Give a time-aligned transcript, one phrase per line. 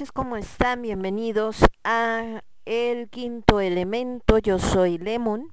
[0.00, 0.80] noches, ¿cómo están?
[0.80, 5.52] Bienvenidos a El Quinto Elemento, yo soy Lemon.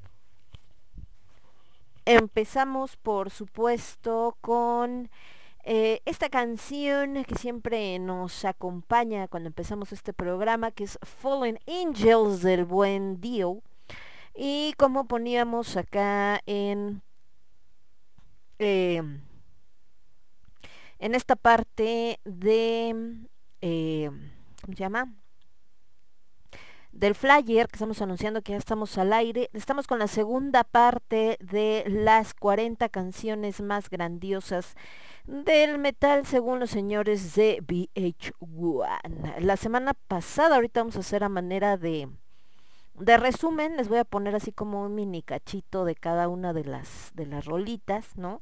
[2.05, 5.09] Empezamos, por supuesto, con
[5.65, 12.41] eh, esta canción que siempre nos acompaña cuando empezamos este programa, que es Fallen Angels
[12.41, 13.61] del buen Dio.
[14.33, 17.01] Y como poníamos acá en...
[18.59, 19.19] em,
[20.99, 23.27] en esta parte de
[23.61, 24.09] eh,
[24.67, 25.13] ¿cómo se llama?
[26.91, 29.49] Del flyer que estamos anunciando que ya estamos al aire.
[29.53, 34.75] Estamos con la segunda parte de las 40 canciones más grandiosas
[35.25, 39.39] del metal según los señores de VH1.
[39.39, 42.09] La semana pasada, ahorita vamos a hacer a manera de,
[42.95, 46.65] de resumen, les voy a poner así como un mini cachito de cada una de
[46.65, 48.41] las, de las rolitas, ¿no?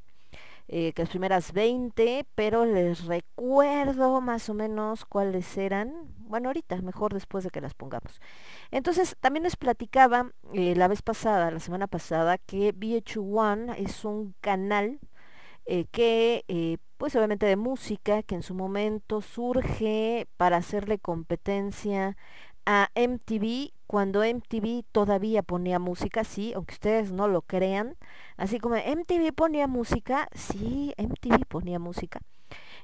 [0.68, 5.92] eh, que las primeras 20, pero les recuerdo más o menos cuáles eran.
[6.26, 8.20] Bueno, ahorita, mejor después de que las pongamos.
[8.70, 14.34] Entonces, también les platicaba eh, la vez pasada, la semana pasada, que VH1 es un
[14.40, 14.98] canal
[15.66, 22.16] eh, que, eh, pues obviamente de música, que en su momento surge para hacerle competencia
[22.66, 27.96] a MTV cuando MTV todavía ponía música, sí, aunque ustedes no lo crean.
[28.36, 32.20] Así como MTV ponía música, sí, MTV ponía música.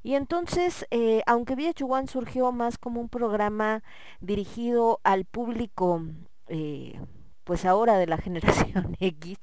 [0.02, 3.82] Y entonces, eh, aunque VH1 surgió más como un programa
[4.20, 6.02] dirigido al público,
[6.49, 7.00] eh,
[7.44, 9.38] pues ahora de la generación X,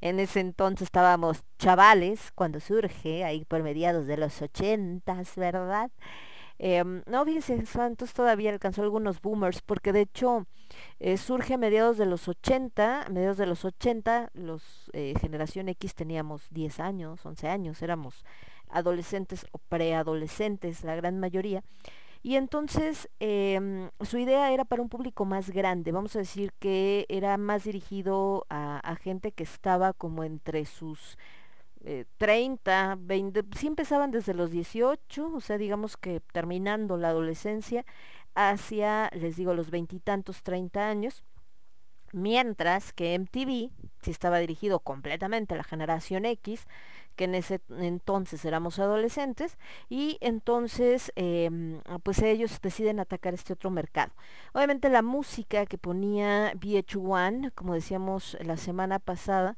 [0.00, 5.90] en ese entonces estábamos chavales cuando surge, ahí por mediados de los ochentas, ¿verdad?
[6.58, 10.46] Em, no, fíjense, Santos todavía alcanzó algunos boomers, porque de hecho
[11.00, 14.90] eh, surge a mediados de los 80, a mediados de los 80, los
[15.20, 18.24] generación X teníamos 10 años, 11 años, éramos
[18.74, 21.62] adolescentes o preadolescentes, la gran mayoría.
[22.22, 27.04] Y entonces em, su idea era para un público más grande, vamos a decir que
[27.10, 31.18] era más dirigido a, gente que estaba como entre sus
[31.84, 37.84] eh, 30, 20, sí empezaban desde los 18, o sea, digamos que terminando la adolescencia,
[38.34, 41.24] hacia, les digo, los veintitantos, 30 años,
[42.12, 43.70] mientras que MTV
[44.02, 46.66] sí estaba dirigido completamente a la generación X,
[47.14, 49.58] que en ese entonces éramos adolescentes,
[49.88, 51.50] y entonces eh,
[52.02, 54.12] pues ellos deciden atacar este otro mercado.
[54.52, 59.56] Obviamente la música que ponía VH1, como decíamos la semana pasada,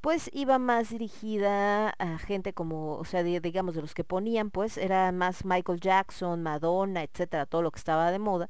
[0.00, 4.76] pues iba más dirigida a gente como, o sea, digamos, de los que ponían, pues
[4.78, 8.48] era más Michael Jackson, Madonna, etcétera, todo lo que estaba de moda.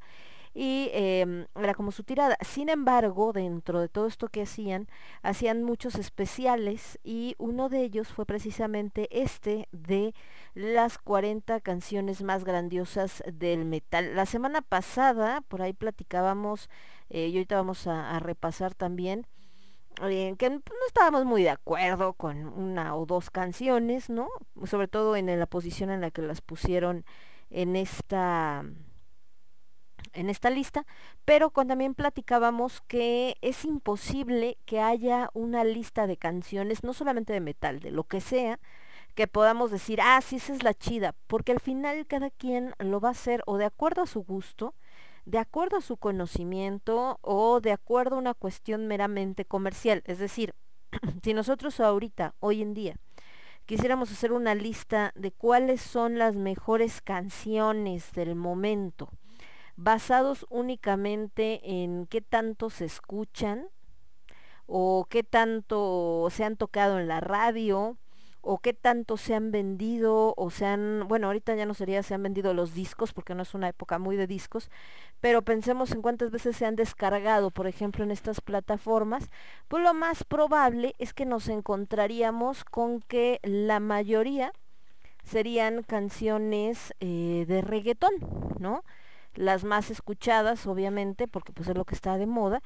[0.61, 2.37] Y em, era como su tirada.
[2.41, 4.89] Sin embargo, dentro de todo esto que hacían,
[5.23, 10.15] hacían muchos especiales y uno de ellos fue precisamente este de
[10.55, 14.17] las 40 canciones más grandiosas del metal.
[14.17, 16.69] La semana pasada, por ahí platicábamos,
[17.09, 19.29] eh, y ahorita vamos a, repasar también,
[20.03, 24.27] eh, que no estábamos muy de acuerdo con una o dos canciones, ¿no?
[24.65, 27.05] Sobre todo en la posición en la que las pusieron
[27.49, 28.65] en esta
[30.19, 30.85] en esta lista,
[31.25, 37.33] pero con también platicábamos que es imposible que haya una lista de canciones, no solamente
[37.33, 38.59] de metal, de lo que sea,
[39.15, 43.01] que podamos decir, ah, sí, esa es la chida, porque al final cada quien lo
[43.01, 44.75] va a hacer o de acuerdo a su gusto,
[45.25, 50.03] de acuerdo a su conocimiento o de acuerdo a una cuestión meramente comercial.
[50.07, 50.55] Es decir,
[51.23, 52.97] si nosotros ahorita, hoy en día,
[53.67, 59.11] quisiéramos hacer una lista de cuáles son las mejores canciones del momento,
[59.79, 63.69] basados únicamente en qué tanto se escuchan
[64.67, 67.97] o qué tanto se han tocado en la radio
[68.41, 72.15] o qué tanto se han vendido o se han, bueno, ahorita ya no sería se
[72.15, 74.69] han vendido los discos porque no es una época muy de discos,
[75.21, 79.29] pero pensemos en cuántas veces se han descargado, por ejemplo, en estas plataformas,
[79.69, 84.53] pues lo más probable es que nos encontraríamos con que la mayoría
[85.23, 88.15] serían canciones eh, de reggaetón,
[88.59, 88.83] ¿no?
[89.39, 92.61] Las más escuchadas, obviamente, porque pues es lo que está de moda.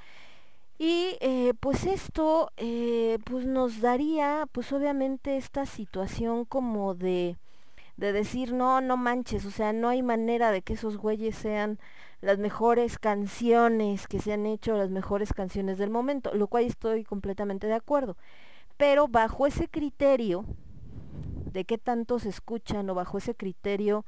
[0.79, 7.37] Y eh, pues esto eh, pues nos daría pues obviamente esta situación como de,
[7.99, 11.79] de decir no, no manches, o sea, no hay manera de que esos güeyes sean
[12.23, 17.05] las mejores canciones que se han hecho, las mejores canciones del momento, lo cual estoy
[17.05, 18.17] completamente de acuerdo.
[18.79, 20.47] Pero bajo ese criterio
[21.53, 24.07] de qué tanto se escuchan o bajo ese criterio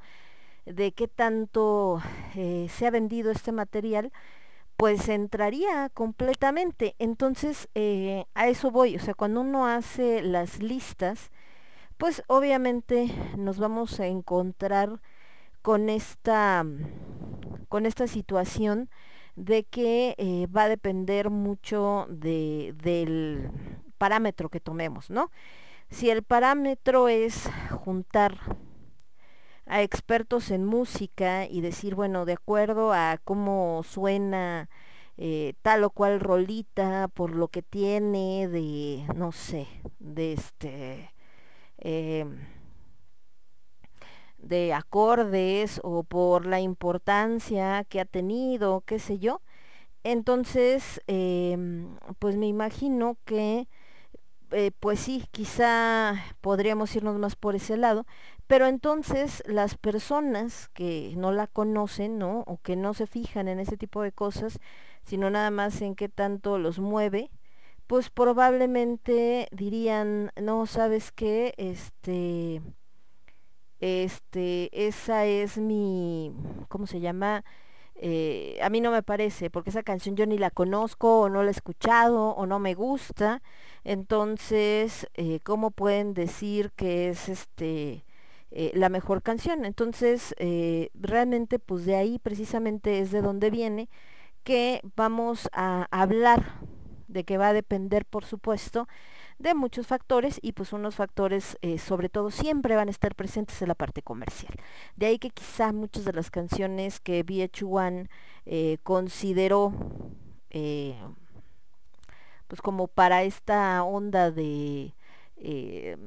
[0.65, 2.01] de qué tanto
[2.35, 4.11] eh, se ha vendido este material,
[4.77, 6.95] pues entraría completamente.
[6.99, 8.95] Entonces, eh, a eso voy.
[8.95, 11.31] O sea, cuando uno hace las listas,
[11.97, 15.01] pues obviamente nos vamos a encontrar
[15.61, 16.65] con esta,
[17.69, 18.89] con esta situación
[19.35, 23.49] de que eh, va a depender mucho de, del
[23.97, 25.31] parámetro que tomemos, ¿no?
[25.89, 27.49] Si el parámetro es
[27.83, 28.37] juntar
[29.65, 34.69] a expertos en música y decir, bueno, de acuerdo a cómo suena
[35.17, 39.67] eh, tal o cual rolita, por lo que tiene de, no sé,
[39.99, 41.11] de este,
[41.79, 42.25] eh,
[44.37, 49.41] de acordes o por la importancia que ha tenido, qué sé yo.
[50.03, 51.57] Entonces, eh,
[52.19, 53.67] pues me imagino que,
[54.51, 58.05] eh, pues sí, quizá podríamos irnos más por ese lado,
[58.47, 62.41] pero entonces las personas que no la conocen, ¿no?
[62.47, 64.59] O que no se fijan en ese tipo de cosas,
[65.03, 67.31] sino nada más en qué tanto los mueve,
[67.87, 71.53] pues probablemente dirían, no, ¿sabes qué?
[71.57, 72.61] Este,
[73.79, 76.33] este, esa es mi,
[76.69, 77.43] ¿cómo se llama?
[77.95, 81.43] Eh, a mí no me parece, porque esa canción yo ni la conozco o no
[81.43, 83.41] la he escuchado o no me gusta.
[83.83, 88.04] Entonces, eh, ¿cómo pueden decir que es este
[88.57, 89.65] eh, la mejor canción?
[89.65, 93.89] Entonces, eh, realmente, pues de ahí precisamente es de donde viene
[94.45, 96.61] que vamos a hablar
[97.09, 98.87] de que va a depender, por supuesto,
[99.39, 103.61] de muchos factores y pues unos factores eh, sobre todo siempre van a estar presentes
[103.61, 104.53] en la parte comercial.
[104.95, 108.07] De ahí que quizá muchas de las canciones que VH1
[108.45, 109.73] eh, consideró
[112.47, 114.93] pues como para esta onda de
[115.37, 115.97] eh,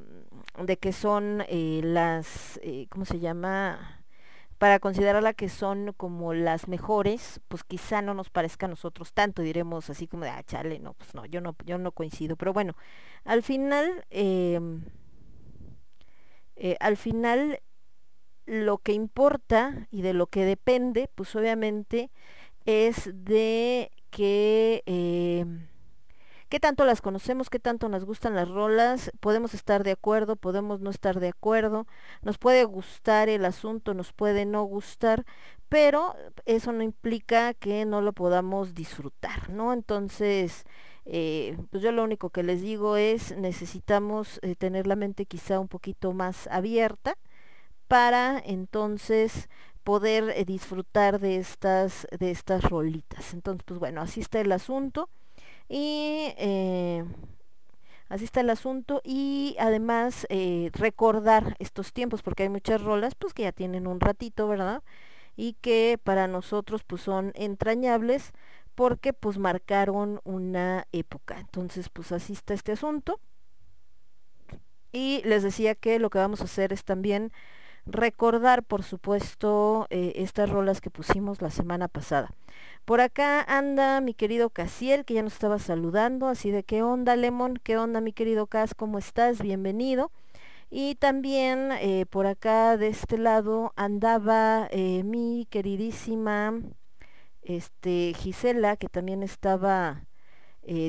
[0.62, 4.04] de que son eh, las eh, ¿cómo se llama?
[4.58, 9.40] para considerarla que son como las mejores, pues quizá no nos parezca a nosotros tanto,
[9.42, 12.52] diremos así como de, ah, chale, no, pues no, yo no, yo no coincido, pero
[12.52, 12.74] bueno,
[13.24, 14.58] al final, eh,
[16.80, 17.60] al final
[18.46, 22.10] lo que importa y de lo que depende, pues obviamente
[22.64, 25.44] es de que eh,
[26.48, 30.80] qué tanto las conocemos, qué tanto nos gustan las rolas, podemos estar de acuerdo, podemos
[30.80, 31.86] no estar de acuerdo,
[32.22, 35.24] nos puede gustar el asunto, nos puede no gustar,
[35.68, 36.14] pero
[36.46, 39.72] eso no implica que no lo podamos disfrutar, ¿no?
[39.72, 40.64] Entonces,
[41.04, 45.60] eh, pues yo lo único que les digo es necesitamos eh, tener la mente quizá
[45.60, 47.16] un poquito más abierta
[47.88, 49.48] para entonces
[49.84, 53.32] poder eh, disfrutar de estas de estas rolitas.
[53.34, 55.08] Entonces, pues bueno, así está el asunto.
[55.68, 57.04] Y eh,
[58.08, 59.00] así está el asunto.
[59.04, 64.00] Y además eh, recordar estos tiempos, porque hay muchas rolas pues que ya tienen un
[64.00, 64.82] ratito, ¿verdad?
[65.36, 68.32] Y que para nosotros pues son entrañables
[68.74, 71.38] porque pues marcaron una época.
[71.38, 73.20] Entonces pues así está este asunto.
[74.92, 77.32] Y les decía que lo que vamos a hacer es también
[77.88, 82.30] recordar, por supuesto, eh, estas rolas que pusimos la semana pasada.
[82.84, 87.16] Por acá anda mi querido Casiel, que ya nos estaba saludando, así de qué onda,
[87.16, 89.40] Lemon, qué onda, mi querido Cas, ¿cómo estás?
[89.40, 90.10] Bienvenido.
[90.70, 96.60] Y también eh, por acá de este lado andaba eh, mi queridísima
[97.42, 100.04] este, Gisela, que también estaba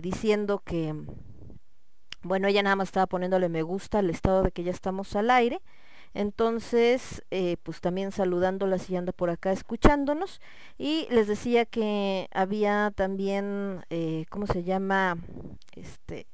[0.01, 0.93] diciendo que,
[2.21, 5.31] bueno, ella nada más estaba poniéndole me gusta al estado de que ya estamos al
[5.31, 5.61] aire.
[6.13, 10.41] Entonces, eh, pues también saludándolas y anda por acá escuchándonos.
[10.77, 15.17] Y les decía que había también, eh, ¿cómo se llama?
[15.75, 16.27] Este,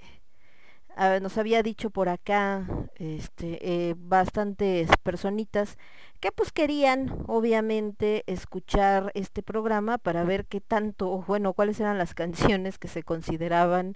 [0.95, 2.65] a- nos había dicho por acá,
[2.95, 5.77] este, eh, bastantes personitas
[6.21, 12.13] que pues querían, obviamente, escuchar este programa para ver qué tanto, bueno, cuáles eran las
[12.61, 13.95] canciones que se consideraban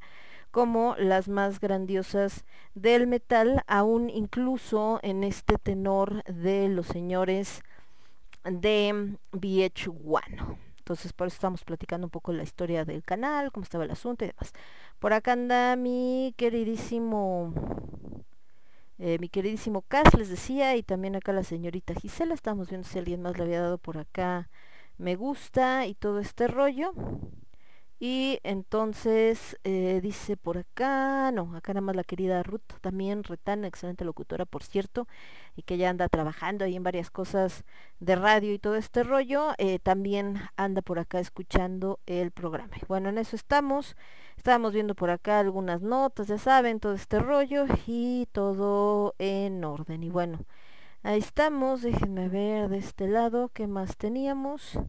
[0.52, 7.62] como las más grandiosas del metal, aún incluso en este tenor de los señores
[8.44, 10.58] de VH1.
[10.78, 14.26] Entonces por eso estamos platicando un poco la historia del canal, cómo estaba el asunto
[14.26, 14.54] y demás.
[14.98, 17.54] Por acá anda mi queridísimo,
[18.98, 22.34] eh, mi queridísimo Cas, les decía, y también acá la señorita Gisela.
[22.34, 24.50] Estamos viendo si alguien más le había dado por acá
[24.98, 26.94] me gusta y todo este rollo.
[28.02, 33.68] Y entonces eh, dice por acá, no, acá nada más la querida Ruth, también Retana,
[33.68, 35.06] excelente locutora por cierto,
[35.58, 37.66] y que ya anda trabajando ahí en varias cosas
[38.00, 42.78] de radio y todo este rollo, eh, también anda por acá escuchando el programa.
[42.88, 43.98] Bueno, en eso estamos,
[44.38, 50.04] estábamos viendo por acá algunas notas, ya saben, todo este rollo y todo en orden.
[50.04, 50.40] Y bueno,
[51.04, 54.80] ahí estamos, déjenme ver de este lado qué más teníamos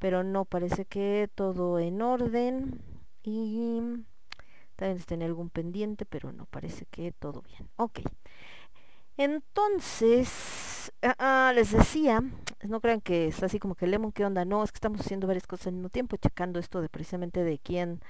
[0.00, 2.82] pero no parece que todo en orden
[3.22, 3.80] y
[4.74, 7.68] también tiene algún pendiente pero no parece que todo bien.
[7.76, 8.00] Ok.
[9.16, 12.22] Entonces ah, ah, les decía
[12.68, 15.26] no crean que es así como que lemon qué onda no es que estamos haciendo
[15.28, 18.00] varias cosas al mismo tiempo checando esto de precisamente de quién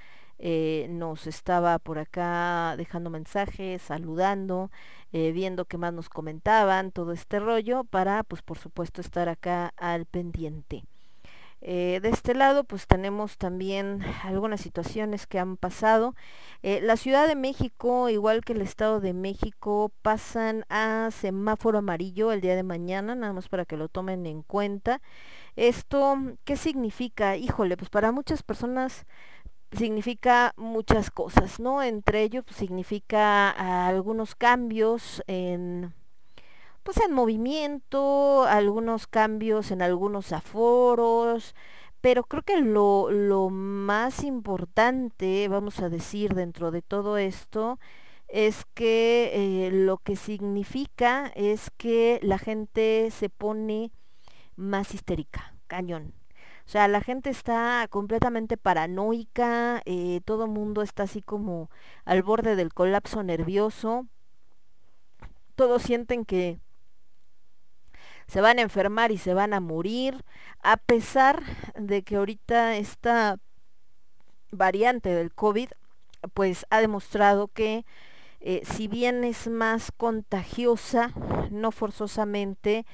[0.42, 4.70] eh, nos estaba por acá dejando mensajes, saludando,
[5.12, 9.74] eh, viendo qué más nos comentaban, todo este rollo, para pues por supuesto estar acá
[9.76, 10.84] al pendiente.
[11.62, 16.14] Eh, de este lado pues tenemos también algunas situaciones que han pasado.
[16.62, 22.32] Eh, la Ciudad de México, igual que el Estado de México, pasan a semáforo amarillo
[22.32, 25.00] el día de mañana, nada más para que lo tomen en cuenta.
[25.56, 27.36] Esto, ¿qué significa?
[27.36, 29.06] Híjole, pues para muchas personas
[29.72, 31.82] significa muchas cosas, ¿no?
[31.82, 33.50] Entre ellos pues, significa
[33.86, 35.94] algunos cambios en
[36.82, 41.54] pues en movimiento, algunos cambios en algunos aforos,
[42.00, 47.78] pero creo que lo, lo más importante, vamos a decir, dentro de todo esto,
[48.28, 53.90] es que eh, lo que significa es que la gente se pone
[54.56, 56.14] más histérica, cañón.
[56.66, 61.68] O sea, la gente está completamente paranoica, eh, todo el mundo está así como
[62.04, 64.06] al borde del colapso nervioso,
[65.56, 66.60] todos sienten que
[68.30, 70.24] se van a enfermar y se van a morir,
[70.62, 71.42] a pesar
[71.76, 73.38] de que ahorita esta
[74.52, 75.70] variante del COVID
[76.32, 77.84] pues ha demostrado que
[78.40, 81.12] eh, si bien es más contagiosa,
[81.50, 82.86] no forzosamente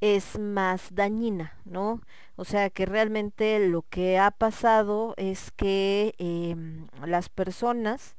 [0.00, 2.00] es más dañina, ¿no?
[2.36, 8.16] O sea que realmente lo que ha pasado es que em, las personas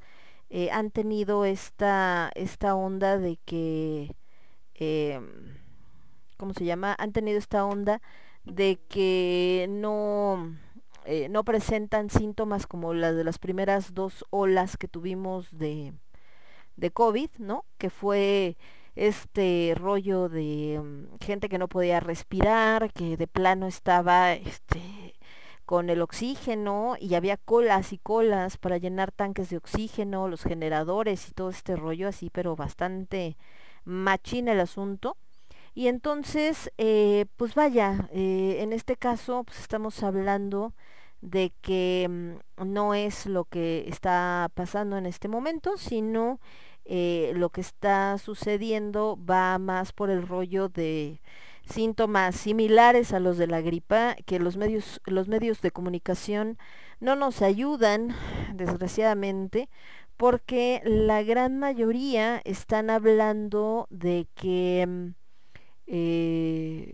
[0.50, 4.16] eh, han tenido esta, esta onda de que
[4.76, 5.67] em,
[6.38, 6.96] ¿cómo se llama?
[7.00, 8.02] Han tenido esta onda
[8.46, 10.56] de que no,
[11.06, 15.94] eh, no presentan síntomas como las de las primeras dos olas que tuvimos de,
[16.78, 17.66] de COVID, ¿no?
[17.78, 18.58] Que fue
[18.96, 25.14] este rollo de mm, gente que no podía respirar, que de plano estaba este
[25.66, 31.28] con el oxígeno y había colas y colas para llenar tanques de oxígeno, los generadores
[31.28, 33.36] y todo este rollo así, pero bastante
[33.84, 35.18] machín el asunto.
[35.78, 40.74] Y entonces, eh, pues vaya, eh, en este caso pues estamos hablando
[41.22, 46.40] de que mm, no es lo que está pasando en este momento, sino
[46.86, 51.22] eh, lo que está sucediendo va más por el rollo de
[51.64, 56.58] síntomas similares a los de la gripa, que los medios, los medios de comunicación
[57.00, 58.16] no nos ayudan,
[58.56, 59.70] desgraciadamente,
[60.18, 65.27] porque la gran mayoría están hablando de que mm,
[65.88, 66.92] eh,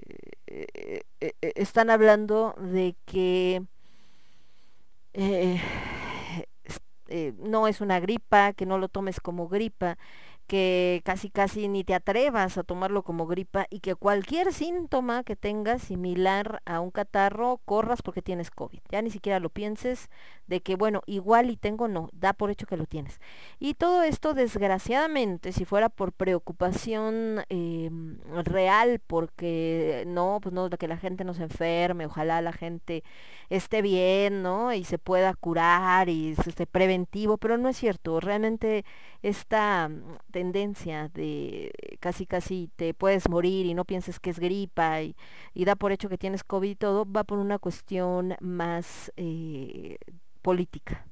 [0.48, 3.62] eh, eh, están hablando de que
[7.40, 9.98] no es una gripa, que no lo tomes como gripa,
[10.48, 15.36] que casi casi ni te atrevas a tomarlo como gripa y que cualquier síntoma que
[15.36, 18.80] tengas similar a un catarro corras porque tienes COVID.
[18.90, 20.10] Ya ni siquiera lo pienses
[20.48, 23.20] de que bueno, igual y tengo no, da por hecho que lo tienes.
[23.60, 30.88] Y todo esto desgraciadamente, si fuera por preocupación em, real, porque no, pues no, que
[30.88, 33.04] la gente no se enferme, ojalá la gente
[33.50, 34.74] esté bien, ¿no?
[34.74, 38.86] Y se pueda curar y esté preventivo, pero no es cierto, realmente
[39.22, 39.90] esta
[40.34, 41.72] tendencia de
[42.02, 45.16] casi casi te puedes morir y no pienses que es gripa y,
[45.54, 49.98] da por hecho que tienes COVID y todo, va por una cuestión más eh,
[50.42, 51.06] política.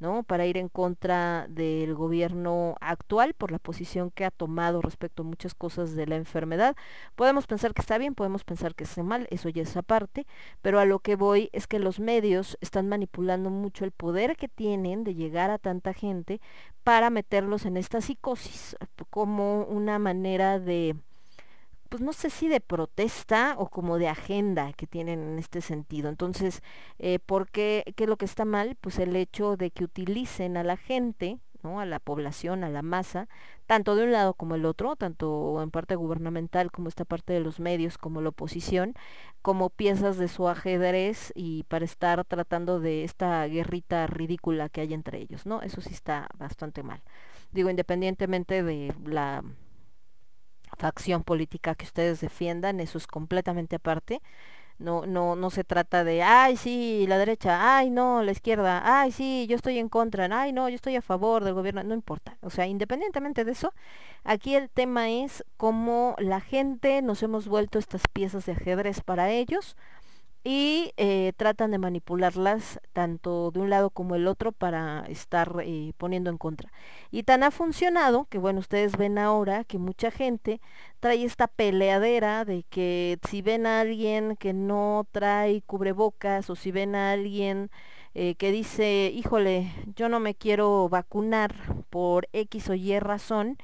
[0.00, 0.22] ¿No?
[0.22, 5.26] para ir en contra del gobierno actual por la posición que ha tomado respecto a
[5.26, 6.76] muchas cosas de la enfermedad.
[7.16, 10.26] Podemos pensar que está bien, podemos pensar que está mal, eso ya es aparte,
[10.62, 14.48] pero a lo que voy es que los medios están manipulando mucho el poder que
[14.48, 16.40] tienen de llegar a tanta gente
[16.84, 18.76] para meterlos en esta psicosis
[19.10, 20.96] como una manera de
[21.88, 26.08] pues no sé si de protesta o como de agenda que tienen en este sentido.
[26.08, 26.62] Entonces,
[26.98, 28.76] eh, ¿por qué, qué es lo que está mal?
[28.80, 31.80] Pues el hecho de que utilicen a la gente, ¿no?
[31.80, 33.28] a la población, a la masa,
[33.66, 37.40] tanto de un lado como el otro, tanto en parte gubernamental como esta parte de
[37.40, 38.94] los medios, como la oposición,
[39.42, 44.94] como piezas de su ajedrez y para estar tratando de esta guerrita ridícula que hay
[44.94, 45.62] entre ellos, ¿no?
[45.62, 47.02] Eso sí está bastante mal.
[47.52, 49.42] Digo, independientemente de la
[50.78, 54.22] facción política que ustedes defiendan, eso es completamente aparte.
[54.78, 59.10] No, no, no se trata de, ay, sí, la derecha, ay, no, la izquierda, ay,
[59.10, 62.38] sí, yo estoy en contra, ay, no, yo estoy a favor del gobierno, no importa.
[62.42, 63.74] O sea, independientemente de eso,
[64.22, 69.30] aquí el tema es cómo la gente nos hemos vuelto estas piezas de ajedrez para
[69.30, 69.76] ellos
[70.44, 75.92] y eh, tratan de manipularlas tanto de un lado como el otro para estar eh,
[75.98, 76.72] poniendo en contra.
[77.10, 80.60] Y tan ha funcionado que bueno, ustedes ven ahora que mucha gente
[81.00, 86.70] trae esta peleadera de que si ven a alguien que no trae cubrebocas o si
[86.72, 87.70] ven a alguien
[88.14, 91.54] eh, que dice, híjole, yo no me quiero vacunar
[91.90, 93.58] por X o Y razón,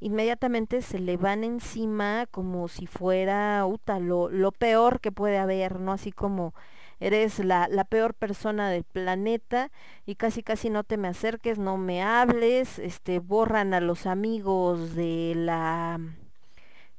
[0.00, 5.80] inmediatamente se le van encima como si fuera uta, lo, lo peor que puede haber,
[5.80, 5.92] ¿no?
[5.92, 6.54] Así como
[7.00, 9.70] eres la, la peor persona del planeta
[10.06, 14.94] y casi casi no te me acerques, no me hables, este, borran a los amigos
[14.94, 15.98] de la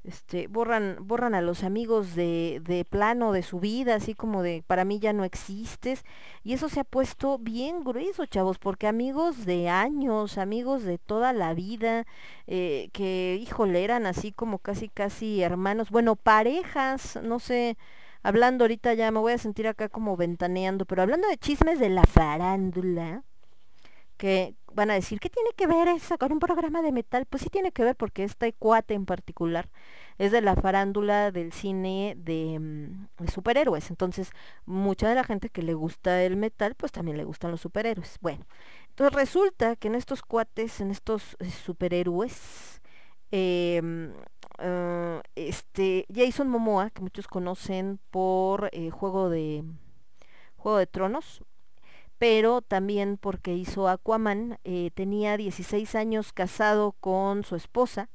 [0.04, 4.64] este, borran, borran a los amigos de, de plano de su vida, así como de
[4.66, 6.04] para mí ya no existes.
[6.44, 11.34] Y eso se ha puesto bien grueso, chavos, porque amigos de años, amigos de toda
[11.34, 12.06] la vida,
[12.48, 17.78] eh, que, híjole, eran así como casi, casi hermanos, bueno, parejas, no sé,
[18.24, 21.90] hablando ahorita ya me voy a sentir acá como ventaneando, pero hablando de chismes de
[21.90, 23.24] la farándula,
[24.22, 27.26] que van a decir, ¿qué tiene que ver eso con un programa de metal?
[27.26, 29.72] Pues sí tiene que ver porque este cuate en particular
[30.20, 33.90] es de la farándula del cine de, mm, de, superhéroes.
[33.90, 34.30] Entonces,
[34.68, 38.20] mucha de la gente que le gusta el metal, pues también le gustan los superhéroes.
[38.22, 38.46] Bueno,
[38.90, 42.80] entonces resulta que en estos cuates, en estos eh, superhéroes,
[43.32, 43.82] eh,
[44.60, 49.64] uh, este Jason Momoa, que muchos conocen por eh, Juego de
[50.58, 51.44] Juego de Tronos,
[52.22, 58.10] pero también porque hizo Aquaman, eh, tenía 16 años casado con su esposa,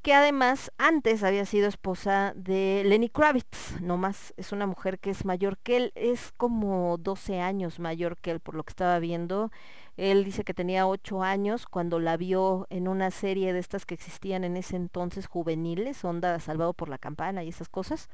[0.00, 5.10] que además antes había sido esposa de Lenny Kravitz, no más, es una mujer que
[5.10, 8.98] es mayor que él, es como 12 años mayor que él, por lo que estaba
[9.00, 9.52] viendo.
[9.98, 13.92] Él dice que tenía 8 años cuando la vio en una serie de estas que
[13.92, 18.08] existían en ese entonces juveniles, Onda Salvado por la Campana y esas cosas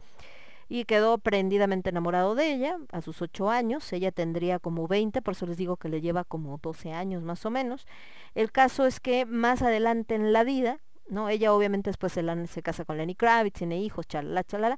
[0.71, 5.33] y quedó prendidamente enamorado de ella a sus ocho años, ella tendría como 20, por
[5.33, 7.89] eso les digo que le lleva como 12 años más o menos.
[8.37, 10.79] El caso es que más adelante en la vida,
[11.09, 11.29] ¿no?
[11.29, 14.77] Ella obviamente después se, se casa con Lenny Kravitz, tiene hijos, chalala, chalala,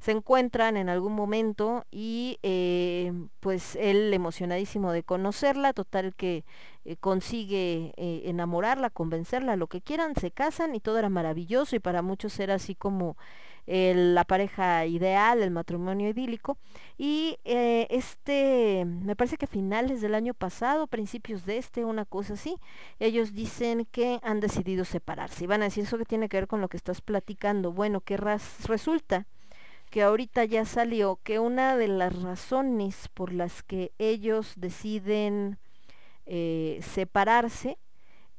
[0.00, 6.46] se encuentran en algún momento y eh, pues él emocionadísimo de conocerla, total que
[6.86, 11.80] eh, consigue eh, enamorarla, convencerla, lo que quieran, se casan y todo era maravilloso y
[11.80, 13.18] para muchos era así como
[13.66, 16.58] la pareja ideal, el matrimonio idílico.
[16.98, 22.04] Y eh, este, me parece que a finales del año pasado, principios de este, una
[22.04, 22.56] cosa así,
[23.00, 25.44] ellos dicen que han decidido separarse.
[25.44, 27.72] Y van a decir, ¿eso que tiene que ver con lo que estás platicando?
[27.72, 29.26] Bueno, que resulta
[29.90, 35.58] que ahorita ya salió que una de las razones por las que ellos deciden
[36.26, 37.78] eh, separarse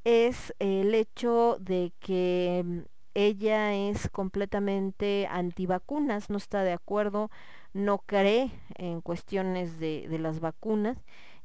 [0.04, 7.32] es el hecho de que ella es completamente antivacunas, no está de acuerdo,
[7.74, 10.98] no cree en cuestiones de, de las vacunas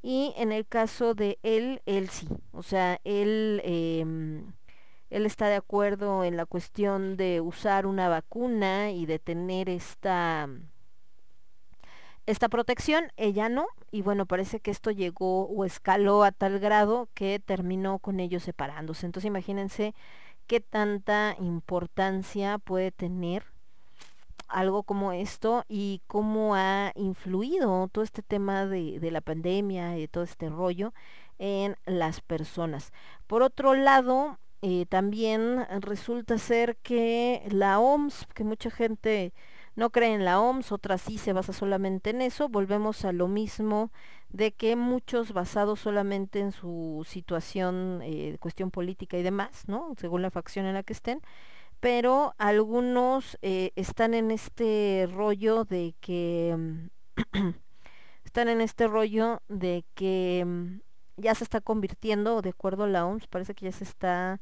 [0.03, 4.05] y en el caso de él, él sí, o sea, él, eh,
[5.11, 10.49] él está de acuerdo en la cuestión de usar una vacuna y de tener esta
[12.27, 17.09] esta protección, ella no, y bueno, parece que esto llegó o escaló a tal grado
[17.15, 19.07] que terminó con ellos separándose.
[19.07, 19.95] Entonces imagínense
[20.51, 23.45] qué tanta importancia puede tener
[24.49, 30.09] algo como esto y cómo ha influido todo este tema de, de, la pandemia y
[30.09, 30.93] todo este rollo
[31.39, 32.93] en las personas.
[33.29, 39.33] Por otro lado, eh, también resulta ser que la OMS, que mucha gente
[39.77, 43.29] no cree en la OMS, otras sí se basa solamente en eso, volvemos a lo
[43.29, 43.93] mismo
[44.33, 49.95] de que muchos basados solamente en su situación, eh, cuestión política y demás, ¿no?
[49.99, 51.21] Según la facción en la que estén,
[51.81, 56.57] pero algunos eh, están en este rollo de que
[58.25, 60.81] están en este rollo de que mm,
[61.17, 64.41] ya se está convirtiendo, de acuerdo a la OMS, parece que ya se está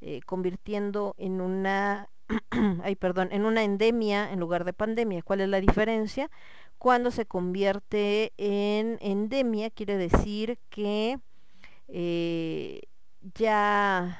[0.00, 2.08] eh, convirtiendo en una
[2.82, 5.22] ay, perdón, en una endemia en lugar de pandemia.
[5.22, 6.30] ¿Cuál es la diferencia?
[6.80, 11.18] Cuando se convierte en endemia, quiere decir que
[11.88, 12.80] eh,
[13.34, 14.18] ya,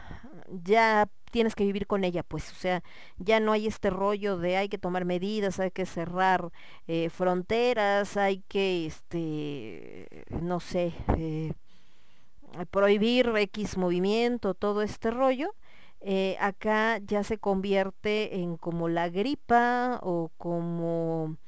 [0.63, 2.83] ya tienes que vivir con ella, pues, o sea,
[3.17, 6.53] ya no hay este rollo de hay que tomar medidas, hay que cerrar
[6.87, 11.55] eh, fronteras, hay que, este, no sé, eh,
[12.71, 15.55] prohibir X movimiento, todo este rollo.
[16.39, 21.39] acá ya se convierte en como la gripa o como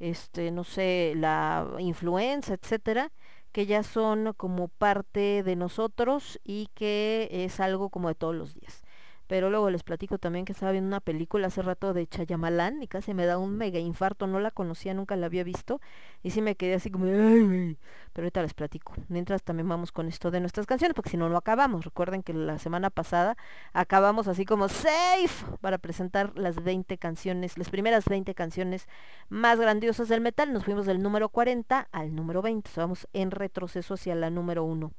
[0.00, 3.12] este no sé la influenza etcétera
[3.52, 8.54] que ya son como parte de nosotros y que es algo como de todos los
[8.54, 8.82] días.
[9.30, 12.88] Pero luego les platico también que estaba viendo una película hace rato de Chayamalán y
[12.88, 15.80] casi me da un mega infarto, no la conocía, nunca la había visto
[16.24, 17.78] y sí me quedé así como, ay, güey".
[18.12, 18.92] pero ahorita les platico.
[19.06, 21.84] Mientras también vamos con esto de nuestras canciones, porque si no, no acabamos.
[21.84, 23.36] Recuerden que la semana pasada
[23.72, 28.88] acabamos así como safe para presentar las 20 canciones, las primeras 20 canciones
[29.28, 30.52] más grandiosas del metal.
[30.52, 34.28] Nos fuimos del número 40 al número 20, o sea, vamos en retroceso hacia la
[34.28, 34.90] número 1.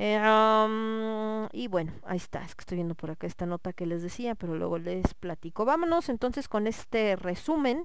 [0.00, 4.02] Eh, y bueno, ahí está, es que estoy viendo por acá esta nota que les
[4.02, 5.64] decía, pero luego les platico.
[5.64, 7.84] Vámonos entonces con este resumen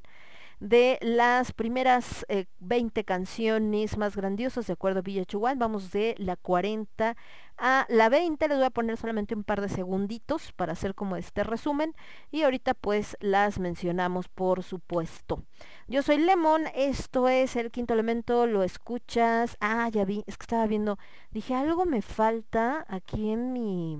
[0.60, 5.58] de las primeras eh, 20 canciones más grandiosas de acuerdo a VH1.
[5.58, 7.16] Vamos de la 40
[7.58, 8.48] a la 20.
[8.48, 11.96] Les voy a poner solamente un par de segunditos para hacer como este resumen
[12.32, 15.44] y ahorita pues las mencionamos por supuesto.
[15.88, 19.58] Yo soy Lemon, esto es el quinto elemento, lo escuchas.
[19.60, 20.98] Ah, ya vi, es que estaba viendo,
[21.32, 24.00] dije algo me falta aquí en mi,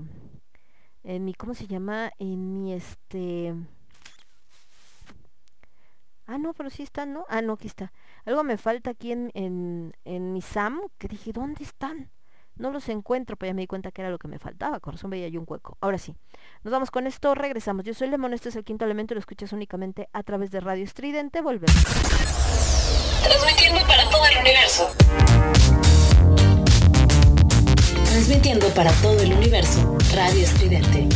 [1.02, 2.10] en mi, ¿cómo se llama?
[2.18, 3.54] En mi este...
[6.26, 7.24] Ah, no, pero sí está, ¿no?
[7.28, 7.92] Ah, no, aquí está.
[8.24, 12.10] Algo me falta aquí en, en, en mi SAM, que dije, ¿dónde están?
[12.56, 14.78] No los encuentro, pero ya me di cuenta que era lo que me faltaba.
[14.80, 15.76] Con razón veía yo un hueco.
[15.80, 16.14] Ahora sí.
[16.62, 17.84] Nos vamos con esto, regresamos.
[17.84, 20.84] Yo soy Lemon, este es el quinto elemento, lo escuchas únicamente a través de Radio
[20.84, 21.42] Estridente.
[21.42, 21.74] Volvemos.
[23.24, 24.88] Transmitiendo para todo el universo.
[28.04, 29.98] Transmitiendo para todo el universo.
[30.14, 31.08] Radio Estridente.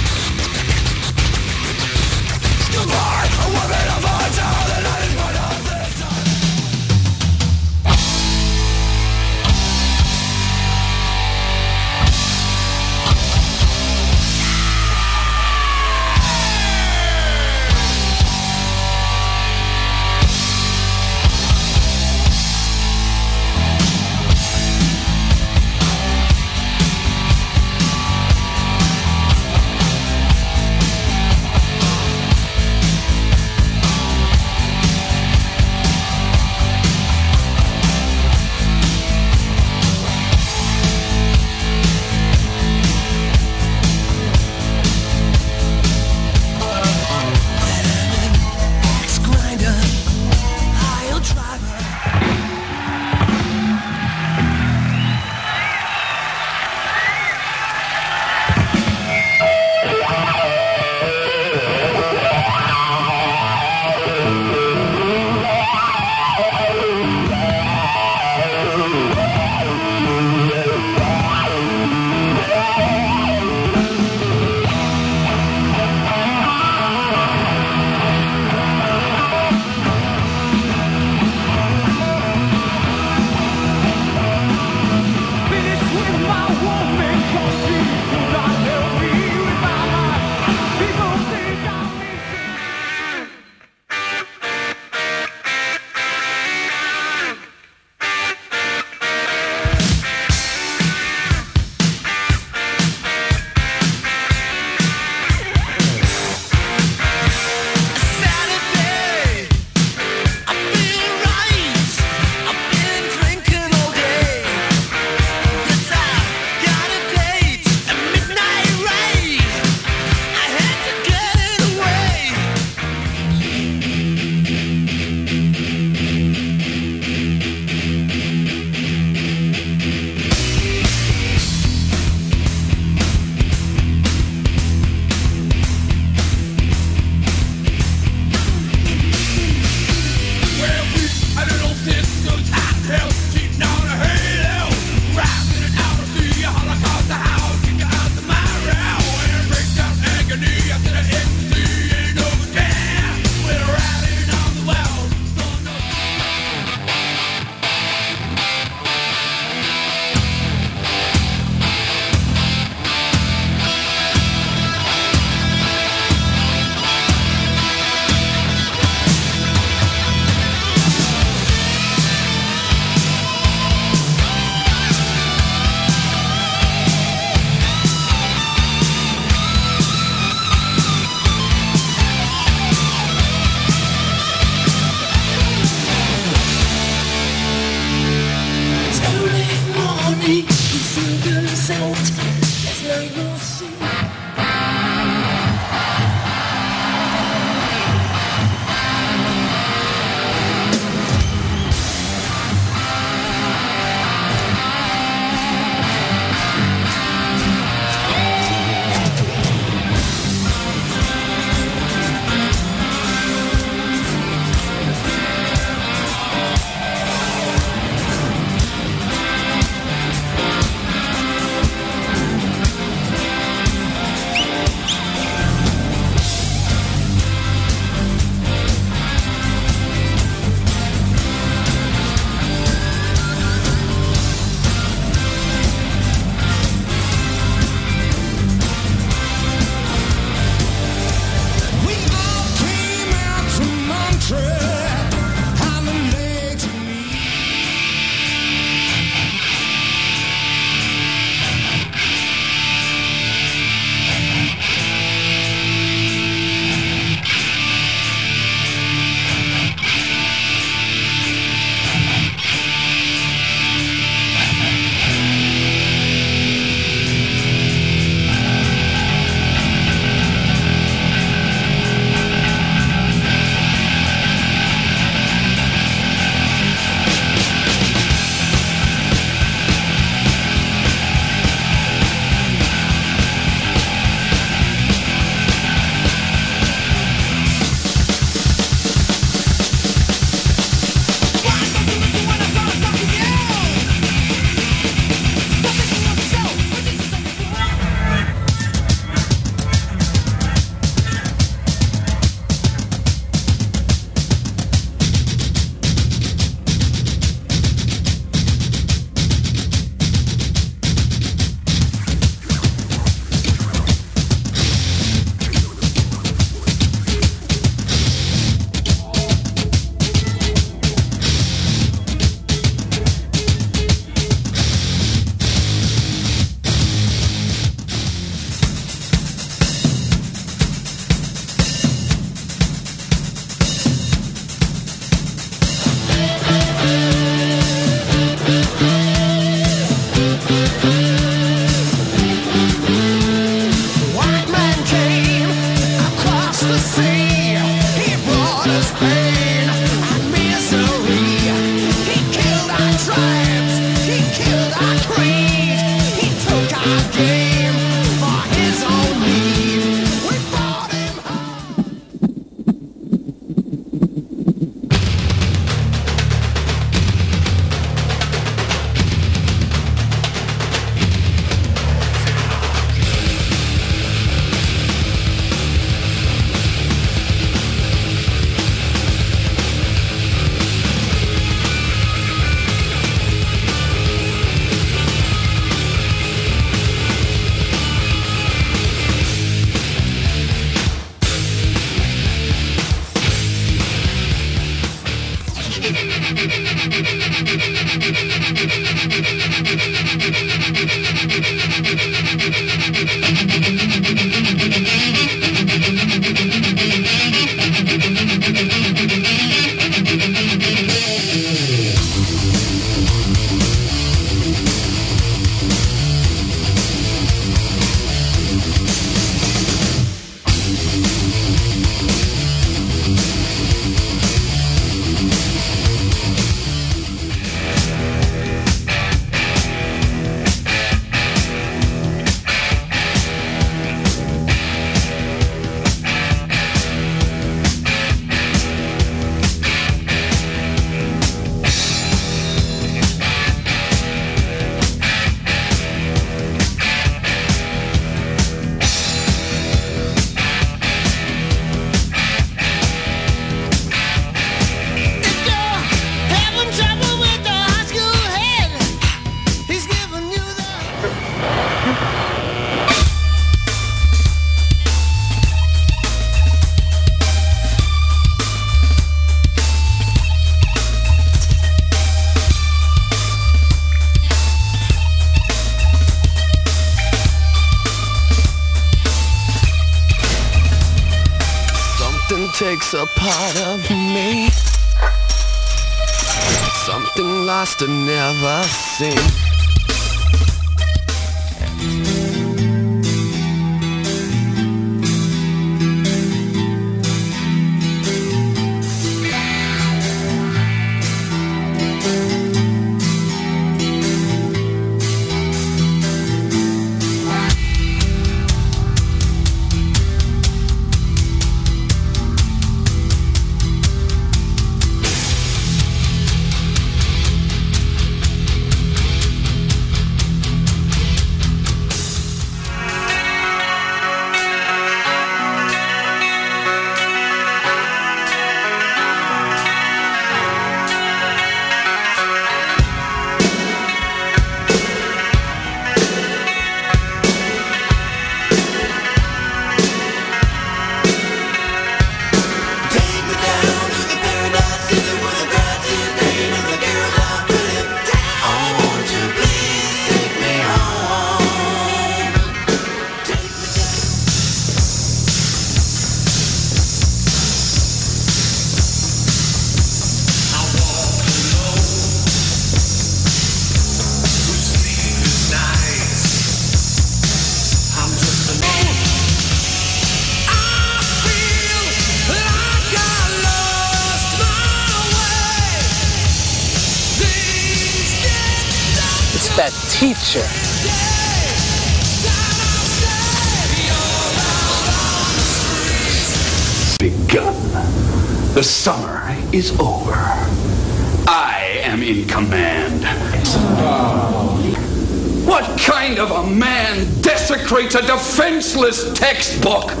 [598.81, 600.00] useless textbook.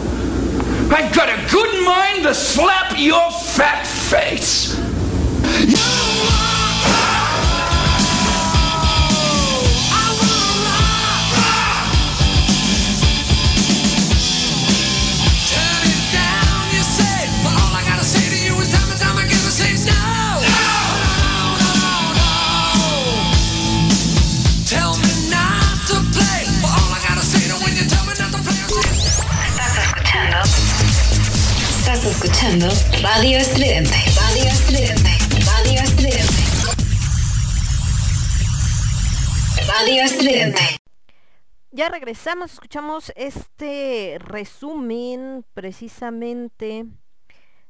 [42.11, 46.85] Regresamos, escuchamos este resumen precisamente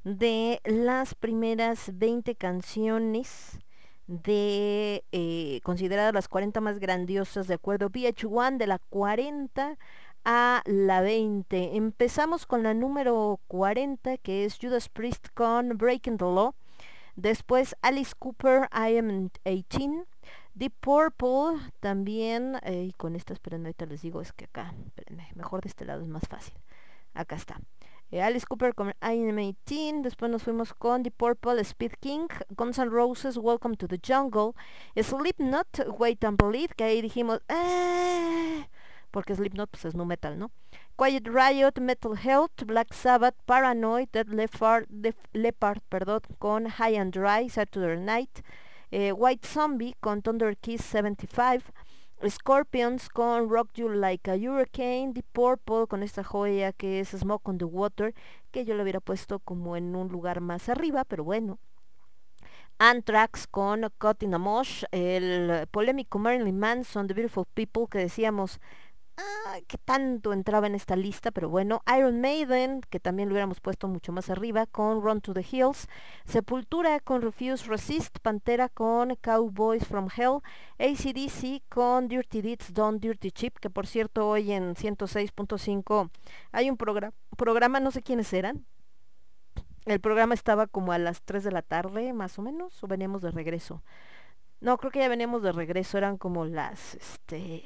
[0.03, 3.59] de las primeras 20 canciones
[4.07, 9.77] de eh, consideradas las 40 más grandiosas de acuerdo a VH1 de la 40
[10.25, 11.77] a la 20.
[11.77, 16.55] Empezamos con la número 40 que es Judas Priest con Breaking the Law.
[17.15, 20.07] Después Alice Cooper, I Am 18.
[20.53, 25.29] Deep Purple también, eh, y con esta, esperen, ahorita les digo, es que acá, espérenme,
[25.35, 26.53] mejor de este lado es más fácil.
[27.13, 27.59] Acá está.
[28.11, 32.27] Eh, Alice Cooper con I Am 18, después nos fuimos con Deep Purple, Speed King,
[32.49, 34.53] Guns N' Roses, Welcome to the Jungle,
[35.01, 38.67] Slipknot, Wait and Bleed, que ahí dijimos, "Eh",
[39.11, 40.51] porque Slipknot pues es nu metal, ¿no?
[40.97, 47.13] Quiet Riot, Metal Health, Black Sabbath, Paranoid, Dead Leopard, Def Leppard perdón, con High and
[47.13, 48.41] Dry, Saturday Night,
[48.91, 51.73] eh, White Zombie con Thunder Kiss 75,
[52.29, 57.49] Scorpions con Rock You Like a Hurricane, Deep Purple con esta joya que es Smoke
[57.49, 58.13] on the Water,
[58.51, 61.57] que yo lo hubiera puesto como en un lugar más arriba, pero bueno.
[62.77, 68.59] Anthrax con Caught in a Mosh, el polémico Marilyn Manson, The Beautiful People, que decíamos
[69.47, 73.59] ah, que tanto entraba en esta lista, pero bueno, Iron Maiden, que también lo hubiéramos
[73.59, 75.87] puesto mucho más arriba, con Run to the Hills,
[76.25, 80.39] Sepultura con Refuse Resist, Pantera con Cowboys from Hell,
[80.79, 86.09] ACDC con Dirty Deeds Done Dirty Chip, que por cierto hoy en 106.5
[86.51, 88.65] hay un progra- programa, no sé quiénes eran,
[89.85, 93.21] el programa estaba como a las 3 de la tarde, más o menos, o veníamos
[93.21, 93.81] de regreso.
[94.59, 97.63] No, creo que ya veníamos de regreso, eran como las este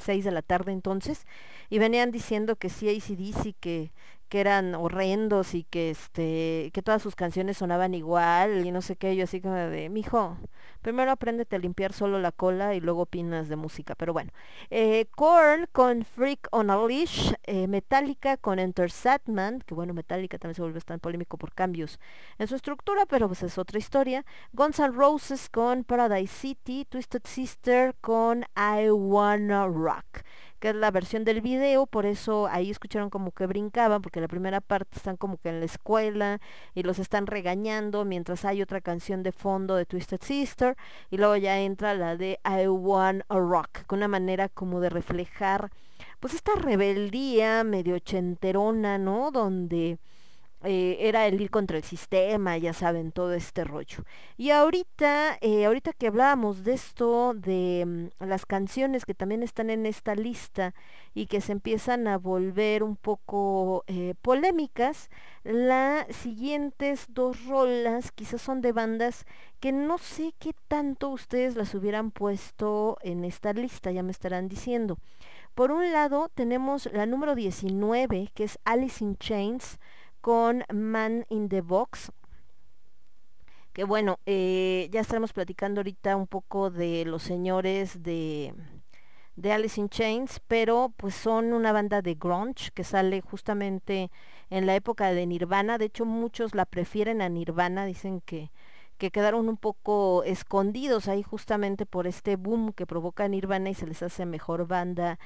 [0.00, 1.26] 6 de la tarde entonces,
[1.68, 3.92] y venían diciendo que sí ACDC que
[4.30, 8.96] que eran horrendos y que este que todas sus canciones sonaban igual y no sé
[8.96, 10.38] qué, yo así como de, mijo,
[10.82, 14.30] primero apréndete a limpiar solo la cola y luego opinas de música, pero bueno.
[14.70, 20.38] Eh, Korn con Freak on a Leash, eh, Metallica con Enter Satman, que bueno, Metallica
[20.38, 21.98] también se vuelve tan polémico por cambios
[22.38, 24.24] en su estructura, pero pues es otra historia.
[24.52, 30.22] Guns N' Roses con Paradise City, Twisted Sister con I Wanna Rock
[30.60, 34.28] que es la versión del video, por eso ahí escucharon como que brincaban, porque la
[34.28, 36.40] primera parte están como que en la escuela
[36.74, 40.76] y los están regañando, mientras hay otra canción de fondo de Twisted Sister,
[41.10, 44.90] y luego ya entra la de I Want a Rock, con una manera como de
[44.90, 45.70] reflejar
[46.20, 49.30] pues esta rebeldía medio ochenterona, ¿no?
[49.30, 49.98] Donde
[50.62, 54.04] eh, era el ir contra el sistema, ya saben, todo este rollo.
[54.36, 59.70] Y ahorita, eh, ahorita que hablábamos de esto, de mm, las canciones que también están
[59.70, 60.74] en esta lista
[61.14, 65.08] y que se empiezan a volver un poco eh, polémicas,
[65.44, 69.24] las siguientes dos rolas quizás son de bandas
[69.60, 74.48] que no sé qué tanto ustedes las hubieran puesto en esta lista, ya me estarán
[74.48, 74.98] diciendo.
[75.54, 79.78] Por un lado tenemos la número 19, que es Alice in Chains,
[80.20, 82.12] con Man in the Box.
[83.72, 88.52] Que bueno, eh, ya estaremos platicando ahorita un poco de los señores de,
[89.44, 94.10] Alice in Chains, pero pues son una banda de grunge que sale justamente
[94.50, 95.78] en la época de Nirvana.
[95.78, 98.50] De hecho, muchos la prefieren a Nirvana, dicen que,
[98.98, 103.86] que quedaron un poco escondidos ahí justamente por este boom que provoca Nirvana y se
[103.86, 105.18] les hace mejor banda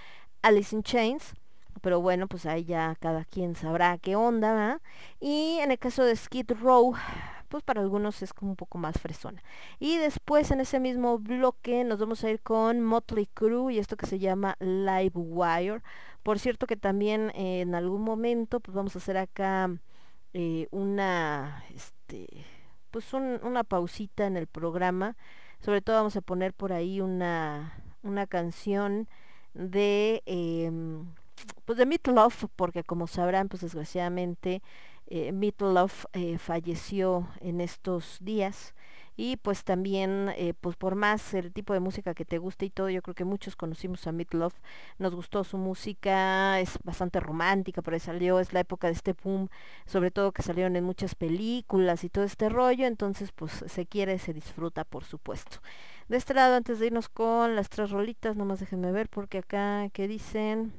[0.43, 1.35] Alice in Chains
[1.81, 4.81] pero bueno, pues ahí ya cada quien sabrá qué onda, ¿verdad?
[5.20, 6.95] Y en el caso de Skid Row,
[7.49, 9.43] pues para algunos es como un poco más fresona.
[9.79, 13.97] Y después en ese mismo bloque nos vamos a ir con Motley Crue y esto
[13.97, 15.83] que se llama Live Wire.
[16.22, 19.70] Por cierto que también eh, en algún momento pues vamos a hacer acá
[20.33, 22.27] eh, una, este,
[22.91, 25.16] pues un- una pausita en el programa.
[25.61, 29.09] Sobre todo vamos a poner por ahí una una canción
[29.55, 31.07] de em,
[31.65, 34.63] pues de Meatloaf, porque como sabrán, pues desgraciadamente
[35.07, 38.75] eh, Meatloaf eh, falleció en estos días.
[39.17, 42.71] Y pues también eh, pues por más el tipo de música que te guste y
[42.71, 44.55] todo yo creo que muchos conocimos a Meatloaf.
[44.99, 49.51] Nos gustó su música es bastante romántica ahí salió es la época de este boom
[49.87, 54.19] sobre todo que salieron en muchas películas y todo este rollo entonces pues se quiere
[54.19, 55.59] se disfruta por supuesto.
[56.09, 59.91] De este lado antes de irnos con las tres rolitas nomás déjenme ver porque acá
[59.93, 60.73] que dicen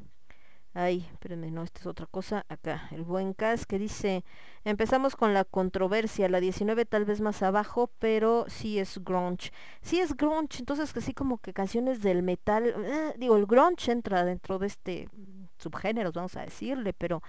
[0.78, 2.46] Ay, espérenme, no, esta es otra cosa.
[2.50, 4.26] Acá, el buen Cas que dice,
[4.66, 9.52] empezamos con la controversia, la 19 tal vez más abajo, pero sí es grunge.
[9.82, 14.26] Sí es grunge, entonces así como que canciones del metal, eh, digo, el grunge entra
[14.26, 15.08] dentro de este
[15.58, 17.24] subgéneros, vamos a decirle, pero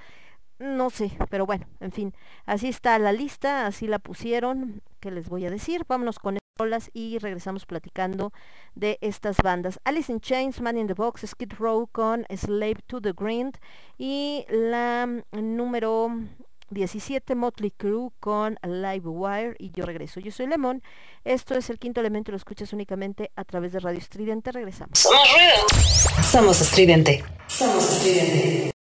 [0.59, 2.15] no sé, pero bueno, en fin,
[2.47, 5.85] así está la lista, así la pusieron, ¿qué les voy a decir?
[5.89, 8.33] Vámonos con rolas y regresamos platicando
[8.75, 9.79] de estas bandas.
[9.85, 13.59] Alice in Chains, Man in the Box, Skid Row con Slave to the Grind
[13.99, 16.11] y la mm, número
[16.71, 20.21] 17 Motley Crue con Live Wire y yo regreso.
[20.21, 20.83] Yo soy Lemon.
[21.25, 24.51] Esto es el quinto elemento, lo escuchas únicamente a través de Radio Estridente.
[24.53, 24.99] Regresamos.
[24.99, 26.23] Somos ruido.
[26.23, 27.25] Somos estridente.
[27.47, 28.76] Somos estridente.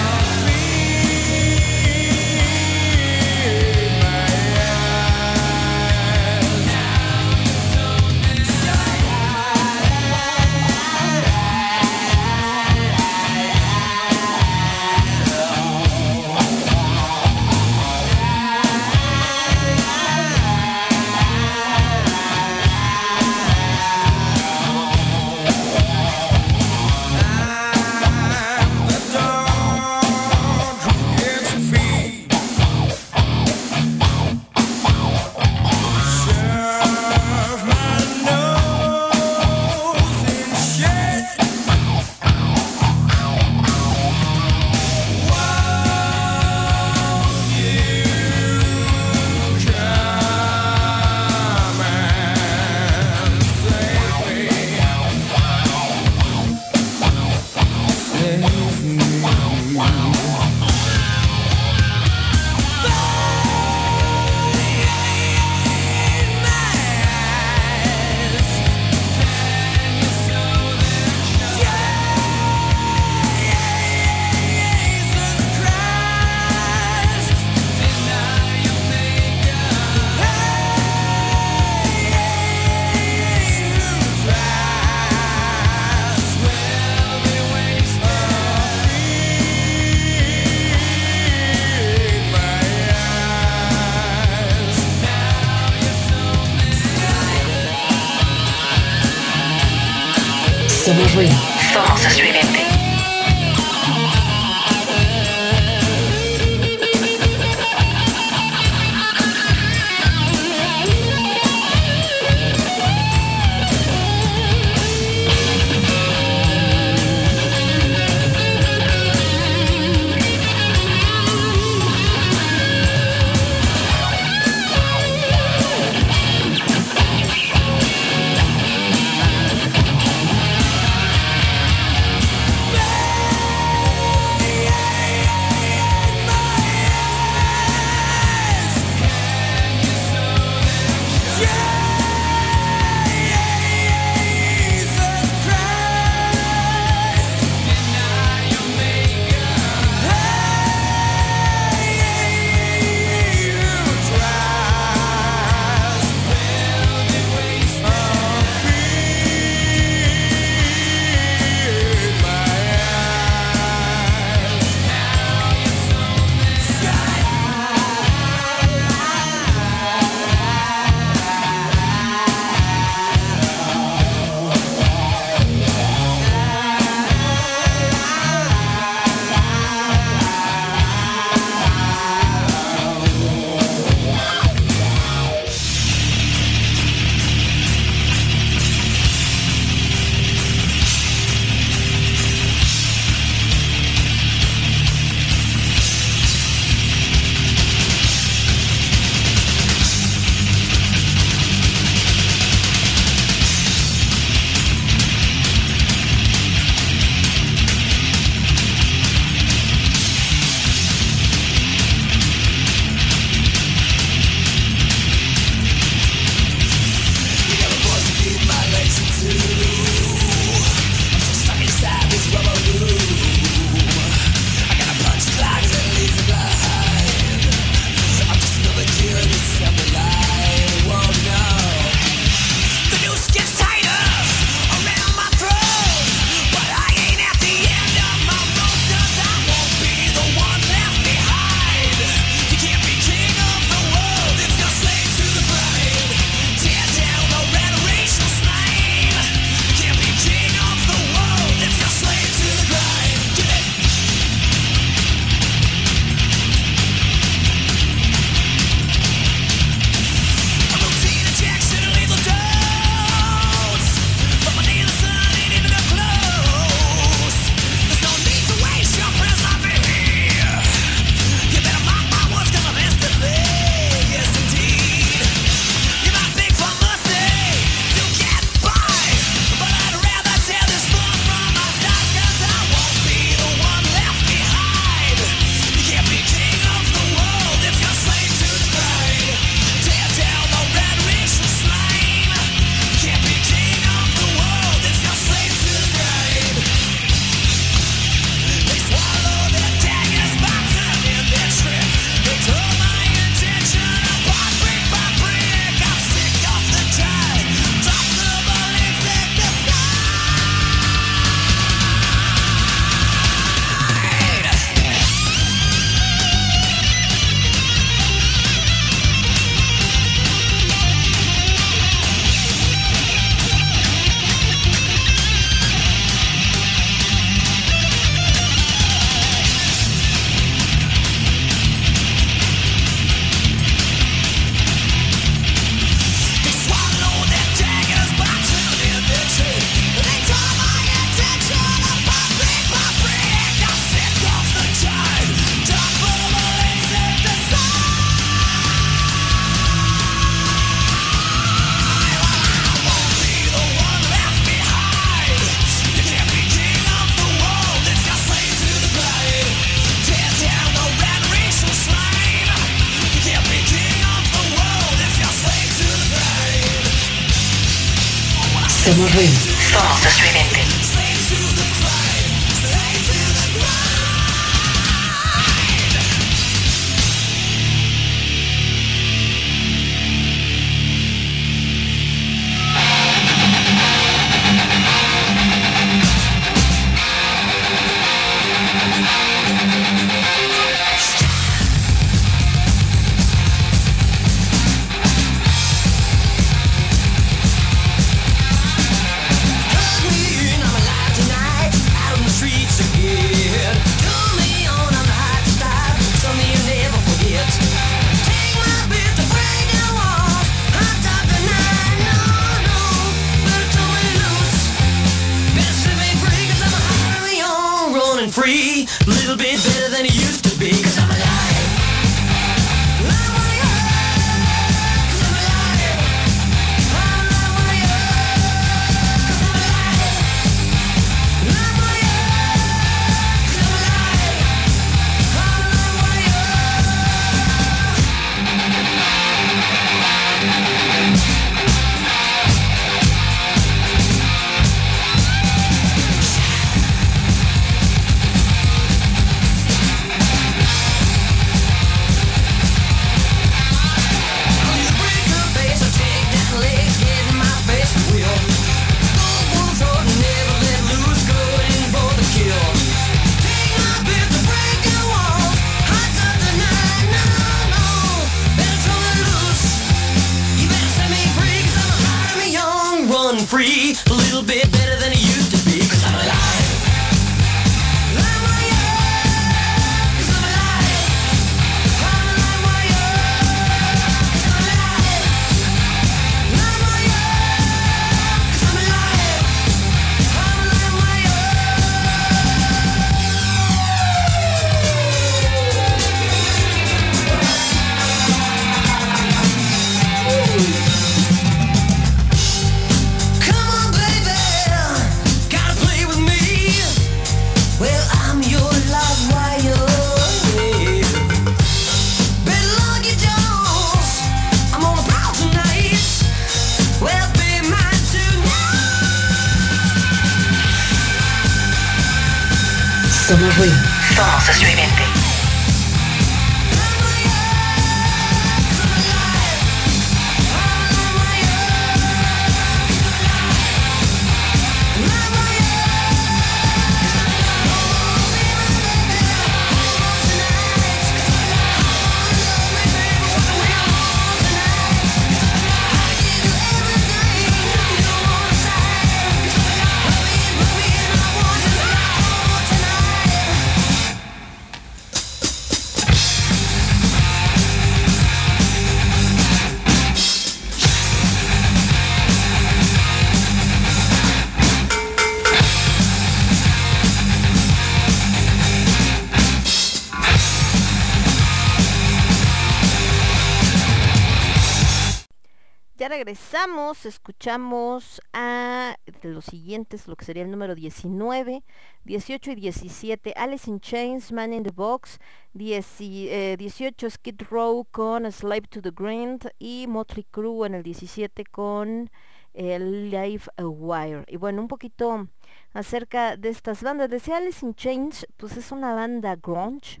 [577.04, 581.64] Escuchamos a los siguientes, lo que sería el número 19,
[582.04, 585.18] 18 y 17, Alice in Chains, Man in the Box,
[585.54, 590.74] 10 y, eh, 18 Skid Row con Slave to the Grind y Motley Crue en
[590.74, 592.10] el 17 con
[592.54, 594.24] el Live a Wire.
[594.28, 595.26] Y bueno, un poquito
[595.72, 597.10] acerca de estas bandas.
[597.10, 600.00] Decía Alice in Chains, pues es una banda grunge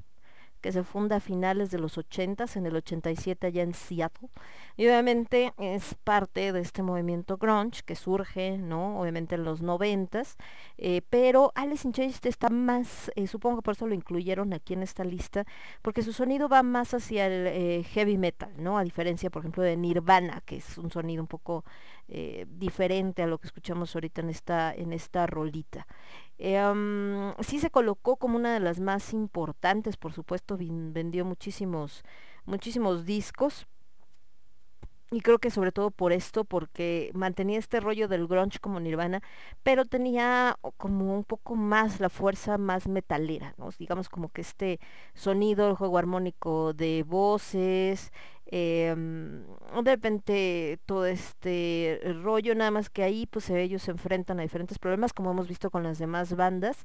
[0.62, 4.28] que se funda a finales de los 80s, en el 87 allá en Seattle.
[4.76, 9.00] Y obviamente es parte de este movimiento grunge que surge, ¿no?
[9.00, 10.36] Obviamente en los 90s.
[10.78, 14.74] eh, pero Alice in Chains está más, eh, supongo que por eso lo incluyeron aquí
[14.74, 15.44] en esta lista,
[15.82, 18.78] porque su sonido va más hacia el eh, heavy metal, ¿no?
[18.78, 21.64] A diferencia, por ejemplo, de Nirvana, que es un sonido un poco
[22.46, 25.86] diferente a lo que escuchamos ahorita en esta, en esta rolita.
[26.42, 32.02] Am, sí se colocó como una de las más importantes, por supuesto, vendió muchísimos,
[32.46, 33.66] muchísimos discos.
[35.12, 39.22] Y creo que sobre todo por esto, porque mantenía este rollo del grunge como Nirvana,
[39.62, 43.54] pero tenía como un poco más la fuerza más metalera.
[43.78, 44.80] Digamos como que este
[45.12, 48.10] sonido, el juego armónico de voces,
[48.54, 49.46] em,
[49.82, 54.78] de repente todo este rollo, nada más que ahí pues ellos se enfrentan a diferentes
[54.78, 56.84] problemas, como hemos visto con las demás bandas,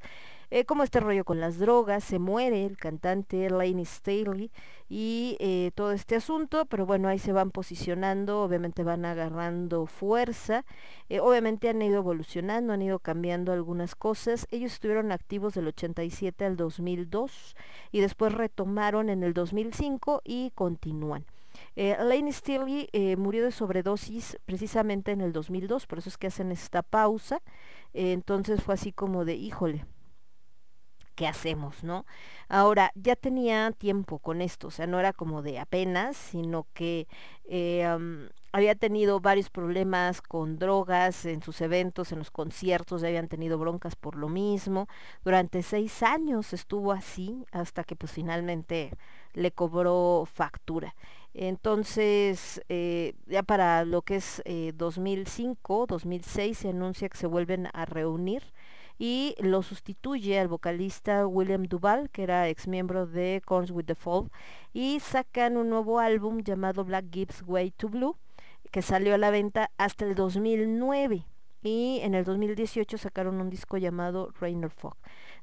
[0.50, 4.50] eh, como este rollo con las drogas, se muere el cantante Laney Staley
[4.88, 10.64] y eh, todo este asunto, pero bueno, ahí se van posicionando, obviamente van agarrando fuerza,
[11.10, 16.46] eh, obviamente han ido evolucionando, han ido cambiando algunas cosas, ellos estuvieron activos del 87
[16.46, 17.58] al 2002
[17.92, 21.26] y después retomaron en el 2005 y continúan.
[21.80, 26.26] Eh, Lane Staley eh, murió de sobredosis precisamente en el 2002, por eso es que
[26.26, 27.44] hacen esta pausa.
[27.94, 29.86] Eh, entonces fue así como de, híjole,
[31.14, 32.08] ¿qué hacemos, no?
[32.50, 37.08] Ahora, ya tenía tiempo con esto, o sea, no era como de apenas, sino que
[38.52, 43.60] había tenido varios problemas con drogas en sus eventos, en los conciertos, ya habían tenido
[43.60, 44.88] broncas por lo mismo.
[45.24, 48.94] Durante seis años estuvo así, hasta que pues finalmente
[49.34, 50.96] le cobró factura.
[51.40, 57.68] Entonces, eh, ya para lo que es eh, 2005, 2006, se anuncia que se vuelven
[57.74, 58.42] a reunir
[58.98, 63.94] y lo sustituye al vocalista William Duval, que era ex miembro de Corns with the
[63.94, 64.32] Fall,
[64.74, 68.16] y sacan un nuevo álbum llamado Black Gibbs Way to Blue,
[68.72, 71.24] que salió a la venta hasta el 2009
[71.62, 74.96] y en el 2018 sacaron un disco llamado Rainer Fog.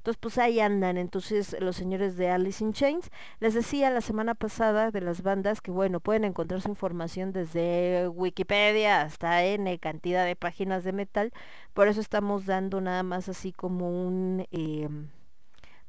[0.05, 0.99] Entonces, pues ahí andan.
[0.99, 3.11] Entonces, los señores de Alice in Chains.
[3.41, 8.07] Les decía la semana pasada de las bandas que, bueno, pueden encontrar su información desde
[8.09, 11.33] Wikipedia hasta N cantidad de páginas de metal.
[11.73, 14.47] Por eso estamos dando nada más así como un...
[14.53, 14.91] eh,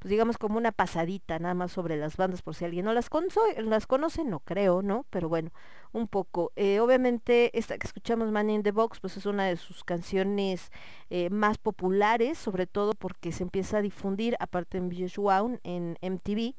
[0.06, 3.10] pues digamos como una pasadita nada más sobre las bandas por si alguien no las,
[3.58, 5.08] las conoce, no creo, ¿no?
[5.10, 5.50] Pero bueno,
[5.94, 6.52] un poco.
[6.56, 10.72] Eh, obviamente esta que escuchamos Man in the Box pues es una de sus canciones
[11.10, 16.54] eh, más populares, sobre todo porque se empieza a difundir aparte en Visual en MTV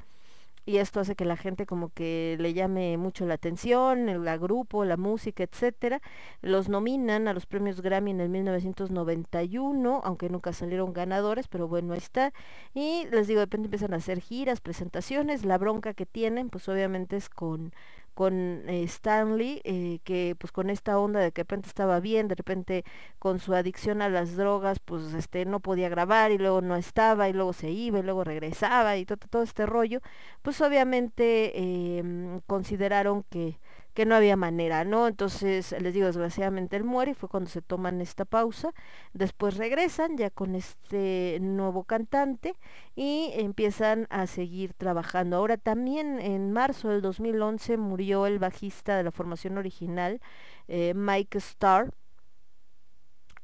[0.67, 4.37] y esto hace que la gente como que le llame mucho la atención, el la
[4.37, 6.03] grupo, la música, etcétera.
[6.43, 11.93] Los nominan a los premios Grammy en el 1991, aunque nunca salieron ganadores, pero bueno,
[11.93, 12.33] ahí está.
[12.75, 16.69] Y les digo, de repente empiezan a hacer giras, presentaciones, la bronca que tienen, pues
[16.69, 17.73] obviamente es con
[18.17, 22.29] con eh, Stanley, eh, que pues con esta onda de que de repente estaba bien,
[22.29, 22.85] de repente
[23.19, 27.29] con su adicción a las drogas, pues este no podía grabar y luego no estaba
[27.29, 30.01] y luego se iba y luego regresaba y todo, todo este rollo,
[30.41, 33.59] pues obviamente em, consideraron que,
[33.97, 35.09] que no había manera, ¿no?
[35.09, 38.75] Entonces, les digo, desgraciadamente él muere y fue cuando se toman esta pausa.
[39.15, 42.57] Después regresan ya con este nuevo cantante
[42.95, 45.39] y empiezan a seguir trabajando.
[45.39, 50.21] Ahora también en marzo del 2011 murió el bajista de la formación original,
[50.69, 51.91] eh, Mike Starr,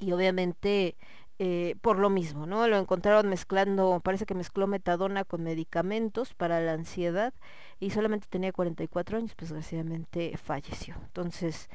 [0.01, 0.97] y obviamente
[1.39, 2.69] eh, por lo mismo, ¿no?
[2.69, 7.33] Lo encontraron mezclando, parece que mezcló metadona con medicamentos para la ansiedad
[7.83, 10.95] y solamente tenía 44 años, pues desgraciadamente falleció.
[11.03, 11.69] Entonces,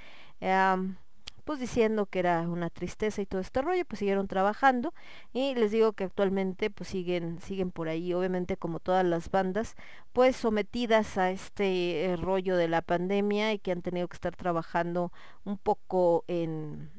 [1.44, 4.94] pues diciendo que era una tristeza y todo este rollo, pues siguieron trabajando
[5.34, 9.76] y les digo que actualmente pues siguen siguen por ahí, obviamente como todas las bandas,
[10.14, 14.36] pues sometidas a este eh, rollo de la pandemia y que han tenido que estar
[14.36, 15.12] trabajando
[15.44, 16.90] un poco en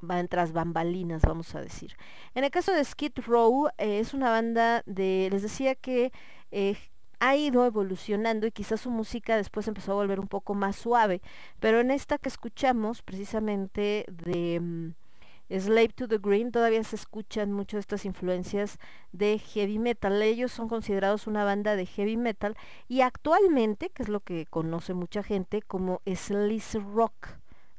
[0.00, 1.96] van tras bambalinas, vamos a decir.
[2.34, 6.12] En el caso de Skid Row, eh, es una banda de, les decía que
[6.50, 6.76] eh,
[7.22, 11.22] ha ido evolucionando y quizás su música después empezó a volver un poco más suave,
[11.60, 14.94] pero en esta que escuchamos precisamente de mm,
[15.48, 18.80] Slave to the Green todavía se escuchan mucho estas influencias
[19.12, 20.20] de heavy metal.
[20.20, 22.56] Ellos son considerados una banda de heavy metal
[22.88, 27.28] y actualmente, que es lo que conoce mucha gente, como sleaze rock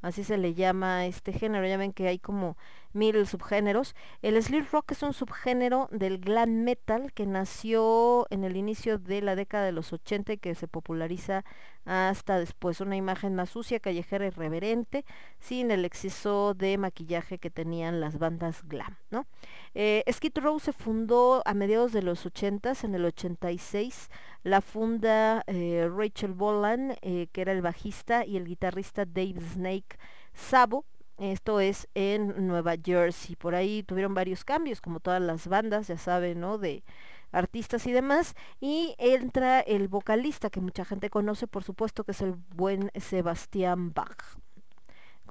[0.04, 2.56] así se le llama a este género, ya ven que hay como
[2.94, 3.96] mil subgéneros.
[4.22, 9.22] El sleaze rock es un subgénero del glam metal que nació en el inicio de
[9.22, 11.44] la década de los 80 y que se populariza
[11.86, 12.80] hasta después.
[12.82, 15.06] Una imagen más sucia, callejera, irreverente,
[15.39, 19.26] sin el exceso de maquillaje que tenían las bandas glam, ¿no?
[19.74, 24.10] Eh, Skid Row se fundó a mediados de los 80 en el 86
[24.44, 29.98] la funda eh, Rachel Bolan, eh, que era el bajista, y el guitarrista Dave Snake
[30.34, 30.86] Sabo.
[31.32, 33.38] Esto es en Nueva Jersey.
[33.38, 36.58] Por ahí tuvieron varios cambios, como todas las bandas, ya saben, ¿no?
[36.58, 36.84] De
[37.32, 38.36] artistas y demás.
[38.60, 43.94] Y entra el vocalista, que mucha gente conoce, por supuesto, que es el buen Sebastián
[43.94, 44.38] Bach.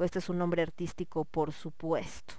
[0.00, 2.36] Este es un nombre artístico, por supuesto.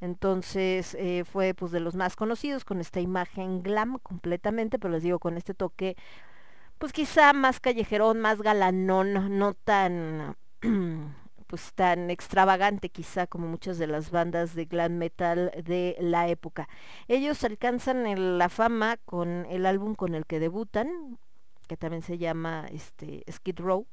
[0.00, 5.04] Entonces eh, fue pues de los más conocidos con esta imagen glam completamente, pero les
[5.04, 5.96] digo con este toque
[6.78, 10.36] pues quizá más callejerón, más galanón, no tan
[11.46, 16.68] pues tan extravagante quizá como muchas de las bandas de glam metal de la época.
[17.08, 21.18] Ellos alcanzan la fama con el álbum con el que debutan,
[21.68, 23.86] que también se llama este Skid Row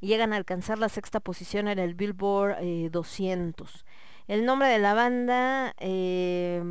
[0.00, 3.84] y llegan a alcanzar la sexta posición en el Billboard eh, 200.
[4.28, 6.62] El nombre de la banda eh,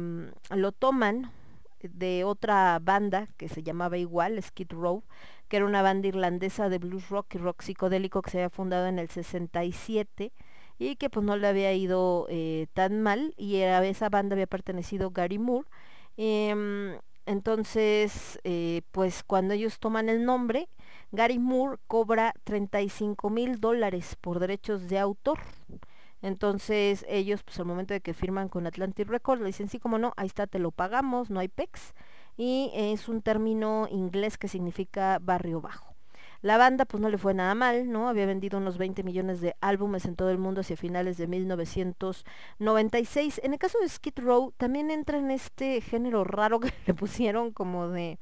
[0.50, 1.32] lo toman
[1.82, 5.04] de otra banda que se llamaba igual, Skid Row,
[5.58, 9.00] era una banda irlandesa de blues rock y rock psicodélico que se había fundado en
[9.00, 10.32] el 67
[10.78, 14.48] y que pues no le había ido eh, tan mal y a esa banda había
[14.48, 15.68] pertenecido Gary Moore.
[16.18, 20.70] Em, entonces, eh, pues cuando ellos toman el nombre,
[21.12, 25.40] Gary Moore cobra 35 mil dólares por derechos de autor.
[26.22, 29.98] Entonces ellos, pues al momento de que firman con Atlantic Records, le dicen, sí, como
[29.98, 31.94] no, ahí está, te lo pagamos, no hay PEX.
[32.38, 35.94] Y es un término inglés que significa barrio bajo.
[36.42, 38.08] La banda pues no le fue nada mal, ¿no?
[38.08, 43.42] Había vendido unos 20 millones de álbumes en todo el mundo hacia finales de 1996.
[43.44, 47.52] En el caso de Skid Row también entra en este género raro que le pusieron
[47.52, 48.20] como de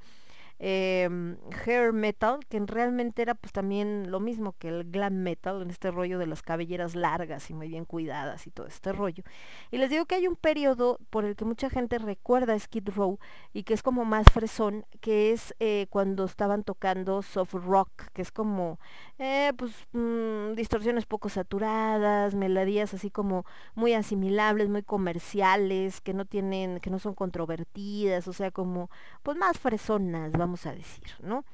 [0.60, 5.70] em, hair metal, que realmente era pues también lo mismo que el glam metal, en
[5.70, 9.24] este rollo de las cabelleras largas y muy bien cuidadas y todo este rollo.
[9.72, 12.90] Y les digo que hay un periodo por el que mucha gente recuerda a Skid
[12.90, 13.20] Row
[13.54, 18.22] y que es como más fresón, que es eh, cuando estaban tocando soft rock, que
[18.22, 18.80] es como
[19.20, 23.46] eh, pues mm, distorsiones poco saturadas, melodías así como
[23.76, 28.90] muy asimilables, muy comerciales, que no tienen, que no son controvertidas, o sea como
[29.24, 31.46] pues más fresonas, vamos a decir, ¿no?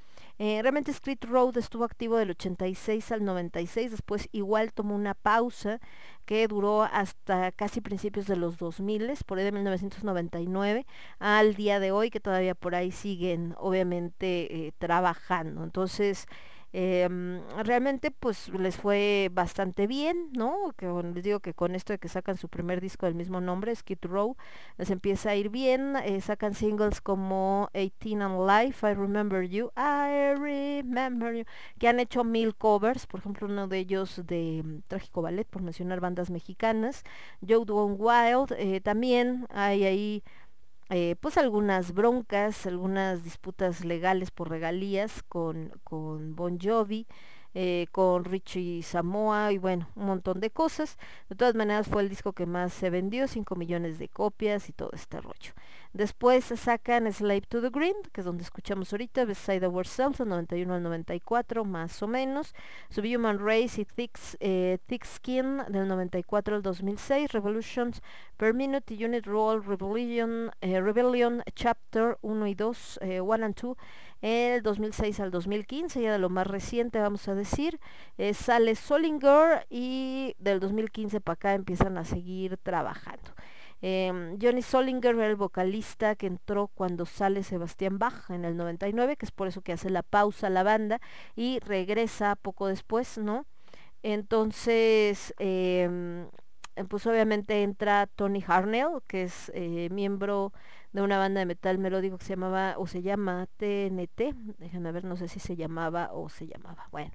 [0.42, 5.82] Eh, realmente Street Road estuvo activo del 86 al 96, después igual tomó una pausa
[6.26, 10.86] que duró hasta casi principios de los 2000, por ahí de 1999,
[11.20, 15.62] al día de hoy, que todavía por ahí siguen obviamente eh, trabajando.
[15.64, 16.26] Entonces,
[16.72, 20.74] Em, realmente pues les fue bastante bien, ¿no?
[20.78, 23.76] Que les digo que con esto de que sacan su primer disco del mismo nombre,
[23.76, 24.38] Skid Row,
[24.78, 29.72] les empieza a ir bien, eh, sacan singles como 18 and Life, I Remember You,
[29.76, 31.46] I Remember You,
[31.80, 35.64] que han hecho mil covers, por ejemplo uno de ellos de mm, Trágico Ballet, por
[35.64, 37.04] mencionar bandas mexicanas,
[37.48, 40.24] Joe Gone Wild, eh, también hay ahí
[40.90, 47.08] eh, pues algunas broncas, algunas disputas legales por regalías con, con Bon Jovi,
[47.54, 50.98] eh, con Richie Samoa y bueno, un montón de cosas.
[51.30, 54.74] De todas maneras fue el disco que más se vendió, 5 millones de copias y
[54.74, 55.54] todo este rollo.
[55.94, 60.76] Después sacan Slave to the Green, que es donde escuchamos ahorita, Beside Ourselves, del 91
[60.76, 62.54] al 94, más o menos.
[62.90, 67.32] Subhuman Race y Thick, eh, Thick Skin, del 94 al 2006.
[67.32, 68.02] Revolutions
[68.38, 73.78] per Minute Unit Roll Rebellion, eh, Rebellion Chapter 1 y 2, 1 and 2,
[74.22, 77.80] el 2006 al 2015, ya de lo más reciente vamos a decir,
[78.18, 83.32] eh, sale Solinger y del 2015 para acá empiezan a seguir trabajando.
[83.82, 89.16] Em, Johnny Solinger era el vocalista que entró cuando sale Sebastián Bach en el 99,
[89.16, 91.00] que es por eso que hace la pausa la banda
[91.36, 93.46] y regresa poco después, ¿no?
[94.04, 96.28] Entonces, em,
[96.90, 100.54] pues obviamente entra Tony Harnell, que es eh, miembro
[100.94, 104.34] de una banda de metal melódico que se llamaba o se llama TNT.
[104.58, 106.88] Déjenme ver, no sé si se llamaba o se llamaba.
[106.92, 107.12] Bueno,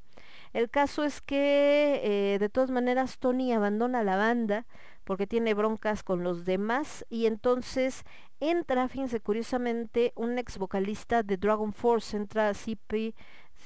[0.54, 4.64] el caso es que eh, de todas maneras Tony abandona la banda
[5.04, 8.04] porque tiene broncas con los demás y entonces
[8.40, 13.14] entra, fíjense curiosamente, un ex vocalista de Dragon Force, entra CP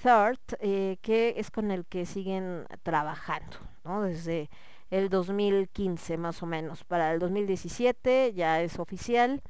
[0.02, 4.02] Third, eh, que es con el que siguen trabajando, ¿no?
[4.02, 4.50] Desde
[4.90, 6.84] el 2015 más o menos.
[6.84, 9.42] Para el 2017 ya es oficial.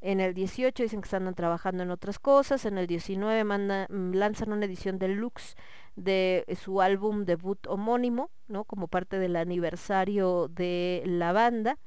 [0.00, 2.64] En el 18 dicen que están trabajando en otras cosas.
[2.64, 5.56] En el 19 manda- mm, lanzan una edición deluxe
[5.98, 8.64] de su álbum debut homónimo, ¿no?
[8.64, 11.78] Como parte del aniversario de la banda.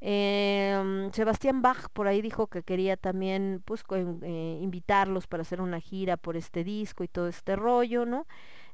[0.00, 5.80] Em, Sebastián Bach por ahí dijo que quería también pues eh, invitarlos para hacer una
[5.80, 8.26] gira por este disco y todo este rollo, ¿no?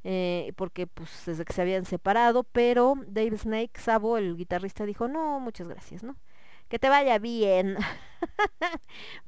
[0.05, 5.09] Eh, porque pues desde que se habían separado, pero Dave Snake, Sabo, el guitarrista, dijo,
[5.09, 6.17] no, muchas gracias, ¿no?
[6.69, 7.77] Que te vaya bien.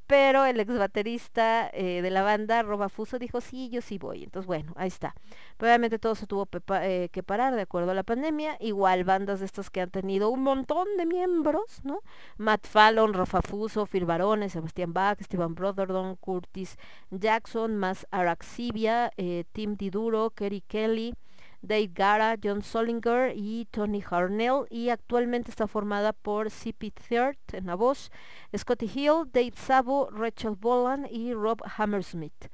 [0.06, 4.24] pero el ex baterista eh, de la banda, Roba Fuso, dijo, sí, yo sí voy.
[4.24, 5.14] Entonces, bueno, ahí está.
[5.56, 6.48] Pero obviamente todo se tuvo
[6.80, 8.56] eh, que parar de acuerdo a la pandemia.
[8.60, 12.00] Igual bandas de estas que han tenido un montón de miembros, ¿no?
[12.36, 16.76] Matt Fallon, Rafa Fuso, Phil Barone, Sebastián Bach, Steven Brotherdon, Curtis
[17.10, 21.14] Jackson, más Araxibia, eh, Tim Diduro, Kerry Kelly,
[21.62, 27.66] Dave Gara, John Solinger y Tony Harnell y actualmente está formada por CP Third en
[27.66, 28.10] la voz,
[28.56, 32.50] Scotty Hill, Dave Sabo, Rachel Bolan y Rob Hammersmith.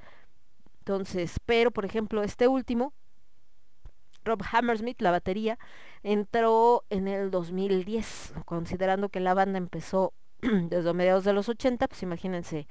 [0.79, 2.93] Entonces, pero por ejemplo, este último,
[4.25, 5.57] Rob Hammersmith, la batería,
[6.01, 12.03] entró en el 2010, considerando que la banda empezó desde mediados de los 80, pues
[12.03, 12.67] imagínense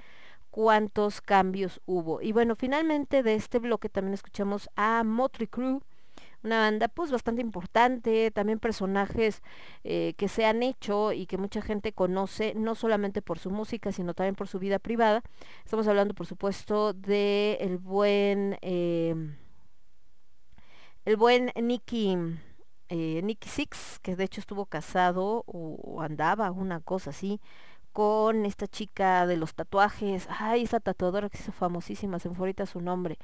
[0.51, 2.20] cuántos cambios hubo.
[2.20, 5.80] Y bueno, finalmente de este bloque también escuchamos a Motley Crue,
[6.43, 9.43] una banda pues bastante importante, también personajes
[9.84, 13.93] eh, que se han hecho y que mucha gente conoce, no solamente por su música,
[13.93, 15.22] sino también por su vida privada.
[15.64, 19.14] Estamos hablando, por supuesto, de el buen, eh,
[21.05, 22.16] el buen Nicky,
[22.88, 27.40] eh, Nicky Six, que de hecho estuvo casado o, o andaba, una cosa así,
[27.93, 32.45] con esta chica de los tatuajes, ay, esa tatuadora que hizo famosísima, se me fue
[32.45, 33.18] ahorita su nombre,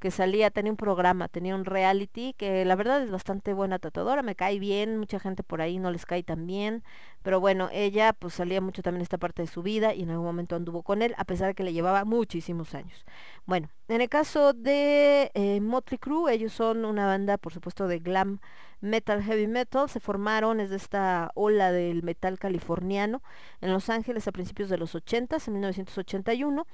[0.00, 4.22] que salía, tenía un programa, tenía un reality, que la verdad es bastante buena tatuadora,
[4.22, 6.82] me cae bien, mucha gente por ahí no les cae tan bien,
[7.24, 10.26] pero bueno, ella pues salía mucho también esta parte de su vida y en algún
[10.26, 13.06] momento anduvo con él, a pesar de que le llevaba muchísimos años.
[13.46, 17.98] Bueno, en el caso de eh, Motley Crue, ellos son una banda, por supuesto, de
[17.98, 18.40] glam
[18.82, 23.22] metal, heavy metal, se formaron, es de esta ola del metal californiano
[23.62, 26.66] en Los Ángeles a principios de los 80, en 1981,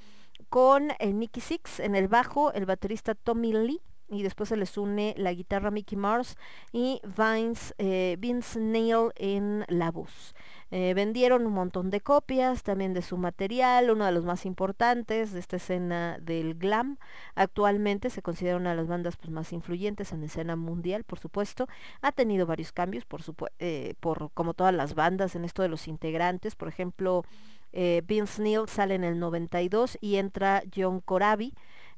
[0.49, 3.81] con eh, Nicky Six en el bajo, el baterista Tommy Lee,
[4.11, 6.37] y después se les une la guitarra Mickey Mars
[6.73, 10.35] y Vince, eh, Vince Neil en la voz.
[10.73, 15.33] Eh, vendieron un montón de copias también de su material, uno de los más importantes
[15.33, 16.99] de esta escena del glam.
[17.35, 21.19] Actualmente se considera una de las bandas pues, más influyentes en la escena mundial, por
[21.19, 21.67] supuesto.
[22.03, 23.23] Ha tenido varios cambios, por,
[23.59, 26.55] eh, por como todas las bandas, en esto de los integrantes.
[26.55, 27.25] Por ejemplo,
[27.73, 31.53] eh, Vince Neil sale en el 92 y entra John Corabi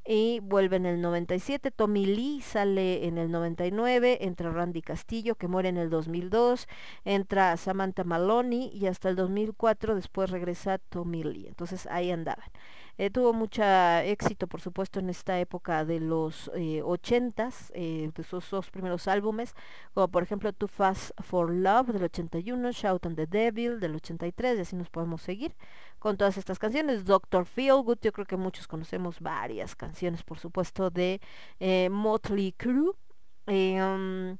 [0.06, 1.70] y vuelve en el 97.
[1.70, 6.66] Tommy Lee sale en el 99, entra Randy Castillo que muere en el 2002,
[7.04, 11.46] entra Samantha Maloney y hasta el 2004 después regresa Tommy Lee.
[11.48, 12.50] Entonces ahí andaban.
[12.98, 18.22] Eh, tuvo mucho éxito, por supuesto, en esta época de los eh, 80s, eh, de
[18.22, 19.54] sus dos primeros álbumes,
[19.94, 24.58] como por ejemplo Too Fast for Love del 81, Shout and the Devil del 83,
[24.58, 25.54] y así nos podemos seguir
[25.98, 27.04] con todas estas canciones.
[27.04, 31.20] Doctor Feelgood, yo creo que muchos conocemos varias canciones, por supuesto, de
[31.90, 32.92] Motley Crue.
[33.46, 34.38] Um,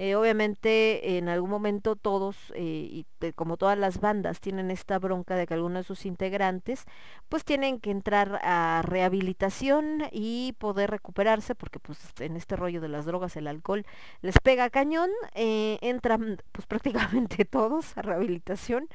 [0.00, 5.34] eh, obviamente en algún momento todos, eh, y como todas las bandas, tienen esta bronca
[5.34, 6.84] de que algunos de sus integrantes
[7.28, 12.86] pues tienen que entrar a rehabilitación y poder recuperarse porque pues en este rollo de
[12.86, 13.84] las drogas, el alcohol
[14.22, 18.86] les pega cañón, eh, entran pues prácticamente todos a rehabilitación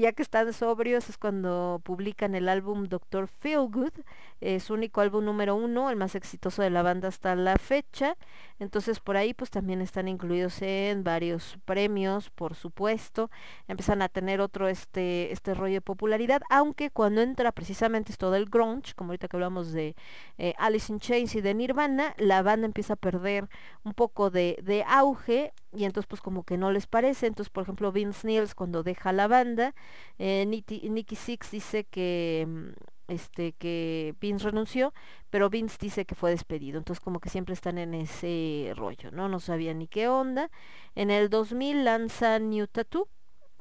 [0.00, 3.92] ya que están sobrios es cuando publican el álbum Doctor Feelgood,
[4.40, 8.16] es su único álbum número uno, el más exitoso de la banda hasta la fecha.
[8.58, 13.30] Entonces por ahí pues también están incluidos en varios premios, por supuesto.
[13.68, 18.46] Empiezan a tener otro este, este rollo de popularidad, aunque cuando entra precisamente esto del
[18.46, 19.94] grunge, como ahorita que hablamos de
[20.38, 23.48] eh, Alice in Chains y de Nirvana, la banda empieza a perder
[23.84, 27.26] un poco de, de auge y entonces pues como que no les parece.
[27.26, 29.74] Entonces por ejemplo Vince Niels cuando deja la banda,
[30.18, 32.68] eh, Nicky, Six dice que mm,
[33.08, 34.92] este que Vince renunció,
[35.30, 36.78] pero Vince dice que fue despedido.
[36.78, 39.28] Entonces como que siempre están en ese rollo, ¿no?
[39.28, 40.50] No sabía ni qué onda.
[40.94, 43.08] En el 2000 lanza New Tattoo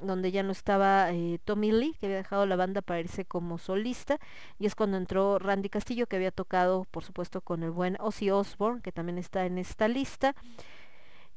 [0.01, 3.57] donde ya no estaba eh, Tommy Lee, que había dejado la banda para irse como
[3.57, 4.19] solista,
[4.59, 8.31] y es cuando entró Randy Castillo, que había tocado, por supuesto, con el buen Ozzy
[8.31, 10.35] Osbourne, que también está en esta lista.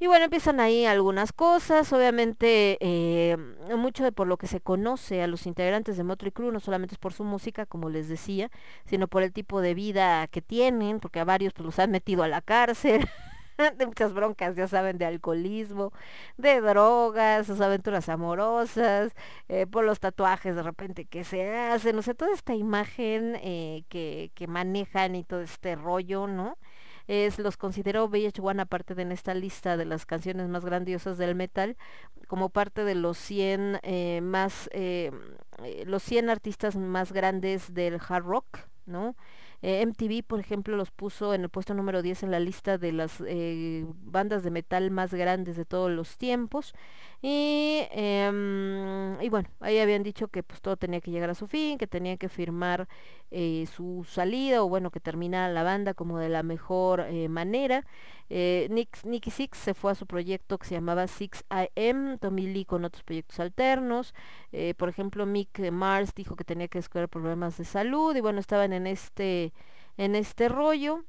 [0.00, 3.36] Y bueno, empiezan ahí algunas cosas, obviamente eh,
[3.76, 6.94] mucho de por lo que se conoce a los integrantes de Motley Crue, no solamente
[6.94, 8.50] es por su música, como les decía,
[8.86, 12.24] sino por el tipo de vida que tienen, porque a varios pues los han metido
[12.24, 13.08] a la cárcel,
[13.78, 15.92] de muchas broncas, ya saben, de alcoholismo,
[16.36, 19.12] de drogas, sus aventuras amorosas,
[19.48, 23.84] eh, por los tatuajes de repente que se hacen, o sea, toda esta imagen eh,
[23.88, 26.58] que, que manejan y todo este rollo, ¿no?
[27.06, 31.34] Es los considero VH1 aparte de en esta lista de las canciones más grandiosas del
[31.34, 31.76] metal
[32.26, 35.10] como parte de los 100 eh, más eh,
[35.62, 39.16] eh, los 100 artistas más grandes del hard rock no
[39.62, 43.22] MTV por ejemplo los puso en el puesto número 10 en la lista de las
[44.02, 46.74] bandas de metal más grandes de todos los tiempos
[47.26, 51.46] y, em, y bueno ahí habían dicho que pues todo tenía que llegar a su
[51.46, 52.86] fin que tenía que firmar
[53.30, 57.86] eh, su salida o bueno que terminara la banda como de la mejor eh, manera.
[58.28, 62.46] Eh, Nick, Nicky Six se fue a su proyecto que se llamaba Six AM, Tommy
[62.46, 64.14] Lee con otros proyectos alternos.
[64.76, 68.72] Por ejemplo, Mick Mars dijo que tenía que descubrir problemas de salud y bueno, estaban
[68.74, 69.52] en este,
[69.96, 71.04] en este rollo.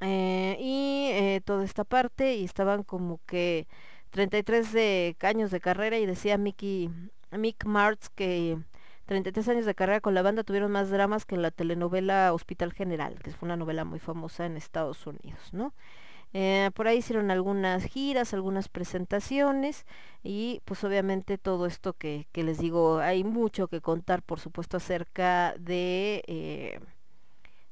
[0.00, 3.66] Y toda esta parte y estaban como que
[4.12, 6.90] 33 de años de carrera y decía Mickey,
[7.30, 8.58] Mick Mars que
[9.06, 13.18] 33 años de carrera con la banda tuvieron más dramas que la telenovela Hospital General,
[13.22, 15.72] que fue una novela muy famosa en Estados Unidos, ¿no?
[16.34, 19.86] Eh, por ahí hicieron algunas giras, algunas presentaciones
[20.22, 24.76] y pues obviamente todo esto que, que les digo, hay mucho que contar por supuesto
[24.76, 26.80] acerca de, eh,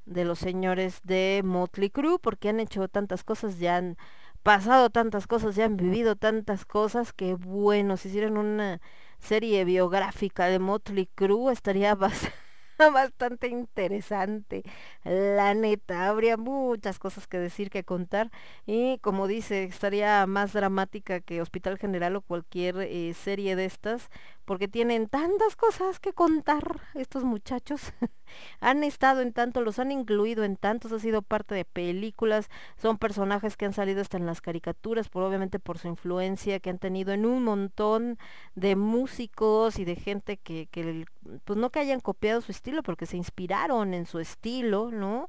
[0.06, 3.96] de los señores de Motley Crue porque han hecho tantas cosas, ya han
[4.42, 8.80] pasado tantas cosas, ya han vivido tantas cosas que bueno, si hicieran una
[9.18, 12.50] serie biográfica de Motley Crue estaría bastante
[12.88, 14.62] bastante interesante.
[15.04, 18.30] La neta, habría muchas cosas que decir, que contar.
[18.66, 24.08] Y como dice, estaría más dramática que Hospital General o cualquier eh, serie de estas,
[24.44, 27.92] porque tienen tantas cosas que contar estos muchachos.
[28.60, 32.98] han estado en tanto, los han incluido en tantos, ha sido parte de películas, son
[32.98, 36.78] personajes que han salido hasta en las caricaturas, por obviamente por su influencia que han
[36.78, 38.18] tenido en un montón
[38.54, 41.06] de músicos y de gente que, que
[41.44, 45.28] pues no que hayan copiado su estilo, porque se inspiraron en su estilo, ¿no?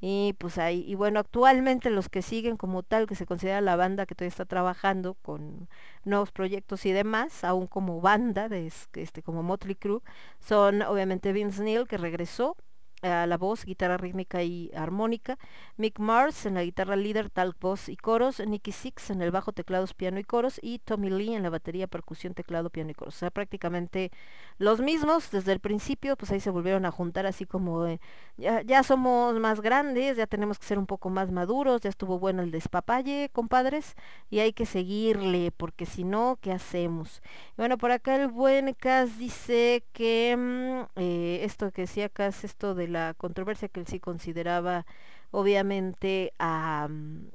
[0.00, 3.76] Y pues ahí y bueno actualmente los que siguen como tal que se considera la
[3.76, 5.68] banda que todavía está trabajando con
[6.04, 10.00] nuevos proyectos y demás aún como banda de es- este como Motley Crue
[10.40, 12.56] son obviamente Vince Neil que regresó
[13.02, 15.38] a la voz, guitarra rítmica y armónica,
[15.76, 19.52] Mick Mars en la guitarra líder, tal voz y coros, Nicky Six en el bajo,
[19.52, 23.14] teclados, piano y coros y Tommy Lee en la batería, percusión, teclado, piano y coros.
[23.16, 24.10] O sea, prácticamente
[24.58, 28.00] los mismos desde el principio, pues ahí se volvieron a juntar así como de,
[28.36, 32.18] ya, ya somos más grandes, ya tenemos que ser un poco más maduros, ya estuvo
[32.18, 33.94] bueno el despapalle, compadres,
[34.30, 37.22] y hay que seguirle, porque si no, ¿qué hacemos?
[37.56, 42.74] Bueno, por acá el buen Cas dice que mm, eh, esto que decía Cas, esto
[42.74, 44.86] de la controversia que él sí consideraba
[45.30, 47.28] obviamente a, mm,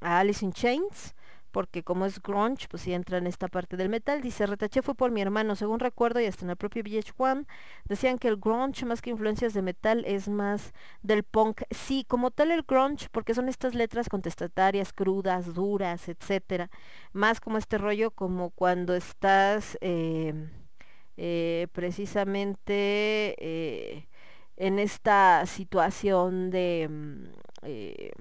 [0.00, 1.14] a Alice in Chains,
[1.50, 4.20] porque como es grunge, pues sí entra en esta parte del metal.
[4.22, 7.46] Dice, retaché fue por mi hermano, según recuerdo, y hasta en el propio VH1,
[7.84, 10.72] decían que el grunge, más que influencias de metal, es más
[11.02, 11.62] del punk.
[11.70, 16.70] Sí, como tal el grunge, porque son estas letras contestatarias, crudas, duras, etcétera.
[17.12, 20.34] Más como este rollo, como cuando estás eh,
[21.16, 24.08] eh, precisamente eh,
[24.60, 26.88] en esta situación de...
[26.90, 27.24] mm,
[27.64, 28.12] eh,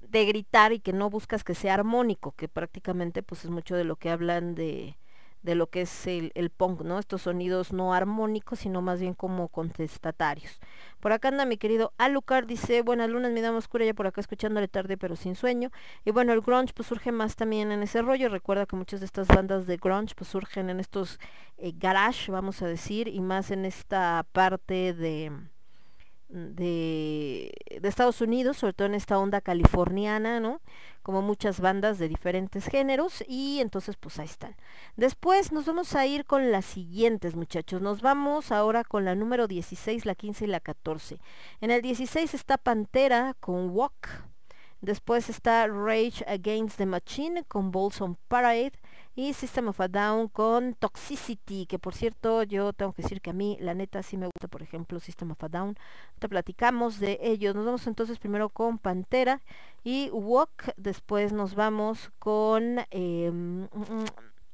[0.00, 3.84] de gritar y que no buscas que sea armónico, que prácticamente pues es mucho de
[3.84, 4.96] lo que hablan de,
[5.44, 6.98] de lo que es el, el punk, ¿no?
[6.98, 10.58] Estos sonidos no armónicos, sino más bien como contestatarios.
[11.00, 14.22] Por acá anda mi querido Alucard, dice, buenas lunas, mi dama oscura, ya por acá
[14.22, 15.70] escuchándole tarde pero sin sueño.
[16.04, 18.30] Y bueno, el grunge pues surge más también en ese rollo.
[18.30, 21.20] Recuerda que muchas de estas bandas de grunge pues surgen en estos
[21.58, 25.30] eh, garage, vamos a decir, y más en esta parte de
[26.34, 27.52] de,
[27.82, 30.60] Estados Unidos, sobre todo en esta onda californiana, ¿no?
[31.02, 34.56] Como muchas bandas de diferentes géneros y entonces pues ahí están.
[34.96, 37.80] Después nos vamos a ir con las siguientes muchachos.
[37.80, 41.20] Nos vamos ahora con la número 16, la 15 y la 14.
[41.60, 44.08] En el 16 está Pantera con Walk.
[44.80, 48.72] Después está Rage Against the Machine con Balls on Parade
[49.16, 53.30] y System of a Down con Toxicity, que por cierto yo tengo que decir que
[53.30, 55.76] a mí la neta sí me gusta, por ejemplo, System of a Down.
[56.18, 57.54] Te platicamos de ellos.
[57.54, 59.40] Nos vamos entonces primero con Pantera
[59.84, 64.04] y Walk, después nos vamos con eh, mm, mm,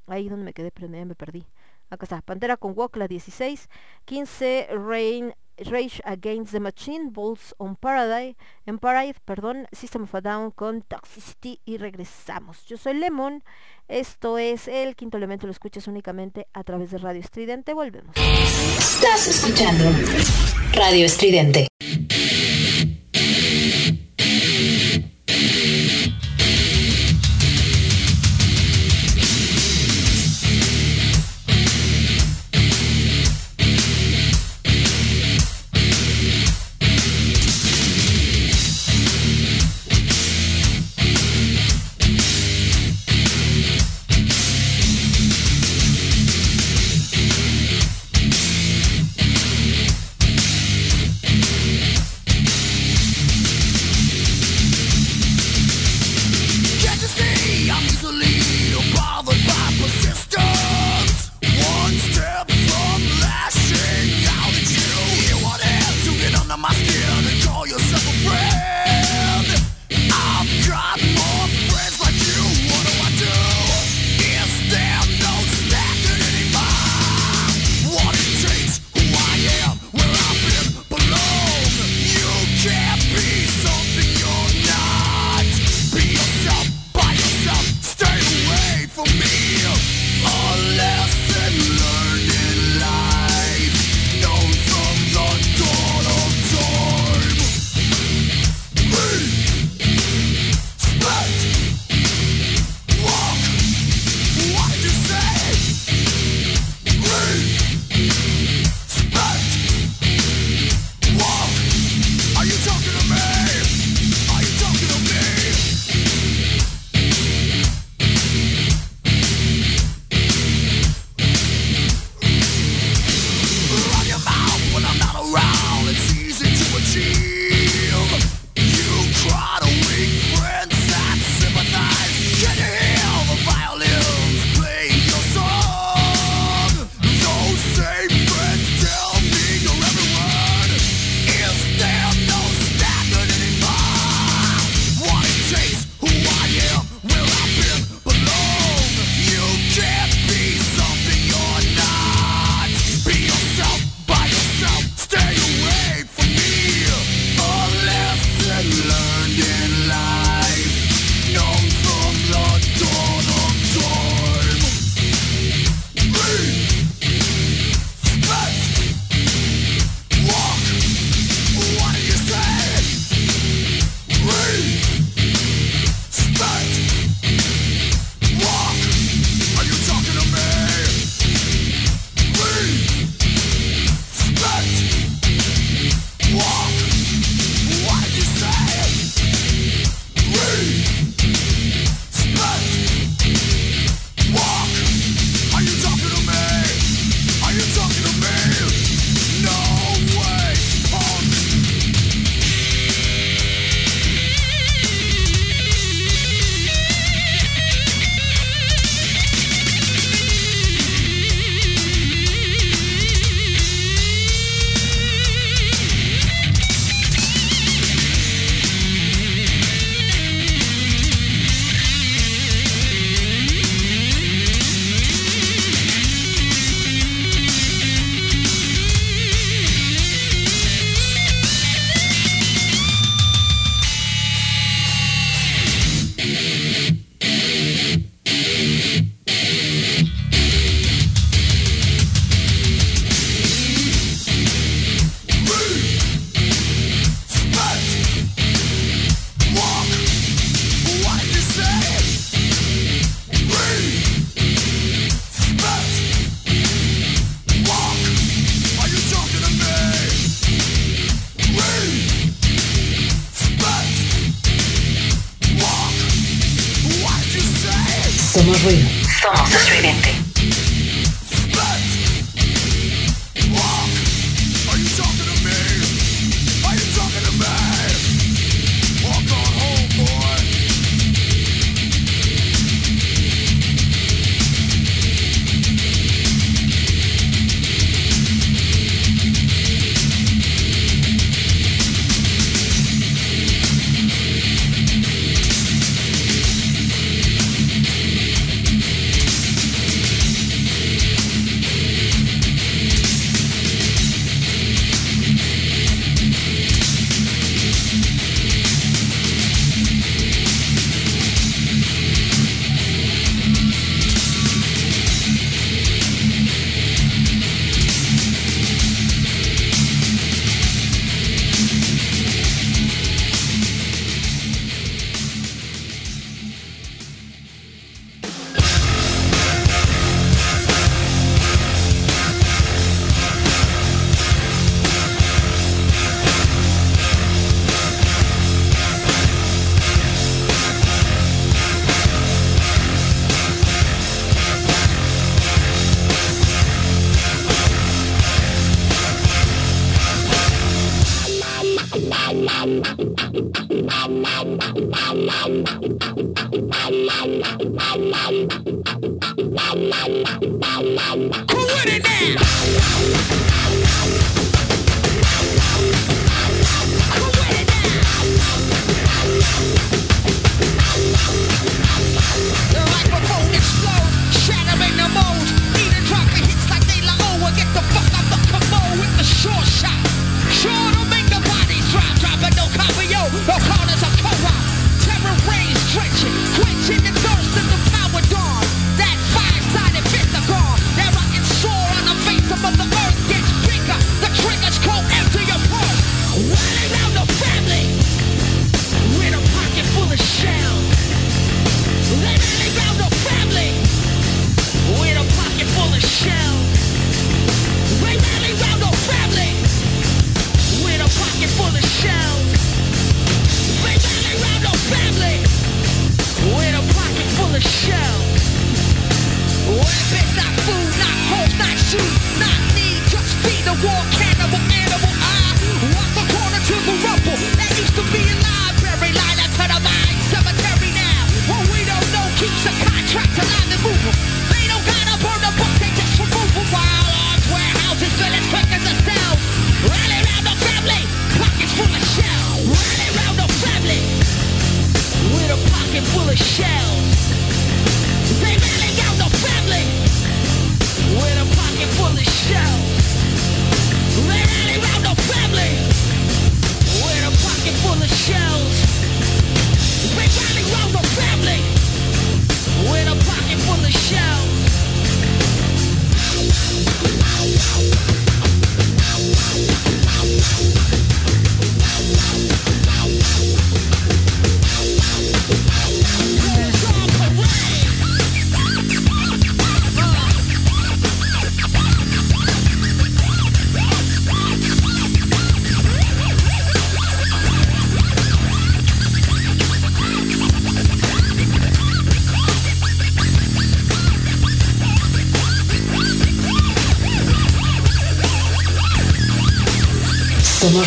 [0.09, 1.47] ahí donde me quedé, pero me perdí.
[1.89, 3.69] Acá está, Pantera con Walk, la 16,
[4.05, 5.35] 15 Rain
[5.69, 10.82] Rage Against the Machine, Balls on Paradise, en Parade, perdón, System of a Down con
[10.82, 12.65] Toxicity y regresamos.
[12.66, 13.43] Yo soy Lemon,
[13.89, 18.16] esto es el quinto elemento, lo escuchas únicamente a través de Radio Estridente, volvemos.
[18.16, 19.85] Estás escuchando
[20.74, 21.69] Radio Estridente.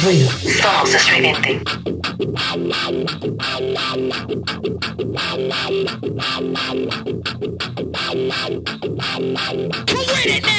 [0.03, 0.29] Ruido.
[0.61, 1.61] Somos estridente.
[10.25, 10.53] It now?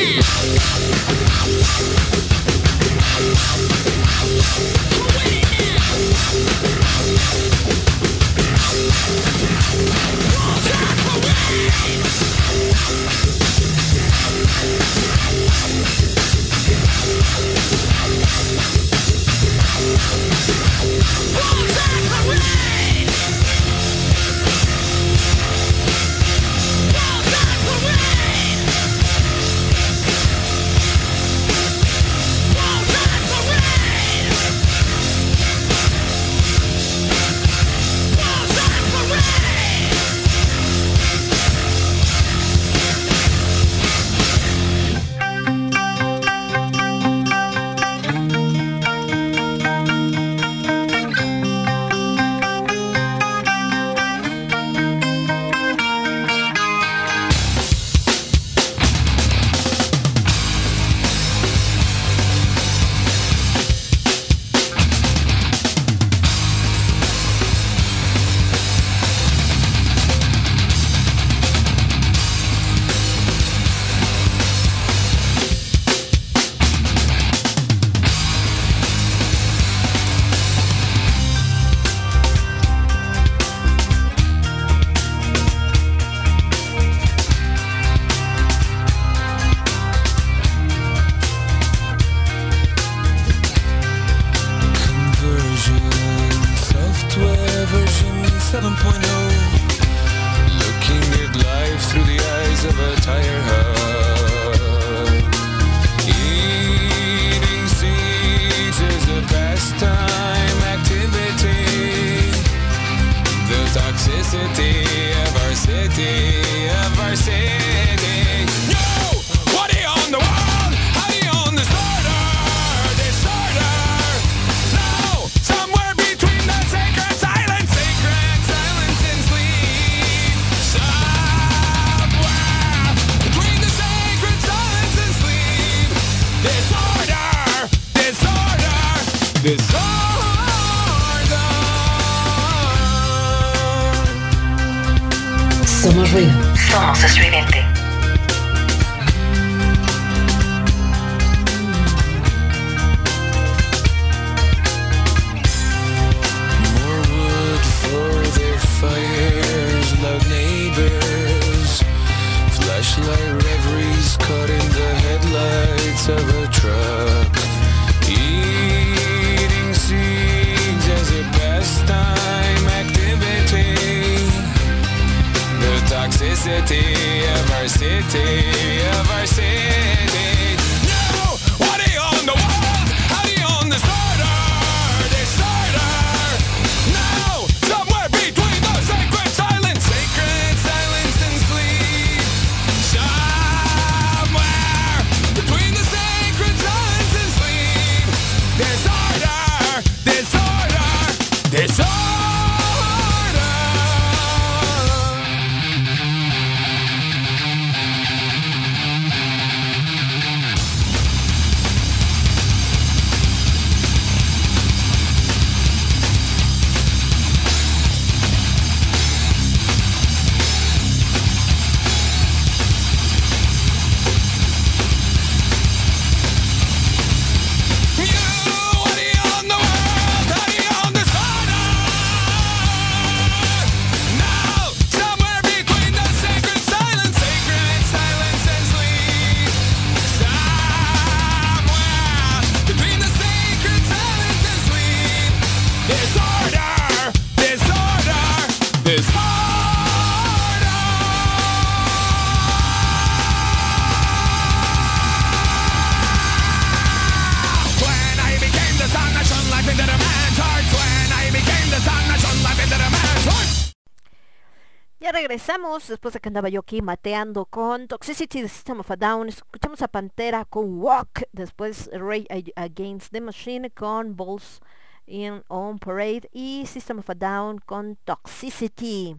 [265.89, 269.29] Después de que andaba yo aquí mateando con Toxicity de System of a Down.
[269.29, 271.25] Escuchamos a Pantera con Walk.
[271.33, 274.61] Después Ray Ag- Against the Machine con Balls
[275.07, 276.29] in On Parade.
[276.33, 279.17] Y System of a Down con Toxicity.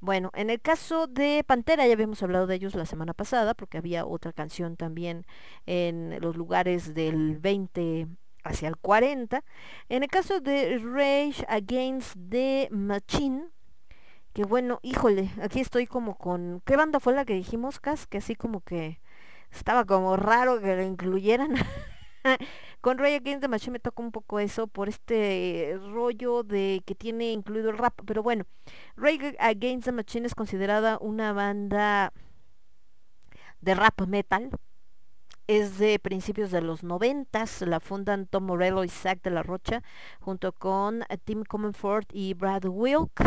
[0.00, 3.78] Bueno, en el caso de Pantera ya habíamos hablado de ellos la semana pasada porque
[3.78, 5.26] había otra canción también
[5.66, 8.06] en los lugares del 20
[8.44, 9.42] hacia el 40.
[9.88, 13.46] En el caso de Rage Against the Machine,
[14.34, 16.60] que bueno, híjole, aquí estoy como con...
[16.66, 18.08] ¿Qué banda fue la que dijimos, Cas?
[18.08, 19.00] Que así como que
[19.52, 21.54] estaba como raro que lo incluyeran.
[22.80, 26.96] con Rage Against the Machine me toca un poco eso por este rollo de que
[26.96, 27.94] tiene incluido el rap.
[28.04, 28.44] Pero bueno,
[28.96, 32.12] Rage Against the Machine es considerada una banda
[33.60, 34.50] de rap metal.
[35.46, 39.82] Es de principios de los noventas, la fundan Tom Morello y Zach de la Rocha
[40.20, 43.20] junto con eh, Tim Comerford y Brad Wilk.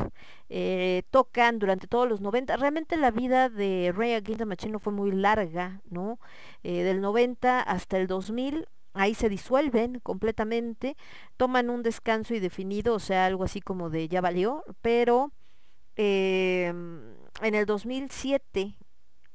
[0.49, 2.57] Eh, tocan durante todos los 90.
[2.57, 6.19] Realmente la vida de Ray Against the Machine no fue muy larga, ¿no?
[6.63, 10.97] Eh, del 90 hasta el 2000 ahí se disuelven completamente,
[11.37, 15.31] toman un descanso indefinido, o sea, algo así como de ya valió, pero
[15.95, 16.73] eh,
[17.41, 18.75] en el 2007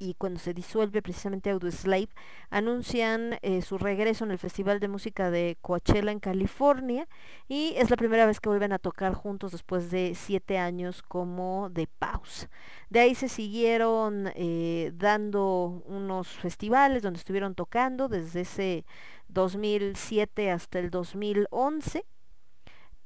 [0.02, 2.08] y cuando se disuelve precisamente Audioslave,
[2.50, 7.06] anuncian eh, su regreso en el Festival de Música de Coachella en California
[7.48, 11.70] y es la primera vez que vuelven a tocar juntos después de siete años como
[11.70, 12.50] de pausa.
[12.90, 18.84] De ahí se siguieron eh, dando unos festivales donde estuvieron tocando desde ese
[19.28, 22.04] 2007 hasta el 2011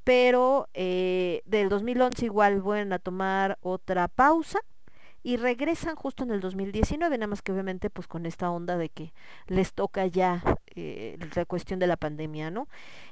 [0.03, 4.61] pero eh, del 2011 igual vuelven a tomar otra pausa
[5.27, 8.91] y regresan justo en el 2019, nada más que obviamente pues con esta onda de
[8.91, 9.13] que
[9.49, 12.69] les toca ya eh, la cuestión de la pandemia, ¿no?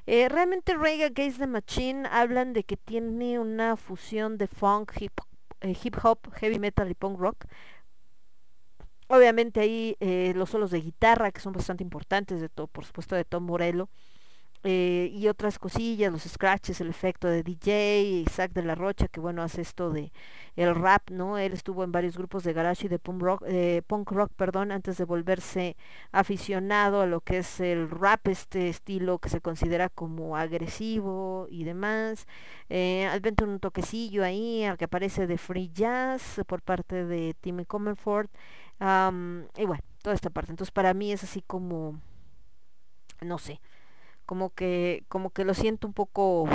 [0.07, 5.11] Eh, realmente Rage Against the Machine hablan de que tiene una fusión de funk, hip,
[5.61, 7.47] eh, hip hop, heavy metal y punk rock.
[9.09, 9.97] Obviamente ahí
[10.37, 13.89] los solos de guitarra que son bastante importantes, de todo, por supuesto de Tom Morello
[14.65, 19.21] eh, y otras cosillas, los scratches, el efecto de DJ, Isaac de la Rocha, que
[19.21, 20.11] bueno, hace esto de
[20.57, 21.37] el rap, ¿no?
[21.37, 24.73] Él estuvo en varios grupos de garage y de punk rock, eh, punk rock, perdón,
[24.73, 25.77] antes de volverse
[26.13, 31.65] aficionado a lo que es el rap, este estilo que se considera como agresivo y
[31.65, 32.27] demás.
[32.71, 37.67] Eh, Advento un toquecillo ahí, al que aparece de free jazz por parte de Timmy
[37.67, 38.29] Comerford.
[38.81, 40.53] y bueno, toda esta parte.
[40.53, 42.01] Entonces para mí es así como,
[43.21, 43.61] no sé,
[44.27, 46.49] como que como que lo siento un poco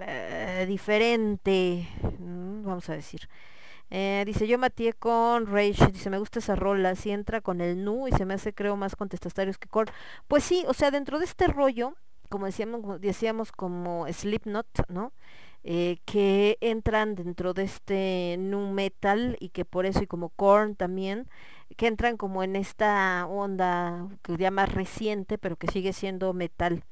[0.00, 1.88] eh, diferente
[2.20, 3.28] mm, vamos a decir.
[3.90, 7.84] Eh, dice yo maté con Rage dice me gusta esa rola si entra con el
[7.84, 9.92] nu y se me hace creo más contestatarios que core
[10.26, 11.94] pues sí o sea dentro de este rollo
[12.28, 15.12] como decíamos decíamos como Slipknot no
[15.62, 20.74] eh, que entran dentro de este nu metal y que por eso y como Korn
[20.74, 21.28] también
[21.76, 26.84] que entran como en esta onda que ya más reciente pero que sigue siendo metal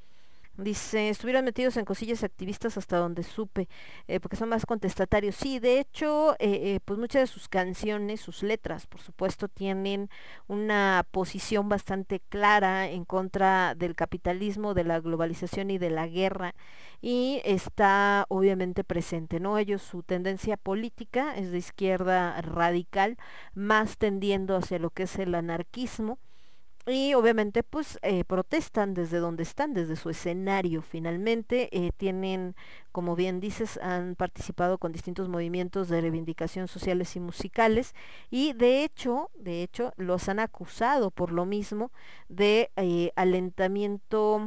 [0.57, 3.69] Dice, estuvieron metidos en cosillas activistas hasta donde supe,
[4.07, 5.35] eh, porque son más contestatarios.
[5.35, 10.11] Sí, de hecho, eh, eh, pues muchas de sus canciones, sus letras, por supuesto, tienen
[10.47, 16.55] una posición bastante clara en contra del capitalismo, de la globalización y de la guerra.
[17.01, 19.59] Y está obviamente presente, ¿no?
[19.59, 23.19] Ellos, su tendencia política es de izquierda radical,
[23.55, 26.19] más tendiendo hacia lo que es el anarquismo
[26.87, 30.83] y obviamente pues eh, protestan desde donde están, desde su escenario.
[30.83, 32.55] Finalmente, eh, tienen,
[32.93, 37.95] como bien dices, han participado con distintos movimientos de reivindicación sociales y musicales
[38.31, 41.91] y de hecho, de hecho, los han acusado por lo mismo
[42.29, 44.41] de eh, alentamiento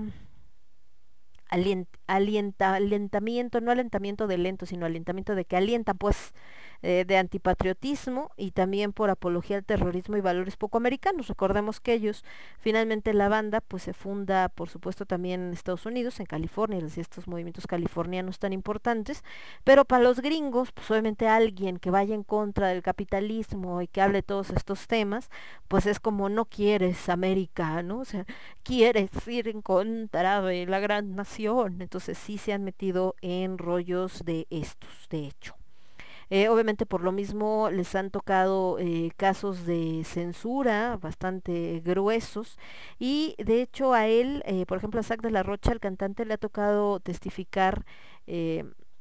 [1.49, 6.34] alient, alienta, alentamiento, no alentamiento de lento, sino alentamiento de que alientan pues
[6.81, 11.27] eh, de antipatriotismo y también por apología al terrorismo y valores poco americanos.
[11.27, 12.23] Recordemos que ellos,
[12.59, 17.27] finalmente la banda, pues se funda, por supuesto, también en Estados Unidos, en California, estos
[17.27, 19.23] movimientos californianos tan importantes,
[19.63, 24.01] pero para los gringos, pues obviamente alguien que vaya en contra del capitalismo y que
[24.01, 25.29] hable todos estos temas,
[25.67, 27.99] pues es como no quieres América, ¿no?
[27.99, 28.25] O sea,
[28.63, 31.81] quieres ir en contra de la gran nación.
[31.81, 35.56] Entonces sí se han metido en rollos de estos, de hecho.
[36.29, 42.57] Eh, obviamente por lo mismo les han tocado eh, casos de censura bastante gruesos
[42.99, 46.25] y de hecho a él, eh, por ejemplo a Zach de la Rocha, el cantante,
[46.25, 47.85] le ha tocado testificar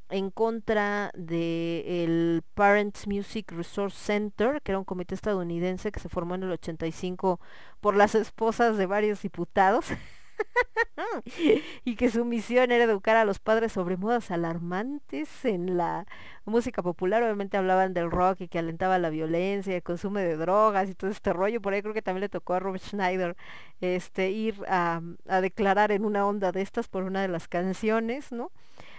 [0.09, 6.36] en contra del Parents Music Resource Center, que era un comité estadounidense que se formó
[6.36, 7.40] en el 85
[7.81, 9.86] por las esposas de varios diputados.
[11.85, 16.07] y que su misión era educar a los padres sobre modas alarmantes en la
[16.45, 17.23] música popular.
[17.23, 21.11] Obviamente hablaban del rock y que alentaba la violencia, el consumo de drogas y todo
[21.11, 21.61] este rollo.
[21.61, 23.37] Por ahí creo que también le tocó a Robert Schneider
[23.81, 28.33] este, ir a, a declarar en una onda de estas por una de las canciones,
[28.33, 28.51] ¿no?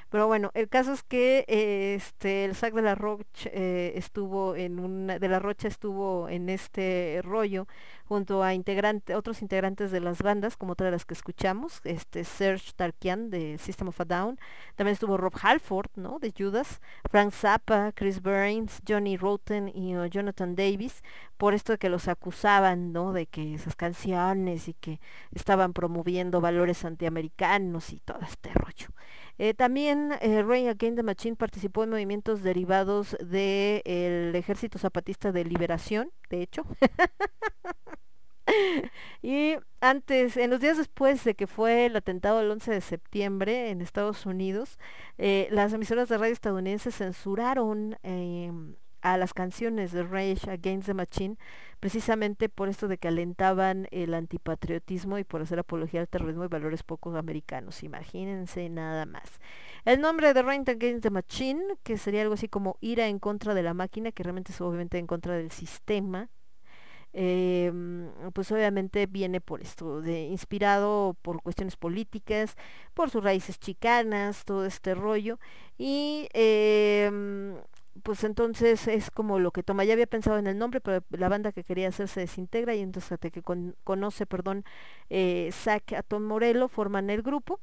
[0.09, 4.55] Pero bueno, el caso es que eh, este el Sac de la Rocha eh, estuvo
[4.55, 7.67] en una de la Rocha estuvo en este rollo
[8.07, 12.23] junto a integrante, otros integrantes de las bandas, como otra de las que escuchamos, este
[12.23, 14.39] Serge Tarkian de System of a Down,
[14.75, 16.19] también estuvo Rob Halford, ¿no?
[16.19, 21.03] de Judas, Frank Zappa, Chris Burns, Johnny Rotten y Jonathan Davis,
[21.35, 23.11] por esto de que los acusaban, ¿no?
[23.11, 25.01] de que esas canciones y que
[25.34, 28.88] estaban promoviendo valores antiamericanos y todo este rollo.
[29.39, 35.45] Eh, también eh, Ray Against the Machine participó en movimientos derivados del Ejército Zapatista de
[35.45, 36.65] Liberación, de hecho.
[39.22, 43.69] y antes, en los días después de que fue el atentado del 11 de septiembre
[43.69, 44.80] en Estados Unidos,
[45.18, 50.93] eh, las emisoras de radio estadounidenses censuraron em, a las canciones de Rage Against the
[50.93, 51.37] Machine
[51.79, 56.47] precisamente por esto de que alentaban el antipatriotismo y por hacer apología al terrorismo y
[56.47, 57.83] valores pocos americanos.
[57.83, 59.39] Imagínense nada más.
[59.85, 63.53] El nombre de Rage Against the Machine, que sería algo así como ira en contra
[63.53, 66.29] de la máquina, que realmente es obviamente en contra del sistema,
[67.13, 67.71] eh,
[68.33, 72.55] pues obviamente viene por esto, de, inspirado por cuestiones políticas,
[72.93, 75.39] por sus raíces chicanas, todo este rollo,
[75.77, 77.09] y eh,
[78.03, 79.83] pues entonces es como lo que toma.
[79.85, 82.81] Ya había pensado en el nombre, pero la banda que quería hacer se desintegra y
[82.81, 84.63] entonces hasta que con- conoce, perdón,
[85.09, 85.51] eh,
[85.97, 87.59] a Tom Morello, forman el grupo.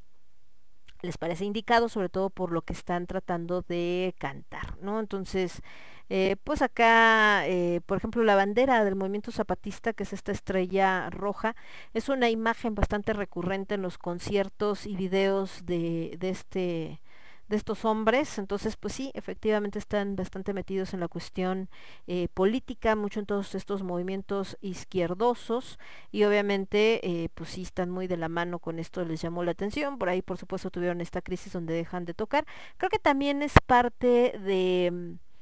[1.03, 5.01] Les parece indicado, sobre todo por lo que están tratando de cantar, ¿no?
[5.01, 5.61] Entonces,
[6.09, 11.11] eh, pues acá, eh, por ejemplo, la bandera del movimiento zapatista, que es esta estrella
[11.11, 11.57] roja,
[11.93, 17.01] es una imagen bastante recurrente en los conciertos y videos de, de este
[17.49, 18.39] de estos hombres.
[18.39, 21.69] Entonces, pues sí, efectivamente están bastante metidos en la cuestión
[22.07, 25.79] eh, política, mucho en todos estos movimientos izquierdosos
[26.11, 29.53] y obviamente, eh, pues sí, están muy de la mano con esto, les llamó la
[29.53, 29.99] atención.
[29.99, 32.47] Por ahí, por supuesto, tuvieron esta crisis donde dejan de tocar.
[32.77, 35.34] Creo que también es parte de mm,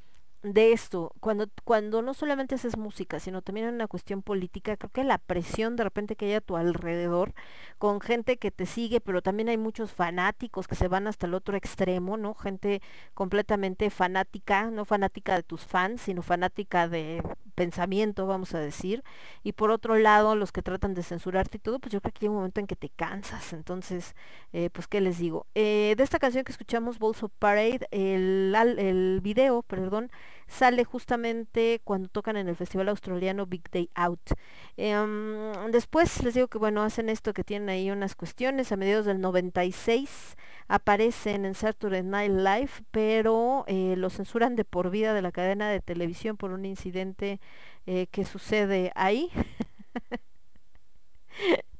[0.43, 4.91] de esto, cuando, cuando no solamente haces música, sino también en una cuestión política, creo
[4.91, 7.33] que la presión de repente que hay a tu alrededor,
[7.77, 11.33] con gente que te sigue, pero también hay muchos fanáticos que se van hasta el
[11.33, 12.33] otro extremo, ¿no?
[12.35, 12.81] Gente
[13.13, 17.23] completamente fanática, no fanática de tus fans, sino fanática de
[17.53, 19.03] pensamiento, vamos a decir.
[19.43, 22.25] Y por otro lado, los que tratan de censurarte y todo, pues yo creo que
[22.25, 23.53] hay un momento en que te cansas.
[23.53, 24.15] Entonces,
[24.53, 25.47] eh, pues, ¿qué les digo?
[25.55, 30.11] Eh, de esta canción que escuchamos, Balls of Parade, el, el video, perdón,
[30.47, 34.31] sale justamente cuando tocan en el festival australiano Big Day Out.
[34.77, 39.05] Em, después les digo que bueno, hacen esto que tienen ahí unas cuestiones, a mediados
[39.05, 40.35] del 96
[40.67, 45.69] aparecen en Saturday Night Live, pero eh, lo censuran de por vida de la cadena
[45.69, 47.39] de televisión por un incidente
[47.85, 49.31] eh, que sucede ahí.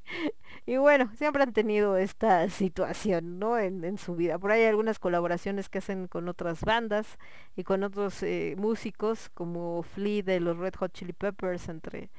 [0.66, 3.60] Y bueno, siempre han tenido esta situación, ¿no?
[3.60, 4.40] En, su vida.
[4.40, 7.18] Por ahí hay algunas colaboraciones que hacen con otras bandas
[7.58, 12.10] y con otros eh, músicos, como Flea de los Red Hot Chili Peppers, entre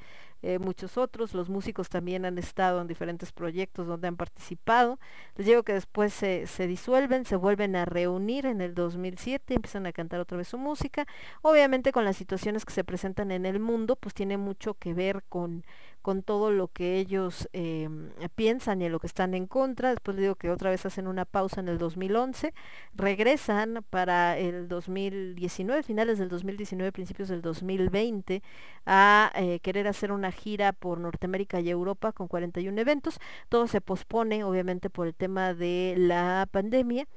[0.45, 1.33] eh, muchos otros.
[1.33, 4.99] Los músicos también han estado en diferentes proyectos donde han participado.
[5.35, 9.87] Les digo que después se, se disuelven, se vuelven a reunir en el 2007, empiezan
[9.87, 11.07] a cantar otra vez su música.
[11.41, 15.23] Obviamente con las situaciones que se presentan en el mundo, pues tiene mucho que ver
[15.29, 15.65] con
[16.05, 17.89] con todo lo que ellos eh,
[18.35, 19.89] piensan y en lo que están en contra.
[19.89, 22.53] Después les digo que otra vez hacen una pausa en el 2011,
[22.93, 28.43] regresan para el 2019, finales del 2019, principios del 2020,
[28.85, 33.19] a eh, querer hacer una gira por Norteamérica y Europa con 41 eventos.
[33.49, 37.07] Todo se pospone, obviamente, por el tema de la pandemia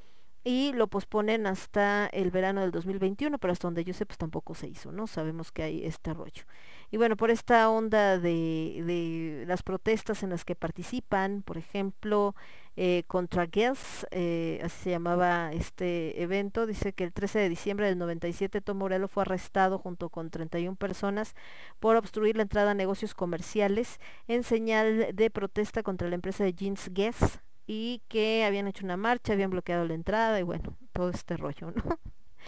[0.45, 4.55] y lo posponen hasta el verano del 2021, pero hasta donde yo sé, pues tampoco
[4.55, 5.07] se hizo, ¿no?
[5.07, 6.45] Sabemos que hay este rollo.
[6.91, 12.35] Y bueno, por esta onda de, de las protestas en las que participan, por ejemplo,
[12.81, 17.87] eh, contra Girls, eh, así se llamaba este evento, dice que el 13 de diciembre
[17.87, 21.35] del 97 Tom Morello fue arrestado junto con 31 personas
[21.81, 23.99] por obstruir la entrada a negocios comerciales
[24.29, 28.97] en señal de protesta contra la empresa de jeans Guess y que habían hecho una
[28.97, 31.99] marcha, habían bloqueado la entrada y bueno, todo este rollo, ¿no?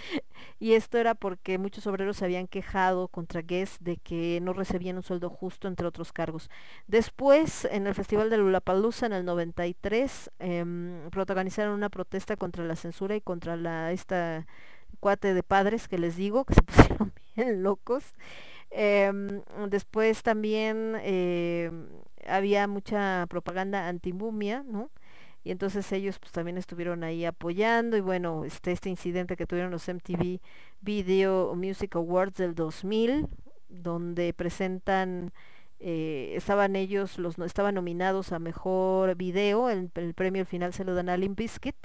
[0.59, 4.97] Y esto era porque muchos obreros se habían quejado contra Guess de que no recibían
[4.97, 6.51] un sueldo justo, entre otros cargos.
[6.87, 12.77] Después, en el Festival de Lollapalooza en el 93, em, protagonizaron una protesta contra la
[12.77, 14.47] censura y contra la esta
[15.01, 18.15] cuate de padres que les digo, que se pusieron bien locos.
[18.71, 21.89] Em, después también em,
[22.27, 24.91] había mucha propaganda antimumia, ¿no?
[25.43, 29.71] Y entonces ellos pues también estuvieron ahí apoyando y bueno este este incidente que tuvieron
[29.71, 30.41] los MTV
[30.81, 33.29] Video Music Awards del 2000
[33.69, 35.33] donde presentan
[35.79, 40.85] eh, estaban ellos los estaban nominados a mejor video el, el premio al final se
[40.85, 41.77] lo dan a Limp Bizkit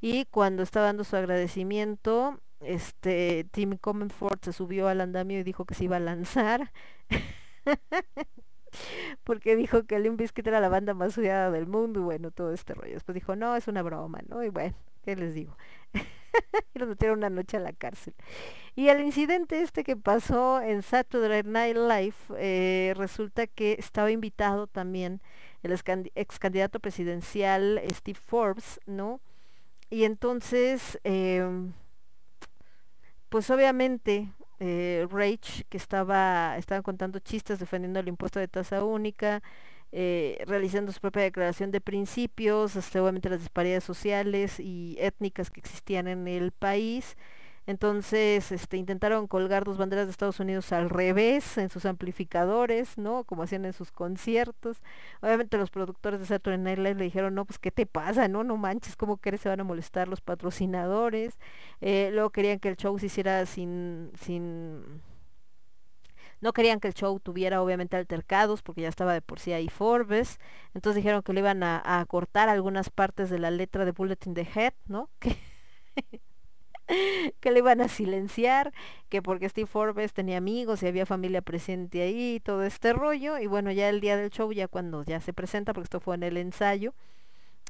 [0.00, 5.64] y cuando estaba dando su agradecimiento este Tim Comenford se subió al andamio y dijo
[5.64, 6.70] que se iba a lanzar
[9.30, 12.52] porque dijo que Limp Bizkit era la banda más odiada del mundo y bueno, todo
[12.52, 12.94] este rollo.
[12.94, 14.42] Después dijo, no, es una broma, ¿no?
[14.42, 14.74] Y bueno,
[15.04, 15.56] ¿qué les digo?
[16.74, 18.12] y los metieron una noche a la cárcel.
[18.74, 24.66] Y el incidente este que pasó en Saturday Night Live, eh, resulta que estaba invitado
[24.66, 25.22] también
[25.62, 25.78] el
[26.16, 29.20] ex candidato presidencial Steve Forbes, ¿no?
[29.90, 31.72] Y entonces, em,
[33.28, 39.42] pues obviamente eh, Rage, que estaba, estaban contando chistes defendiendo el impuesto de tasa única,
[39.92, 45.60] eh, realizando su propia declaración de principios, este, obviamente las disparidades sociales y étnicas que
[45.60, 47.16] existían en el país.
[47.70, 53.22] Entonces, este, intentaron colgar dos banderas de Estados Unidos al revés en sus amplificadores, ¿no?
[53.22, 54.82] Como hacían en sus conciertos.
[55.22, 58.26] Obviamente los productores de Saturday Night le dijeron, no, pues ¿qué te pasa?
[58.26, 61.38] No, no manches, ¿cómo crees se van a molestar los patrocinadores?
[61.80, 64.82] Eh, luego querían que el show se hiciera sin, sin
[66.40, 69.68] no querían que el show tuviera obviamente altercados porque ya estaba de por sí ahí
[69.68, 70.40] Forbes.
[70.74, 74.34] Entonces dijeron que le iban a, cortar algunas partes de la letra de Bullet in
[74.34, 75.08] the Head, ¿no?
[77.40, 78.72] que le iban a silenciar,
[79.08, 83.38] que porque Steve Forbes tenía amigos y había familia presente ahí todo este rollo.
[83.38, 86.16] Y bueno, ya el día del show, ya cuando ya se presenta, porque esto fue
[86.16, 86.94] en el ensayo,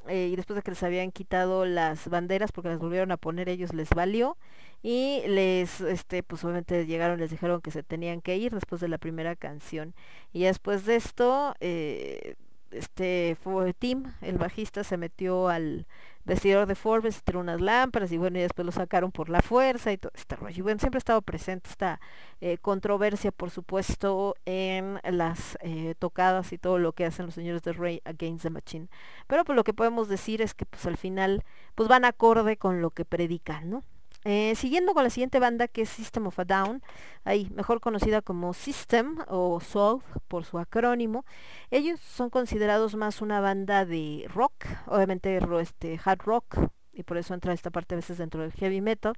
[0.07, 3.49] eh, y después de que les habían quitado las banderas porque las volvieron a poner
[3.49, 4.35] ellos les valió
[4.81, 8.87] y les este pues obviamente llegaron les dijeron que se tenían que ir después de
[8.87, 9.93] la primera canción
[10.33, 12.33] y después de esto eh,
[12.71, 15.85] este fue Tim el bajista se metió al
[16.25, 19.91] vestidor de Forbes tiró unas lámparas y bueno, y después lo sacaron por la fuerza
[19.91, 20.57] y todo este rollo.
[20.57, 21.99] Y bueno, siempre ha estado presente esta
[22.41, 27.63] eh, controversia, por supuesto, en las eh, tocadas y todo lo que hacen los señores
[27.63, 28.87] de Rey Against the Machine.
[29.27, 31.43] Pero pues lo que podemos decir es que pues al final
[31.75, 33.83] pues van acorde con lo que predican, ¿no?
[34.23, 36.83] Eh, siguiendo con la siguiente banda que es System of a Down,
[37.23, 41.25] ahí mejor conocida como System o Soul por su acrónimo,
[41.71, 46.57] ellos son considerados más una banda de rock, obviamente este, hard rock,
[46.93, 49.13] y por eso entra esta parte a veces dentro del heavy metal,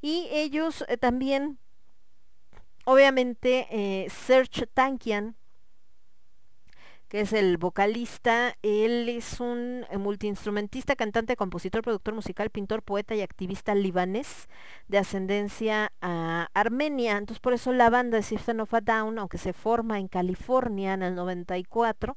[0.00, 1.58] y ellos eh, también,
[2.84, 5.34] obviamente, eh, Serge Tankian,
[7.08, 8.56] que es el vocalista.
[8.62, 14.48] Él es un eh, multiinstrumentista, cantante, compositor, productor musical, pintor, poeta y activista libanés
[14.88, 17.16] de ascendencia ah, armenia.
[17.16, 21.02] Entonces por eso la banda de of a Down, aunque se forma en California en
[21.02, 22.16] el 94,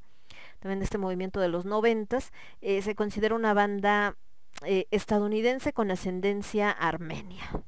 [0.59, 4.15] también de este movimiento de los noventas, eh, se considera una banda
[4.65, 7.63] eh, estadounidense con ascendencia armenia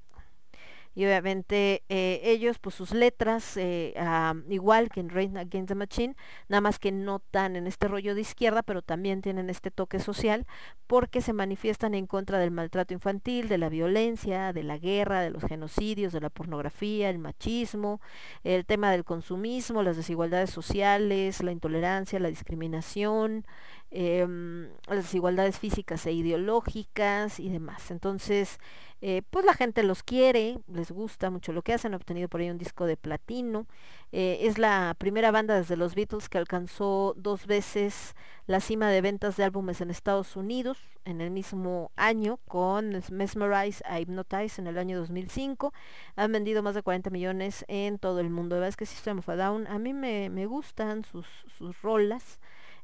[0.93, 5.75] y obviamente eh, ellos pues sus letras eh, ah, igual que en Rain Against the
[5.75, 6.15] Machine
[6.49, 9.99] nada más que no tan en este rollo de izquierda pero también tienen este toque
[9.99, 10.45] social
[10.87, 15.29] porque se manifiestan en contra del maltrato infantil de la violencia de la guerra de
[15.29, 18.01] los genocidios de la pornografía el machismo
[18.43, 23.45] el tema del consumismo las desigualdades sociales la intolerancia la discriminación
[23.91, 28.59] em, las desigualdades físicas e ideológicas y demás entonces
[29.03, 32.39] eh, pues la gente los quiere, les gusta mucho lo que hacen, han obtenido por
[32.41, 33.65] ahí un disco de platino.
[34.11, 38.15] eh, es la primera banda desde los Beatles que alcanzó dos veces
[38.45, 43.81] la cima de ventas de álbumes en Estados Unidos en el mismo año con Mesmerize
[43.85, 45.73] a Hypnotize en el año 2005.
[46.15, 48.55] Han vendido más de 40 millones en todo el mundo.
[48.55, 51.25] La verdad es que System of a Down, a mí me, me gustan sus,
[51.57, 52.39] sus rolas.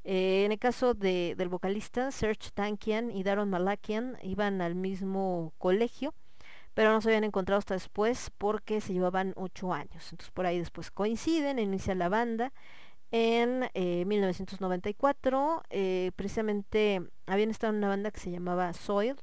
[0.07, 5.53] Eh, en el caso de, del vocalista, Serge Tankian y Daron Malakian iban al mismo
[5.59, 6.13] colegio,
[6.73, 10.11] pero no se habían encontrado hasta después porque se llevaban ocho años.
[10.11, 12.53] Entonces por ahí después coinciden, inicia la banda.
[13.11, 19.15] En eh, 1994, eh, precisamente habían estado en una banda que se llamaba Soil,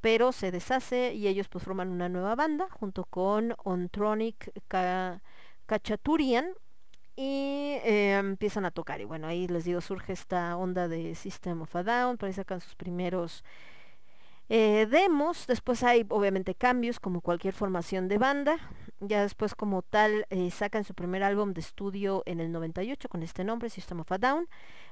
[0.00, 5.22] pero se deshace y ellos pues forman una nueva banda junto con Ontronic Ka-
[5.66, 6.46] Kachaturian
[7.16, 11.62] y eh, empiezan a tocar y bueno ahí les digo surge esta onda de System
[11.62, 13.44] of a Down por ahí sacan sus primeros
[14.48, 18.58] eh, demos después hay obviamente cambios como cualquier formación de banda
[19.02, 23.22] ya después como tal eh, sacan su primer álbum de estudio en el 98 con
[23.22, 24.48] este nombre System of a Down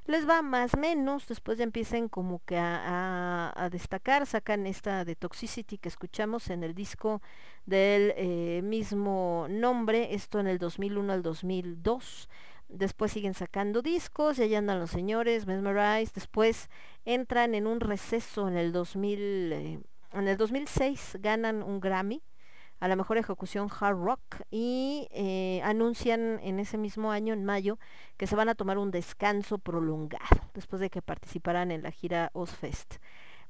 [0.06, 5.78] les va más menos después ya empiezan como que a, destacar sacan esta de Toxicity
[5.78, 7.22] que escuchamos en el disco
[7.66, 12.28] del eh, mismo nombre, esto en el 2001 al 2002.
[12.68, 16.12] Después siguen sacando discos y allá andan los señores, Mesmerize.
[16.14, 16.70] Después
[17.04, 19.80] entran en un receso en el 2000, eh,
[20.12, 22.22] en el 2006 ganan un Grammy
[22.80, 24.20] a la mejor ejecución hard rock
[24.50, 27.78] y eh, anuncian en ese mismo año, en mayo,
[28.16, 32.30] que se van a tomar un descanso prolongado después de que participaran en la gira
[32.32, 32.96] Ozfest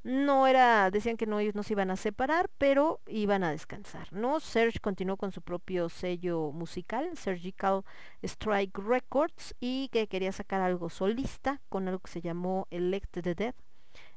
[0.03, 4.41] no era, decían que no, se iban a separar, pero iban a descansar, ¿no?
[4.41, 7.85] Serge continuó con su propio sello musical, Surgical
[8.23, 13.35] Strike Records, y que quería sacar algo solista con algo que se llamó Elect the
[13.35, 13.55] Dead.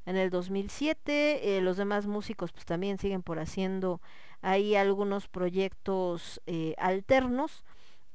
[0.05, 4.01] En el 2007, eh, los demás músicos pues también siguen por haciendo
[4.43, 7.63] ahí algunos proyectos eh, alternos.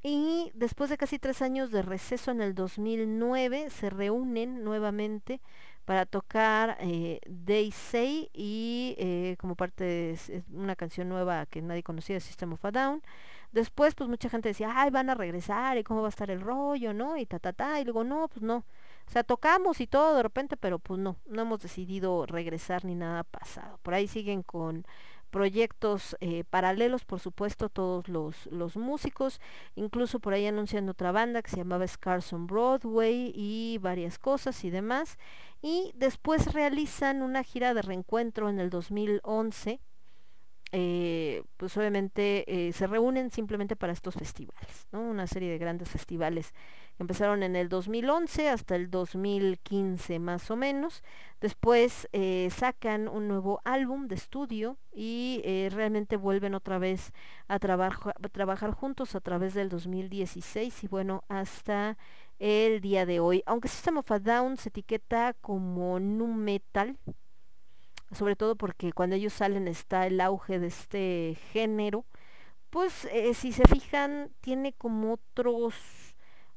[0.01, 5.41] Y después de casi tres años de receso en el 2009, se reúnen nuevamente
[5.83, 11.83] para tocar eh, They Say y eh, como parte de una canción nueva que nadie
[11.83, 13.01] conocía System of a Down.
[13.51, 16.41] Después pues mucha gente decía, ay, van a regresar y cómo va a estar el
[16.41, 17.17] rollo, ¿no?
[17.17, 17.81] Y ta, ta, ta.
[17.81, 18.57] Y luego, no, pues no.
[19.07, 22.93] O sea, tocamos y todo de repente, pero pues no, no hemos decidido regresar ni
[22.93, 23.79] nada pasado.
[23.81, 24.85] Por ahí siguen con
[25.29, 29.39] proyectos eh, paralelos, por supuesto, todos los, los músicos,
[29.75, 34.63] incluso por ahí anuncian otra banda que se llamaba Scars on Broadway y varias cosas
[34.63, 35.17] y demás.
[35.61, 39.79] Y después realizan una gira de reencuentro en el 2011.
[40.71, 45.01] Eh, pues obviamente eh, se reúnen simplemente para estos festivales, ¿no?
[45.01, 46.53] Una serie de grandes festivales
[46.95, 51.03] que empezaron en el 2011 hasta el 2015 más o menos.
[51.41, 55.41] Después eh, sacan un nuevo álbum de estudio y
[55.71, 57.13] realmente vuelven otra vez
[57.47, 57.59] a, a
[58.29, 61.97] trabajar juntos a través del 2016 y bueno, hasta
[62.39, 63.43] el día de hoy.
[63.45, 66.97] Aunque System of a Down se etiqueta como nu metal,
[68.11, 72.05] sobre todo porque cuando ellos salen está el auge de este género,
[72.69, 75.75] pues eh, si se fijan tiene como otros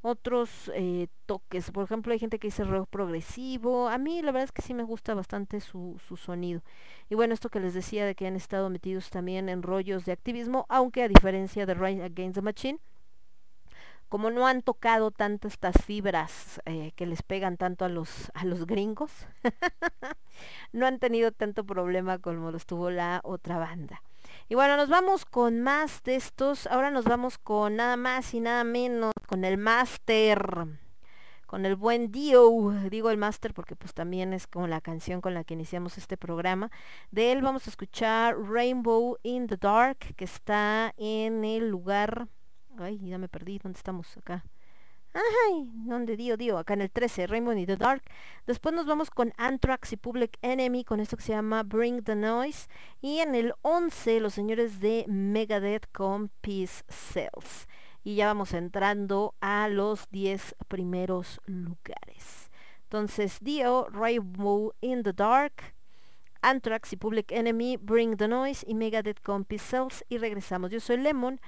[0.03, 1.71] otros eh, toques.
[1.71, 3.89] Por ejemplo, hay gente que dice rock progresivo.
[3.89, 6.63] A mí la verdad es que sí me gusta bastante su, su sonido.
[7.09, 10.13] Y bueno, esto que les decía de que han estado metidos también en rollos de
[10.13, 12.81] activismo, aunque a diferencia de Rise Against the Machine,
[14.13, 18.45] como no han tocado tanto estas fibras eh, que les pegan tanto a los, a
[18.45, 19.11] los gringos,
[20.75, 24.03] no han tenido tanto problema como los tuvo la otra banda.
[24.51, 26.67] Y bueno, nos vamos con más de estos.
[26.67, 30.67] Ahora nos vamos con nada más y nada menos, con el Master,
[31.47, 32.69] con el buen Dio.
[32.91, 36.19] Digo el Master porque pues también es como la canción con la que iniciamos este
[36.19, 36.71] programa.
[37.11, 42.29] De él vamos a escuchar Rainbow in the Dark, que está en el lugar...
[42.79, 43.59] Ay, ya me perdí.
[43.59, 44.17] ¿Dónde estamos?
[44.17, 44.45] Acá.
[45.15, 46.57] Ay, ¿dónde dio, dio?
[46.57, 48.03] Acá en el 13, Rainbow in the Dark.
[48.47, 52.17] Después nos vamos con Anthrax y Public Enemy con esto que se llama Bring the
[52.17, 52.69] Noise.
[53.03, 57.69] Y en el 11, los señores de Megadeth con Peace Cells.
[58.05, 62.51] Y ya vamos entrando a los 10 primeros lugares.
[62.85, 65.75] Entonces, Dio, Rainbow in the Dark,
[66.41, 70.05] Anthrax y Public Enemy, Bring the Noise y Megadeth con Peace Cells.
[70.09, 70.71] Y regresamos.
[70.71, 71.39] Yo soy Lemon.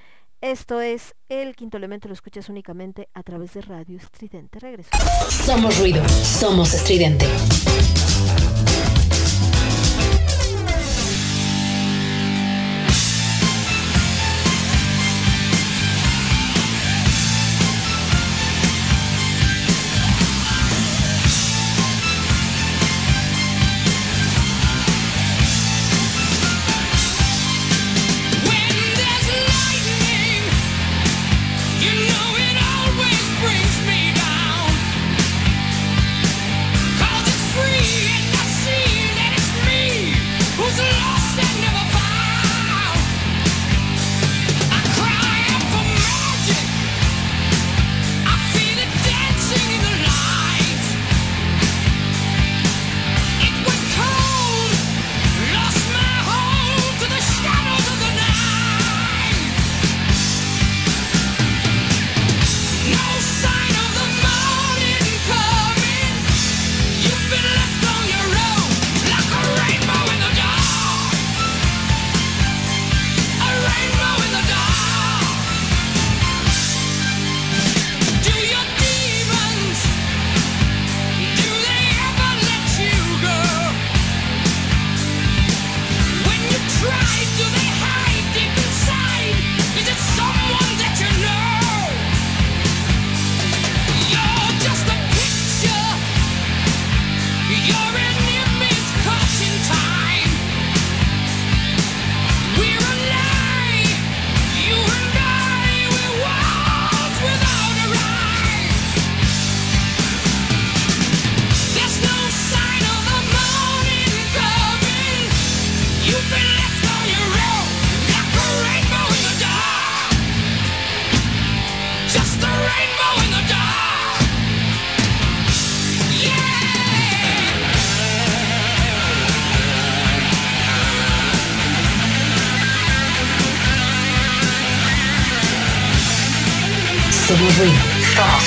[0.45, 4.59] Esto es El Quinto Elemento, lo escuchas únicamente a través de Radio Estridente.
[4.61, 4.91] Regreso.
[5.31, 7.25] Somos ruido, somos estridente.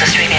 [0.08, 0.37] Somos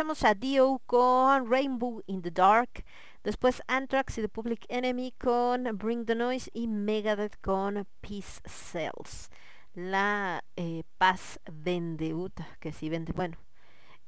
[0.00, 2.86] escuchamos a Dio con Rainbow in the Dark,
[3.22, 9.28] después Anthrax y The Public Enemy con Bring the Noise y Megadeth con Peace Cells.
[9.74, 13.36] La eh, paz vende, uta, que sí vende, bueno,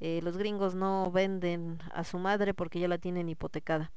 [0.00, 3.92] eh, los gringos no venden a su madre porque ya la tienen hipotecada.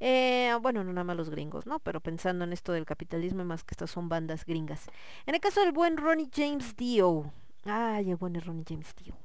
[0.00, 1.78] Eh, bueno, no nada más los gringos, ¿no?
[1.78, 4.86] Pero pensando en esto del capitalismo, más que estas son bandas gringas.
[5.26, 7.34] En el caso del buen Ronnie James Dio.
[7.64, 9.23] Ay, el buen Ronnie James Dio.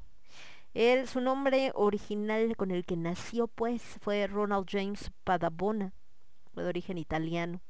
[0.73, 5.93] Él, su nombre original con el que nació, pues, fue Ronald James Padabona,
[6.55, 7.61] de origen italiano.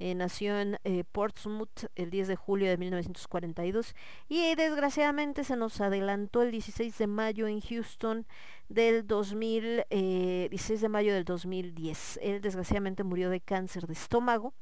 [0.00, 3.96] Eh, nació en eh, Portsmouth el 10 de julio de 1942
[4.28, 8.24] y eh, desgraciadamente se nos adelantó el 16 de mayo en Houston
[8.68, 12.20] del 2000, eh, 16 de mayo del 2010.
[12.22, 14.54] Él desgraciadamente murió de cáncer de estómago.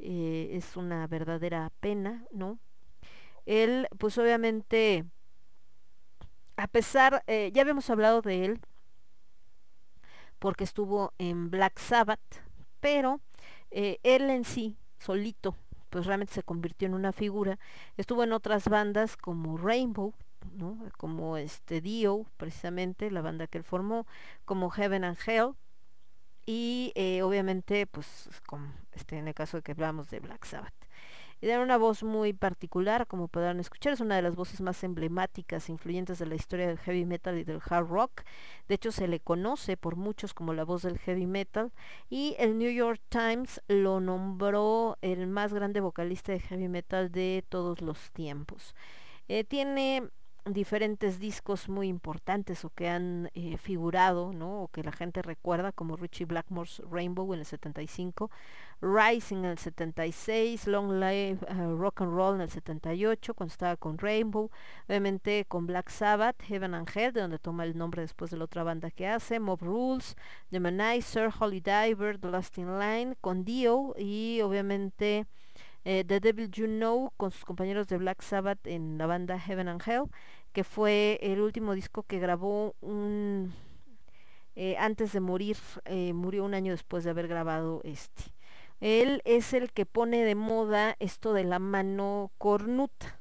[0.00, 2.58] Eh, es una verdadera pena, ¿no?
[3.46, 5.04] Él, pues obviamente,
[6.60, 8.60] a pesar, eh, ya habíamos hablado de él
[10.38, 12.20] porque estuvo en Black Sabbath,
[12.80, 13.20] pero
[13.70, 15.56] eh, él en sí, solito,
[15.88, 17.58] pues realmente se convirtió en una figura.
[17.96, 20.12] Estuvo en otras bandas como Rainbow,
[20.98, 24.06] como este Dio, precisamente, la banda que él formó,
[24.44, 25.54] como Heaven and Hell,
[26.44, 28.28] y eh, obviamente, pues,
[28.92, 30.79] este, en el caso de que hablamos de Black Sabbath.
[31.40, 34.84] Y tiene una voz muy particular, como podrán escuchar, es una de las voces más
[34.84, 38.22] emblemáticas, e influyentes de la historia del heavy metal y del hard rock.
[38.68, 41.72] De hecho, se le conoce por muchos como la voz del heavy metal.
[42.10, 47.42] Y el New York Times lo nombró el más grande vocalista de heavy metal de
[47.48, 48.74] todos los tiempos.
[49.28, 50.10] Eh, tiene
[50.44, 54.62] diferentes discos muy importantes o que han eh, figurado, ¿no?
[54.62, 58.30] O que la gente recuerda, como Richie Blackmore's Rainbow en el 75,
[58.80, 63.76] Rising en el 76, Long Live uh, Rock and Roll en el 78, cuando estaba
[63.76, 64.50] con Rainbow,
[64.88, 68.44] obviamente con Black Sabbath, Heaven and Hell, de donde toma el nombre después de la
[68.44, 70.16] otra banda que hace, Mob Rules,
[70.50, 75.26] The Manizer, Holy Diver, The Last in Line, con Dio y obviamente
[75.84, 79.68] eh, The Devil You Know con sus compañeros de Black Sabbath en la banda Heaven
[79.68, 80.04] and Hell,
[80.52, 83.52] que fue el último disco que grabó un
[84.56, 88.24] eh, antes de morir, eh, murió un año después de haber grabado este.
[88.80, 93.18] Él es el que pone de moda esto de la mano cornuta,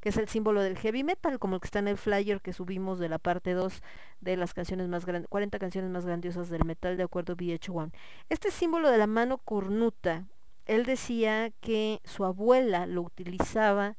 [0.00, 2.52] que es el símbolo del heavy metal, como el que está en el flyer que
[2.52, 3.82] subimos de la parte 2
[4.20, 7.92] de las canciones más grandes, 40 canciones más grandiosas del metal de acuerdo a VH1.
[8.28, 10.26] Este símbolo de la mano cornuta,
[10.66, 13.96] él decía que su abuela lo utilizaba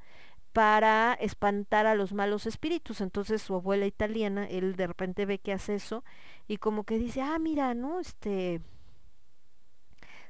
[0.53, 3.01] para espantar a los malos espíritus.
[3.01, 6.03] Entonces su abuela italiana, él de repente ve que hace eso
[6.47, 7.99] y como que dice, ah, mira, ¿no?
[7.99, 8.61] Este,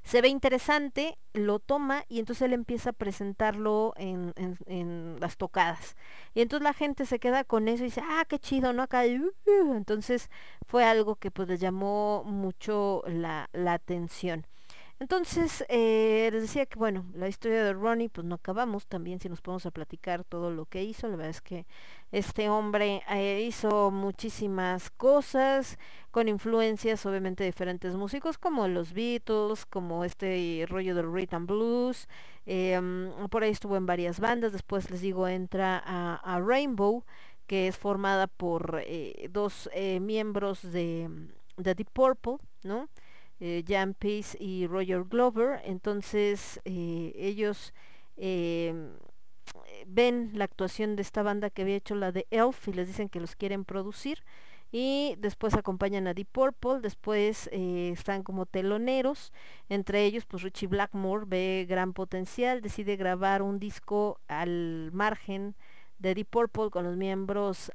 [0.03, 5.37] se ve interesante, lo toma y entonces él empieza a presentarlo en, en- en las
[5.37, 5.97] tocadas.
[6.33, 8.83] Y entonces la gente se queda con eso y dice, ah, qué chido, ¿no?
[8.83, 9.75] Acá, uh, uh".
[9.75, 10.29] entonces
[10.65, 14.45] fue algo que pues les llamó mucho la, la atención.
[14.99, 19.29] Entonces, eh, les decía que bueno, la historia de Ronnie, pues no acabamos también si
[19.29, 21.07] nos podemos a platicar todo lo que hizo.
[21.07, 21.67] La verdad es que
[22.11, 25.77] este hombre eh, hizo muchísimas cosas
[26.09, 32.07] con influencias obviamente de diferentes músicos como los Beatles, como este rollo del rhythm blues.
[32.47, 34.51] mm, por ahí estuvo en varias bandas.
[34.51, 37.03] Después les digo, entra a, Rainbow,
[37.45, 39.69] que es formada por eh, dos
[40.01, 41.09] miembros de,
[41.57, 42.89] de Deep Purple, ¿no?
[43.39, 45.61] Eh, Jan Pace y Roger Glover.
[45.63, 47.73] Entonces eh, ellos
[48.17, 48.73] eh,
[49.85, 53.09] ven la actuación de esta banda que había hecho la de Elf y les dicen
[53.09, 54.23] que los quieren producir.
[54.69, 59.31] Y después acompañan a Deep Purple, después están como teloneros,
[59.69, 65.55] entre ellos pues Richie Blackmore ve gran potencial, decide grabar un disco al margen
[65.99, 67.71] de Deep Purple con los miembros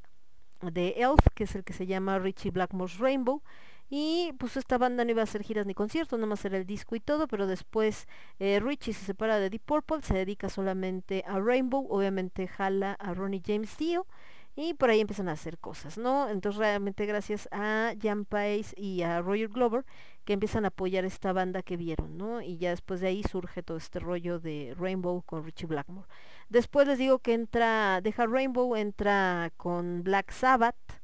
[0.61, 3.43] de Elf, que es el que se llama Richie Blackmore's Rainbow.
[3.95, 6.65] Y pues esta banda no iba a hacer giras ni conciertos, nada más era el
[6.65, 8.09] disco y todo, pero después
[8.39, 13.13] eh, Richie se separa de Deep Purple, se dedica solamente a Rainbow, obviamente jala a
[13.13, 14.07] Ronnie James Dio
[14.57, 16.31] y por ahí empiezan a hacer cosas, ¿no?
[16.31, 19.85] Entonces realmente gracias a Jan Pace y a Roger Glover
[20.25, 22.41] que empiezan a apoyar esta banda que vieron, ¿no?
[22.41, 26.09] Y ya después de ahí surge todo este rollo de Rainbow con Richie Blackmore.
[26.49, 31.02] Después les digo que entra, deja Rainbow, entra con Black Sabbath,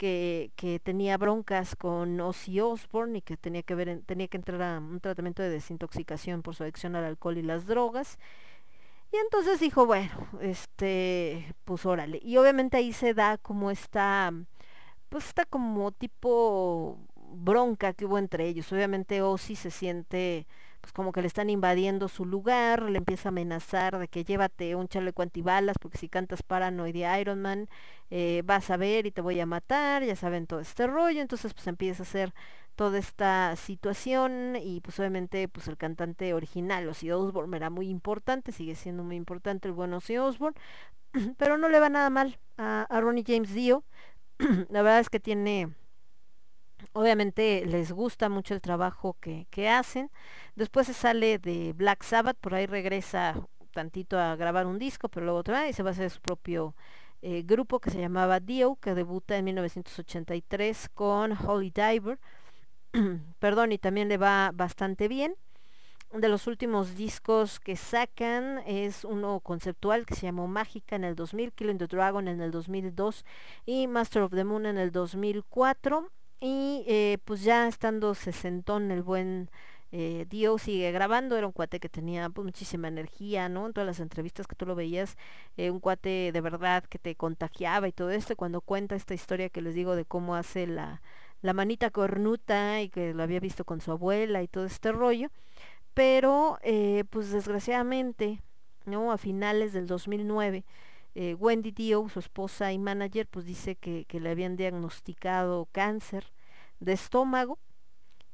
[0.00, 4.38] que, que tenía broncas con Ozzy Osbourne y que tenía que ver en- tenía que
[4.38, 8.18] entrar a un tratamiento de desintoxicación por su adicción al alcohol y las drogas.
[9.12, 10.10] Y entonces dijo, bueno,
[10.40, 12.20] este, pues órale.
[12.22, 14.32] Y obviamente ahí se da como esta,
[15.10, 18.72] pues está como tipo bronca que hubo entre ellos.
[18.72, 20.46] Obviamente Ozzy se siente
[20.80, 24.74] pues como que le están invadiendo su lugar, le empieza a amenazar de que llévate
[24.74, 27.68] un chaleco antibalas porque si cantas Paranoid de Iron Man
[28.10, 31.54] eh, vas a ver y te voy a matar, ya saben todo este rollo, entonces
[31.54, 32.34] pues empieza a hacer
[32.76, 38.52] toda esta situación y pues obviamente pues el cantante original Ozzy Osbourne era muy importante,
[38.52, 40.58] sigue siendo muy importante el buen Ozzy Osbourne,
[41.36, 43.84] pero no le va nada mal a, a Ronnie James Dio,
[44.70, 45.74] la verdad es que tiene
[46.92, 50.10] obviamente les gusta mucho el trabajo que, que hacen.
[50.56, 53.34] Después se sale de Black Sabbath, por ahí regresa
[53.72, 56.74] tantito a grabar un disco, pero luego otra y se va a hacer su propio
[57.22, 62.18] eh, grupo que se llamaba Dio, que debuta en 1983 con Holy Diver.
[63.38, 65.34] Perdón, y también le va bastante bien.
[66.12, 71.14] De los últimos discos que sacan es uno conceptual que se llamó Mágica en el
[71.14, 73.24] 2000, Killing the Dragon en el 2002
[73.64, 76.10] y Master of the Moon en el 2004
[76.40, 79.50] y eh, pues ya estando sesentón el buen
[79.92, 83.66] eh, Dio sigue grabando, era un cuate que tenía pues, muchísima energía, ¿no?
[83.66, 85.16] En todas las entrevistas que tú lo veías,
[85.56, 89.14] eh, un cuate de verdad que te contagiaba y todo esto, y cuando cuenta esta
[89.14, 91.02] historia que les digo de cómo hace la,
[91.42, 95.30] la manita cornuta y que lo había visto con su abuela y todo este rollo,
[95.94, 98.42] pero eh, pues desgraciadamente,
[98.86, 99.12] ¿no?
[99.12, 100.64] A finales del 2009,
[101.14, 106.32] eh, Wendy Dio, su esposa y manager, pues dice que, le habían diagnosticado cáncer
[106.78, 107.58] de estómago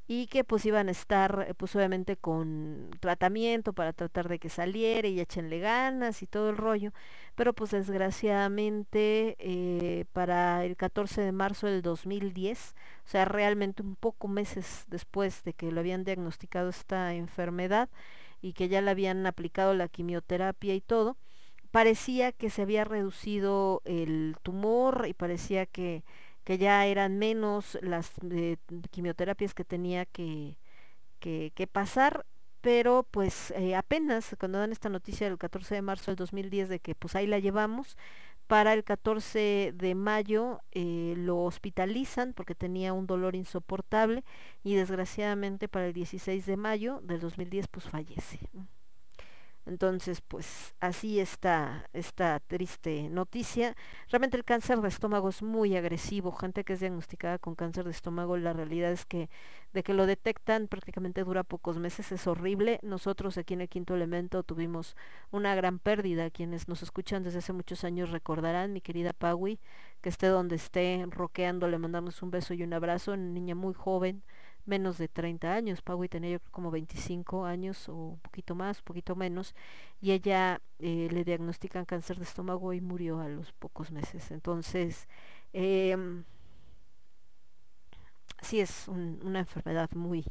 [0.09, 5.09] y que pues iban a estar pues obviamente con tratamiento para tratar de que saliera
[5.09, 6.93] y échenle ganas y todo el rollo
[7.35, 13.97] pero pues desgraciadamente eh, para el 14 de marzo del 2010 o sea realmente un
[13.97, 17.89] poco meses después de que lo habían diagnosticado esta enfermedad
[18.41, 21.17] y que ya le habían aplicado la quimioterapia y todo
[21.71, 26.05] parecía que se había reducido el tumor y parecía que
[26.47, 28.57] que ya eran menos las eh,
[28.93, 30.57] quimioterapias que tenía que,
[31.19, 32.25] que, que pasar,
[32.61, 36.79] pero pues eh, apenas cuando dan esta noticia del 14 de marzo del 2010 de
[36.79, 37.97] que pues ahí la llevamos,
[38.47, 44.23] para el 14 de mayo eh, lo hospitalizan porque tenía un dolor insoportable
[44.63, 48.39] y desgraciadamente para el 16 de mayo del 2010 pues fallece.
[49.67, 53.77] Entonces, pues así está esta triste noticia.
[54.11, 56.31] Realmente el cáncer de estómago es muy agresivo.
[56.31, 59.29] Gente que es diagnosticada con cáncer de estómago, la realidad es que
[59.73, 62.13] de que lo detectan prácticamente dura pocos meses.
[62.13, 62.79] Es horrible.
[62.83, 64.97] Nosotros aquí en el quinto elemento tuvimos
[65.33, 66.31] una gran pérdida.
[66.31, 69.59] Quienes nos escuchan desde hace muchos años recordarán, mi querida Paui,
[70.01, 73.13] que esté donde esté, roqueando, le mandamos un beso y un abrazo.
[73.15, 74.23] Una niña muy joven,
[74.67, 75.83] menos de 30 años.
[75.83, 79.55] Paui tenía yo creo como 25 años o un poquito más, un poquito menos.
[80.01, 84.31] Y ella eh, le diagnostican cáncer de estómago y murió a los pocos meses.
[84.31, 85.09] Entonces,
[85.53, 85.97] eh,
[88.43, 90.25] sí es un- una enfermedad muy,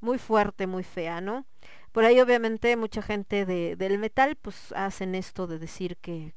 [0.00, 1.46] muy fuerte, muy fea, ¿no?
[1.92, 6.34] Por ahí obviamente mucha gente de, del metal pues hacen esto de decir que,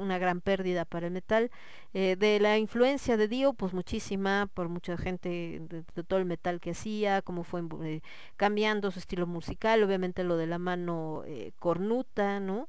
[0.00, 1.50] una gran pérdida para el metal.
[1.94, 6.60] Eh, de la influencia de Dio, pues muchísima, por mucha gente de, todo el metal
[6.60, 8.00] que hacía, cómo fue eh,
[8.36, 12.68] cambiando su estilo musical, obviamente lo de la mano eh, cornuta, ¿no?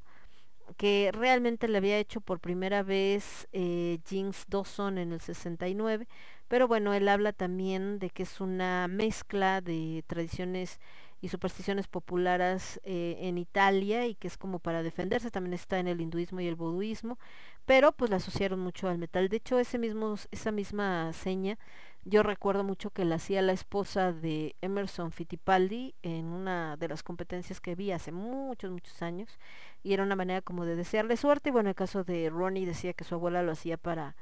[0.77, 6.07] que realmente le había hecho por primera vez eh, Jinx Dawson en el 69,
[6.47, 10.79] pero bueno, él habla también de que es una mezcla de tradiciones
[11.21, 15.87] y supersticiones populares eh, en Italia y que es como para defenderse, también está en
[15.87, 17.19] el hinduismo y el buduismo,
[17.65, 19.29] pero pues la asociaron mucho al metal.
[19.29, 21.57] De hecho, ese mismo, esa misma seña
[22.03, 27.03] yo recuerdo mucho que la hacía la esposa de Emerson Fittipaldi en una de las
[27.03, 29.37] competencias que vi hace muchos, muchos años
[29.83, 32.93] y era una manera como de desearle suerte y bueno, el caso de Ronnie decía
[32.93, 34.15] que su abuela lo hacía para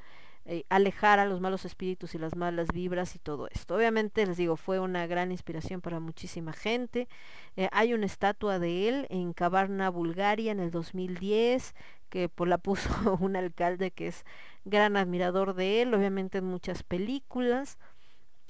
[0.45, 3.75] eh, alejar a los malos espíritus y las malas vibras y todo esto.
[3.75, 7.07] Obviamente les digo, fue una gran inspiración para muchísima gente.
[7.55, 11.75] Eh, hay una estatua de él en Cavarna, Bulgaria en el 2010
[12.09, 12.89] que pues la puso
[13.21, 14.25] un alcalde que es
[14.65, 17.77] gran admirador de él, obviamente en muchas películas.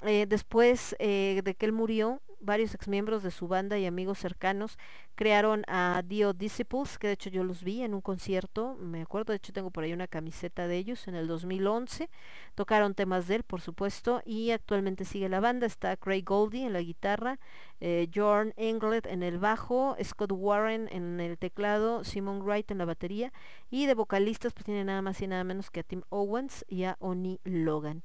[0.02, 4.78] Eh, después eh, de que él murió, varios exmiembros de su banda y amigos cercanos
[5.14, 9.32] crearon a Dio Disciples, que de hecho yo los vi en un concierto, me acuerdo,
[9.32, 12.08] de hecho tengo por ahí una camiseta de ellos en el 2011,
[12.54, 16.72] tocaron temas de él, por supuesto, y actualmente sigue la banda, está Craig Goldie en
[16.72, 17.38] la guitarra,
[17.80, 22.86] eh, Jorn Englet en el bajo, Scott Warren en el teclado, Simon Wright en la
[22.86, 23.32] batería,
[23.70, 26.84] y de vocalistas pues tiene nada más y nada menos que a Tim Owens y
[26.84, 28.02] a Oni Logan.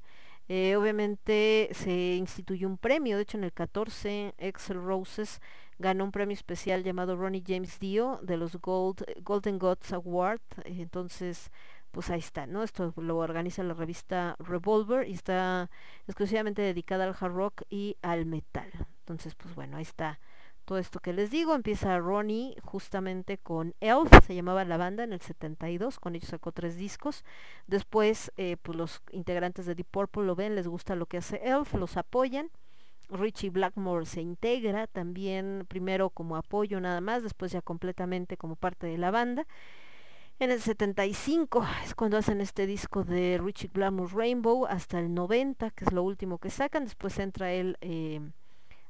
[0.48, 5.40] Eh, obviamente se instituyó un premio, de hecho en el 14 Excel Roses
[5.78, 10.76] ganó un premio especial llamado Ronnie James Dio de los Gold, Golden Gods Award, eh,
[10.78, 11.50] entonces
[11.90, 12.62] pues ahí está, ¿no?
[12.62, 15.70] Esto lo organiza la revista Revolver y está
[16.06, 18.70] exclusivamente dedicada al hard rock y al metal.
[19.00, 20.20] Entonces, pues bueno, ahí está
[20.66, 21.54] todo esto que les digo.
[21.54, 26.52] Empieza Ronnie justamente con Elf, se llamaba la banda en el 72, con ellos sacó
[26.52, 27.24] tres discos.
[27.66, 31.40] Después, eh, pues los integrantes de Deep Purple lo ven, les gusta lo que hace
[31.42, 32.50] Elf, los apoyan.
[33.08, 38.88] Richie Blackmore se integra también primero como apoyo nada más, después ya completamente como parte
[38.88, 39.46] de la banda.
[40.38, 45.70] En el 75 es cuando hacen este disco de Richie Blackmore Rainbow hasta el 90,
[45.70, 46.84] que es lo último que sacan.
[46.84, 48.20] Después entra él eh,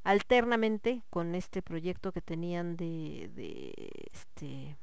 [0.07, 3.75] alternamente con este proyecto que tenían de, de
[4.13, 4.77] este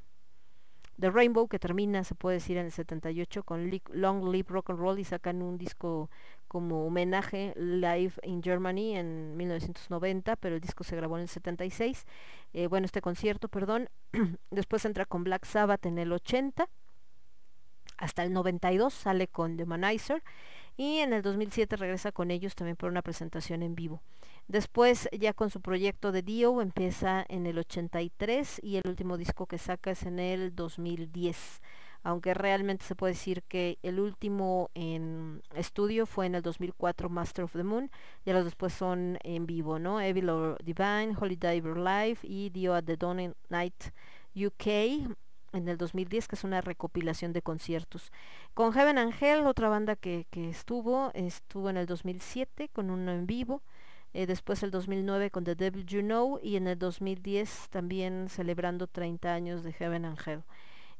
[0.98, 4.80] de Rainbow que termina se puede decir en el 78 con Long Live Rock and
[4.80, 6.10] Roll y sacan un disco
[6.50, 12.06] como homenaje live in Germany en 1990 pero el disco se grabó en el 76
[12.52, 13.88] eh, bueno este concierto perdón
[14.52, 16.68] después entra con Black Sabbath en el 80
[17.98, 20.22] hasta el 92 sale con The Manizer
[20.76, 24.02] y en el 2007 regresa con ellos también por una presentación en vivo.
[24.48, 29.45] Después ya con su proyecto de Dio empieza en el 83 y el último disco
[29.45, 31.61] que saca es en el 2010.
[32.06, 37.45] Aunque realmente se puede decir que el último en estudio fue en el 2004 Master
[37.45, 37.90] of the Moon,
[38.26, 40.02] ya los después son en vivo, ¿no?
[40.02, 43.94] Evil or Divine, Holy Diver Live y Dio at the Dawn Night
[44.36, 44.68] UK
[45.53, 48.11] en el 2010, que es una recopilación de conciertos.
[48.53, 53.26] Con Heaven Angel, otra banda que, que estuvo, estuvo en el 2007 con uno en
[53.28, 53.61] vivo,
[54.14, 58.88] eh, después el 2009 con The Devil You Know y en el 2010 también celebrando
[58.88, 60.44] 30 años de Heaven Angel.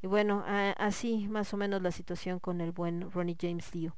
[0.02, 3.96] Y bueno, así más o menos la situación con el buen Ronnie James Dio.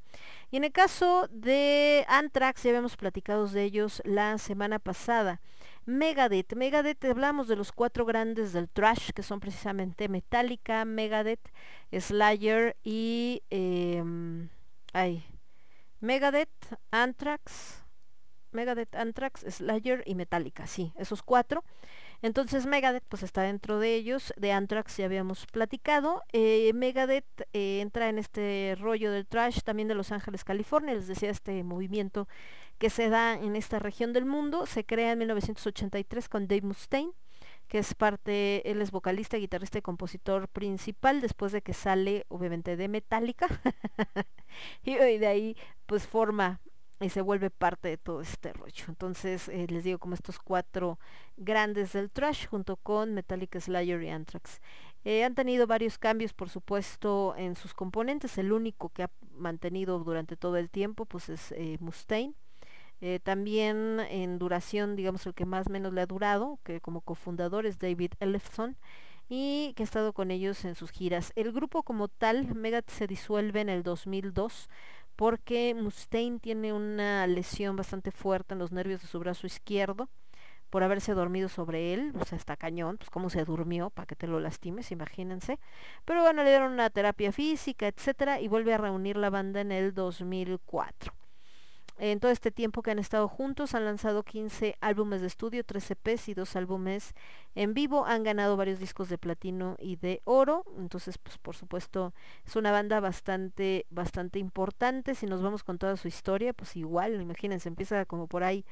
[0.52, 5.42] Y en el caso de Anthrax, ya habíamos platicado de ellos la semana pasada.
[5.86, 11.52] Megadeth, Megadeth, hablamos de los cuatro grandes del trash, que son precisamente Metallica, Megadeth,
[11.92, 13.42] Slayer y...
[14.94, 15.24] ay,
[16.02, 17.85] Megadeth, Anthrax,
[18.56, 21.64] Megadeth, Anthrax, Slayer y Metallica, sí, esos cuatro.
[22.22, 26.24] Entonces Megadeth pues está dentro de ellos, de Anthrax ya habíamos platicado.
[26.34, 31.08] Eh, Megadeth eh, entra en este rollo del trash también de Los Ángeles, California, les
[31.08, 32.28] decía este movimiento
[32.78, 37.12] que se da en esta región del mundo, se crea en 1983 con Dave Mustaine,
[37.68, 42.76] que es parte, él es vocalista, guitarrista y compositor principal, después de que sale obviamente
[42.76, 43.48] de Metallica,
[44.84, 46.60] y de ahí pues forma
[47.02, 48.86] y se vuelve parte de todo este rollo.
[48.88, 51.00] Entonces, eh, les digo, como estos cuatro
[51.38, 54.62] grandes del trash, junto con Metallica, Slayer y Anthrax.
[55.06, 58.38] Eh, han tenido varios cambios, por supuesto, en sus componentes.
[58.40, 62.34] El único que ha mantenido durante todo el tiempo, pues es eh, Mustaine.
[63.02, 67.68] Eh, también en duración, digamos, el que más menos le ha durado, que como cofundador
[67.68, 68.78] es David Ellefson
[69.30, 71.32] y que ha estado con ellos en sus giras.
[71.36, 74.70] El grupo como tal, Megadeth se disuelve en el 2002
[75.16, 80.10] porque Mustaine tiene una lesión bastante fuerte en los nervios de su brazo izquierdo.
[80.70, 84.16] por haberse dormido sobre él, o sea, está cañón, pues cómo se durmió para que
[84.16, 85.60] te lo lastimes, imagínense.
[86.06, 89.72] Pero bueno, le dieron una terapia física, etcétera, y vuelve a reunir la banda en
[89.72, 91.14] el 2004.
[91.98, 95.92] En todo este tiempo que han estado juntos han lanzado 15 álbumes de estudio, 3
[95.92, 97.14] EPs y 2 álbumes
[97.56, 98.06] en vivo.
[98.06, 100.66] Han ganado varios discos de platino y de oro.
[100.78, 102.14] Entonces, pues por supuesto,
[102.46, 105.16] es una banda bastante, bastante importante.
[105.16, 108.66] Si nos vamos con toda su historia, pues igual, imagínense, empieza como por ahí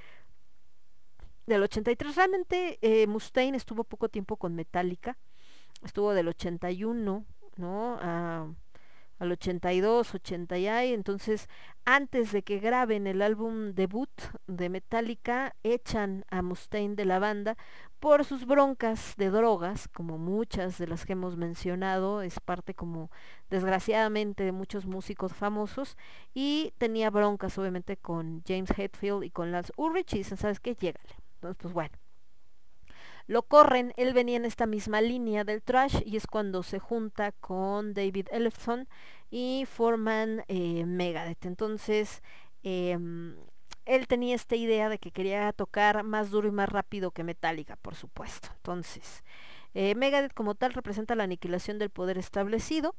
[1.46, 2.16] del 83.
[2.16, 5.18] Realmente eh, Mustaine estuvo poco tiempo con Metallica.
[5.84, 7.26] Estuvo del 81,
[7.58, 7.98] ¿no?
[8.02, 8.48] A-
[9.24, 11.50] al 82, 80 y entonces
[11.86, 14.10] antes de que graben el álbum debut
[14.48, 17.58] de Metallica, echan a Mustaine de la banda
[18.00, 23.10] por sus broncas de drogas, como muchas de las que hemos mencionado, es parte como
[23.50, 25.98] desgraciadamente de muchos músicos famosos,
[26.34, 30.76] y tenía broncas obviamente con James Hetfield y con Lance Ulrich, y dicen, ¿sabes qué?
[30.76, 31.16] Llégale.
[31.36, 31.98] Entonces, pues bueno,
[33.26, 37.32] lo corren, él venía en esta misma línea del trash y es cuando se junta
[37.32, 38.90] con David Ellefson
[39.34, 41.48] y forman eh, Megadeth.
[41.48, 42.22] Entonces,
[42.62, 43.36] em,
[43.86, 47.76] él tenía esta idea de que quería tocar más duro y más rápido que Metallica,
[47.78, 48.50] por supuesto.
[48.58, 49.24] Entonces,
[49.74, 52.96] eh, Megadeth como tal representa la aniquilación del poder establecido,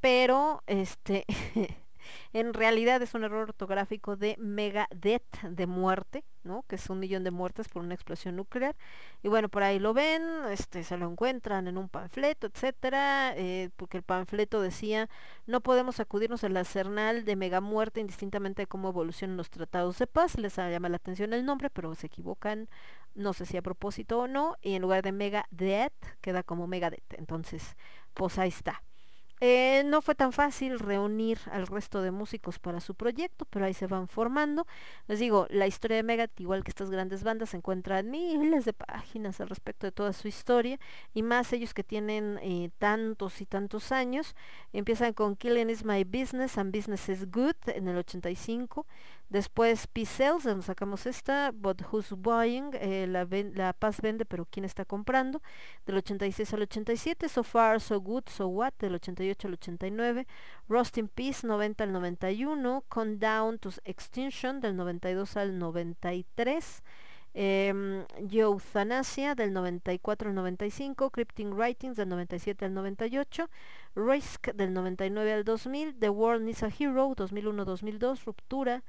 [0.00, 1.24] pero este
[2.32, 6.64] en realidad es un error ortográfico de Megadeth de muerte, ¿no?
[6.68, 8.76] Que es un millón de muertes por una explosión nuclear.
[9.22, 13.70] Y bueno, por ahí lo ven, este, se lo encuentran en un panfleto, etcétera, eh,
[13.76, 15.08] porque el panfleto decía
[15.46, 20.06] no podemos acudirnos al arsenal de mega muerte indistintamente de cómo evolucionan los tratados de
[20.06, 20.38] paz.
[20.38, 22.68] Les llama la atención el nombre, pero se equivocan,
[23.14, 27.14] no sé si a propósito o no, y en lugar de Megadeth queda como Megadeth.
[27.14, 27.76] Entonces,
[28.14, 28.82] pues ahí está.
[29.44, 33.74] Eh, no fue tan fácil reunir al resto de músicos para su proyecto, pero ahí
[33.74, 34.68] se van formando.
[35.08, 38.72] Les digo, la historia de Megadeth, igual que estas grandes bandas, se encuentran miles de
[38.72, 40.78] páginas al respecto de toda su historia,
[41.12, 44.36] y más ellos que tienen eh, tantos y tantos años.
[44.72, 48.86] Empiezan con Killing is My Business and Business is Good en el 85.
[49.28, 49.88] Después
[50.42, 55.40] donde sacamos esta, But Who's Buying, eh, la, la paz vende, pero ¿quién está comprando?
[55.86, 60.26] Del 86 al 87, So Far, So Good, So What, del 88 al 89,
[60.68, 66.82] Rust in Peace, 90 al 91, Count Down to Extinction, del 92 al 93,
[67.34, 73.48] eh, Euthanasia, del 94 al 95, Crypting Writings, del 97 al 98,
[73.94, 78.82] Risk, del 99 al 2000, The World Needs a Hero, 2001-2002, Ruptura,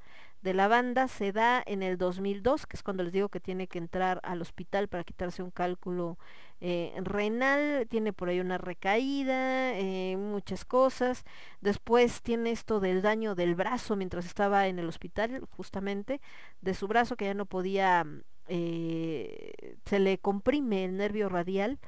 [0.44, 3.66] de la banda se da en el 2002, que es cuando les digo que tiene
[3.66, 6.18] que entrar al hospital para quitarse un cálculo
[6.60, 11.24] eh, renal, tiene por ahí una recaída, eh, muchas cosas.
[11.62, 16.20] Después tiene esto del daño del brazo mientras estaba en el hospital, justamente,
[16.60, 18.06] de su brazo que ya no podía,
[18.48, 21.78] eh, se le comprime el nervio radial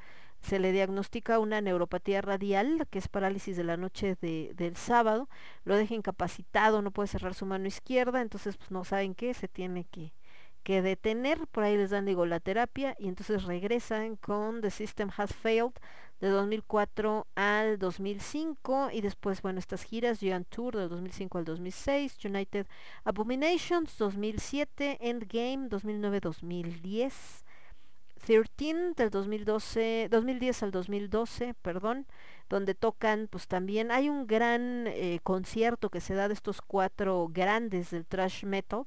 [0.47, 5.29] se le diagnostica una neuropatía radial, que es parálisis de la noche de- del sábado,
[5.65, 9.47] lo deja incapacitado, no puede cerrar su mano izquierda, entonces pues no saben qué, se
[9.47, 10.13] tiene que,
[10.63, 15.09] que detener, por ahí les dan digo la terapia y entonces regresan con The System
[15.17, 15.71] Has Failed
[16.19, 22.17] de 2004 al 2005 y después bueno estas giras Giant Tour del 2005 al 2006,
[22.25, 22.65] United
[23.05, 27.11] Abominations 2007, Endgame 2009-2010
[28.27, 32.05] 13 del 2012, 2010 al 2012, perdón,
[32.49, 37.29] donde tocan, pues también hay un gran eh, concierto que se da de estos cuatro
[37.31, 38.83] grandes del thrash metal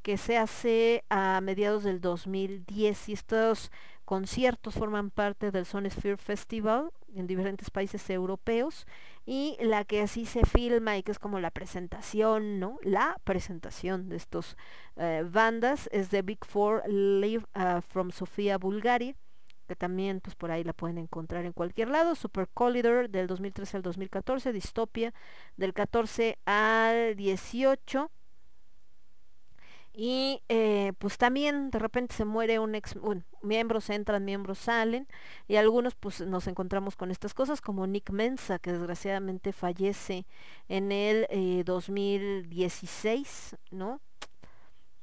[0.00, 3.70] que se hace a mediados del 2010 y estos
[4.08, 8.86] conciertos forman parte del Sonic Sphere Festival en diferentes países europeos
[9.26, 12.78] y la que así se filma y que es como la presentación, ¿no?
[12.82, 14.56] La presentación de estos
[14.96, 19.14] eh, bandas es de Big Four Live uh, from Sofía, Bulgaria
[19.66, 23.76] que también pues por ahí la pueden encontrar en cualquier lado, Super Collider del 2013
[23.76, 25.12] al 2014, Dystopia
[25.58, 28.10] del 14 al 18
[30.00, 35.08] y eh, pues también de repente se muere un ex, bueno, miembros entran, miembros salen
[35.48, 40.24] y algunos pues nos encontramos con estas cosas como Nick Mensa que desgraciadamente fallece
[40.68, 44.00] en el eh, 2016, ¿no?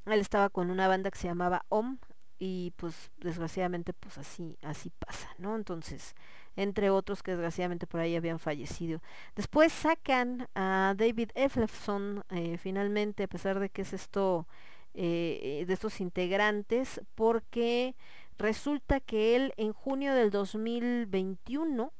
[0.05, 1.97] Él estaba con una banda que se llamaba OM
[2.39, 5.57] y pues desgraciadamente pues así así pasa, ¿no?
[5.57, 6.15] Entonces,
[6.55, 9.01] entre otros que desgraciadamente por ahí habían fallecido.
[9.35, 14.47] Después sacan a David Eflefson eh, finalmente, a pesar de que es esto
[14.95, 17.95] eh, de estos integrantes, porque
[18.37, 21.93] resulta que él en junio del 2021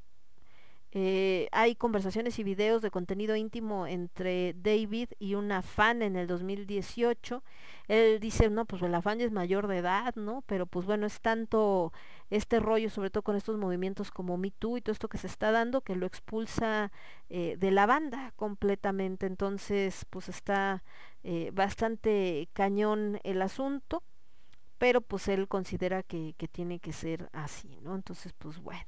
[0.98, 6.26] Eh, hay conversaciones y videos de contenido íntimo entre David y una fan en el
[6.26, 7.44] 2018.
[7.90, 10.42] Él dice, no, pues la fan ya es mayor de edad, ¿no?
[10.48, 11.92] Pero pues bueno, es tanto
[12.30, 15.28] este rollo, sobre todo con estos movimientos como Me Too y todo esto que se
[15.28, 16.92] está dando, que lo expulsa
[17.30, 19.26] eh, de la banda completamente.
[19.26, 20.82] Entonces, pues está
[21.26, 24.03] eh, bastante cañón el asunto,
[24.77, 27.95] pero pues él considera que, que tiene que ser así, ¿no?
[27.95, 28.85] Entonces, pues bueno.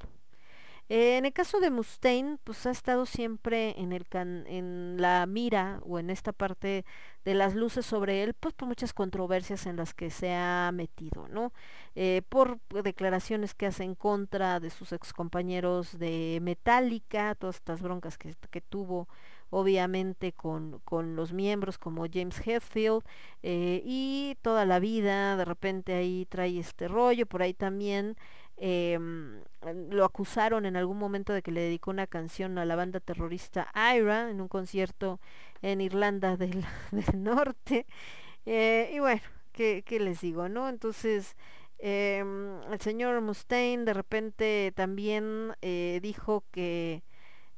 [0.90, 5.82] En el caso de Mustaine, pues ha estado siempre en, el can- en la mira
[5.86, 6.86] o en esta parte
[7.26, 11.28] de las luces sobre él, pues por muchas controversias en las que se ha metido,
[11.28, 11.52] ¿no?
[11.96, 18.18] Eh, por declaraciones que hace en contra de sus excompañeros de Metallica, todas estas broncas
[18.18, 19.10] que, que tuvo
[19.50, 23.04] obviamente con, con los miembros como James Hetfield
[23.44, 28.18] eh, y toda la vida de repente ahí trae este rollo, por ahí también
[28.58, 29.42] em,
[29.90, 33.72] lo acusaron en algún momento de que le dedicó una canción a la banda terrorista
[33.76, 35.20] IRA en un concierto
[35.62, 37.86] en Irlanda del, del Norte.
[38.46, 39.22] Eh, y bueno,
[39.52, 40.70] ¿qué, qué les digo, no?
[40.70, 41.36] Entonces,
[41.80, 47.04] em, el señor Mustaine de repente también eh, dijo que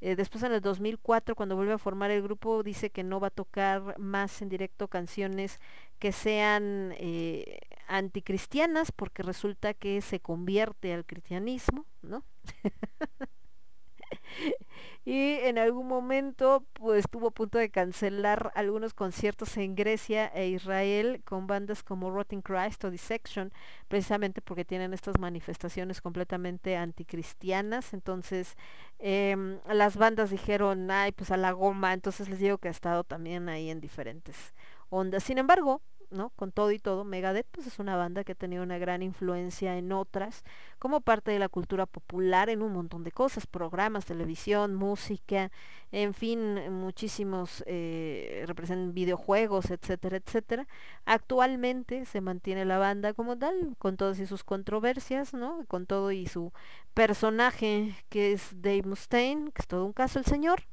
[0.01, 3.27] eh, después en el 2004, cuando vuelve a formar el grupo, dice que no va
[3.27, 5.59] a tocar más en directo canciones
[5.99, 12.23] que sean eh, anticristianas, porque resulta que se convierte al cristianismo, ¿no?
[15.09, 20.49] y en algún momento pues estuvo a punto de cancelar algunos conciertos en Grecia e
[20.49, 23.51] Israel con bandas como Rotten Christ o Dissection
[23.87, 27.95] precisamente porque tienen estas manifestaciones completamente anticristianas.
[27.95, 28.55] Entonces
[28.99, 33.03] em, las bandas dijeron ay pues a la goma entonces les digo que ha estado
[33.03, 34.53] también ahí en diferentes
[34.91, 35.23] ondas.
[35.23, 35.81] Sin embargo
[36.11, 36.31] ¿no?
[36.31, 39.77] Con todo y todo, Megadeth pues es una banda que ha tenido una gran influencia
[39.77, 40.43] en otras,
[40.79, 45.51] como parte de la cultura popular en un montón de cosas, programas, televisión, música,
[45.91, 50.67] en fin, muchísimos eh, representan videojuegos, etcétera, etcétera.
[51.05, 55.65] Actualmente se mantiene la banda como tal, con todas y sus controversias, ¿no?
[55.67, 56.53] Con todo y su
[56.93, 60.63] personaje que es Dave Mustaine, que es todo un caso el señor.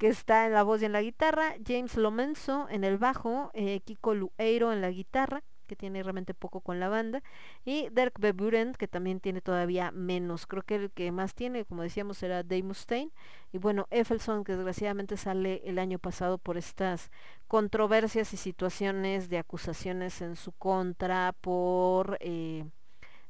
[0.04, 3.80] que está en la voz y en la guitarra, James Lomenzo en el bajo, eh,
[3.86, 7.24] Kiko Lueiro en la guitarra, que tiene realmente poco con la banda,
[7.64, 10.46] y Dirk Beburen, que también tiene todavía menos.
[10.46, 13.14] Creo que el que más tiene, como decíamos, era Dave Mustaine.
[13.54, 17.10] Y bueno, Effelson, que desgraciadamente sale el año pasado por estas
[17.48, 22.18] controversias y situaciones de acusaciones en su contra por...
[22.20, 22.66] Eh,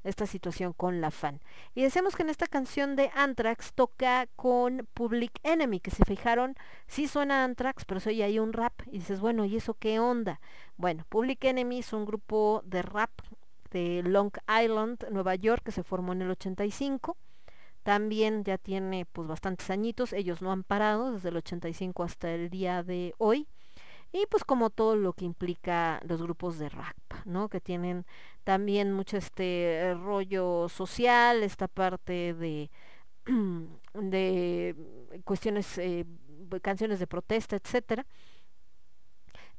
[0.04, 1.42] esta situación con la fan.
[1.76, 6.56] Y decíamos que en esta canción de Anthrax toca con Public Enemy, que se fijaron,
[6.88, 8.74] sí suena Anthrax, pero soy ahí un rap.
[8.88, 10.40] Y dices, bueno, ¿y eso qué onda?
[10.78, 13.12] Bueno, Public Enemy es un grupo de rap
[13.72, 17.18] de Long Island, Nueva York, que se formó en el 85.
[17.84, 22.50] También ya tiene pues bastantes añitos, ellos no han parado desde el 85 hasta el
[22.50, 23.48] día de hoy
[24.14, 27.50] y pues como todo lo que implica los grupos de rap, ¿no?
[27.50, 28.06] Que tienen
[28.44, 32.70] también mucho este rollo social, esta parte de
[33.96, 34.76] de
[35.26, 36.06] cuestiones eh,
[36.62, 38.06] canciones de protesta, etcétera.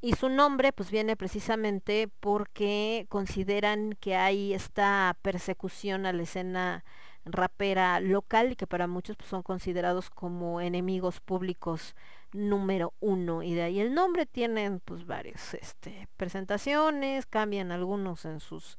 [0.01, 6.85] Y su nombre pues viene precisamente porque consideran que hay esta persecución a la escena
[7.25, 11.95] rapera local y que para muchos pues, son considerados como enemigos públicos
[12.33, 18.41] número uno y de ahí el nombre tienen pues varias este, presentaciones cambian algunos en
[18.41, 18.77] sus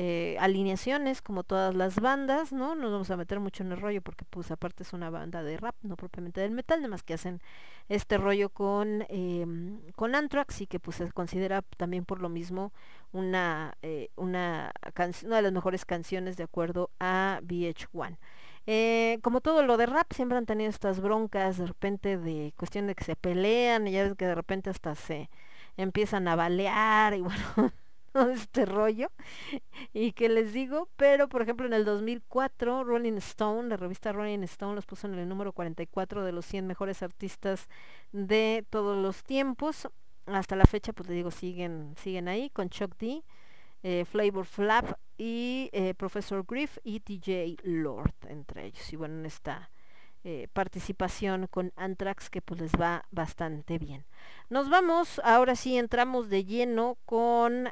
[0.00, 4.00] eh, alineaciones como todas las bandas no nos vamos a meter mucho en el rollo
[4.00, 7.40] porque pues aparte es una banda de rap no propiamente del metal además que hacen
[7.88, 9.44] este rollo con eh,
[9.96, 12.72] con Anthrax y que pues se considera también por lo mismo
[13.10, 14.70] una eh, una,
[15.24, 18.18] una de las mejores canciones de acuerdo a VH1
[18.68, 22.86] eh, como todo lo de rap, siempre han tenido estas broncas de repente de cuestión
[22.86, 25.28] de que se pelean y ya ves que de repente hasta se
[25.76, 27.72] empiezan a balear y bueno,
[28.32, 29.10] este rollo.
[29.92, 34.42] Y que les digo, pero por ejemplo en el 2004 Rolling Stone, la revista Rolling
[34.44, 37.68] Stone los puso en el número 44 de los 100 mejores artistas
[38.12, 39.88] de todos los tiempos.
[40.26, 43.22] Hasta la fecha, pues les digo, siguen, siguen ahí con Chuck D
[43.82, 49.26] eh, Flavor Flap y eh, Professor Griff y DJ Lord entre ellos y bueno en
[49.26, 49.70] esta
[50.30, 54.04] eh, participación con Anthrax que pues les va bastante bien
[54.50, 57.70] nos vamos ahora sí entramos de lleno con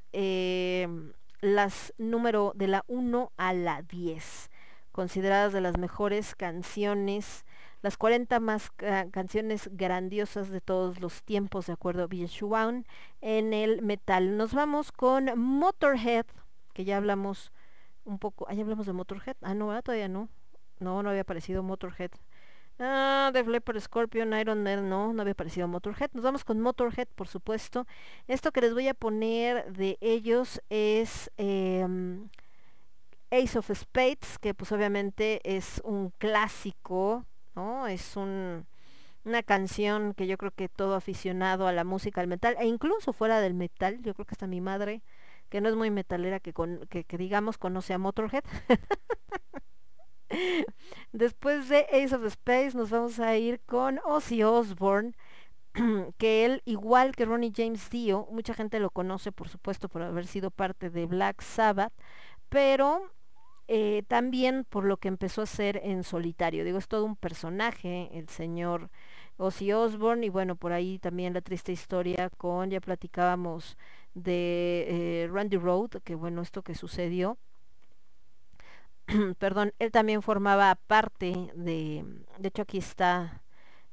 [1.43, 4.51] las número de la 1 a la 10
[4.91, 7.45] consideradas de las mejores canciones
[7.83, 12.85] las 40 más ca canciones grandiosas de todos los tiempos, de acuerdo a VH1,
[13.21, 14.37] en el metal.
[14.37, 16.27] Nos vamos con Motorhead,
[16.73, 17.53] que ya hablamos
[18.05, 20.29] un poco, ah, ya hablamos de Motorhead, ah, no, todavía no.
[20.79, 22.11] No, no había aparecido Motorhead.
[22.79, 26.11] Ah, Def Leppard, Scorpion, Iron Man, no, no había aparecido Motorhead.
[26.13, 27.87] Nos vamos con Motorhead, por supuesto.
[28.29, 32.29] Esto que les voy a poner de ellos es em,
[33.31, 37.25] Ace of Spades, que pues obviamente es un clásico,
[37.55, 37.87] ¿no?
[37.87, 38.67] Es un,
[39.25, 43.13] una canción que yo creo que todo aficionado a la música, al metal, e incluso
[43.13, 45.03] fuera del metal, yo creo que hasta mi madre,
[45.51, 48.45] que no es muy metalera, que, con, que, que digamos conoce a Motorhead.
[51.13, 55.15] Después de Ace of Space nos vamos a ir con Ozzy Osbourne,
[56.19, 60.27] que él, igual que Ronnie James Dio, mucha gente lo conoce por supuesto por haber
[60.27, 61.93] sido parte de Black Sabbath,
[62.49, 63.13] pero
[63.69, 66.65] eh, también por lo que empezó a hacer en solitario.
[66.65, 68.91] Digo, es todo un personaje, el señor
[69.37, 73.77] Ozzy Osbourne, y bueno, por ahí también la triste historia con, ya platicábamos
[74.15, 74.87] de
[75.25, 77.39] eh, Randy Road, que bueno, esto que sucedió
[79.39, 82.05] perdón, él también formaba parte de,
[82.39, 83.43] de hecho aquí está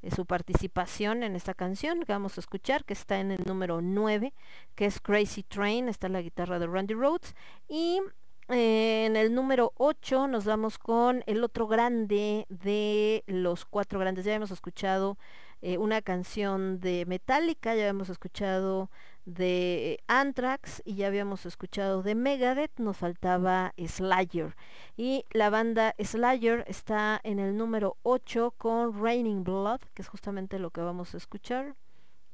[0.03, 3.81] eh, su participación en esta canción que vamos a escuchar, que está en el número
[3.81, 4.33] 9,
[4.75, 7.35] que es Crazy Train, está la guitarra de Randy Rhodes,
[7.69, 8.01] y
[8.49, 14.25] eh, en el número 8 nos vamos con el otro grande de los cuatro grandes,
[14.25, 15.17] ya hemos escuchado
[15.61, 18.89] eh, una canción de Metallica, ya habíamos escuchado
[19.25, 24.55] de Anthrax y ya habíamos escuchado de Megadeth, nos faltaba Slayer.
[24.97, 30.59] Y la banda Slayer está en el número 8 con Raining Blood, que es justamente
[30.59, 31.75] lo que vamos a escuchar.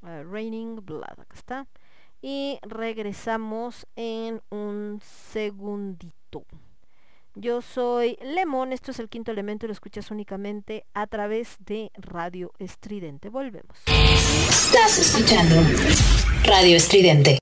[0.01, 1.67] Uh, Raining Blood, acá está.
[2.21, 6.45] Y regresamos en un segundito.
[7.41, 11.89] Yo soy Lemon, esto es el quinto elemento y lo escuchas únicamente a través de
[11.95, 13.29] Radio Estridente.
[13.29, 13.77] Volvemos.
[14.49, 15.55] Estás escuchando
[16.43, 17.39] Radio Estridente.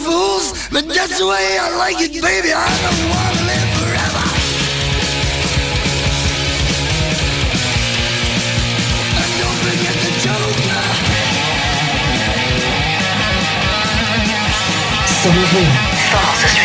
[0.00, 0.68] Fools.
[0.72, 2.52] But that's the way I like it, baby.
[2.52, 4.24] I don't want to live forever.
[9.20, 10.82] And don't forget the joker.
[15.22, 16.59] Somos ruido.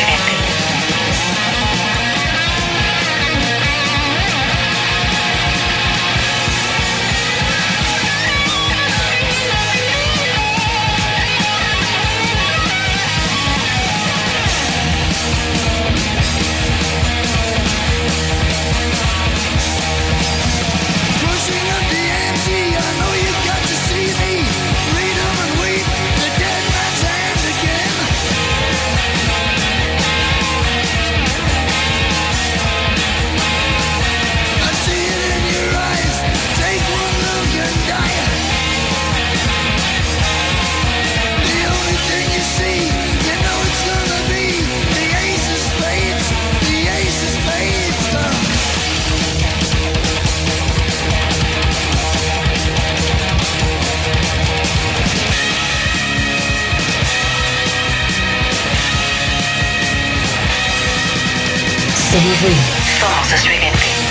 [62.16, 64.05] Somos ruido.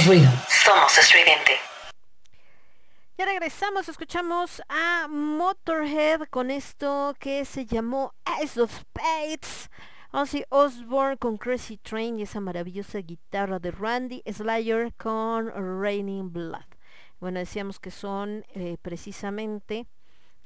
[0.00, 0.30] Somos ruido.
[0.48, 1.52] Somos estridente.
[3.18, 9.68] Ya regresamos, escuchamos a Motorhead con esto que se llamó Ace of Spades.
[10.12, 15.50] Ozzy Osbourne con Crazy Train y esa maravillosa guitarra de Randy Slayer con
[15.82, 16.64] Raining Blood.
[17.20, 19.86] Bueno, decíamos que son eh, precisamente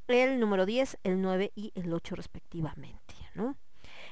[0.08, 3.57] el número 10, el 9 y el 8 respectivamente, ¿no?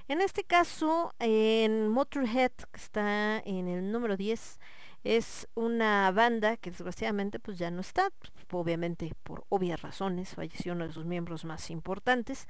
[0.06, 4.58] En este caso, en Motorhead, que está en el número 10,
[5.04, 8.10] es una banda que desgraciadamente pues ya no está,
[8.52, 12.46] obviamente por obvias razones, falleció uno de sus miembros más importantes.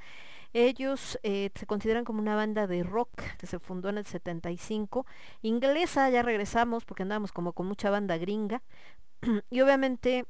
[0.52, 5.06] Ellos eh, se consideran como una banda de rock que se fundó en el 75,
[5.40, 8.62] inglesa, ya regresamos porque andábamos como con mucha banda gringa,
[9.50, 10.26] y obviamente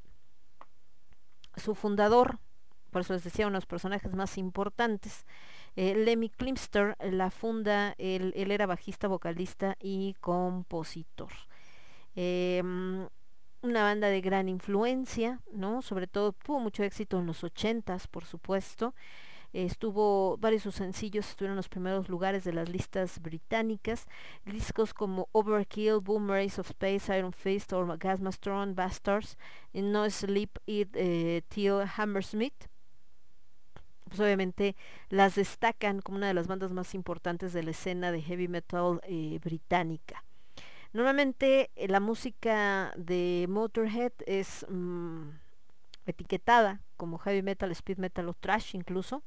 [1.56, 2.38] su fundador,
[2.90, 5.26] por eso les decía, uno de los personajes más importantes,
[5.74, 11.32] eh, Lemmy Klimster la funda, él, él era bajista, vocalista y compositor.
[12.14, 13.08] Em,
[13.62, 15.82] una banda de gran influencia, ¿no?
[15.82, 18.94] Sobre todo tuvo mucho éxito en los ochentas, por supuesto.
[19.52, 24.06] Estuvo, varios sus sencillos estuvieron en los primeros lugares de las listas británicas.
[24.46, 29.36] Discos como Overkill, Boom Race of Space, Iron Fist, Orgasmastron, Bastards,
[29.74, 32.68] No Sleep It eh, Till Hammersmith
[34.12, 34.76] pues obviamente
[35.08, 39.00] las destacan como una de las bandas más importantes de la escena de heavy metal
[39.04, 40.22] eh, británica.
[40.92, 45.28] Normalmente eh, la música de Motorhead es mm,
[46.06, 49.22] etiquetada como heavy metal, speed metal o trash incluso.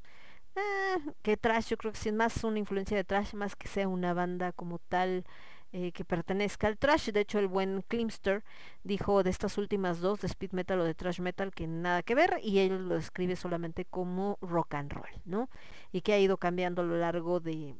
[0.54, 3.88] Eh, que trash yo creo que es más una influencia de trash más que sea
[3.88, 5.24] una banda como tal
[5.72, 7.10] eh, que pertenezca al trash.
[7.10, 8.44] De hecho, el buen Klimster
[8.84, 12.14] dijo de estas últimas dos, de speed metal o de trash metal, que nada que
[12.14, 15.50] ver, y él lo describe solamente como rock and roll, ¿no?
[15.92, 17.74] Y que ha ido cambiando a lo largo de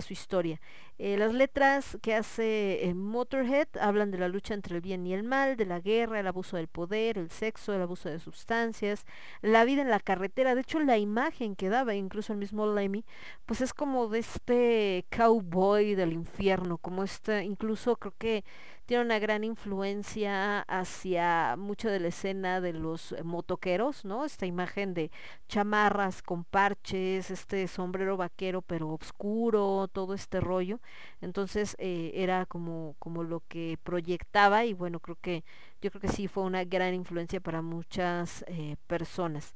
[0.00, 0.60] su historia.
[0.96, 5.12] Eh, las letras que hace eh, Motorhead hablan de la lucha entre el bien y
[5.12, 9.04] el mal, de la guerra, el abuso del poder, el sexo, el abuso de sustancias,
[9.42, 10.54] la vida en la carretera.
[10.54, 13.04] De hecho, la imagen que daba incluso el mismo Lemmy,
[13.44, 18.44] pues es como de este cowboy del infierno, como este, incluso creo que
[18.86, 24.24] tiene una gran influencia hacia mucho de la escena de los eh, motoqueros, ¿no?
[24.24, 25.10] Esta imagen de
[25.48, 30.80] chamarras con parches, este sombrero vaquero pero oscuro, todo este rollo.
[31.20, 35.44] Entonces eh, era como, como lo que proyectaba y bueno, creo que
[35.82, 39.54] yo creo que sí fue una gran influencia para muchas eh, personas.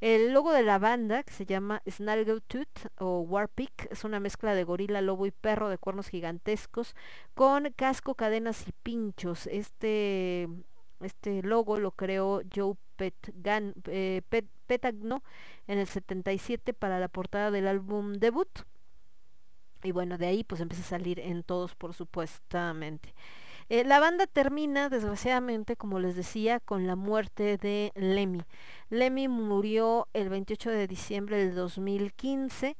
[0.00, 4.64] El logo de la banda, que se llama Snaggletooth o Warpig, es una mezcla de
[4.64, 6.94] gorila, lobo y perro de cuernos gigantescos
[7.34, 9.46] con casco, cadenas y pinchos.
[9.46, 10.48] Este,
[11.00, 15.22] este logo lo creó Joe eh, Pet- Petagno
[15.66, 18.48] en el 77 para la portada del álbum debut.
[19.88, 23.14] Y bueno, de ahí pues empieza a salir en todos, por supuestamente.
[23.68, 28.42] Eh, la banda termina, desgraciadamente, como les decía, con la muerte de Lemmy.
[28.88, 32.76] Lemmy murió el 28 de diciembre del 2015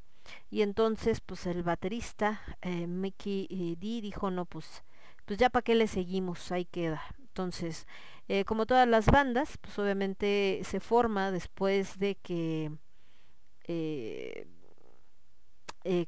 [0.51, 4.83] y entonces pues el baterista eh, Mickey eh, D dijo no pues
[5.25, 7.87] pues ya para qué le seguimos ahí queda entonces
[8.29, 12.73] eh, como todas las bandas pues obviamente se forma después de que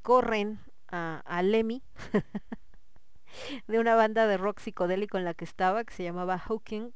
[0.03, 0.59] corren
[0.93, 1.83] a, Lemmy
[3.67, 6.91] de una banda de rock psicodélico en la que estaba que se llamaba Hawking,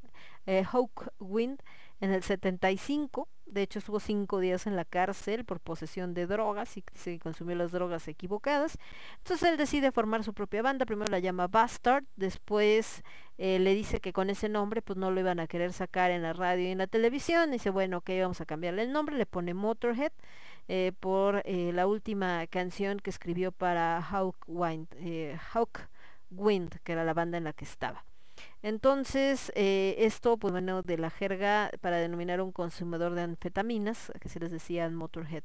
[0.46, 1.60] eh, Hawkwind
[2.00, 3.28] en el 75.
[3.46, 7.54] De hecho, estuvo cinco días en la cárcel por posesión de drogas y se consumió
[7.54, 8.76] las drogas equivocadas.
[9.18, 10.84] Entonces él decide formar su propia banda.
[10.84, 13.04] Primero la llama Bastard, después
[13.38, 16.22] eh, le dice que con ese nombre pues no lo iban a querer sacar en
[16.22, 17.52] la radio y en la televisión.
[17.52, 19.16] Dice, bueno, ok, vamos a cambiarle el nombre.
[19.16, 20.12] Le pone Motorhead
[20.68, 25.88] eh, por eh, la última canción que escribió para Hawk Wind, eh, Hawk
[26.30, 28.04] Wind, que era la banda en la que estaba.
[28.62, 34.40] Entonces, esto, pues bueno, de la jerga para denominar un consumidor de anfetaminas, que se
[34.40, 35.44] les decía Motorhead.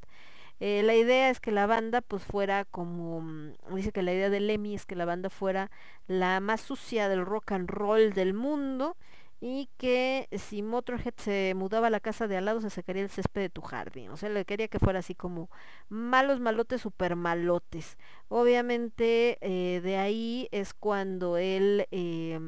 [0.64, 4.30] Eh, la idea es que la banda pues fuera como, mm, dice que la idea
[4.30, 5.72] de Lemmy es que la banda fuera
[6.06, 8.96] la más sucia del rock and roll del mundo
[9.42, 13.10] y que si Motorhead se mudaba a la casa de al lado se sacaría el
[13.10, 14.12] césped de tu jardín.
[14.12, 15.50] O sea, le quería que fuera así como
[15.90, 17.98] malos, malotes, super malotes.
[18.34, 22.40] Obviamente eh, de ahí es cuando él eh,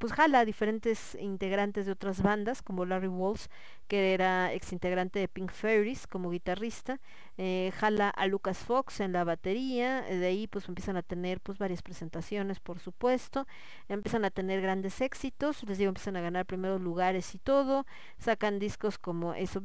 [0.00, 3.48] pues jala a diferentes integrantes de otras bandas como Larry Walsh,
[3.86, 7.00] que era ex integrante de Pink Fairies como guitarrista,
[7.36, 11.42] eh, jala a Lucas Fox en la batería, eh, de ahí pues empiezan a tener
[11.42, 13.46] pues varias presentaciones por supuesto,
[13.90, 17.84] empiezan a tener grandes éxitos, les digo empiezan a ganar primeros lugares y todo,
[18.16, 19.64] sacan discos como Ace of,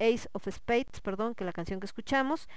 [0.00, 2.48] Ace of Spades, perdón, que la canción que escuchamos,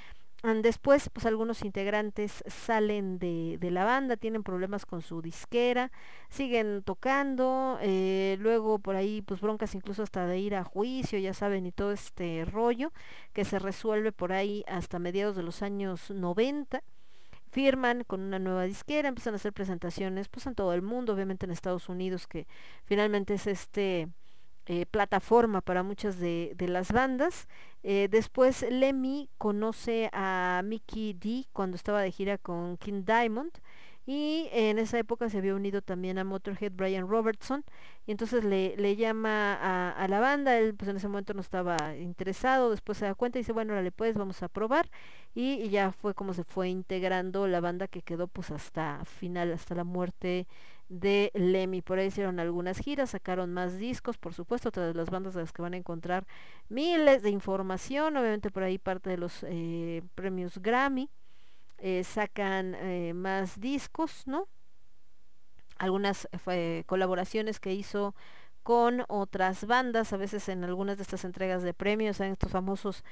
[0.44, 5.92] Después, pues algunos integrantes salen de, de la banda, tienen problemas con su disquera,
[6.30, 11.34] siguen tocando, eh, luego por ahí pues broncas incluso hasta de ir a juicio, ya
[11.34, 12.94] saben, y todo este rollo
[13.34, 16.84] que se resuelve por ahí hasta mediados de los años 90
[17.50, 21.48] firman con una nueva disquera, empiezan a hacer presentaciones pues en todo el mundo, obviamente
[21.48, 22.46] en Estados Unidos que
[22.86, 24.08] finalmente es este
[24.68, 27.48] eh, plataforma para muchas de, de las bandas.
[27.84, 33.52] Eh, después Lemmy conoce a Mickey D cuando estaba de gira con King Diamond
[34.08, 37.64] y en esa época se había unido también a Motorhead Brian Robertson
[38.08, 41.42] y entonces le, le llama a, a la banda, él pues en ese momento no
[41.42, 44.90] estaba interesado, después se da cuenta y dice bueno, órale pues vamos a probar
[45.36, 49.52] y, y ya fue como se fue integrando la banda que quedó pues hasta final,
[49.54, 50.48] hasta la muerte
[50.90, 51.82] de Lemmy.
[51.82, 55.42] Por ahí hicieron algunas giras, sacaron más discos, por supuesto, otras de las bandas de
[55.42, 56.26] las que van a encontrar
[56.70, 61.10] miles de información, obviamente por ahí parte de los eh, premios Grammy,
[61.80, 64.48] eh, sacan eh, más discos, ¿no?
[65.78, 68.16] Algunas eh, colaboraciones que hizo
[68.64, 73.06] con otras bandas, a veces en algunas de estas entregas de premios, en estos famosos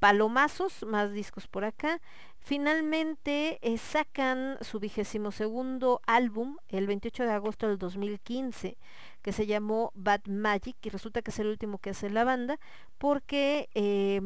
[0.00, 2.00] palomazos, más discos por acá.
[2.40, 8.76] Finalmente sacan su vigésimo segundo álbum el 28 de agosto del 2015,
[9.22, 12.58] que se llamó Bad Magic, y resulta que es el último que hace la banda,
[12.98, 14.20] porque eh,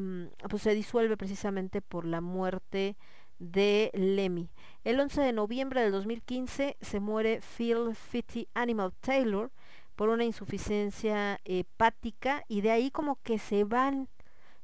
[0.49, 2.97] pues se disuelve precisamente por la muerte
[3.39, 4.51] de Lemmy.
[4.85, 9.51] El 11 de noviembre del 2015 se muere Phil Fitty Animal Taylor,
[9.97, 14.09] por una insuficiencia hepática y de ahí como que se van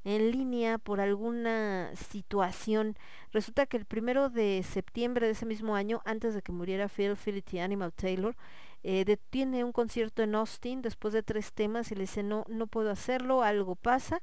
[0.05, 2.97] en línea por alguna situación.
[3.33, 7.17] Resulta que el primero de septiembre de ese mismo año, antes de que muriera Phil
[7.17, 8.37] Phility Animal Taylor,
[8.83, 12.67] eh, detiene un concierto en Austin después de tres temas y le dice no, no
[12.67, 14.21] puedo hacerlo, algo pasa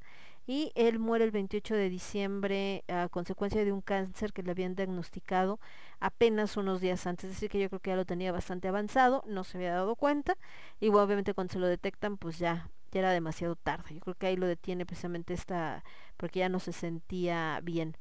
[0.49, 4.73] y él muere el 28 de diciembre a consecuencia de un cáncer que le habían
[4.73, 5.59] diagnosticado
[5.99, 9.23] apenas unos días antes, es decir que yo creo que ya lo tenía bastante avanzado,
[9.27, 10.37] no se había dado cuenta
[10.79, 14.15] y bueno, obviamente cuando se lo detectan pues ya ya era demasiado tarde, yo creo
[14.15, 15.83] que ahí lo detiene precisamente esta
[16.17, 17.95] porque ya no se sentía bien.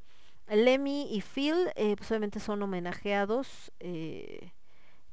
[0.49, 4.53] Lemmy y Phil eh, pues obviamente son homenajeados eh,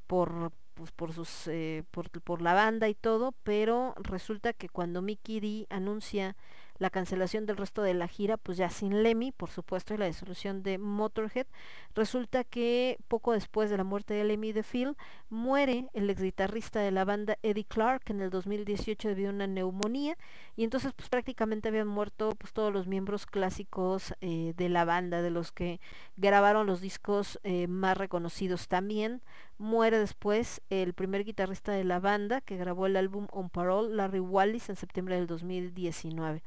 [0.08, 5.02] por pues por sus eh, por, por la banda y todo, pero resulta que cuando
[5.02, 6.38] Mickey D anuncia
[6.78, 10.06] la cancelación del resto de la gira, pues ya sin Lemmy, por supuesto, y la
[10.06, 11.48] disolución de Motorhead,
[11.94, 14.96] resulta que poco después de la muerte de Lemmy de Phil,
[15.30, 19.48] muere el ex guitarrista de la banda Eddie Clark en el 2018 debido a una
[19.48, 20.18] neumonía,
[20.56, 25.22] y entonces pues prácticamente habían muerto pues todos los miembros clásicos eh, de la banda,
[25.22, 25.80] de los que
[26.18, 29.22] grabaron los discos eh, más reconocidos también.
[29.58, 34.20] Muere después el primer guitarrista de la banda que grabó el álbum On Parole, Larry
[34.20, 36.44] Wallis, en septiembre del 2019.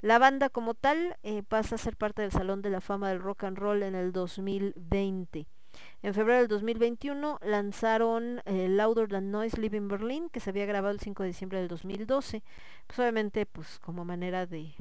[0.00, 3.20] La banda como tal eh, pasa a ser parte del Salón de la Fama del
[3.20, 5.46] Rock and Roll en el 2020.
[6.02, 10.66] En febrero del 2021 lanzaron eh, Louder Than Noise Live in Berlin, que se había
[10.66, 12.42] grabado el 5 de diciembre del 2012.
[12.86, 14.74] Pues obviamente pues como manera de,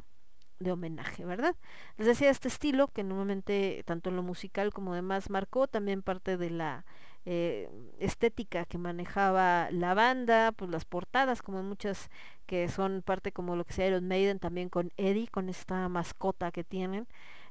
[0.59, 1.55] de homenaje, ¿verdad?
[1.97, 6.37] Les decía este estilo que normalmente tanto en lo musical como demás marcó también parte
[6.37, 6.85] de la
[7.29, 12.09] eh, estética que manejaba la banda, pues las portadas como muchas
[12.45, 16.53] que son parte como lo que sea Iron Maiden también con Eddie, con esta mascota
[16.53, 17.05] que tienen.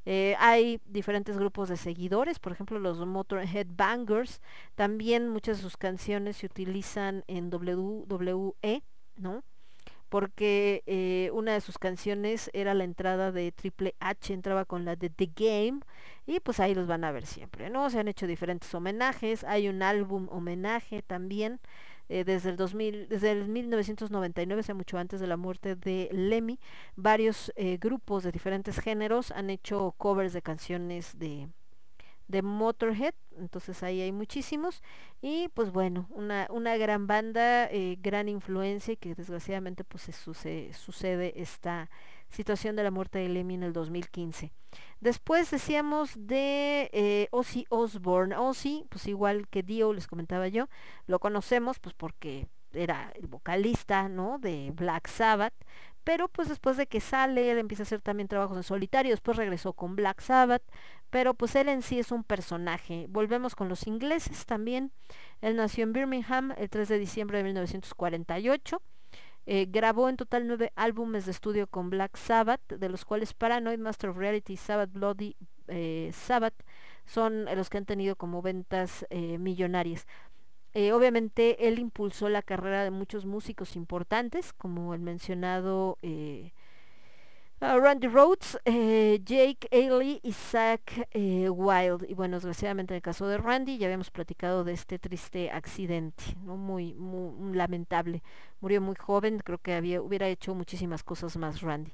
[0.07, 4.41] Eh, hay diferentes grupos de seguidores, por ejemplo los Motorhead Bangers,
[4.77, 8.83] también muchas de sus canciones se utilizan en WWE,
[9.17, 9.45] ¿no?
[10.09, 14.97] Porque eh, una de sus canciones era la entrada de Triple H, entraba con la
[14.97, 15.81] de The Game,
[16.27, 17.89] y pues ahí los van a ver siempre, ¿no?
[17.91, 21.61] Se han hecho diferentes homenajes, hay un álbum homenaje también,
[22.09, 26.09] eh, desde el 2000, desde el 1999, o sea, mucho antes de la muerte de
[26.13, 26.61] Lemmy,
[26.95, 31.49] varios eh, grupos de diferentes géneros han hecho covers de canciones de,
[32.29, 34.83] de Motorhead, entonces ahí hay muchísimos
[35.21, 40.73] y pues bueno, una, una gran banda, eh, gran influencia y que desgraciadamente pues se
[40.73, 41.89] sucede, esta
[42.29, 44.53] situación de la muerte de Lemmy en el 2015.
[45.01, 50.69] Después decíamos de eh, Ozzy Osbourne, Ozzy pues igual que Dio les comentaba yo,
[51.07, 54.39] lo conocemos pues porque era el vocalista, ¿no?
[54.39, 55.55] De Black Sabbath,
[56.07, 59.37] pero pues después de que sale, él empieza a hacer también trabajos en solitario, después
[59.37, 60.63] regresó con Black Sabbath,
[61.11, 63.07] pero pues él en sí es un personaje.
[63.09, 64.93] Volvemos con los ingleses también.
[65.41, 68.83] Él nació en Birmingham el 3 de diciembre de 1948.
[69.49, 73.79] Eh, grabó en total nueve álbumes de estudio con Black Sabbath, de los cuales Paranoid,
[73.79, 75.37] Master of Reality Sabbath Bloody
[75.69, 76.55] eh, Sabbath
[77.05, 80.07] son los que han tenido como ventas eh, millonarias.
[80.93, 85.97] Obviamente él impulsó la carrera de muchos músicos importantes, como el mencionado
[87.61, 92.05] eh, a Randy Rhodes, eh, Jake Ailey y Zach eh, Wild.
[92.09, 96.23] Y bueno, desgraciadamente en el caso de Randy ya habíamos platicado de este triste accidente,
[96.43, 96.57] ¿no?
[96.57, 98.23] muy, muy lamentable.
[98.61, 101.93] Murió muy joven, creo que hubiera hecho muchísimas cosas más Randy.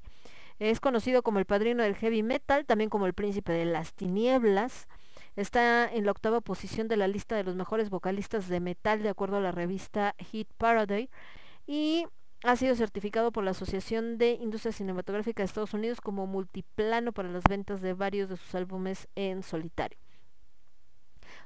[0.58, 4.86] Es conocido como el padrino del heavy metal, también como el príncipe de las tinieblas.
[5.34, 9.08] Está en la octava posición de la lista de los mejores vocalistas de metal de
[9.08, 11.08] acuerdo a la revista Hit Parade
[11.66, 12.06] y
[12.42, 17.28] ha sido certificado por la Asociación de Industria Cinematográfica de Estados Unidos como multiplano para
[17.28, 19.98] las ventas de varios de sus álbumes en solitario.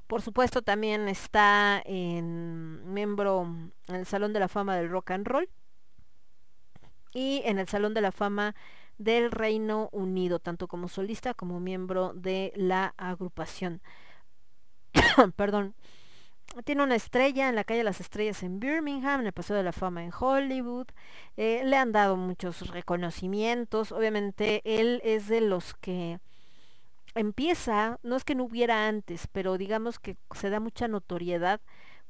[0.06, 3.42] Por supuesto también está en miembro
[3.88, 5.48] en el Salón de la Fama del Rock and Roll
[7.12, 8.54] y en el Salón de la Fama
[8.98, 13.82] del Reino Unido, tanto como solista como miembro de la agrupación.
[15.36, 15.74] Perdón.
[16.64, 19.72] Tiene una estrella en la calle Las Estrellas en Birmingham, en el Paseo de la
[19.72, 20.86] Fama en Hollywood.
[21.36, 23.92] Eh, le han dado muchos reconocimientos.
[23.92, 26.18] Obviamente él es de los que
[27.14, 31.60] empieza, no es que no hubiera antes, pero digamos que se da mucha notoriedad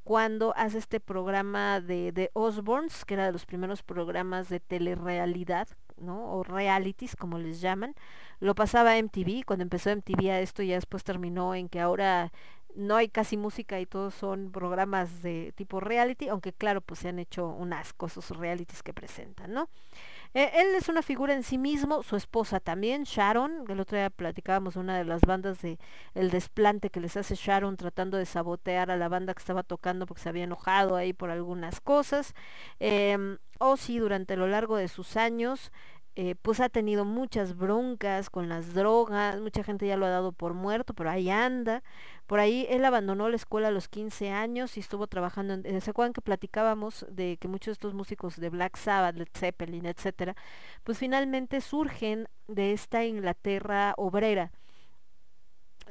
[0.04, 5.66] cuando hace este programa de, de Osborns, que era de los primeros programas de telerrealidad,
[5.96, 6.32] ¿no?
[6.32, 7.96] O realities, como les llaman.
[8.38, 12.32] Lo pasaba MTV, cuando empezó MTV a esto ya después terminó en que ahora
[12.76, 17.08] no hay casi música y todos son programas de tipo reality, aunque claro, pues se
[17.08, 19.68] han hecho unas cosas realities que presentan, ¿no?
[20.34, 24.10] Eh, él es una figura en sí mismo, su esposa también, Sharon, el otro día
[24.10, 25.78] platicábamos una de las bandas de
[26.14, 30.04] el desplante que les hace Sharon tratando de sabotear a la banda que estaba tocando
[30.04, 32.34] porque se había enojado ahí por algunas cosas.
[32.80, 35.72] Eh, Ozzy durante lo largo de sus años
[36.16, 40.32] eh, pues ha tenido muchas broncas con las drogas, mucha gente ya lo ha dado
[40.32, 41.82] por muerto, pero ahí anda.
[42.26, 45.80] Por ahí él abandonó la escuela a los 15 años y estuvo trabajando, en, eh,
[45.82, 49.84] ¿se acuerdan que platicábamos de que muchos de estos músicos de Black Sabbath, Led Zeppelin,
[49.86, 50.34] etcétera,
[50.84, 54.52] pues finalmente surgen de esta Inglaterra obrera?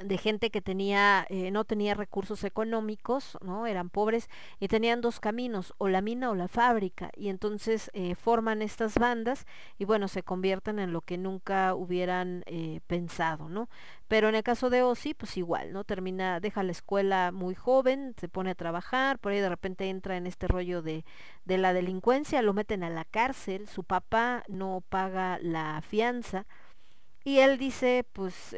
[0.00, 4.28] De gente que tenía eh, no tenía recursos económicos no eran pobres
[4.60, 8.94] y tenían dos caminos o la mina o la fábrica y entonces eh, forman estas
[8.98, 9.46] bandas
[9.78, 13.70] y bueno se convierten en lo que nunca hubieran eh, pensado no
[14.06, 18.14] pero en el caso de Ozzy pues igual no termina deja la escuela muy joven
[18.20, 21.04] se pone a trabajar por ahí de repente entra en este rollo de
[21.46, 26.46] de la delincuencia lo meten a la cárcel su papá no paga la fianza
[27.24, 28.54] y él dice pues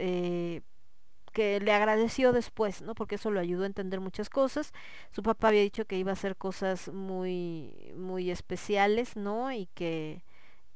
[1.39, 2.97] que le agradeció después, ¿no?
[2.97, 4.73] Porque eso lo ayudó a entender muchas cosas.
[5.13, 9.53] Su papá había dicho que iba a hacer cosas muy, muy especiales, ¿no?
[9.53, 10.25] Y que,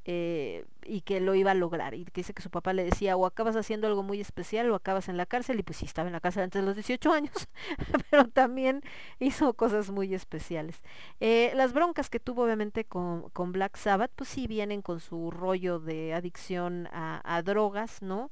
[0.05, 1.95] eh, y que lo iba a lograr.
[1.95, 4.77] Y que dice que su papá le decía, o acabas haciendo algo muy especial o
[4.77, 5.59] acabas en la cárcel.
[5.59, 7.49] Y pues sí, estaba en la cárcel antes de los 18 años,
[8.13, 8.83] pero también
[9.19, 10.81] hizo cosas muy especiales.
[11.19, 15.33] Eh, las broncas que tuvo obviamente con, con Black Sabbath, pues sí vienen con su
[15.33, 18.31] rollo de adicción a, a drogas, ¿no?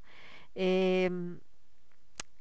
[0.55, 1.09] Eh,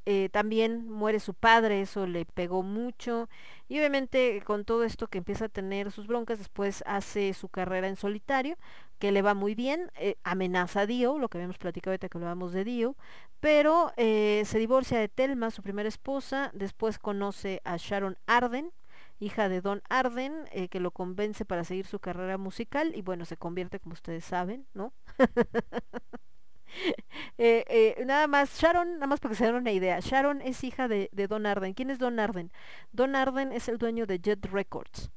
[0.06, 3.28] eh, también muere su padre, eso le pegó mucho
[3.68, 7.88] y obviamente con todo esto que empieza a tener sus broncas, después hace su carrera
[7.88, 8.56] en solitario,
[8.98, 12.18] que le va muy bien, eh, amenaza a Dio, lo que habíamos platicado ahorita que
[12.18, 12.96] hablábamos de Dio,
[13.40, 18.72] pero eh, se divorcia de Telma, su primera esposa, después conoce a Sharon Arden,
[19.20, 23.24] hija de Don Arden, eh, que lo convence para seguir su carrera musical y bueno,
[23.24, 24.92] se convierte, como ustedes saben, ¿no?
[27.42, 30.62] Eh, eh, nada más, Sharon, nada más para que se den una idea, Sharon es
[30.62, 31.72] hija de, de Don Arden.
[31.72, 32.52] ¿Quién es Don Arden?
[32.92, 35.10] Don Arden es el dueño de Jet Records.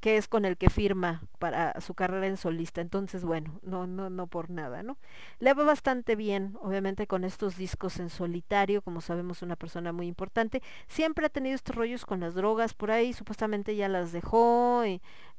[0.00, 2.80] Que es con el que firma para su carrera en solista.
[2.80, 4.96] Entonces, bueno, no, no, no por nada, ¿no?
[5.38, 10.06] Le va bastante bien, obviamente, con estos discos en solitario, como sabemos, una persona muy
[10.06, 10.62] importante.
[10.88, 14.84] Siempre ha tenido estos rollos con las drogas por ahí, supuestamente ya las dejó,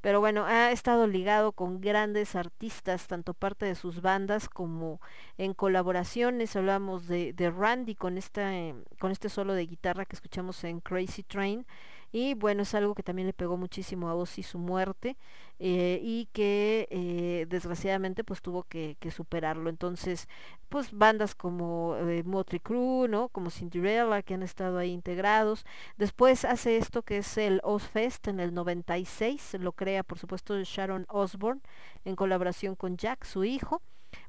[0.02, 5.00] pero bueno, ha estado ligado con grandes artistas, tanto parte de sus bandas como
[5.38, 6.56] en colaboraciones.
[6.56, 10.80] Hablamos de, de Randy con esta, eh, con este solo de guitarra que escuchamos en
[10.80, 11.66] Crazy Train.
[12.12, 15.18] Y bueno, es algo que también le pegó muchísimo a Ozzy su muerte
[15.60, 19.70] eh, y que eh, desgraciadamente pues tuvo que, superarlo.
[19.70, 20.28] Entonces,
[20.70, 23.30] pues bandas como eh, Motley Crue, ¿no?
[23.30, 25.66] Como Cinderella que han estado ahí integrados.
[25.98, 31.06] Después hace esto que es el Ozfest en el 96, lo crea por supuesto Sharon
[31.10, 31.62] Osbourne
[32.06, 33.82] en colaboración con Jack, su hijo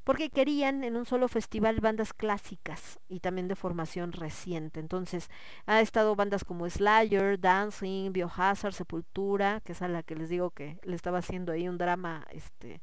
[0.05, 4.81] porque querían en un solo festival bandas clásicas y también de formación reciente.
[4.81, 5.31] Entonces,
[5.67, 10.51] ha estado bandas como Slayer, Dancing, Biohazard, Sepultura, que es a la que les digo
[10.51, 12.81] que le estaba haciendo ahí un drama este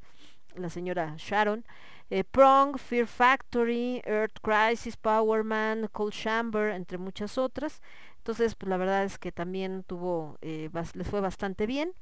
[0.56, 1.64] la señora Sharon,
[2.10, 7.82] eh, Prong, Fear Factory, Earth Crisis, Power Man, Cold Chamber, entre muchas otras.
[8.30, 11.94] Entonces, pues la verdad es que también tuvo, eh, les fue bastante bien.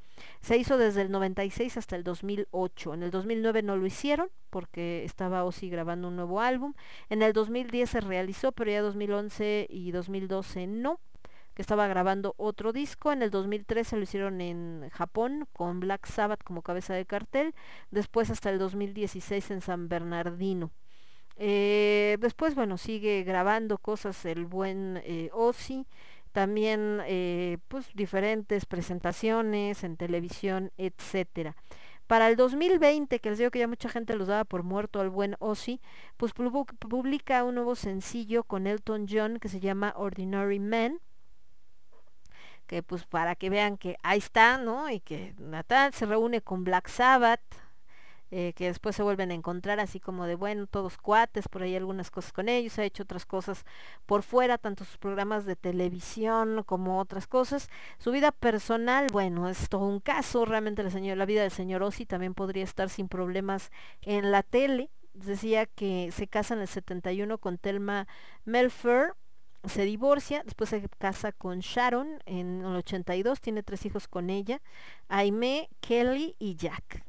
[0.42, 2.96] Se hizo desde el 96 hasta el 2008.
[2.96, 6.74] En el 2009 no lo hicieron porque estaba Ozzy grabando un nuevo álbum.
[7.10, 11.00] En el 2010 se realizó, pero ya 2011 y 2012 no
[11.54, 13.14] que estaba grabando otro disco.
[13.14, 17.56] En el 2013 lo hicieron en Japón con Black Sabbath como cabeza de cartel.
[17.90, 20.72] Después hasta el 2016 en San Bernardino.
[21.40, 25.86] Eh, después, bueno, sigue grabando cosas el buen eh, Ozzy.
[26.32, 31.56] También, eh, pues, diferentes presentaciones en televisión, etcétera.
[32.08, 35.10] Para el 2020, que les digo que ya mucha gente los daba por muerto al
[35.10, 35.82] buen Ozzy,
[36.18, 41.00] pues publi- publica un nuevo sencillo con Elton John que se llama Ordinary Man
[42.68, 44.90] que pues para que vean que ahí está, ¿no?
[44.90, 47.42] Y que Natal se reúne con Black Sabbath,
[48.30, 51.76] eh, que después se vuelven a encontrar así como de bueno, todos cuates, por ahí
[51.76, 53.64] algunas cosas con ellos, ha hecho otras cosas
[54.06, 57.70] por fuera, tanto sus programas de televisión como otras cosas.
[57.98, 62.06] Su vida personal, bueno, es todo un caso, realmente la, la vida del señor Ozzy
[62.06, 64.90] también podría estar sin problemas en la tele.
[65.14, 68.08] Decía que se casa en el 71 con Telma
[68.46, 69.14] Melfer,
[69.64, 74.62] se divorcia, después se casa con Sharon en el 82, tiene tres hijos con ella,
[75.08, 77.07] Aimee, Kelly y Jack.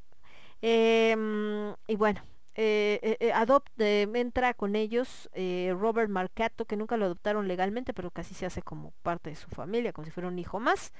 [0.63, 2.21] Em, y bueno,
[2.55, 3.33] eh, eh,
[3.79, 8.63] eh, entra con ellos Robert Marcato, que nunca lo adoptaron legalmente, pero casi se hace
[8.63, 10.93] como parte de su familia, como si fuera un hijo más.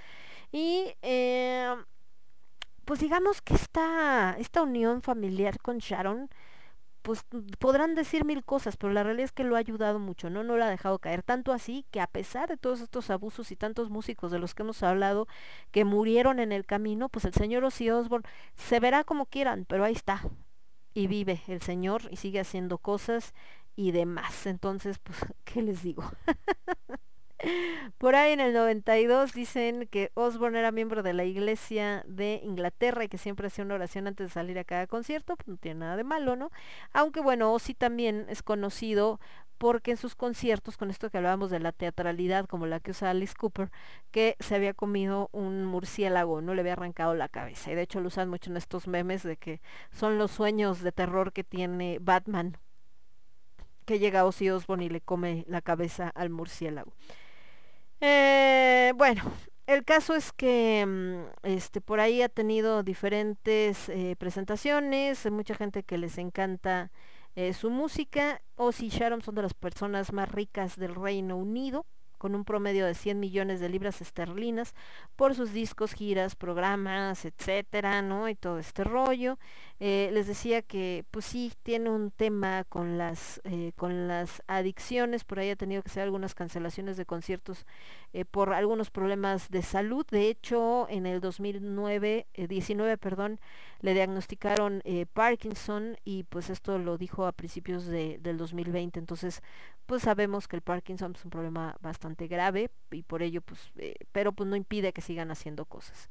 [0.53, 1.75] Y eh,
[2.85, 6.31] pues digamos que esta, esta unión familiar con Sharon,
[7.03, 7.25] pues
[7.59, 10.45] podrán decir mil cosas, pero la realidad es que lo ha ayudado mucho, ¿no?
[10.45, 11.23] No lo ha dejado caer.
[11.23, 14.63] Tanto así que a pesar de todos estos abusos y tantos músicos de los que
[14.63, 15.27] hemos hablado
[15.71, 19.85] que murieron en el camino, pues el señor Ozzy Osbourne se verá como quieran, pero
[19.85, 20.23] ahí está.
[20.95, 23.35] Y vive el señor y sigue haciendo cosas
[23.77, 24.47] y demás.
[24.47, 26.05] Entonces, pues, ¿qué les digo?
[27.99, 33.05] Por ahí en el 92 dicen que Osborne era miembro de la iglesia de Inglaterra
[33.05, 35.81] y que siempre hacía una oración antes de salir a cada concierto, pues no tiene
[35.81, 36.51] nada de malo, ¿no?
[36.93, 39.21] Aunque bueno, Ozzy también es conocido
[39.59, 43.11] porque en sus conciertos, con esto que hablábamos de la teatralidad como la que usa
[43.11, 43.71] Alice Cooper,
[44.13, 47.73] que se había comido un murciélago, no le había arrancado la cabeza.
[47.73, 49.61] Y de hecho lo usan mucho en estos memes de que
[49.91, 52.57] son los sueños de terror que tiene Batman,
[53.85, 56.93] que llega Ozzy Osbourne y le come la cabeza al murciélago.
[58.01, 59.23] Eh, bueno,
[59.67, 65.83] el caso es que mm, este por ahí ha tenido diferentes eh, presentaciones, mucha gente
[65.83, 66.91] que les encanta
[67.35, 68.41] eh, su música.
[68.57, 71.87] Ozzy Sharon son de las personas más ricas del Reino Unido,
[72.19, 74.75] con un promedio de 100 millones de libras esterlinas
[75.17, 78.29] por sus discos, giras, programas, etcétera, ¿no?
[78.29, 79.39] Y todo este rollo.
[79.81, 85.23] Eh, les decía que, pues sí, tiene un tema con las, eh, con las adicciones,
[85.23, 87.65] por ahí ha tenido que hacer algunas cancelaciones de conciertos
[88.13, 90.05] eh, por algunos problemas de salud.
[90.11, 93.39] De hecho, en el 2009, eh, 19, perdón,
[93.81, 94.83] le diagnosticaron
[95.13, 98.99] Parkinson y pues esto lo dijo a principios de, del 2020.
[98.99, 99.43] Entonces,
[99.89, 103.95] pues sabemos que el Parkinson es un problema bastante grave y por ello, pues, eh,
[104.13, 106.11] pero pues no impide que sigan haciendo cosas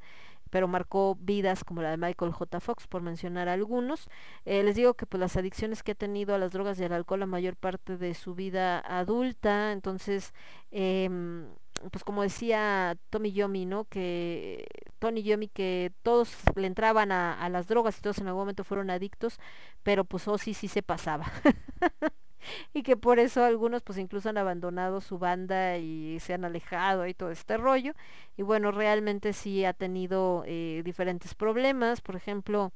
[0.50, 2.60] pero marcó vidas como la de Michael J.
[2.60, 4.08] Fox, por mencionar algunos.
[4.44, 6.92] Eh, les digo que pues las adicciones que ha tenido a las drogas y al
[6.92, 10.32] alcohol la mayor parte de su vida adulta, entonces,
[10.70, 11.46] em,
[11.92, 13.84] pues como decía Tommy Yomi, ¿no?
[13.84, 14.66] Que
[14.98, 18.90] Tony Yomi, que todos le entraban a, las drogas y todos en algún momento fueron
[18.90, 19.38] adictos,
[19.82, 21.26] pero pues Ozzy sí se pasaba.
[22.72, 27.06] y que por eso algunos pues incluso han abandonado su banda y se han alejado
[27.06, 27.92] y todo este rollo.
[28.36, 32.72] Y bueno, realmente sí ha tenido eh, diferentes problemas, por ejemplo,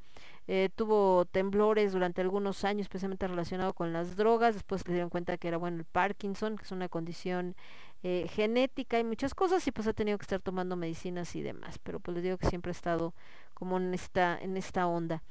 [0.49, 5.37] eh, tuvo temblores durante algunos años, especialmente relacionado con las drogas, después se dieron cuenta
[5.37, 7.55] que era bueno el Parkinson, que es una condición
[8.03, 11.79] eh, genética y muchas cosas, y pues ha tenido que estar tomando medicinas y demás,
[11.79, 13.15] pero pues les digo que siempre ha estado
[13.55, 15.23] como en esta, en esta onda.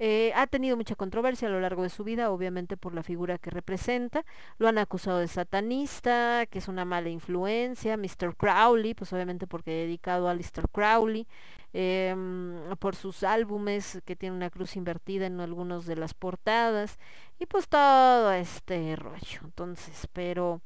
[0.00, 3.38] Eh, ha tenido mucha controversia a lo largo de su vida, obviamente por la figura
[3.38, 4.24] que representa.
[4.58, 7.96] Lo han acusado de satanista, que es una mala influencia.
[7.96, 8.36] Mr.
[8.36, 10.68] Crowley, pues obviamente porque dedicado a Mr.
[10.70, 11.26] Crowley.
[11.74, 16.98] em, por sus álbumes que tiene una cruz invertida en algunos de las portadas.
[17.38, 19.40] Y pues todo este rollo.
[19.44, 20.62] Entonces, pero...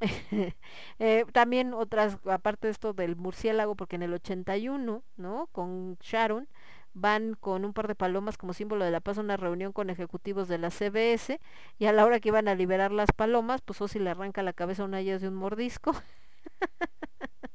[0.98, 5.48] Eh, también otras, aparte de esto del murciélago, porque en el 81, ¿no?
[5.52, 6.48] Con Sharon,
[6.94, 9.90] van con un par de palomas como símbolo de la paz a una reunión con
[9.90, 11.40] ejecutivos de la CBS
[11.78, 14.52] y a la hora que iban a liberar las palomas, pues Ozzy le arranca la
[14.52, 15.92] cabeza a una de un mordisco.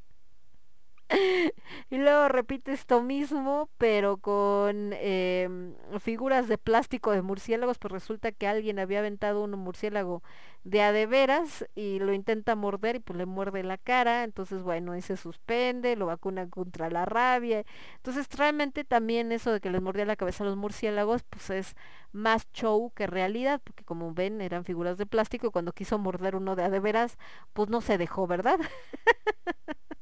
[1.89, 8.31] y luego repite esto mismo, pero con em, figuras de plástico de murciélagos, pues resulta
[8.31, 10.21] que alguien había aventado un murciélago
[10.65, 14.61] de a de veras y lo intenta morder y pues le muerde la cara, entonces
[14.63, 17.63] bueno, ahí se suspende, lo vacunan contra la rabia.
[17.95, 21.75] Entonces realmente también eso de que les mordía la cabeza a los murciélagos, pues es
[22.11, 26.35] más show que realidad, porque como ven eran figuras de plástico y cuando quiso morder
[26.35, 27.17] uno de a de veras,
[27.53, 28.59] pues no se dejó, ¿verdad?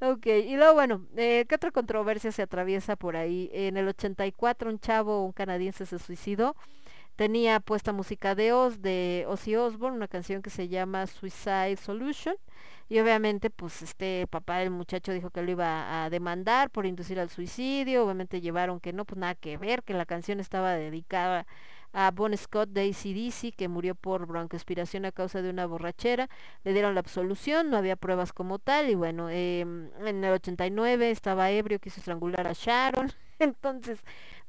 [0.00, 3.50] Ok, y luego bueno, eh, ¿qué otra controversia se atraviesa por ahí?
[3.52, 6.54] En el 84 un chavo, un canadiense se suicidó,
[7.16, 12.36] tenía puesta música de Oz, de Ozzy Osbourne, una canción que se llama Suicide Solution,
[12.88, 17.18] y obviamente pues este papá del muchacho dijo que lo iba a demandar por inducir
[17.20, 21.46] al suicidio, obviamente llevaron que no, pues nada que ver, que la canción estaba dedicada
[21.92, 26.28] a Bon Scott de ACDC, que murió por broncoaspiración a causa de una borrachera.
[26.64, 28.90] Le dieron la absolución, no había pruebas como tal.
[28.90, 33.12] Y bueno, eh, en el 89 estaba ebrio, quiso estrangular a Sharon.
[33.38, 34.00] Entonces,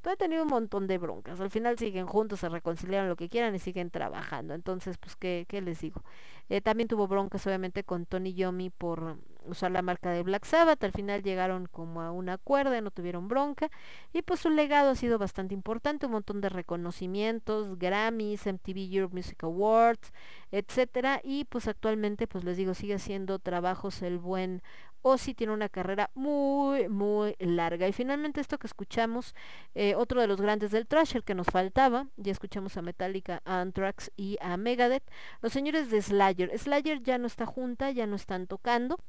[0.02, 1.40] todo ha tenido un montón de broncas.
[1.40, 4.54] Al final siguen juntos, se reconciliaron lo que quieran y siguen trabajando.
[4.54, 6.04] Entonces, pues, ¿qué, qué les digo?
[6.50, 10.84] Eh, también tuvo broncas, obviamente, con Tony Yomi por usar la marca de Black Sabbath.
[10.84, 13.70] Al final llegaron como a una cuerda, no tuvieron bronca.
[14.14, 19.16] Y pues su legado ha sido bastante importante, un montón de reconocimientos, Grammys, MTV Europe
[19.16, 20.12] Music Awards,
[20.52, 21.22] etcétera.
[21.24, 24.62] Y pues actualmente, pues les digo, sigue haciendo trabajos el buen
[25.02, 27.88] Ozzy tiene una carrera muy, muy larga.
[27.88, 29.34] Y finalmente esto que escuchamos,
[29.76, 33.42] eh, otro de los grandes del trash, el que nos faltaba, ya escuchamos a Metallica,
[33.46, 35.04] a Anthrax y a Megadeth,
[35.42, 36.58] los señores de Slayer.
[36.58, 39.00] Slayer ya no está junta, ya no están tocando.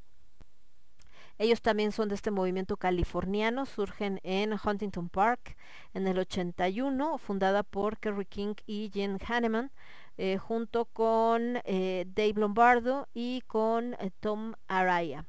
[1.41, 5.57] Ellos también son de este movimiento californiano, surgen en Huntington Park
[5.95, 9.71] en el 81, fundada por Kerry King y Jen Hanneman,
[10.19, 15.25] eh, junto con eh, Dave Lombardo y con eh, Tom Araya.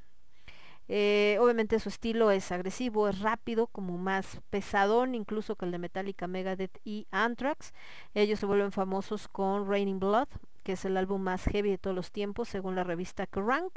[0.89, 6.27] Obviamente su estilo es agresivo, es rápido, como más pesadón incluso que el de Metallica,
[6.27, 7.71] Megadeth y Anthrax.
[8.13, 10.27] Ellos se vuelven famosos con Raining Blood,
[10.63, 13.71] que es el álbum más heavy de todos los tiempos según la revista Kerrang!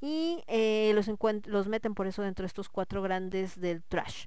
[0.00, 4.26] Y eh, los, meten por eso dentro de estos cuatro grandes del trash.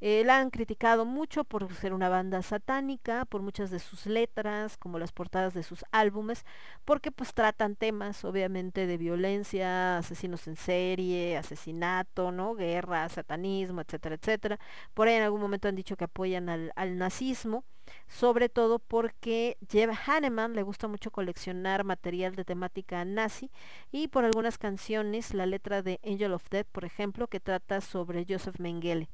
[0.00, 4.76] Eh, la han criticado mucho por ser una banda satánica, por muchas de sus letras,
[4.76, 6.44] como las portadas de sus álbumes,
[6.84, 12.54] porque pues tratan temas obviamente de violencia, asesinos en serie, asesinato, ¿no?
[12.54, 14.58] Guerra, satanismo, etcétera, etcétera.
[14.92, 17.64] Por ahí en algún momento han dicho que apoyan al, al nazismo,
[18.08, 23.50] sobre todo porque Jeff Hanneman le gusta mucho coleccionar material de temática nazi
[23.92, 28.26] y por algunas canciones, la letra de Angel of Death, por ejemplo, que trata sobre
[28.28, 29.08] Joseph Mengele.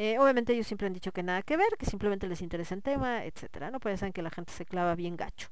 [0.00, 2.82] Eh, obviamente ellos siempre han dicho que nada que ver, que simplemente les interesa el
[2.84, 3.80] tema, etcétera, ¿no?
[3.80, 5.48] Pues saben que la gente se clava bien gacho.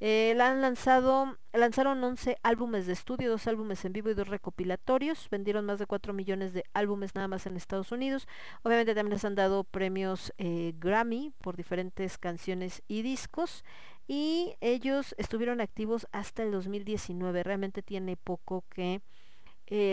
[0.00, 4.28] Eh, la han lanzado, lanzaron 11 álbumes de estudio, dos álbumes en vivo y dos
[4.28, 5.28] recopilatorios.
[5.30, 8.26] Vendieron más de 4 millones de álbumes nada más en Estados Unidos.
[8.62, 13.62] Obviamente también les han dado premios eh, Grammy por diferentes canciones y discos.
[14.08, 17.42] Y ellos estuvieron activos hasta el 2019.
[17.42, 19.02] Realmente tiene poco que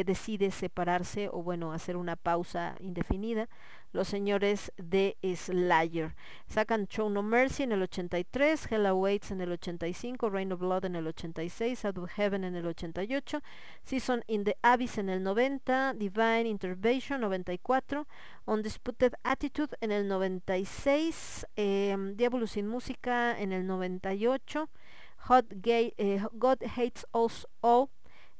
[0.05, 3.47] decide separarse o bueno, hacer una pausa indefinida,
[3.92, 6.16] los señores de Slayer.
[6.48, 10.85] Sacan Show No Mercy en el 83, Hell Awaits en el 85, Rain of Blood
[10.85, 13.42] en el 86, Out of Heaven en el 88,
[13.84, 18.08] Season in the Abyss en el 90, Divine Intervention 94,
[18.45, 24.69] Undisputed Attitude en el 96, eh, Diabolus sin Música en el 98,
[25.27, 27.90] Hot Gay, eh, God Hates Us All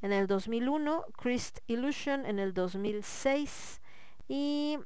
[0.02, 3.82] en el 2001, Christ Illusion en el 2006
[4.28, 4.78] y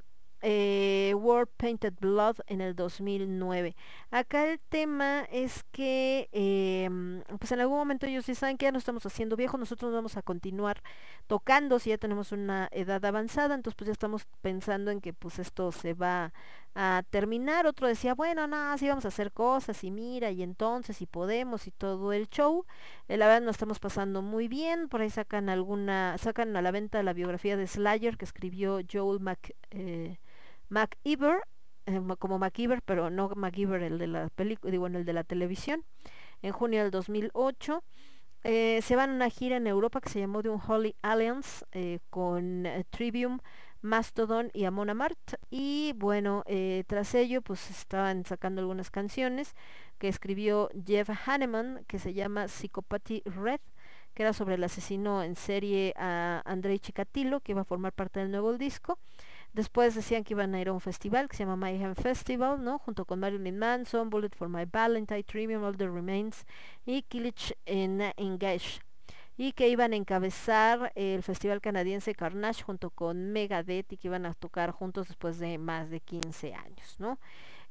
[0.46, 3.74] eh, War Painted Blood en el 2009.
[4.10, 8.72] Acá el tema es que em, pues en algún momento ellos sí saben que ya
[8.72, 10.82] no estamos haciendo viejos, nosotros vamos a continuar
[11.26, 15.38] tocando si ya tenemos una edad avanzada, entonces pues ya estamos pensando en que pues
[15.38, 16.34] esto se va
[16.74, 17.66] a terminar.
[17.66, 21.66] Otro decía, bueno, no, sí vamos a hacer cosas y mira, y entonces y podemos
[21.66, 22.66] y todo el show.
[23.08, 26.70] Eh, la verdad nos estamos pasando muy bien, por ahí sacan alguna, sacan a la
[26.70, 30.18] venta la biografía de Slayer que escribió Joel Mac, eh,
[30.68, 31.42] McIver,
[31.86, 35.84] eh, como McIver, pero no McIver el de la película, digo, el de la televisión,
[36.42, 37.82] en junio del 2008.
[38.44, 42.00] Eh, se van a una gira en Europa que se llamó The Unholy Alliance eh,
[42.10, 43.38] con Trivium,
[43.80, 45.34] Mastodon y Amon Amart.
[45.50, 46.44] Y bueno,
[46.86, 49.54] tras ello pues estaban sacando algunas canciones
[49.98, 53.60] que escribió Jeff Hanneman que se llama Psychopathy Red
[54.14, 58.20] que era sobre el asesino en serie a Andrei Chikatilo que iba a formar parte
[58.20, 58.98] del nuevo disco.
[59.54, 62.80] Después decían que iban a ir a un festival que se llama Mayhem Festival, ¿no?
[62.80, 66.44] Junto con Marilyn Manson, Bullet for My Valentine, Trivium, All the Remains
[66.84, 68.80] y Killich en Engage.
[69.36, 74.26] Y que iban a encabezar el festival canadiense Carnage junto con Megadeth y que iban
[74.26, 77.20] a tocar juntos después de más de 15 años, ¿no?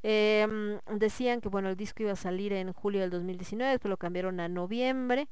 [0.03, 3.98] Em, decían que bueno, el disco iba a salir en julio del 2019, después lo
[3.98, 5.28] cambiaron a noviembre,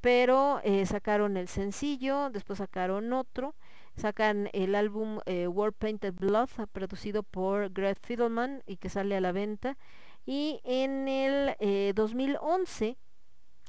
[0.00, 3.54] pero eh, sacaron el sencillo, después sacaron otro,
[3.96, 9.16] sacan el álbum eh, War Painted Blood, ah, producido por Greg Fidelman y que sale
[9.16, 9.76] a la venta.
[10.26, 12.98] Y en el eh, 2011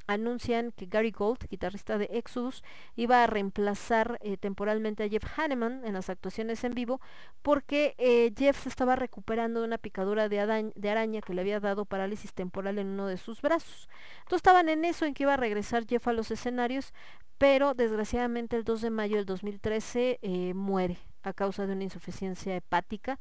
[0.06, 2.62] anuncian que Gary Gold, guitarrista de Exodus,
[2.96, 7.00] iba a reemplazar eh, temporalmente a Jeff Hanneman en las actuaciones en vivo
[7.42, 11.84] porque eh, Jeff se estaba recuperando de una picadura de, araña que le había dado
[11.84, 13.88] parálisis temporal en uno de sus brazos.
[14.18, 16.92] Entonces estaban en eso, en que iba a regresar Jeff a los escenarios,
[17.38, 22.54] pero desgraciadamente el 2 de mayo del 2013 eh, muere a causa de una insuficiencia
[22.56, 23.18] hepática,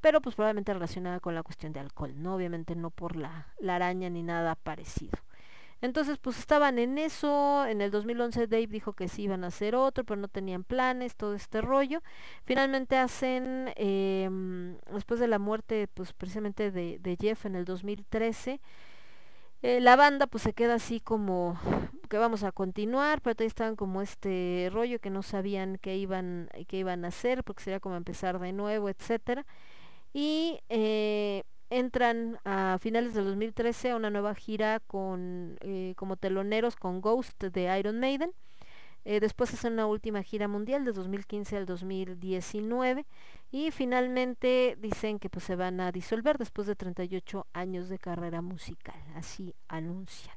[0.00, 2.34] pero pues probablemente relacionada con la cuestión de alcohol, ¿no?
[2.34, 5.18] Obviamente no por la araña ni nada parecido.
[5.80, 7.66] Entonces, pues estaban en eso.
[7.66, 11.16] En el 2011 Dave dijo que sí iban a hacer otro, pero no tenían planes,
[11.16, 12.02] todo este rollo.
[12.44, 18.60] Finalmente hacen, em, después de la muerte, pues precisamente de, de Jeff en el 2013,
[19.62, 21.58] eh, la banda pues se queda así como
[22.10, 26.50] que vamos a continuar, pero todavía estaban como este rollo que no sabían qué iban,
[26.68, 29.46] qué iban a hacer, porque sería como empezar de nuevo, etcétera.
[30.12, 31.44] Y eh,
[31.78, 37.42] entran a finales del 2013 a una nueva gira con eh, como teloneros con Ghost
[37.42, 38.32] de Iron Maiden.
[39.04, 43.04] Eh, después hacen una última gira mundial de 2015 al 2019
[43.50, 48.40] y finalmente dicen que pues se van a disolver después de 38 años de carrera
[48.40, 50.36] musical, así anuncian.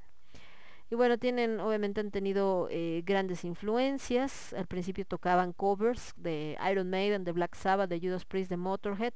[0.90, 4.54] Y bueno, tienen, obviamente han tenido eh, grandes influencias.
[4.54, 9.14] Al principio tocaban covers de Iron Maiden, de Black Sabbath, de Judas Priest, de Motorhead,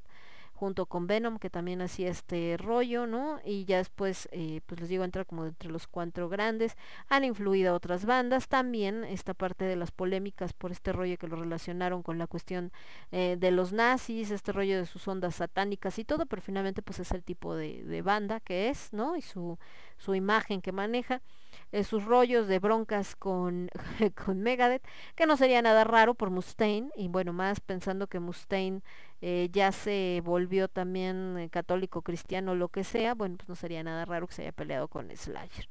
[0.54, 3.40] junto con Venom, que también hacía este rollo, ¿no?
[3.44, 6.76] Y ya después, eh, pues les digo, entra como entre los cuatro grandes.
[7.08, 11.26] Han influido a otras bandas también, esta parte de las polémicas por este rollo que
[11.28, 12.72] lo relacionaron con la cuestión
[13.10, 17.00] eh, de los nazis, este rollo de sus ondas satánicas y todo, pero finalmente pues
[17.00, 19.16] es el tipo de, de banda que es, ¿no?
[19.16, 19.58] Y su,
[20.02, 21.22] su imagen que maneja
[21.70, 23.70] eh, sus rollos de broncas con,
[24.24, 24.82] con Megadeth,
[25.14, 28.82] que no sería nada raro por Mustaine, y bueno, más pensando que Mustaine
[29.22, 33.82] eh, ya se volvió también eh, católico, cristiano, lo que sea, bueno, pues no sería
[33.82, 35.68] nada raro que se haya peleado con Slayer.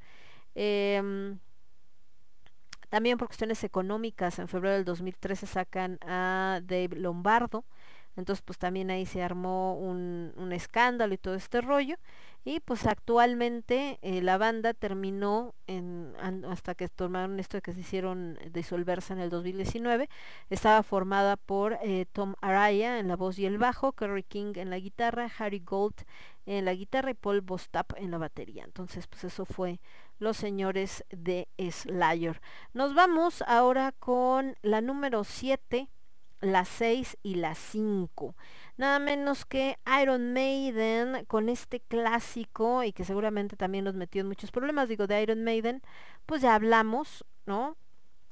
[0.55, 1.37] Em,
[2.89, 7.63] también por cuestiones económicas, en febrero del 2013 sacan a Dave Lombardo,
[8.17, 11.95] entonces pues también ahí se armó un, un escándalo y todo este rollo.
[12.43, 16.13] Y pues actualmente eh, la banda terminó en,
[16.49, 20.09] hasta que tomaron esto de que se hicieron disolverse en el 2019.
[20.49, 24.71] Estaba formada por eh, Tom Araya en la voz y el bajo, Kerry King en
[24.71, 26.03] la guitarra, Harry Gold
[26.47, 28.63] en la guitarra y Paul Bostap en la batería.
[28.63, 29.79] Entonces pues eso fue
[30.17, 32.41] los señores de Slayer.
[32.73, 35.89] Nos vamos ahora con la número 7
[36.41, 38.35] la 6 y la 5.
[38.77, 44.27] Nada menos que Iron Maiden con este clásico y que seguramente también nos metió en
[44.27, 44.89] muchos problemas.
[44.89, 45.81] Digo, de Iron Maiden,
[46.25, 47.77] pues ya hablamos, ¿no?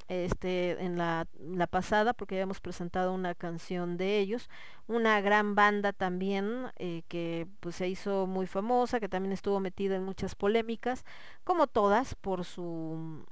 [0.07, 4.49] Este, en la, la pasada, porque habíamos presentado una canción de ellos,
[4.87, 9.95] una gran banda también eh, que pues se hizo muy famosa, que también estuvo metida
[9.95, 11.05] en muchas polémicas,
[11.43, 13.23] como todas, por su,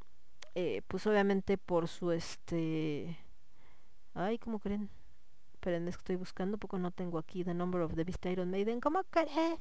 [0.53, 3.17] eh, pues obviamente por su este,
[4.13, 4.89] Ay, ¿cómo creen?
[5.67, 8.49] Esperen, es que estoy buscando, poco no tengo aquí The Number of the Beast Iron
[8.49, 8.79] Maiden.
[8.79, 9.59] ¿Cómo crees?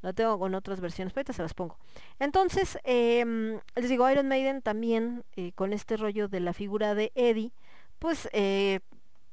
[0.00, 1.76] Lo tengo con otras versiones, pero ahorita se las pongo.
[2.20, 7.10] Entonces, em, les digo, Iron Maiden también, eh, con este rollo de la figura de
[7.16, 7.50] Eddie,
[7.98, 8.78] pues eh,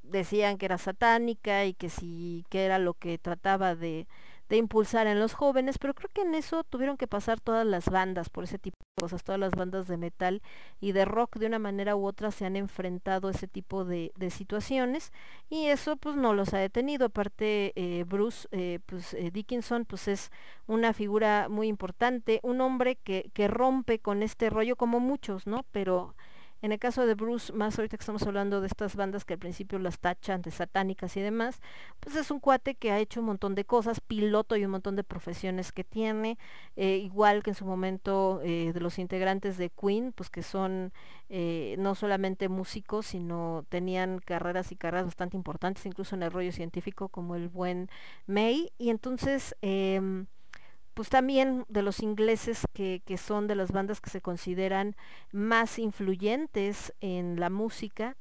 [0.02, 4.08] decían que era satánica y que sí que era lo que trataba de,
[4.48, 7.88] de impulsar en los jóvenes, pero creo que en eso tuvieron que pasar todas las
[7.88, 10.42] bandas por ese tipo de cosas, todas las bandas de metal
[10.80, 14.12] y de rock de una manera u otra se han enfrentado a ese tipo de,
[14.16, 15.12] de situaciones
[15.48, 17.06] y eso pues no los ha detenido.
[17.06, 20.30] Aparte eh, Bruce eh, pues, eh, Dickinson pues es
[20.66, 25.64] una figura muy importante, un hombre que, que rompe con este rollo como muchos, ¿no?
[25.72, 26.14] Pero
[26.62, 29.40] en el caso de Bruce, más ahorita que estamos hablando de estas bandas que al
[29.40, 31.60] principio las tachan de satánicas y demás,
[32.00, 34.94] pues es un cuate que ha hecho un montón de cosas, piloto y un montón
[34.94, 36.38] de profesiones que tiene,
[36.76, 40.92] eh, igual que en su momento eh, de los integrantes de Queen, pues que son
[41.28, 46.52] eh, no solamente músicos, sino tenían carreras y carreras bastante importantes, incluso en el rollo
[46.52, 47.88] científico, como el buen
[48.26, 48.70] May.
[48.78, 50.26] Y entonces, em,
[50.94, 54.94] pues también de los ingleses que, que son de las bandas que se consideran
[55.32, 58.16] más influyentes en la música.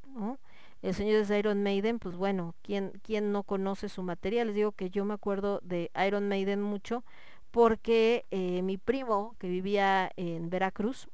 [0.81, 4.47] El señor de Iron Maiden, pues bueno, ¿quién, ¿quién no conoce su material?
[4.47, 7.03] Les digo que yo me acuerdo de Iron Maiden mucho
[7.51, 11.07] porque eh, mi primo que vivía en Veracruz,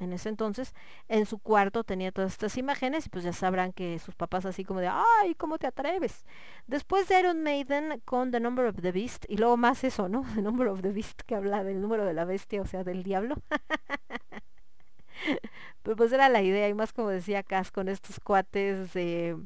[0.00, 0.74] en ese entonces,
[1.08, 4.64] en su cuarto tenía todas estas imágenes y pues ya sabrán que sus papás así
[4.64, 6.24] como de, ay, ¿cómo te atreves?
[6.66, 10.22] Después de Iron Maiden con The Number of the Beast y luego más eso, ¿no?
[10.34, 13.02] The Number of the Beast que habla del número de la bestia, o sea, del
[13.02, 13.36] diablo.
[15.82, 19.36] Pero pues era la idea y más como decía Cass con estos cuates de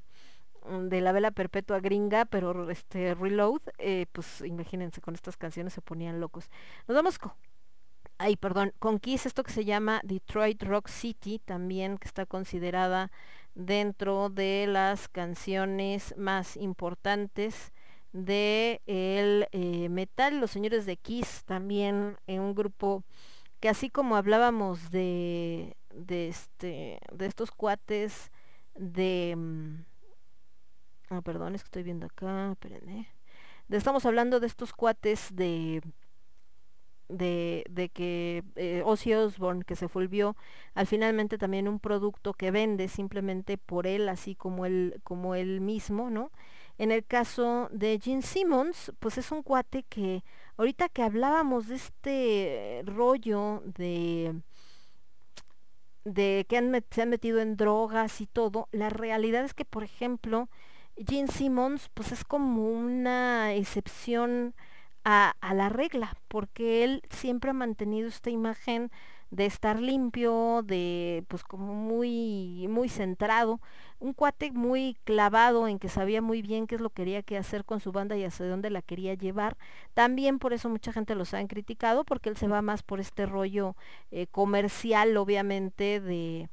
[0.65, 5.83] de la vela perpetua gringa, pero este reload, eh, pues imagínense con estas canciones se
[5.83, 6.51] ponían locos.
[6.89, 7.33] Nos vamos con
[8.19, 13.11] ay, perdón, con Kiss, esto que se llama Detroit Rock City, también que está considerada
[13.55, 17.73] dentro de las canciones más importantes
[18.13, 23.03] de el eh, metal, los señores de Kiss también en un grupo
[23.61, 28.31] que así como hablábamos de de este de estos cuates
[28.77, 29.37] de
[31.11, 33.09] ah, perdón, es que estoy viendo acá, espérenme.
[33.71, 35.83] Estamos hablando de estos cuates de
[37.09, 39.13] de, de que eh, Ozzy
[39.67, 40.37] que se volvió
[40.75, 45.61] al finalmente también un producto que vende simplemente por él así como él como él
[45.61, 46.31] mismo no
[46.79, 50.25] en el caso de Gene Simmons pues es un cuate que
[50.57, 54.35] ahorita que hablábamos de este rollo de
[56.05, 60.49] de que se han metido en drogas y todo, la realidad es que, por ejemplo,
[60.97, 64.55] Gene Simmons, pues es como una excepción
[65.05, 68.91] a, a la regla, porque él siempre ha mantenido esta imagen
[69.31, 73.61] de estar limpio, de pues como muy, muy centrado,
[73.99, 77.37] un cuate muy clavado en que sabía muy bien qué es lo que quería que
[77.37, 79.57] hacer con su banda y hacia dónde la quería llevar.
[79.93, 83.27] También por eso mucha gente los han criticado, porque él se va más por este
[83.27, 83.75] rollo
[84.13, 86.49] eh, comercial, obviamente, de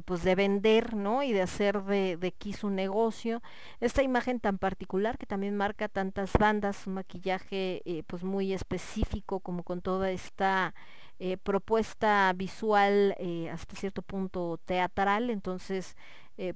[0.00, 1.22] pues de vender, ¿no?
[1.22, 3.42] Y de hacer de, de Kiss un negocio.
[3.80, 9.40] Esta imagen tan particular que también marca tantas bandas, un maquillaje eh, pues muy específico,
[9.40, 10.74] como con toda esta
[11.18, 15.96] eh, propuesta visual eh, hasta cierto punto teatral, entonces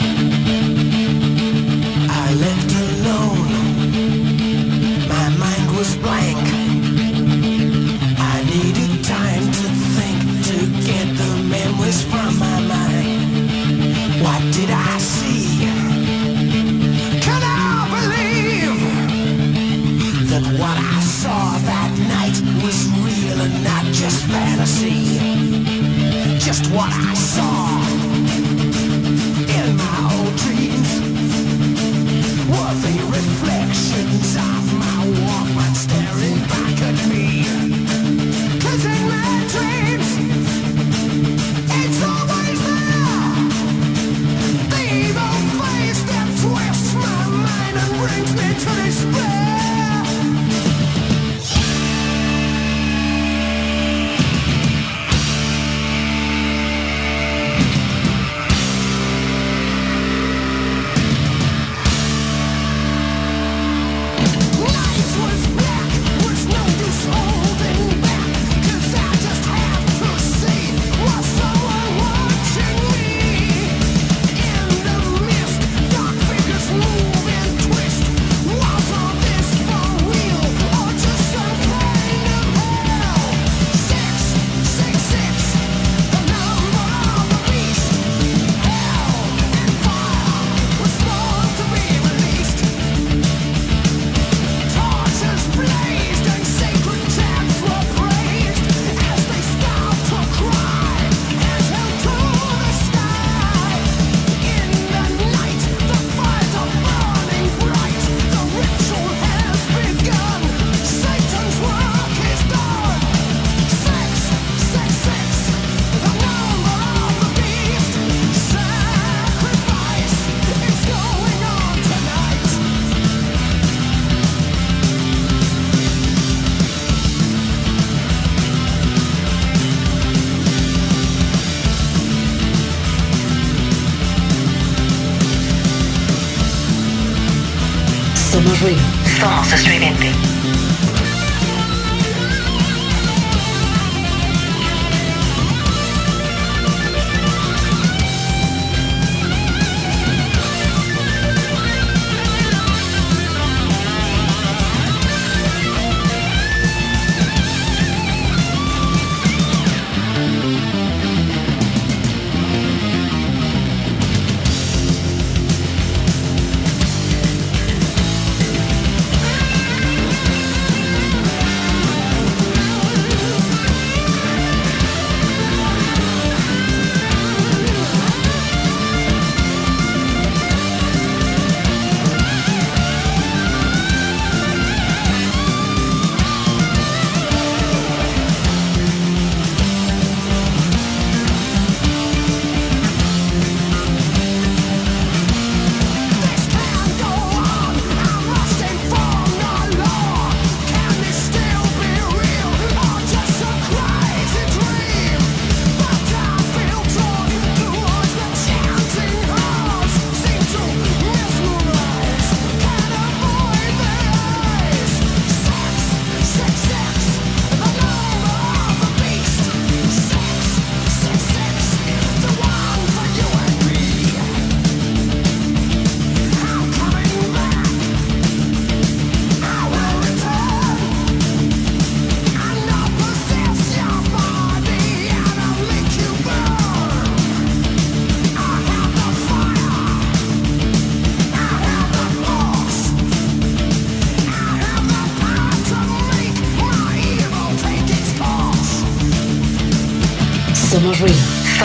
[139.45, 140.24] Somos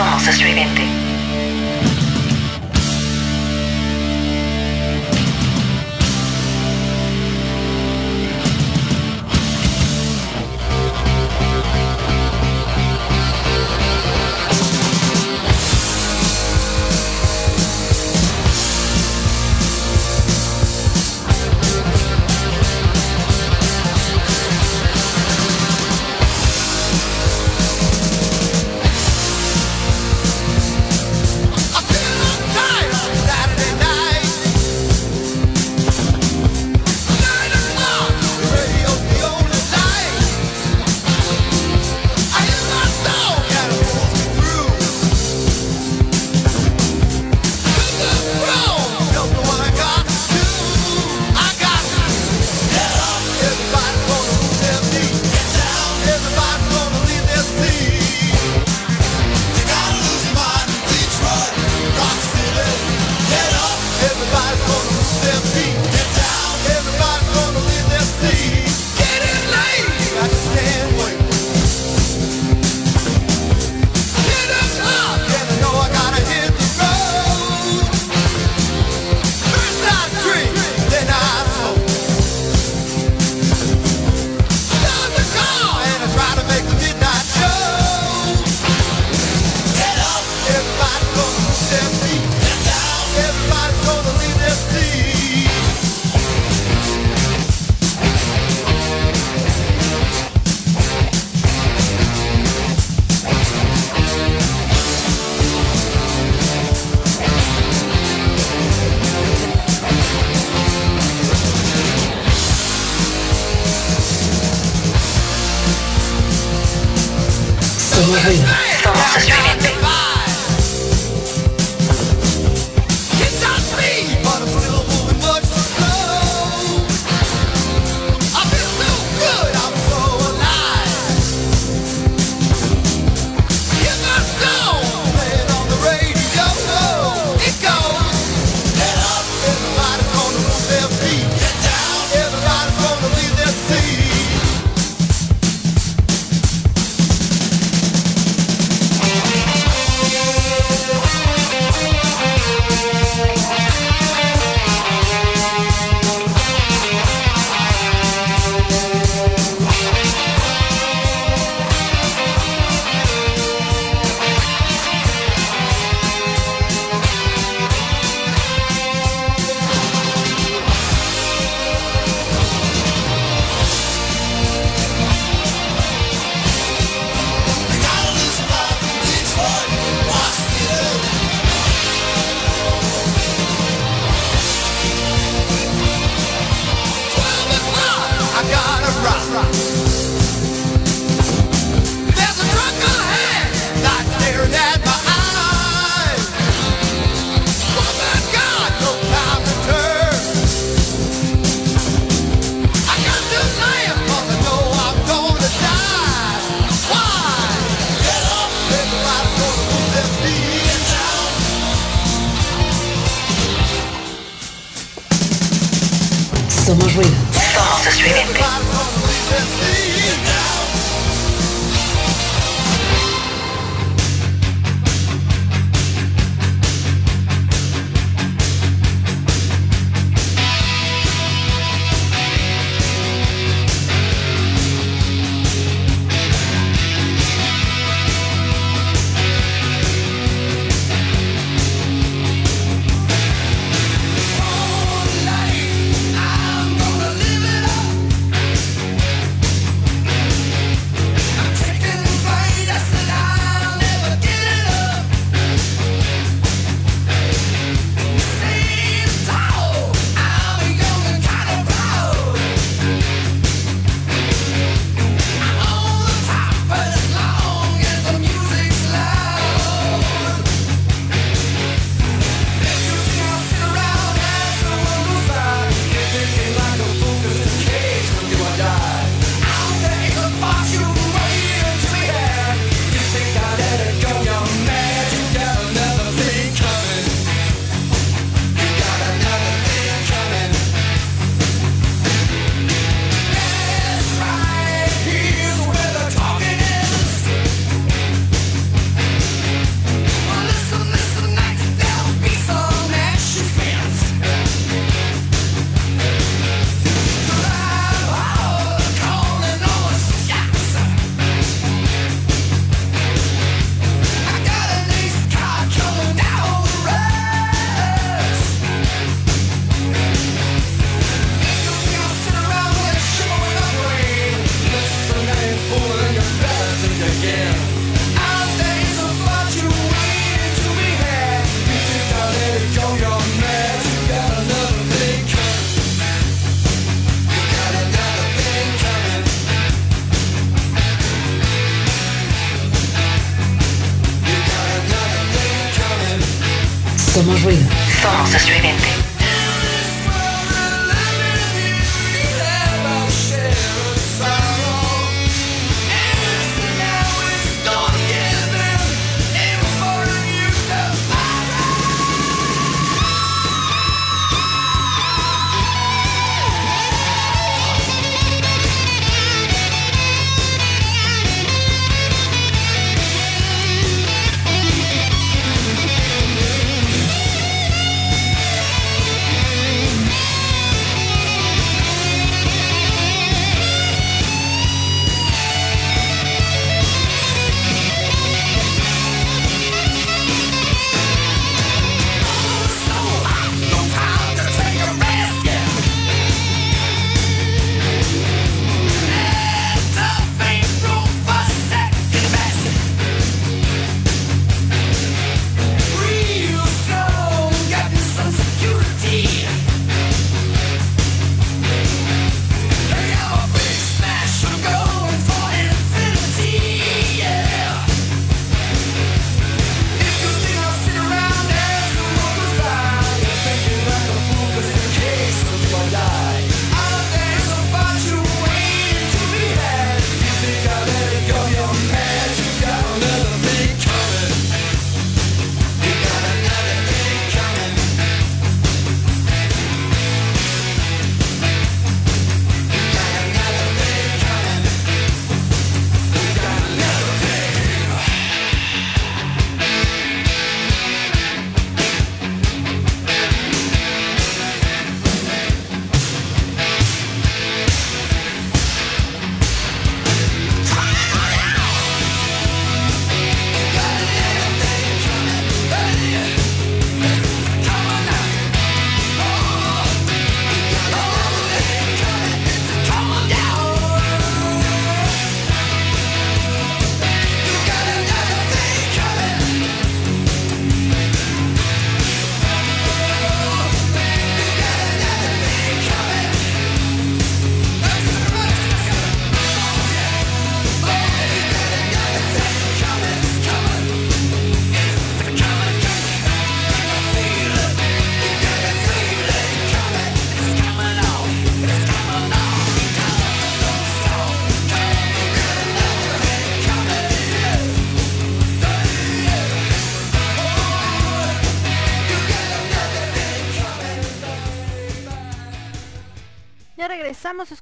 [0.01, 0.80] Somos estridente.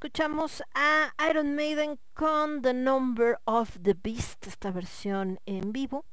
[0.09, 6.03] Escuchamos a Iron Maiden con The Number of the Beast, esta versión en vivo.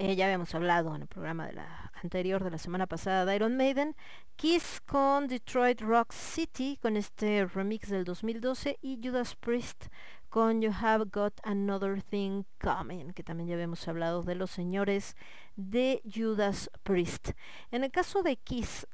[0.00, 3.36] Eh, ya habíamos hablado en el programa de la anterior de la semana pasada de
[3.36, 3.94] Iron Maiden.
[4.34, 9.86] Kiss con Detroit Rock City con este remix del 2012 y Judas Priest
[10.30, 15.14] con You Have Got Another Thing Coming, que también ya habíamos hablado de los señores
[15.54, 17.30] de Judas Priest.
[17.70, 18.88] En el caso de Kiss,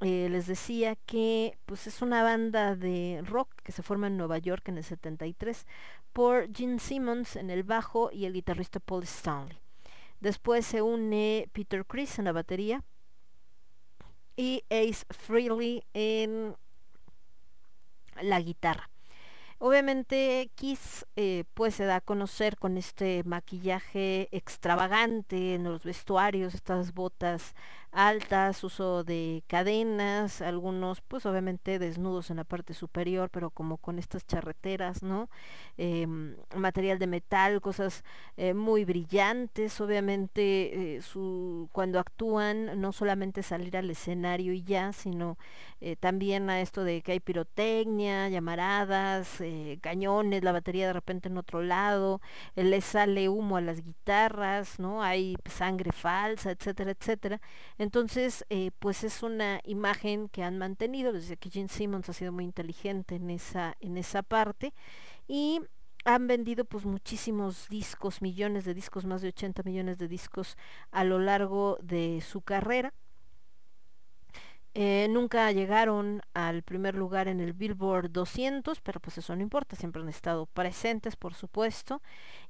[0.00, 4.38] eh, les decía que pues es una banda de rock que se forma en Nueva
[4.38, 5.66] York en el 73
[6.12, 9.58] por Gene Simmons en el bajo y el guitarrista Paul Stanley.
[10.20, 12.82] Después se une Peter Chris en la batería
[14.36, 16.56] y Ace Frehley en
[18.22, 18.88] la guitarra.
[19.62, 26.54] Obviamente Kiss eh, pues se da a conocer con este maquillaje extravagante en los vestuarios,
[26.54, 27.54] estas botas
[27.92, 33.98] altas, uso de cadenas, algunos pues obviamente desnudos en la parte superior, pero como con
[33.98, 35.28] estas charreteras, ¿no?
[35.76, 38.04] Em, material de metal, cosas
[38.36, 44.92] eh, muy brillantes, obviamente eh, su, cuando actúan no solamente salir al escenario y ya,
[44.92, 45.38] sino
[45.80, 49.42] eh, también a esto de que hay pirotecnia, llamaradas,
[49.80, 52.20] cañones, la batería de repente en otro lado,
[52.56, 55.02] le sale humo a las guitarras, ¿no?
[55.02, 57.40] Hay sangre falsa, etcétera, etcétera.
[57.80, 62.30] Entonces, eh, pues es una imagen que han mantenido, desde que Gene Simmons ha sido
[62.30, 64.74] muy inteligente en esa, en esa parte.
[65.26, 65.62] Y
[66.04, 70.58] han vendido pues muchísimos discos, millones de discos, más de 80 millones de discos
[70.90, 72.92] a lo largo de su carrera.
[74.74, 79.74] Eh, nunca llegaron al primer lugar en el Billboard 200, pero pues eso no importa,
[79.74, 82.02] siempre han estado presentes, por supuesto,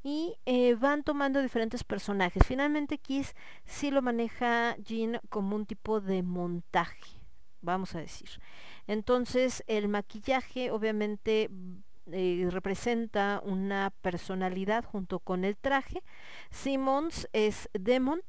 [0.03, 2.43] y eh, van tomando diferentes personajes.
[2.47, 7.21] Finalmente Kiss sí lo maneja Jean como un tipo de montaje,
[7.63, 8.29] vamos a decir.
[8.87, 11.51] Entonces el maquillaje obviamente
[12.13, 16.03] eh, representa una personalidad junto con el traje.
[16.51, 18.23] Simmons es Demon,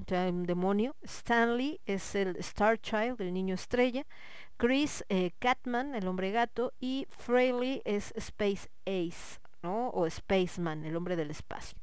[0.00, 0.96] o sea, un demonio.
[1.02, 4.06] Stanley es el Star Child, el niño estrella.
[4.56, 6.72] Chris eh, Catman, el hombre gato.
[6.80, 11.78] Y Fraley es Space Ace, O Spaceman, el hombre del espacio.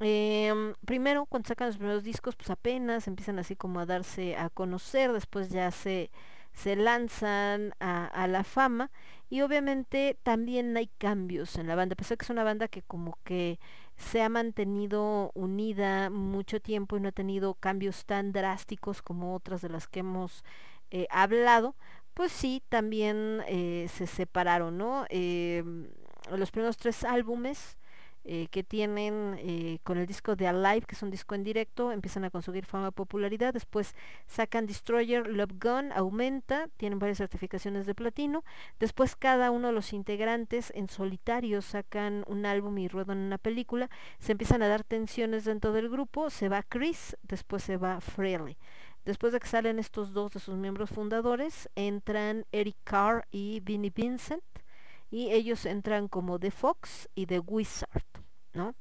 [0.00, 4.50] Em, primero, cuando sacan los primeros discos, pues apenas empiezan así como a darse a
[4.50, 6.10] conocer, después ya se,
[6.52, 8.90] se lanzan a, la fama
[9.30, 12.82] y obviamente también hay cambios en la banda, a pesar que es una banda que
[12.82, 13.58] como que
[13.96, 19.62] se ha mantenido unida mucho tiempo y no ha tenido cambios tan drásticos como otras
[19.62, 20.44] de las que hemos
[20.90, 21.76] eh, hablado,
[22.14, 25.06] pues sí, también eh, se separaron, ¿no?
[26.30, 27.76] Los primeros tres álbumes
[28.26, 31.92] eh, que tienen eh, con el disco de Alive, que es un disco en directo,
[31.92, 33.52] empiezan a conseguir fama y popularidad.
[33.52, 33.94] Después
[34.26, 38.42] sacan Destroyer, Love Gun, aumenta, tienen varias certificaciones de platino.
[38.80, 43.90] Después cada uno de los integrantes en solitario sacan un álbum y ruedan una película.
[44.20, 46.30] Se empiezan a dar tensiones dentro del grupo.
[46.30, 48.56] Se va Chris, después se va Frehley.
[49.04, 53.92] Después de que salen estos dos de sus miembros fundadores, entran Eric Carr y Vinnie
[53.94, 54.42] Vincent
[55.14, 58.02] y ellos entran como The Fox y The Wizard,
[58.52, 58.74] ¿no?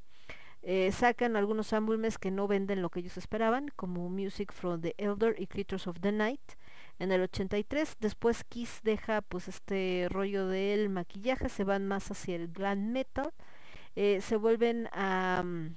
[0.64, 4.96] Eh, sacan algunos álbumes que no venden lo que ellos esperaban, como Music from the
[4.98, 6.42] Elder y Creatures of the Night
[6.98, 7.98] en el 83.
[8.00, 13.32] Después Kiss deja pues este rollo del maquillaje, se van más hacia el glam metal,
[13.96, 15.76] eh, se vuelven a mm,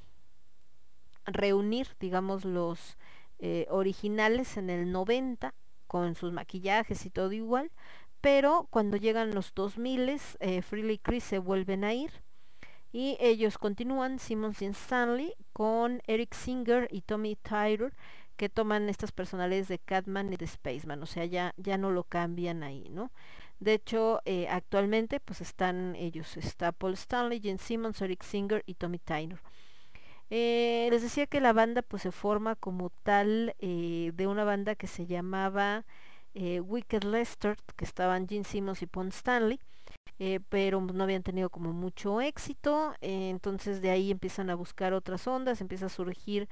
[1.27, 2.97] reunir, digamos, los
[3.41, 5.53] eh, originales en el 90
[5.87, 7.71] con sus maquillajes y todo igual,
[8.21, 12.11] pero cuando llegan los 2000 eh, Freely y Chris se vuelven a ir
[12.93, 17.93] y ellos continúan, Simmons y Stanley, con Eric Singer y Tommy Tyler,
[18.37, 22.05] que toman estas personalidades de Catman y de Spaceman, o sea, ya, ya no lo
[22.05, 23.11] cambian ahí, ¿no?
[23.59, 28.75] De hecho, eh, actualmente pues están ellos, está Paul Stanley, Gene Simmons, Eric Singer y
[28.75, 29.41] Tommy Tyler.
[30.29, 34.75] Eh, les decía que la banda pues se forma como tal eh, de una banda
[34.75, 35.85] que se llamaba
[36.37, 39.59] eh, Wicked Lester, que estaban Gene Simmons y Paul Stanley,
[40.19, 44.93] eh, pero no habían tenido como mucho éxito, eh, entonces de ahí empiezan a buscar
[44.93, 46.47] otras ondas, empieza a surgir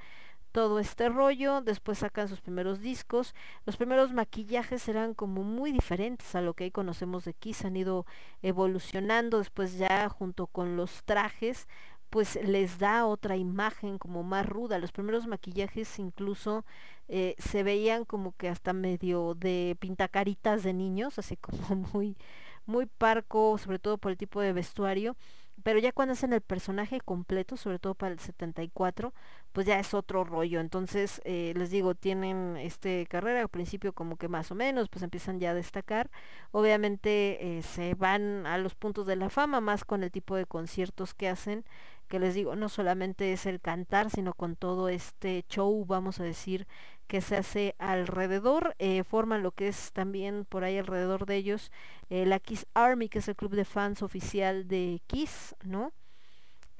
[0.51, 6.33] todo este rollo, después sacan sus primeros discos, los primeros maquillajes eran como muy diferentes
[6.33, 8.07] a lo que ahí conocemos de Kiss, han ido
[8.41, 11.67] evolucionando, después ya junto con los trajes,
[12.09, 16.65] pues les da otra imagen como más ruda, los primeros maquillajes incluso
[17.07, 21.57] eh, se veían como que hasta medio de pintacaritas de niños, así como
[21.93, 22.17] muy
[22.65, 25.15] muy parco, sobre todo por el tipo de vestuario.
[25.63, 29.13] pero ya cuando hacen el personaje completo, sobre todo para el 74,
[29.53, 30.59] pues ya es otro rollo.
[30.59, 35.03] Entonces, eh, les digo, tienen este carrera al principio como que más o menos, pues
[35.03, 36.11] empiezan ya a destacar.
[36.51, 40.45] Obviamente eh, se van a los puntos de la fama, más con el tipo de
[40.45, 41.65] conciertos que hacen,
[42.05, 46.23] que les digo, no solamente es el cantar, sino con todo este show, vamos a
[46.23, 46.67] decir,
[47.07, 48.75] que se hace alrededor.
[48.79, 51.71] eh, forman lo que es también por ahí alrededor de ellos
[52.09, 55.91] eh, la Kiss Army, que es el club de fans oficial de Kiss, ¿no?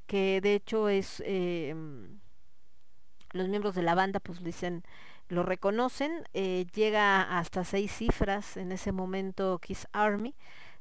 [0.07, 1.21] Que de hecho es...
[1.25, 1.75] eh,
[3.31, 4.83] los miembros de la banda pues dicen
[5.27, 10.35] lo reconocen llega hasta seis cifras en ese momento Kiss Army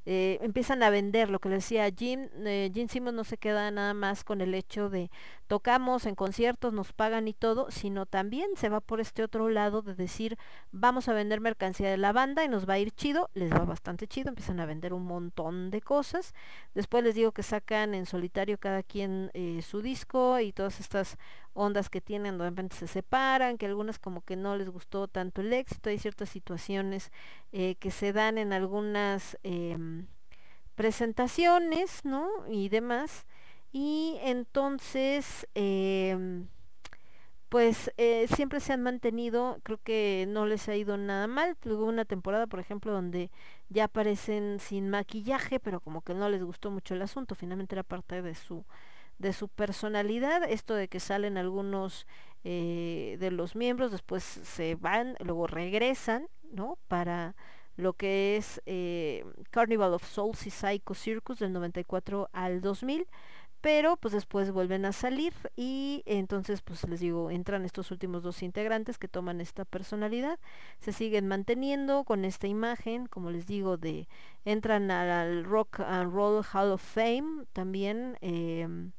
[0.07, 3.71] eh, empiezan a vender lo que le decía Jim eh, Jim Simmons no se queda
[3.71, 5.11] nada más con el hecho de
[5.47, 9.83] tocamos en conciertos nos pagan y todo sino también se va por este otro lado
[9.83, 10.39] de decir
[10.73, 13.65] vamos a vender mercancía de la banda y nos va a ir chido les va
[13.65, 16.35] bastante chido empiezan a vender un montón de cosas
[16.75, 21.19] después les digo que sacan en solitario cada quien eh, su disco y todas estas
[21.55, 25.41] ondas que tienen de repente se separan, que algunas como que no les gustó tanto
[25.41, 27.11] el éxito, hay ciertas situaciones
[27.53, 30.07] eh, que se dan en algunas em,
[30.75, 32.29] presentaciones, ¿no?
[32.49, 33.27] Y demás.
[33.77, 36.47] Y entonces, em,
[37.49, 41.57] pues eh, siempre se han mantenido, creo que no les ha ido nada mal.
[41.65, 43.33] Hubo una temporada, por ejemplo, donde
[43.69, 47.83] ya aparecen sin maquillaje, pero como que no les gustó mucho el asunto, finalmente era
[47.83, 48.65] parte de su
[49.19, 52.07] de su personalidad, esto de que salen algunos
[52.45, 56.79] eh, de los miembros, después se van, luego regresan, ¿no?
[56.89, 57.37] Para
[57.77, 63.07] lo que es eh, Carnival of Souls y Psycho Circus del 94 al 2000,
[63.65, 68.43] pero pues después vuelven a salir y entonces pues les digo, entran estos últimos dos
[68.43, 70.39] integrantes que toman esta personalidad,
[70.81, 74.07] se siguen manteniendo con esta imagen, como les digo, de
[74.45, 78.19] entran al Rock and Roll Hall of Fame también.
[78.21, 78.93] em,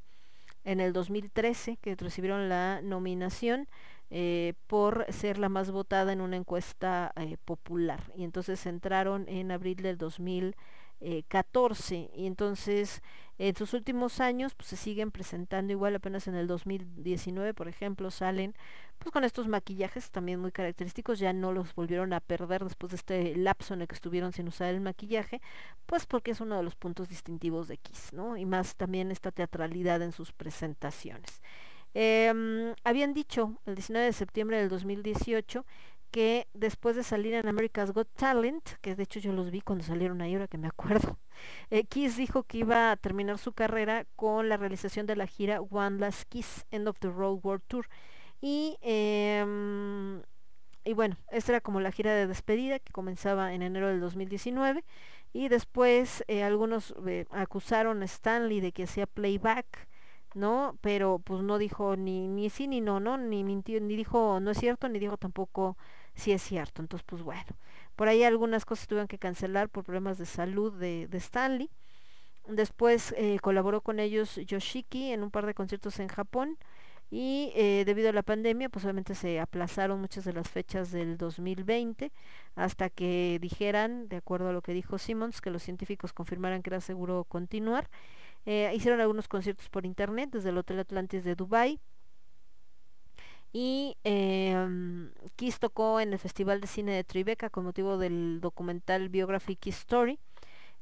[0.63, 3.67] en el 2013 que recibieron la nominación
[4.09, 9.51] eh, por ser la más votada en una encuesta eh, popular y entonces entraron en
[9.51, 13.03] abril del 2014 y entonces
[13.37, 18.11] en sus últimos años pues se siguen presentando igual apenas en el 2019 por ejemplo
[18.11, 18.55] salen
[18.97, 22.95] pues con estos maquillajes también muy característicos ya no los volvieron a perder después de
[22.95, 25.41] este lapso en el que estuvieron sin usar el maquillaje
[25.85, 29.31] pues porque es uno de los puntos distintivos de Kiss no y más también esta
[29.31, 31.41] teatralidad en sus presentaciones.
[31.97, 35.65] Em, habían dicho el 19 de septiembre del 2018
[36.15, 39.83] que después de salir en America's Got Talent, que de hecho yo los vi cuando
[39.83, 41.19] salieron ahí, ahora que me acuerdo,
[41.71, 45.59] eh, Kiss dijo que iba a terminar su carrera con la realización de la gira
[45.59, 47.89] One Last Kiss, End of the Road World Tour.
[48.39, 50.21] Y, em,
[50.85, 54.85] y bueno, esta era como la gira de despedida que comenzaba en enero del 2019.
[55.33, 59.89] Y después eh, algunos eh, acusaron a Stanley de que hacía playback.
[60.33, 60.77] ¿no?
[60.81, 63.17] Pero pues no dijo ni, ni sí ni no, ¿no?
[63.17, 65.77] Ni mintió, ni dijo no es cierto, ni dijo tampoco
[66.15, 66.81] si es cierto.
[66.81, 67.57] Entonces, pues bueno,
[67.95, 71.69] por ahí algunas cosas tuvieron que cancelar por problemas de salud de, de Stanley.
[72.47, 76.57] Después eh, colaboró con ellos Yoshiki en un par de conciertos en Japón
[77.09, 81.17] y eh, debido a la pandemia pues obviamente se aplazaron muchas de las fechas del
[81.17, 82.11] 2020
[82.55, 86.69] hasta que dijeran, de acuerdo a lo que dijo Simmons, que los científicos confirmaran que
[86.69, 87.89] era seguro continuar.
[88.45, 91.79] Eh, hicieron algunos conciertos por internet desde el Hotel Atlantis de Dubai
[93.57, 94.67] y eh,
[95.37, 99.77] Kiss tocó en el Festival de Cine de Tribeca con motivo del documental Biography Kiss
[99.77, 100.19] Story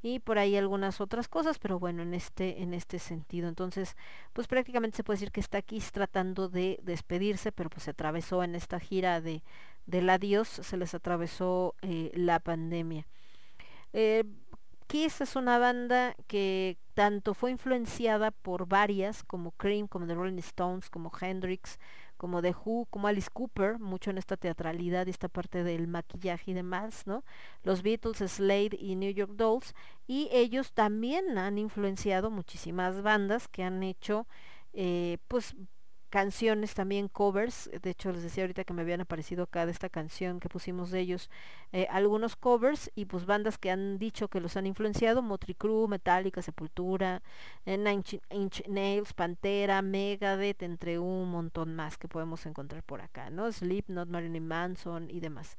[0.01, 3.47] y por ahí algunas otras cosas, pero bueno, en este, en este sentido.
[3.47, 3.95] Entonces,
[4.33, 8.43] pues prácticamente se puede decir que está Kiss tratando de despedirse, pero pues se atravesó
[8.43, 9.43] en esta gira de,
[9.85, 13.05] del adiós, se les atravesó eh, la pandemia.
[13.93, 14.23] Eh,
[14.87, 20.39] Kiss es una banda que tanto fue influenciada por varias, como Cream, como The Rolling
[20.39, 21.77] Stones, como Hendrix,
[22.17, 26.51] como The Who, como Alice Cooper, mucho en esta teatralidad y esta parte del maquillaje
[26.51, 27.23] y demás, ¿no?
[27.63, 29.73] Los Beatles, Slade y New York Dolls,
[30.07, 34.27] y ellos también han influenciado muchísimas bandas que han hecho,
[34.73, 35.55] eh, pues,
[36.13, 39.89] canciones también covers de hecho les decía ahorita que me habían aparecido acá de esta
[39.89, 41.31] canción que pusimos de ellos
[41.71, 45.87] eh, algunos covers y pues bandas que han dicho que los han influenciado Motley Crue,
[45.87, 47.23] Metallica, Sepultura
[47.65, 53.31] eh, Nine Inch Nails, Pantera, Megadeth entre un montón más que podemos encontrar por acá
[53.31, 55.57] no Slipknot, Marilyn Manson y demás.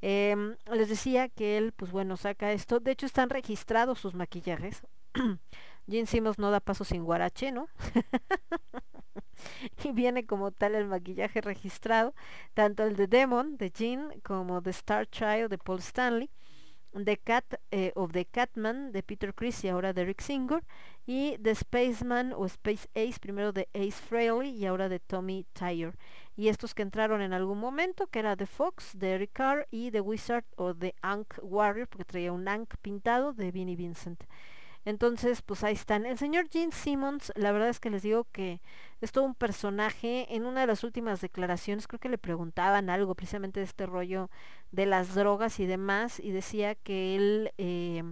[0.00, 0.34] Eh,
[0.72, 2.80] les decía que él pues bueno saca esto.
[2.80, 4.82] De hecho están registrados sus maquillajes.
[5.88, 7.68] Gene Simmons no da paso sin guarache, ¿no?
[9.84, 12.14] y viene como tal el maquillaje registrado,
[12.54, 16.30] tanto el de Demon de Gene como de Star Child de Paul Stanley.
[16.94, 20.62] The Cat eh, of the Catman de Peter Criss y ahora de Rick Singer
[21.06, 25.94] y The Spaceman o Space Ace, primero de Ace Frehley y ahora de Tommy Tyre.
[26.36, 29.90] Y estos que entraron en algún momento, que era The Fox de Eric Carr y
[29.90, 34.24] The Wizard o The Ankh Warrior, porque traía un Ankh pintado de Vinnie Vincent.
[34.84, 36.06] Entonces, pues ahí están.
[36.06, 38.60] El señor Gene Simmons, la verdad es que les digo que
[39.00, 40.34] es todo un personaje.
[40.34, 44.28] En una de las últimas declaraciones creo que le preguntaban algo precisamente de este rollo
[44.72, 48.02] de las drogas y demás y decía que él eh,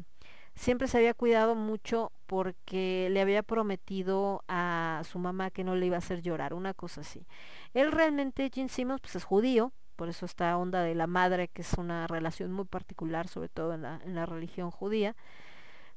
[0.54, 5.86] siempre se había cuidado mucho porque le había prometido a su mamá que no le
[5.86, 7.26] iba a hacer llorar, una cosa así.
[7.74, 11.62] Él realmente, Gene Simmons, pues es judío, por eso esta onda de la madre, que
[11.62, 15.16] es una relación muy particular, sobre todo en la, en la religión judía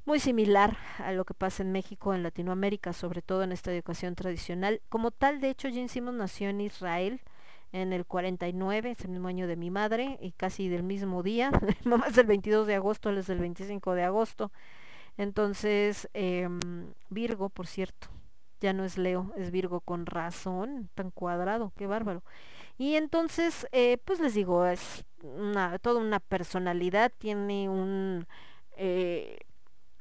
[0.04, 4.14] muy similar a lo que pasa en México, en Latinoamérica, sobre todo en esta educación
[4.14, 4.82] tradicional.
[4.88, 7.20] Como tal, de hecho, Gene Simmons nació en Israel
[7.72, 11.50] en el 49, es el mismo año de mi madre, y casi del mismo día.
[11.84, 14.52] Mi mamá es del 22 de agosto, él es del 25 de agosto.
[15.16, 16.60] Entonces, em,
[17.10, 18.08] Virgo, por cierto,
[18.60, 22.22] ya no es Leo, es Virgo con razón, tan cuadrado, qué bárbaro.
[22.78, 25.04] Y entonces, eh, pues les digo, es
[25.82, 28.26] toda una personalidad, tiene un...
[28.76, 29.38] eh,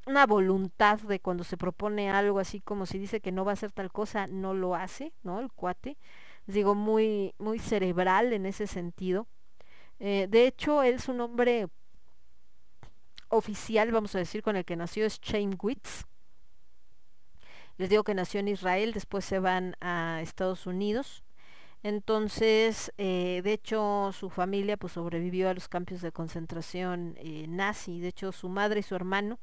[0.06, 3.54] una voluntad de cuando se propone algo así como si dice que no va a
[3.54, 5.40] hacer tal cosa, no lo hace, ¿no?
[5.40, 5.98] El cuate.
[6.46, 9.28] Digo, muy, muy cerebral en ese sentido.
[10.00, 11.68] Eh, de hecho, él su nombre
[13.30, 16.06] oficial, vamos a decir, con el que nació es Shane Witz.
[17.78, 21.24] Les digo que nació en Israel, después se van a Estados Unidos.
[21.82, 28.00] Entonces, eh, de hecho, su familia pues sobrevivió a los campos de concentración eh, nazi.
[28.00, 29.40] De hecho, su madre y su hermano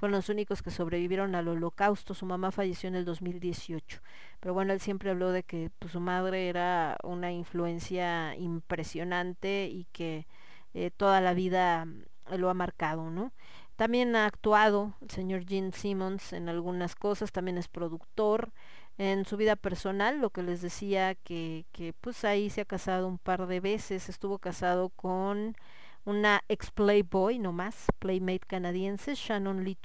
[0.00, 2.14] fueron los únicos que sobrevivieron al holocausto.
[2.14, 4.00] Su mamá falleció en el 2018.
[4.40, 9.84] Pero bueno, él siempre habló de que pues, su madre era una influencia impresionante y
[9.92, 10.26] que
[10.72, 12.04] eh, toda la vida mm,
[12.38, 13.32] lo ha marcado, ¿no?
[13.76, 18.52] También ha actuado el señor Gene Simmons en algunas cosas, también es productor.
[18.96, 23.06] En su vida personal, lo que les decía que, que pues ahí se ha casado
[23.06, 25.56] un par de veces, estuvo casado con
[26.04, 29.76] una ex Playboy nomás, Playmate canadiense, Shannon Lee.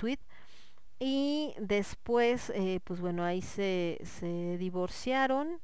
[1.00, 5.60] Y después, eh, pues bueno, ahí se, se divorciaron.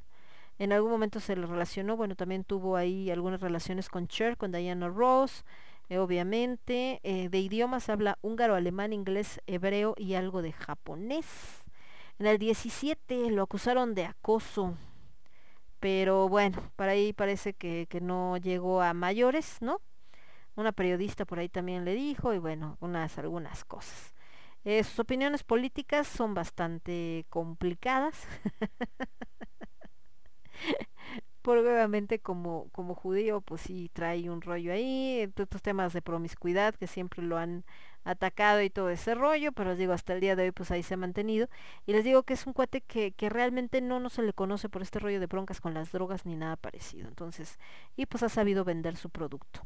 [0.59, 4.51] En algún momento se le relacionó, bueno, también tuvo ahí algunas relaciones con Cher, con
[4.51, 5.43] Diana Ross,
[5.89, 6.99] eh, obviamente.
[7.03, 11.25] Eh, de idiomas habla húngaro, alemán, inglés, hebreo y algo de japonés.
[12.19, 14.75] En el 17 lo acusaron de acoso,
[15.79, 19.81] pero bueno, para ahí parece que, que no llegó a mayores, ¿no?
[20.55, 24.13] Una periodista por ahí también le dijo y bueno, unas algunas cosas.
[24.63, 28.27] Eh, sus opiniones políticas son bastante complicadas.
[31.41, 36.03] Porque obviamente como, como judío pues sí trae un rollo ahí, todos estos temas de
[36.03, 37.65] promiscuidad que siempre lo han
[38.03, 40.83] atacado y todo ese rollo, pero les digo, hasta el día de hoy pues ahí
[40.83, 41.47] se ha mantenido.
[41.85, 44.69] Y les digo que es un cuate que, que realmente no, no se le conoce
[44.69, 47.07] por este rollo de broncas con las drogas ni nada parecido.
[47.07, 47.59] Entonces,
[47.95, 49.61] y pues ha sabido vender su producto.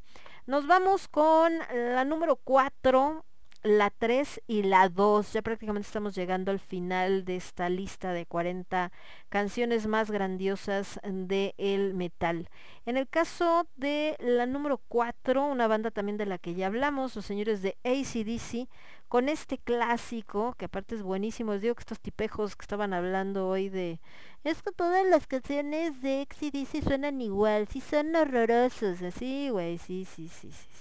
[0.46, 3.26] Nos vamos con la número 4,
[3.66, 5.34] la 3 y la 2.
[5.34, 8.92] Ya prácticamente estamos llegando al final de esta lista de 40
[9.30, 12.50] canciones más grandiosas de el metal.
[12.85, 17.16] En el caso de la número 4, una banda también de la que ya hablamos,
[17.16, 18.69] los señores de ACDC,
[19.08, 23.48] con este clásico, que aparte es buenísimo, les digo que estos tipejos que estaban hablando
[23.50, 24.00] hoy de...
[24.44, 30.06] Es que todas las canciones de ACDC suenan igual, sí son horrorosos, así, güey, sí,
[30.06, 30.75] sí, sí, sí.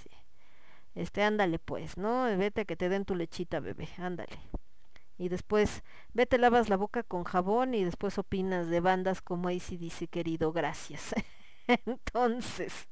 [0.94, 2.24] Este, ándale pues, ¿no?
[2.36, 4.38] Vete a que te den tu lechita, bebé, ándale.
[5.18, 5.82] Y después,
[6.12, 11.14] vete, lavas la boca con jabón y después opinas de bandas como ACDC, querido, gracias.
[11.86, 12.88] Entonces,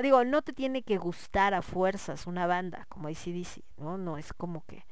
[0.00, 3.98] digo, no te tiene que gustar a fuerzas una banda como ACDC, ¿no?
[3.98, 4.84] No es como que,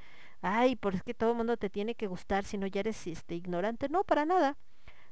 [0.42, 3.06] ay, por es que todo el mundo te tiene que gustar si no ya eres
[3.06, 3.88] este, ignorante.
[3.88, 4.56] No, para nada.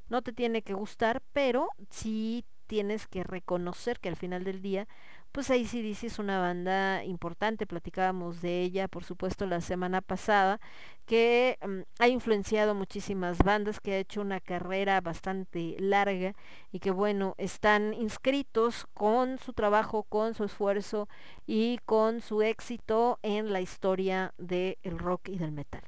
[0.09, 4.89] No te tiene que gustar, pero sí tienes que reconocer que al final del día
[5.33, 10.61] pues ACDC es una banda importante, platicábamos de ella, por supuesto, la semana pasada,
[11.07, 16.35] que mm, ha influenciado muchísimas bandas, que ha hecho una carrera bastante larga
[16.73, 21.09] y que, bueno, están inscritos con su trabajo, con su esfuerzo
[21.47, 25.83] y con su éxito en la historia del rock y del metal.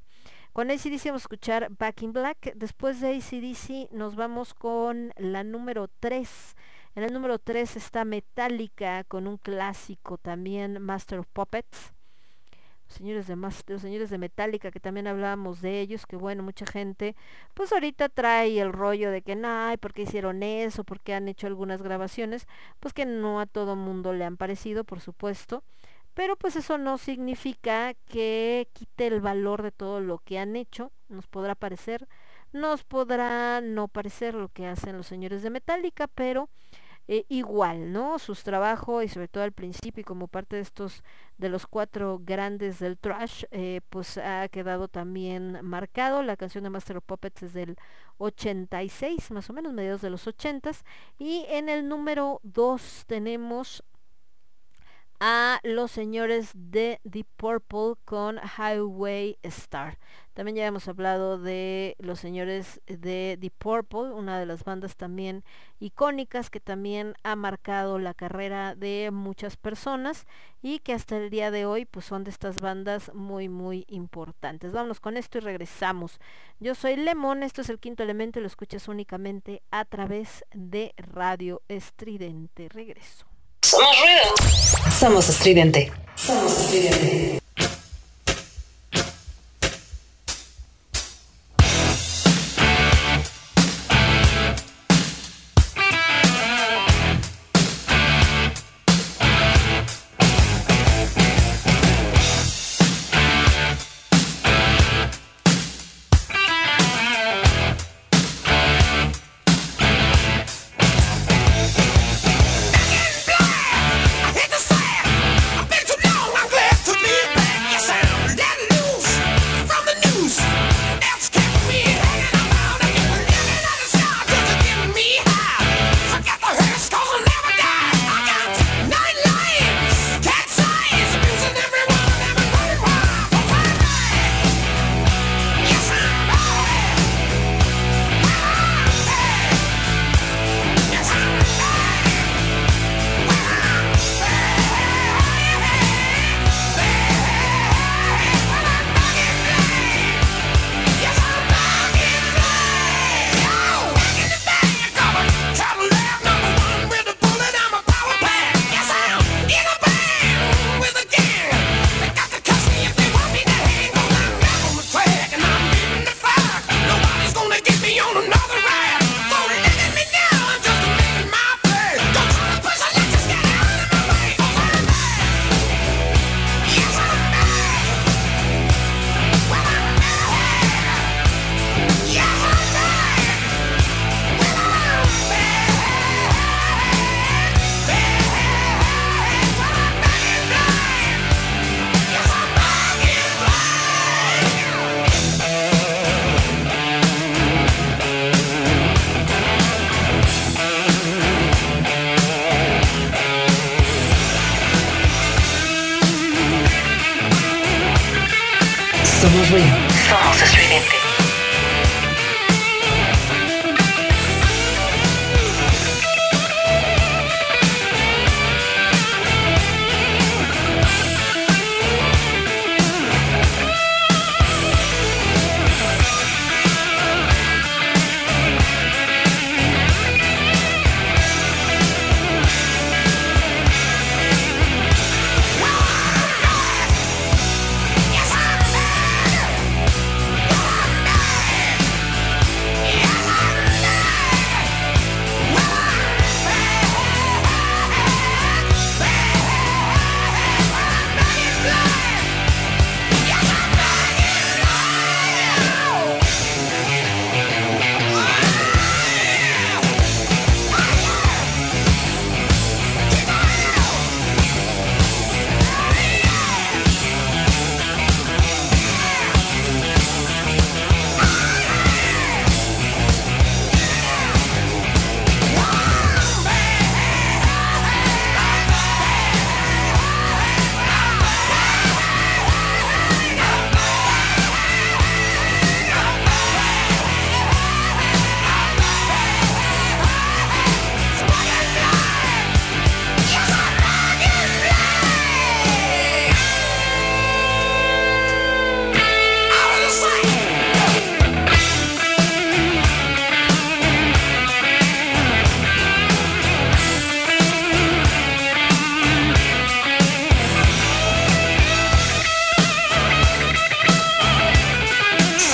[0.53, 2.55] Con ACDC vamos a escuchar Back in Black.
[2.57, 6.57] Después de ACDC nos vamos con la número 3.
[6.97, 11.93] En el número 3 está Metallica con un clásico también, Master of Puppets.
[12.89, 16.67] Los señores de, los señores de Metallica que también hablábamos de ellos, que bueno, mucha
[16.67, 17.15] gente
[17.55, 20.83] pues ahorita trae el rollo de que no, ¿por qué hicieron eso?
[20.83, 22.49] ¿Por qué han hecho algunas grabaciones?
[22.81, 25.63] Pues que no a todo mundo le han parecido, por supuesto.
[26.15, 30.93] pero pues eso no significa que quite el valor de todo lo que han hecho,
[31.09, 32.09] nos podrá parecer,
[32.53, 36.49] nos podrá no parecer lo que hacen los señores de Metallica, pero
[37.13, 38.21] eh, igual, ¿no?
[38.21, 41.03] Sus trabajos y sobre todo al principio y como parte de estos,
[41.39, 46.23] de los cuatro grandes del trash, eh, pues ha quedado también marcado.
[46.23, 47.77] La canción de Master of Puppets es del
[48.19, 50.85] 86, más o menos, mediados de los 80s.
[51.19, 53.83] Y en el número 2 tenemos
[55.19, 59.99] a los señores de Deep Purple con Highway Star.
[60.35, 65.45] También ya hemos hablado de los señores de Deep Purple, una de las bandas también
[65.81, 70.27] icónicas que también ha marcado la carrera de muchas personas
[70.63, 74.73] y que hasta el día de hoy pues son de estas bandas muy muy importantes.
[74.73, 76.21] Vámonos con esto y regresamos.
[76.61, 80.95] Yo soy Lemon, esto es el quinto elemento y lo escuchas únicamente a través de
[80.97, 82.69] Radio Estridente.
[82.69, 83.27] Regreso.
[83.63, 84.91] Somos ruido.
[84.91, 85.93] Somos estridente.
[86.15, 87.41] Somos estridente.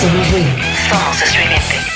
[0.07, 0.47] Somos ruido.
[0.89, 1.96] Somos estridente.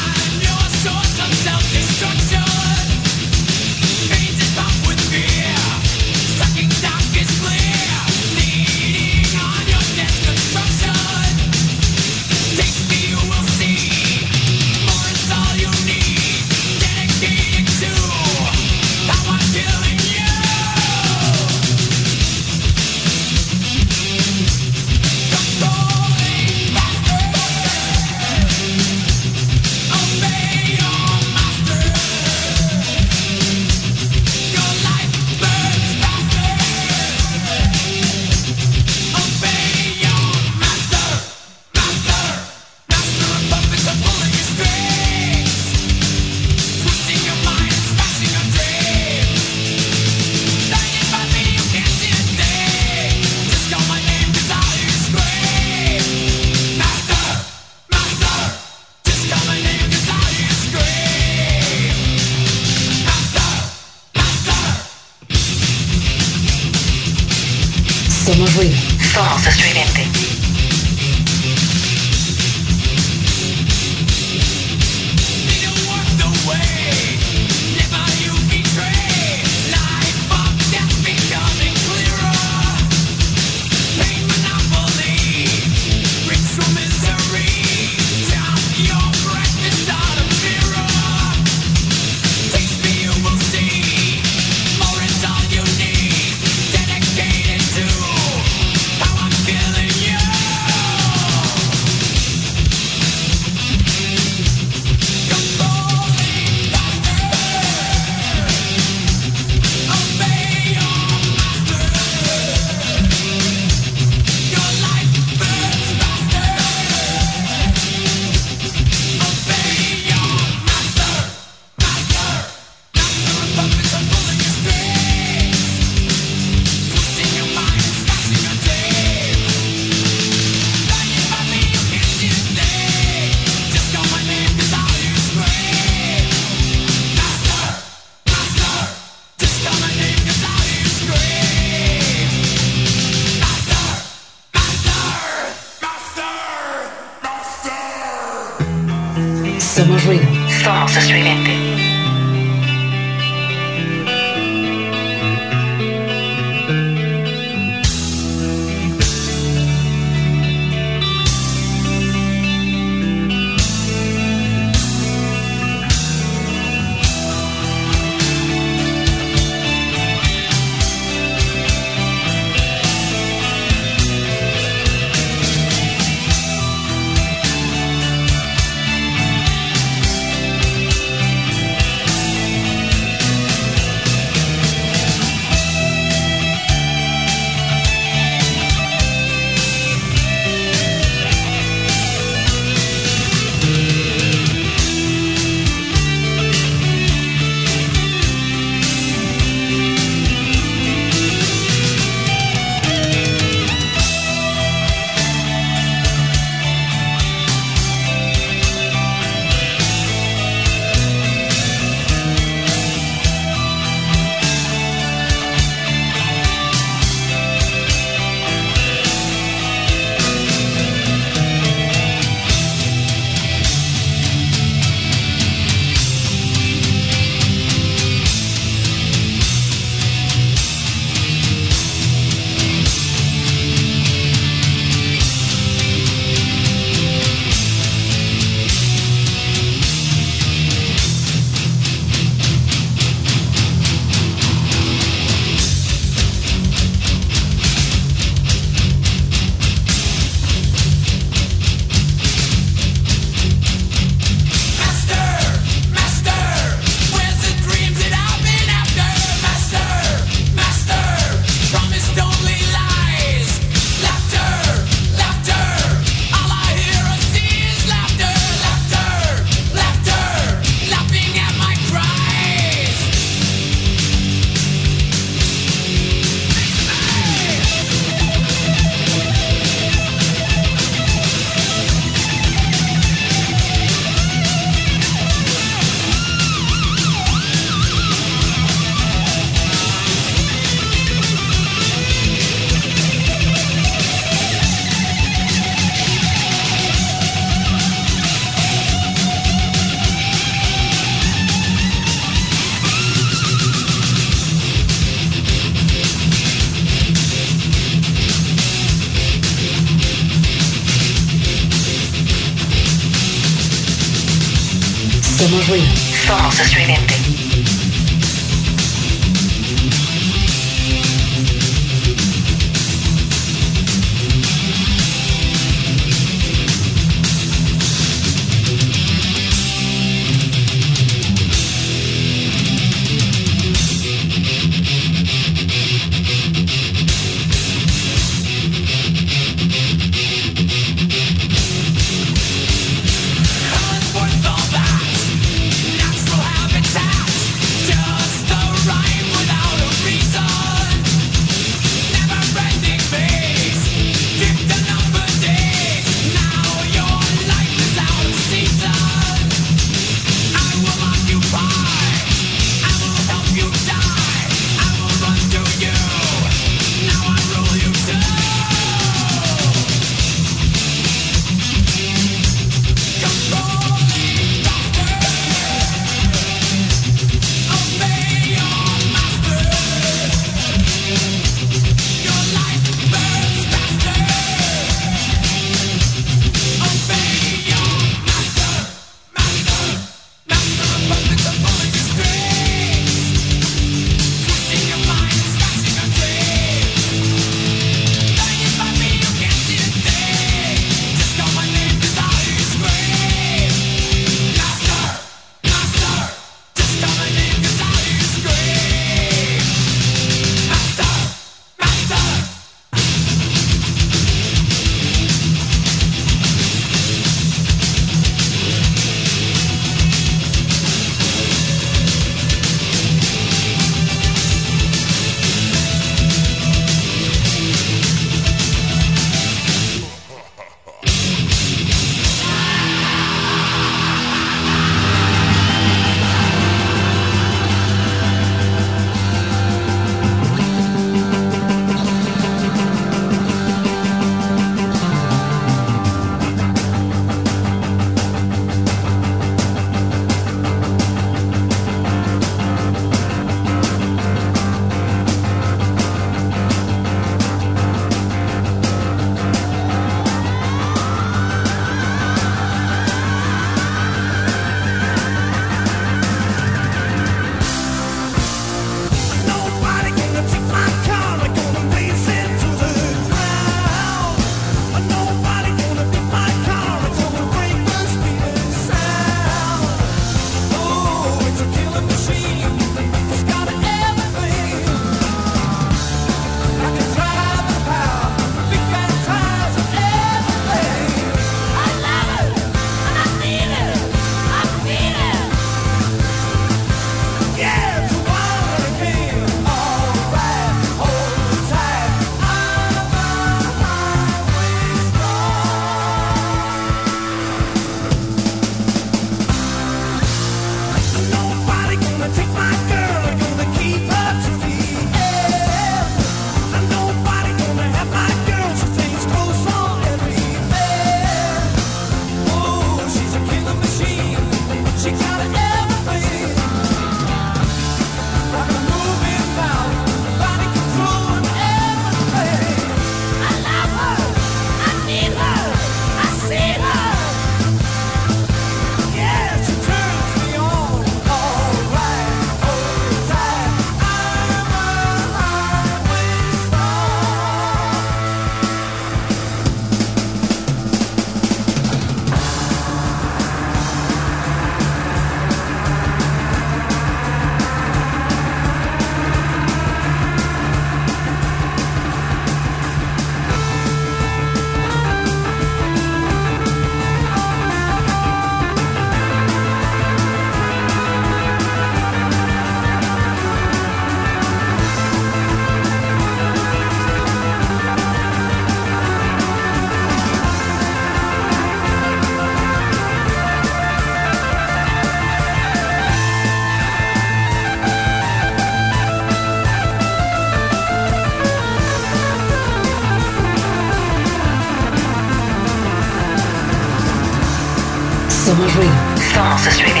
[599.61, 600.00] Somos estridente.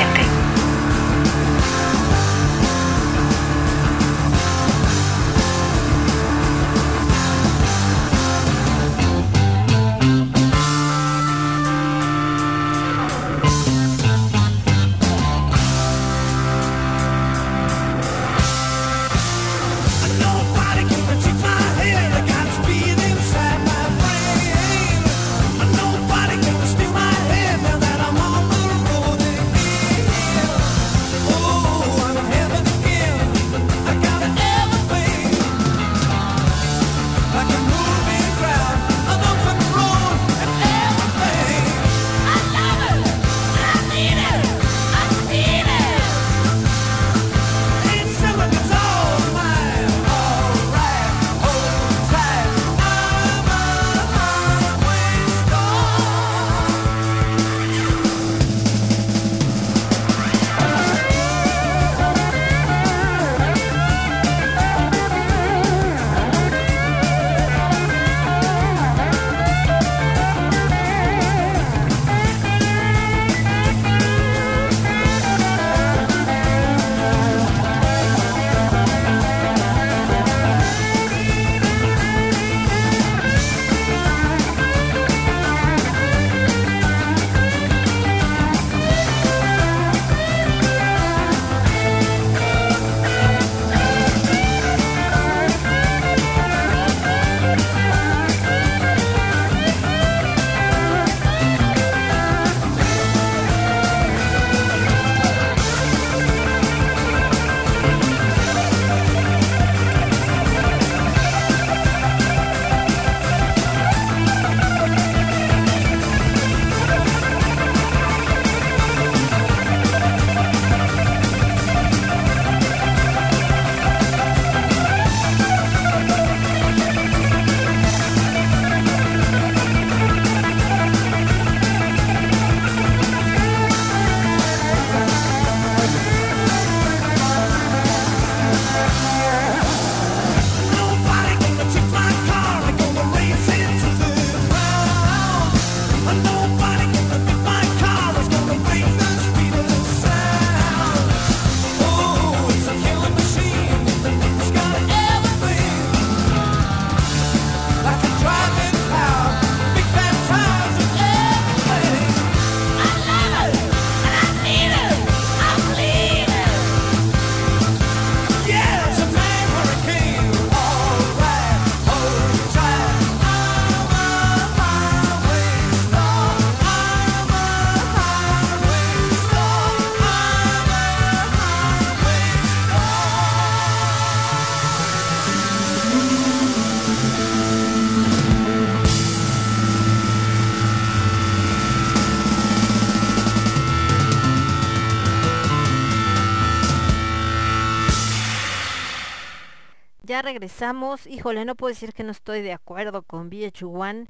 [200.31, 201.07] regresamos.
[201.07, 204.07] Híjole, no puedo decir que no estoy de acuerdo con VH1.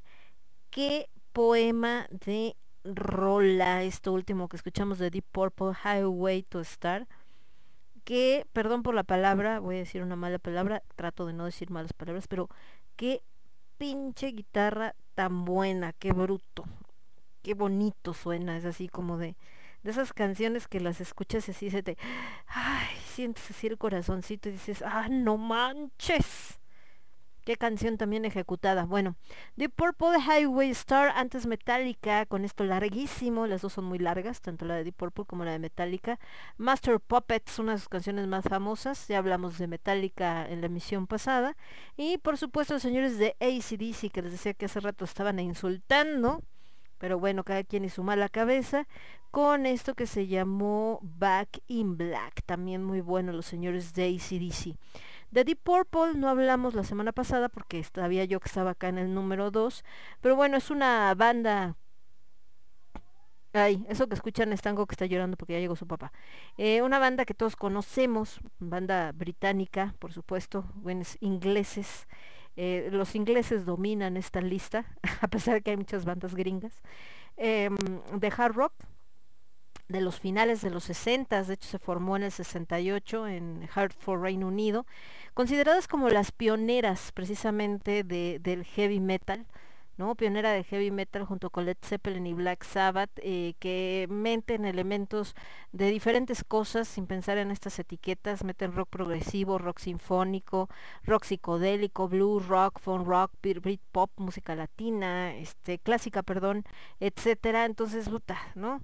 [0.69, 7.07] Qué poema de rola esto último que escuchamos de Deep Purple, Highway to Star.
[8.03, 11.71] Que, perdón por la palabra, voy a decir una mala palabra, trato de no decir
[11.71, 12.49] malas palabras, pero
[12.95, 13.23] qué
[13.77, 16.65] pinche guitarra tan buena, qué bruto,
[17.43, 19.35] qué bonito suena, es así como de,
[19.83, 21.95] de esas canciones que las escuchas y así se te,
[22.47, 26.59] ay, sientes así el corazoncito y dices, ah, no manches.
[27.43, 28.85] Qué canción también ejecutada.
[28.85, 29.15] Bueno,
[29.57, 34.65] The Purple Highway Star, antes Metallica, con esto larguísimo, las dos son muy largas, tanto
[34.65, 36.19] la de Deep Purple como la de Metallica.
[36.57, 41.07] Master Puppets, una de sus canciones más famosas, ya hablamos de Metallica en la emisión
[41.07, 41.57] pasada.
[41.97, 46.43] Y por supuesto los señores de ACDC, que les decía que hace rato estaban insultando,
[47.01, 48.87] pero bueno, cada quien y su mala cabeza,
[49.31, 54.77] con esto que se llamó Back in Black, también muy bueno los señores de ACDC.
[55.31, 58.99] De Deep Purple no hablamos la semana pasada porque sabía yo que estaba acá en
[58.99, 59.83] el número 2,
[60.21, 61.75] pero bueno, es una banda...
[63.53, 66.11] Ay, eso que escuchan es Tango que está llorando porque ya llegó su papá.
[66.57, 72.07] Eh, una banda que todos conocemos, banda británica, por supuesto, buenos ingleses.
[72.57, 74.85] Eh, los ingleses dominan esta lista,
[75.21, 76.81] a pesar de que hay muchas bandas gringas.
[77.37, 77.75] Em,
[78.19, 78.73] de hard rock,
[79.87, 84.21] de los finales de los 60, de hecho se formó en el 68 en Hartford,
[84.21, 84.85] Reino Unido,
[85.33, 89.45] consideradas como las pioneras precisamente de, del heavy metal,
[90.15, 95.35] Pionera de heavy metal junto con Led Zeppelin y Black Sabbath, eh, que meten elementos
[95.71, 100.69] de diferentes cosas sin pensar en estas etiquetas, meten rock progresivo, rock sinfónico,
[101.03, 106.65] rock psicodélico, blues, rock, funk rock, beat pop, música latina, este, clásica, perdón,
[106.99, 107.65] etcétera.
[107.65, 108.81] Entonces, puta, ¿no?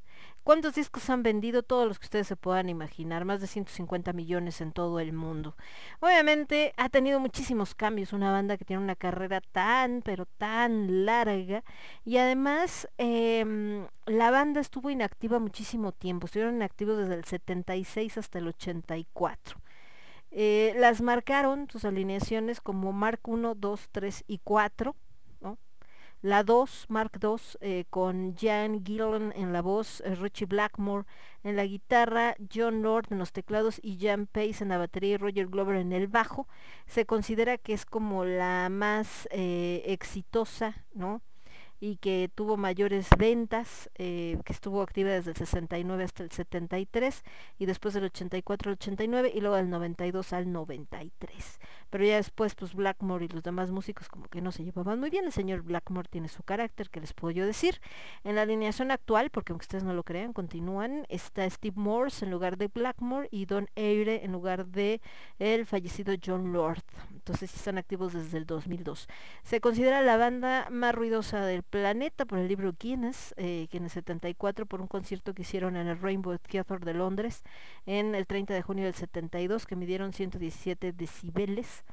[0.48, 1.62] ¿Cuántos discos han vendido?
[1.62, 5.58] Todos los que ustedes se puedan imaginar, más de 150 millones en todo el mundo.
[6.00, 11.66] Obviamente ha tenido muchísimos cambios, una banda que tiene una carrera tan, pero tan larga.
[12.06, 18.40] Y además em, la banda estuvo inactiva muchísimo tiempo, estuvieron inactivos desde el 76 hasta
[18.40, 19.60] el 84.
[20.32, 24.96] Eh, las marcaron sus alineaciones como Mark 1, 2, 3 y 4.
[26.24, 31.06] La 2, Mark II, eh, con Jan Gillan en la voz, eh, Richie Blackmore
[31.44, 35.18] en la guitarra, John Lord en los teclados y Jan Pace en la batería y
[35.18, 36.48] Roger Glover en el bajo.
[36.88, 41.22] Se considera que es como la más eh, exitosa, ¿no?
[41.80, 47.24] y que tuvo mayores ventas, que estuvo activa desde el 69 hasta el 73
[47.60, 51.60] y después del 84 al 89 y luego del 92 al 93.
[51.90, 55.10] Pero ya después pues Blackmore y los demás músicos como que no se llevaban muy
[55.10, 55.26] bien.
[55.26, 57.80] El señor Blackmore tiene su carácter, que les puedo yo decir.
[58.24, 62.32] En la alineación actual, porque aunque ustedes no lo crean, continúan, está Steve Morse en
[62.32, 65.02] lugar de Blackmore y Don Aire en lugar de
[65.40, 66.84] el fallecido John Lord.
[67.12, 69.08] Entonces están activos desde el 2002.
[69.44, 73.86] Se considera la banda más ruidosa del planeta por el libro Guinness, eh, que en
[73.86, 77.44] el 74 por un concierto que hicieron en el Rainbow Theatre de Londres
[77.86, 81.84] en el 30 de junio del 72 que midieron 117 decibeles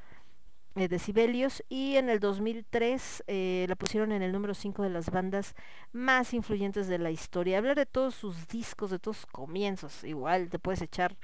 [0.75, 5.09] eh, decibelios y en el 2003 eh, la pusieron en el número 5 de las
[5.09, 5.55] bandas
[5.93, 7.57] más influyentes de la historia.
[7.57, 11.15] Hablar de todos sus discos, de todos sus comienzos, igual te puedes echar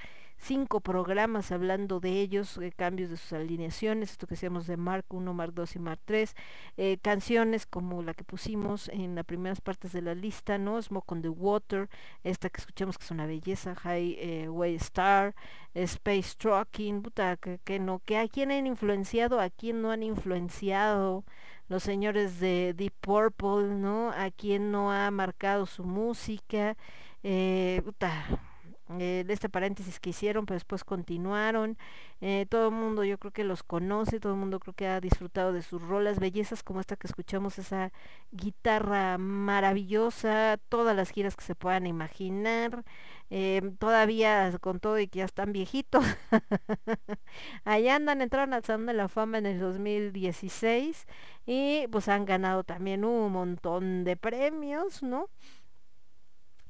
[0.42, 5.06] cinco programas hablando de ellos, eh, cambios de sus alineaciones, esto que decíamos de Mark
[5.08, 6.34] 1, Mark 2 y Mark 3,
[6.76, 10.82] eh, canciones como la que pusimos en las primeras partes de la lista, ¿no?
[10.82, 11.88] Smoke on the Water,
[12.24, 15.34] esta que escuchamos que es una belleza, Highway Star,
[15.74, 20.02] Space Trucking, puta, que, que no, que a quién han influenciado, a quién no han
[20.02, 21.24] influenciado
[21.68, 24.10] los señores de Deep Purple, ¿no?
[24.10, 26.76] A quién no ha marcado su música,
[27.22, 28.51] eh, puta,
[28.98, 31.78] eh, de este paréntesis que hicieron, pero después continuaron.
[32.20, 35.00] Eh, todo el mundo yo creo que los conoce, todo el mundo creo que ha
[35.00, 37.92] disfrutado de sus rolas, bellezas como esta que escuchamos, esa
[38.32, 42.84] guitarra maravillosa, todas las giras que se puedan imaginar,
[43.30, 46.04] eh, todavía con todo y que ya están viejitos.
[47.64, 51.06] Allá andan, entraron al Salón de la Fama en el 2016
[51.46, 55.28] y pues han ganado también un montón de premios, ¿no?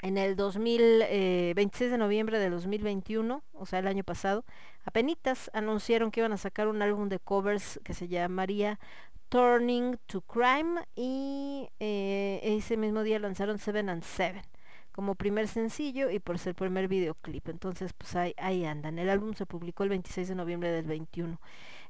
[0.03, 4.45] En el 2000, eh, 26 de noviembre de 2021, o sea, el año pasado,
[4.85, 8.81] apenas anunciaron que iban a sacar un álbum de covers que se llamaría
[9.29, 14.43] Turning to Crime y eh, ese mismo día lanzaron Seven and Seven
[14.91, 17.49] como primer sencillo y por ser primer videoclip.
[17.49, 18.99] Entonces, pues ahí, ahí andan.
[18.99, 21.41] El álbum se publicó el 26 de noviembre del 21.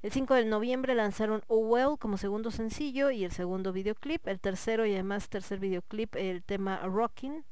[0.02, 4.28] El 5 de noviembre lanzaron Oh Well como segundo sencillo y el segundo videoclip.
[4.28, 7.44] El tercero y además tercer videoclip, el tema Rocking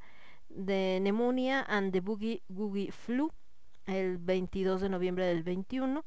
[0.51, 3.33] de Pneumonia and the Boogie Googie Flu
[3.87, 6.05] el 22 de noviembre del 21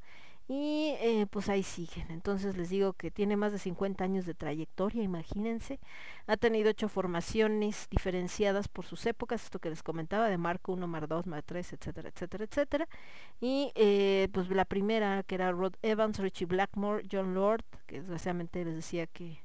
[0.48, 2.12] y eh, pues ahí siguen.
[2.12, 5.80] Entonces les digo que tiene más de 50 años de trayectoria, imagínense.
[6.28, 10.88] Ha tenido ocho formaciones diferenciadas por sus épocas, esto que les comentaba, de Marco 1,
[10.88, 12.88] Mar 2, Mar 3, etcétera, etcétera, etcétera.
[13.40, 18.66] Y eh, pues la primera que era Rod Evans, Richie Blackmore, John Lord, que desgraciadamente
[18.66, 19.40] les decía que,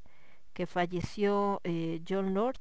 [0.52, 2.59] que falleció eh, John Lord.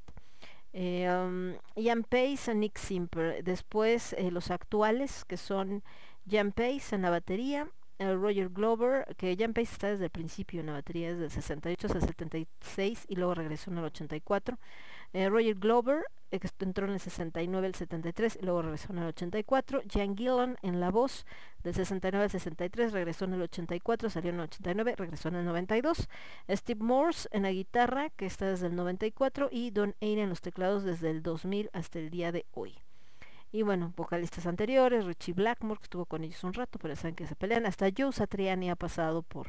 [0.72, 3.42] Eh, um, Ian Pace y Nick Simper.
[3.42, 5.82] Después eh, los actuales que son
[6.30, 10.60] Jan Pace en la batería, eh, Roger Glover, que Jan Pace está desde el principio
[10.60, 14.58] en la batería, desde el 68 hasta el 76 y luego regresó en el 84.
[15.12, 19.06] Eh, Roger Glover, eh, entró en el 69 al 73 y luego regresó en el
[19.06, 19.82] 84.
[19.90, 21.24] Jan Gillan en la voz,
[21.62, 25.44] del 69 al 63, regresó en el 84, salió en el 89, regresó en el
[25.44, 26.08] 92.
[26.50, 30.40] Steve Morse en la guitarra, que está desde el 94, y Don Aine en los
[30.40, 32.78] teclados desde el 2000 hasta el día de hoy.
[33.50, 37.26] Y bueno, vocalistas anteriores, Richie Blackmore, que estuvo con ellos un rato, pero saben que
[37.26, 37.64] se pelean.
[37.64, 39.48] Hasta Joe Satriani ha pasado por,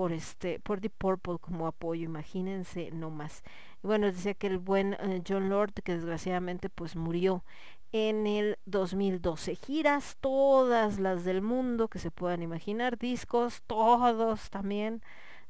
[0.00, 3.42] por este, por Deep Purple como apoyo, imagínense no más.
[3.84, 7.44] Y bueno, decía que el buen eh, John Lord, que desgraciadamente pues murió
[7.92, 9.56] en el 2012.
[9.56, 15.02] Giras todas las del mundo que se puedan imaginar, discos, todos también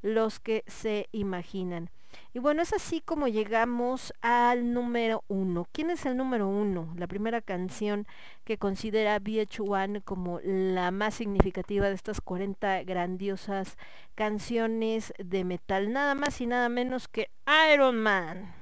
[0.03, 1.89] los que se imaginan.
[2.33, 5.67] Y bueno, es así como llegamos al número uno.
[5.73, 6.93] ¿Quién es el número uno?
[6.97, 8.07] La primera canción
[8.45, 13.77] que considera VH1 como la más significativa de estas 40 grandiosas
[14.15, 15.93] canciones de metal.
[15.93, 17.31] Nada más y nada menos que
[17.73, 18.55] Iron Man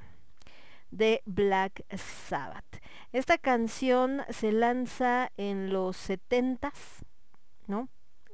[0.91, 2.81] de Black Sabbath.
[3.11, 7.03] Esta canción se lanza en los 70s,
[7.67, 7.89] ¿no?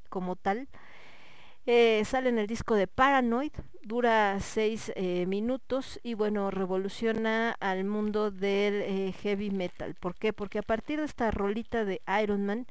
[0.10, 0.68] Como tal.
[1.66, 3.54] Eh, sale en el disco de Paranoid,
[3.86, 9.94] dura seis eh, minutos y bueno, revoluciona al mundo del eh, heavy metal.
[9.94, 10.34] ¿Por qué?
[10.34, 12.66] Porque a partir de esta rolita de Iron Man,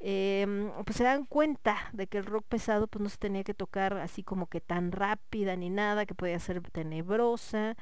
[0.00, 3.54] em, pues se dan cuenta de que el rock pesado pues no se tenía que
[3.54, 7.76] tocar así como que tan rápida ni nada, que podía ser tenebrosa.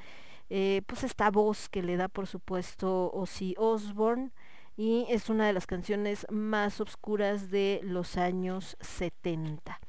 [0.51, 4.31] Eh, pues esta voz que le da por supuesto Ozzy Osbourne
[4.77, 9.81] y es una de las canciones más oscuras de los años 70.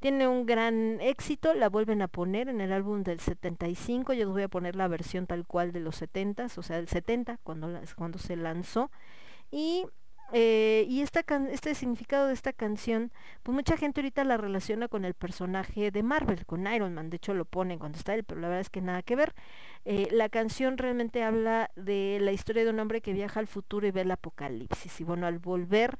[0.00, 4.32] Tiene un gran éxito, la vuelven a poner en el álbum del 75, yo les
[4.32, 7.78] voy a poner la versión tal cual de los 70, o sea, del 70, cuando,
[7.96, 8.90] cuando se lanzó.
[9.50, 9.84] Y,
[10.32, 13.12] eh, y esta este significado de esta canción,
[13.42, 17.16] pues mucha gente ahorita la relaciona con el personaje de Marvel, con Iron Man, de
[17.16, 19.34] hecho lo ponen cuando está él, pero la verdad es que nada que ver.
[19.84, 23.86] Eh, la canción realmente habla de la historia de un hombre que viaja al futuro
[23.86, 24.98] y ve el apocalipsis.
[25.00, 25.98] Y bueno, al volver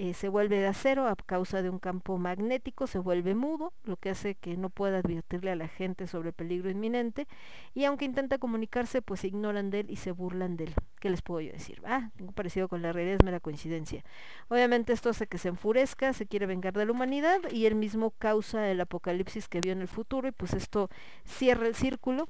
[0.00, 3.96] eh, se vuelve de acero a causa de un campo magnético, se vuelve mudo, lo
[3.96, 7.26] que hace que no pueda advertirle a la gente sobre el peligro inminente.
[7.74, 10.74] Y aunque intenta comunicarse, pues se ignoran de él y se burlan de él.
[11.00, 11.82] ¿Qué les puedo yo decir?
[11.84, 14.04] Ah, parecido con la realidad es mera coincidencia.
[14.46, 18.12] Obviamente esto hace que se enfurezca, se quiere vengar de la humanidad y él mismo
[18.12, 20.90] causa el apocalipsis que vio en el futuro y pues esto
[21.24, 22.28] cierra el círculo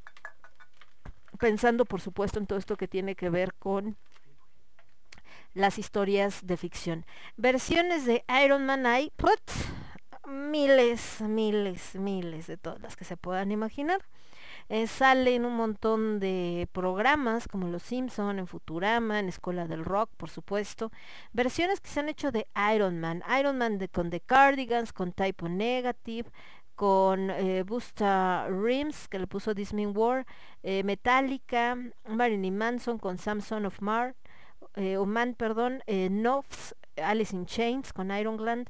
[1.38, 3.96] pensando por supuesto en todo esto que tiene que ver con
[5.58, 7.04] las historias de ficción.
[7.36, 9.40] Versiones de Iron Man hay put,
[10.26, 14.00] miles, miles, miles de todas las que se puedan imaginar.
[14.68, 20.10] Eh, salen un montón de programas como Los Simpson, en Futurama, en Escuela del Rock,
[20.16, 20.92] por supuesto.
[21.32, 23.22] Versiones que se han hecho de Iron Man.
[23.38, 26.30] Iron Man con The Cardigans, con Typo Negative,
[26.74, 30.24] con eh, Busta Rhymes, que le puso Disney War,
[30.62, 34.14] eh, Metallica, Marilyn Manson con Samson of Mar,
[34.76, 36.10] eh, o Man, perdón, eh,
[36.96, 38.68] Alice in Chains con Iron Gland,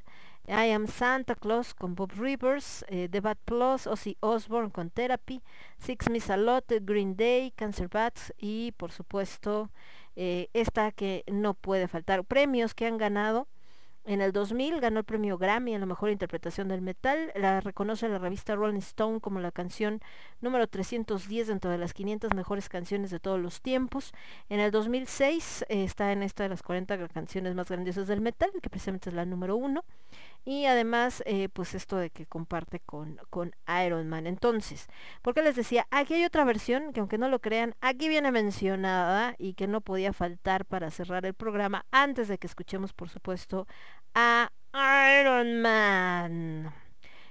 [0.48, 5.42] I Am Santa Claus con Bob Rivers, eh, The Bad Plus, Ozzy Osbourne con Therapy,
[5.76, 9.70] Six Miss a Lot, Green Day, Cancer Bats y por supuesto
[10.16, 12.24] eh, esta que no puede faltar.
[12.24, 13.46] Premios que han ganado.
[14.08, 17.30] En el 2000 ganó el premio Grammy a la mejor interpretación del metal.
[17.34, 20.00] La reconoce la revista Rolling Stone como la canción
[20.40, 24.12] número 310 dentro de las 500 mejores canciones de todos los tiempos.
[24.48, 28.50] En el 2006 eh, está en esta de las 40 canciones más grandiosas del metal,
[28.62, 29.84] que precisamente es la número uno.
[30.46, 33.54] Y además, eh, pues esto de que comparte con, con
[33.84, 34.26] Iron Man.
[34.26, 34.86] Entonces,
[35.20, 39.34] porque les decía, aquí hay otra versión que aunque no lo crean, aquí viene mencionada
[39.36, 43.66] y que no podía faltar para cerrar el programa antes de que escuchemos, por supuesto,
[44.20, 44.50] a
[45.20, 46.74] Iron Man.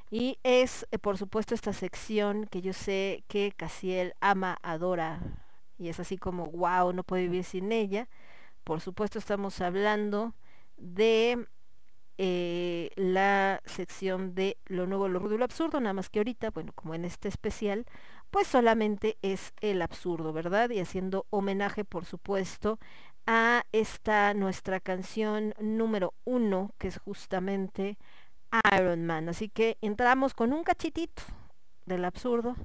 [0.10, 5.20] Y es, eh, por supuesto, esta sección que yo sé que Casiel ama, adora.
[5.78, 8.08] Y es así como, wow, no puede vivir sin ella.
[8.64, 10.34] Por supuesto, estamos hablando
[10.78, 11.46] de
[12.18, 16.52] eh, la sección de lo nuevo, lo rudo y lo absurdo, nada más que ahorita,
[16.52, 17.86] bueno, como en este especial,
[18.32, 20.70] pues solamente es el absurdo, ¿verdad?
[20.70, 22.80] Y haciendo homenaje, por supuesto,
[23.28, 27.98] a esta nuestra canción número uno, que es justamente
[28.76, 29.30] Iron Man.
[29.30, 31.24] Así que entramos con un cachitito
[31.86, 32.56] del absurdo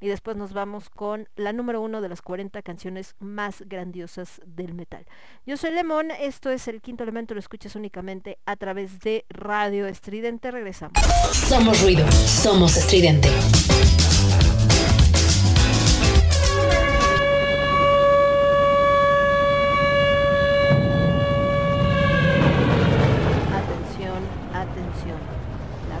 [0.00, 4.74] y después nos vamos con la número uno de las 40 canciones más grandiosas del
[4.74, 5.06] metal.
[5.46, 9.86] Yo soy Lemón, esto es el quinto elemento, lo escuchas únicamente a través de Radio
[9.86, 10.50] Estridente.
[10.50, 11.00] Regresamos.
[11.32, 13.30] Somos ruido, somos estridente.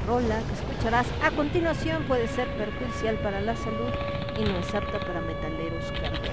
[0.06, 3.90] Rola que escucharás a continuación puede ser perjudicial para la salud
[4.38, 6.30] y no es apta para metaleros cardíacos.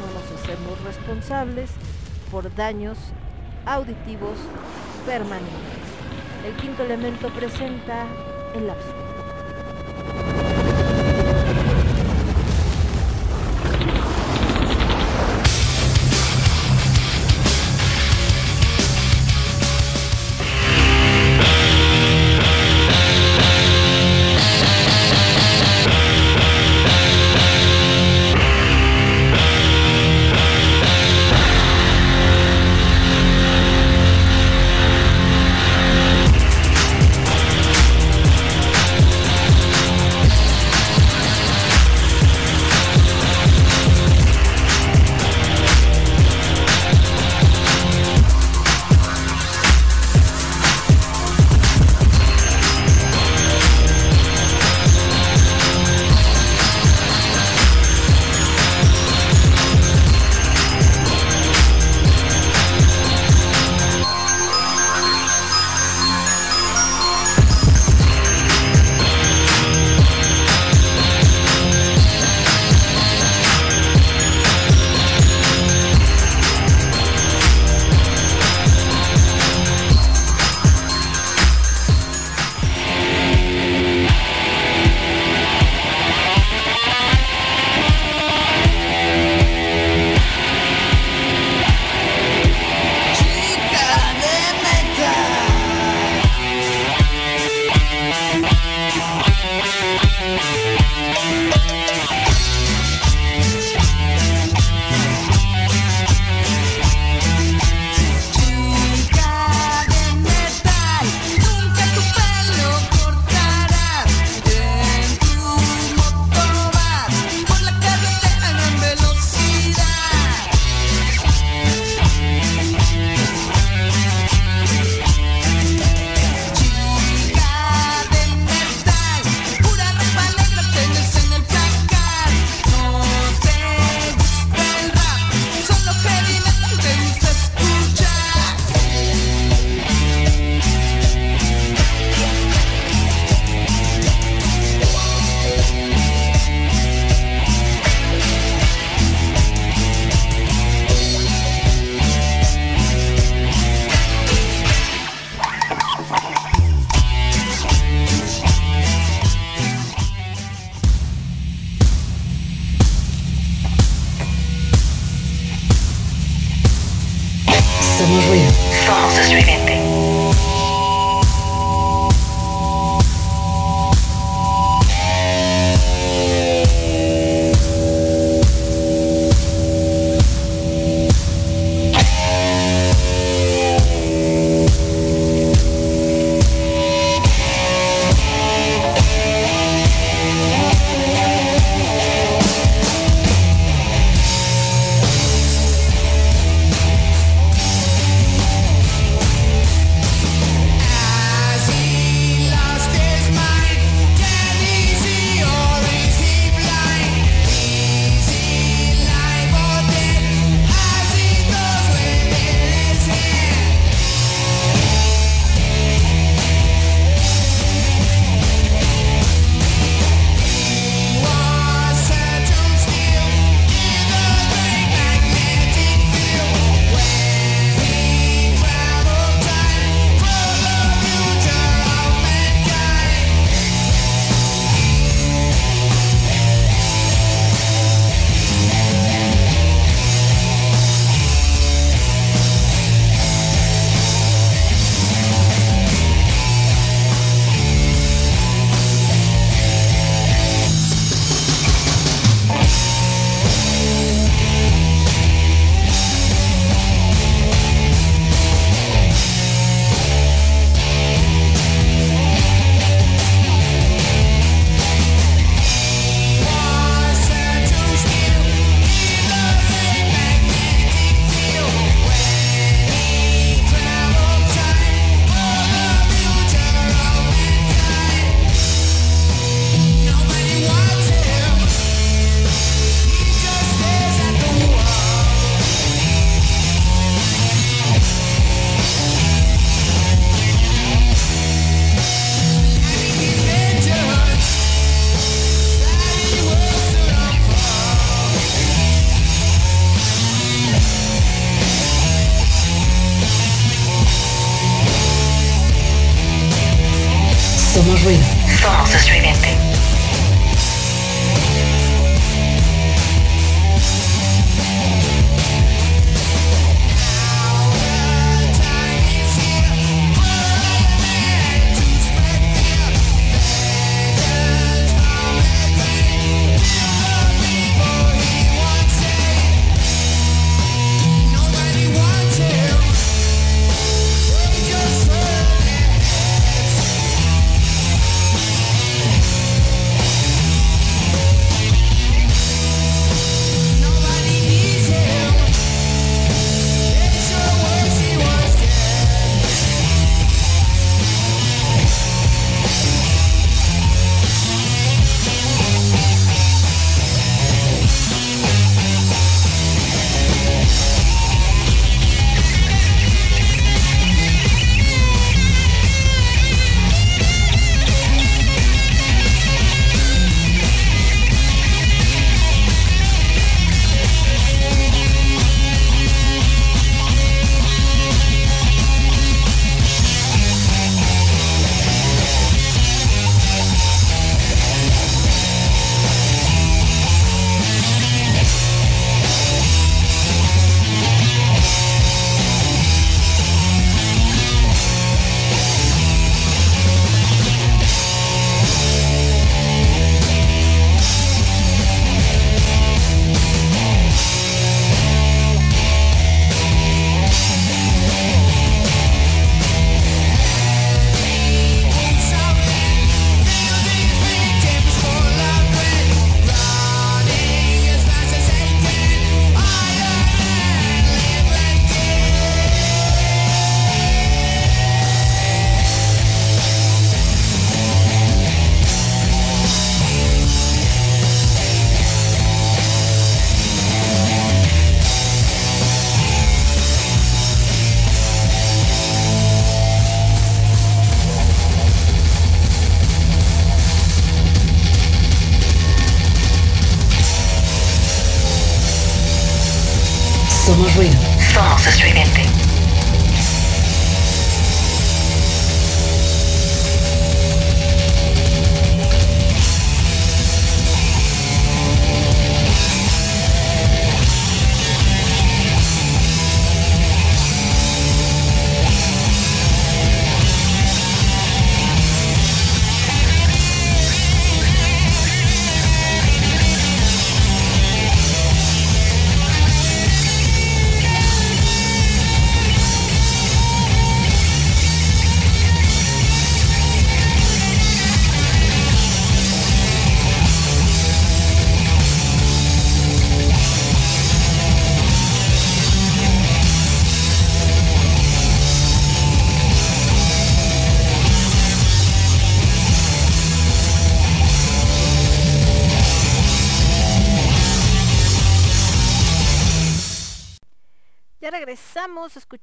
[0.00, 1.70] No nos hacemos responsables
[2.30, 2.98] por daños
[3.66, 4.38] auditivos
[5.06, 5.52] permanentes.
[6.46, 8.06] El quinto elemento presenta
[8.54, 10.41] el absurdo.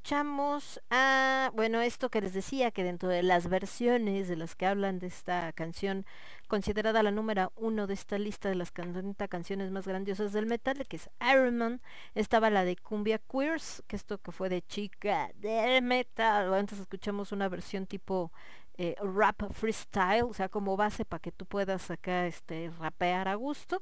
[0.10, 4.66] Escuchamos a, bueno, esto que les decía, que dentro de las versiones de las que
[4.66, 6.04] hablan de esta canción,
[6.48, 10.84] considerada la número uno de esta lista de las 40 canciones más grandiosas del metal,
[10.88, 11.82] que es Iron Man,
[12.16, 17.32] estaba la de Cumbia Queers, que esto que fue de chica del metal, antes escuchamos
[17.32, 18.32] una versión tipo
[18.80, 23.36] eh, rap freestyle, o sea, como base para que tú puedas acá este, rapear a
[23.36, 23.80] gusto,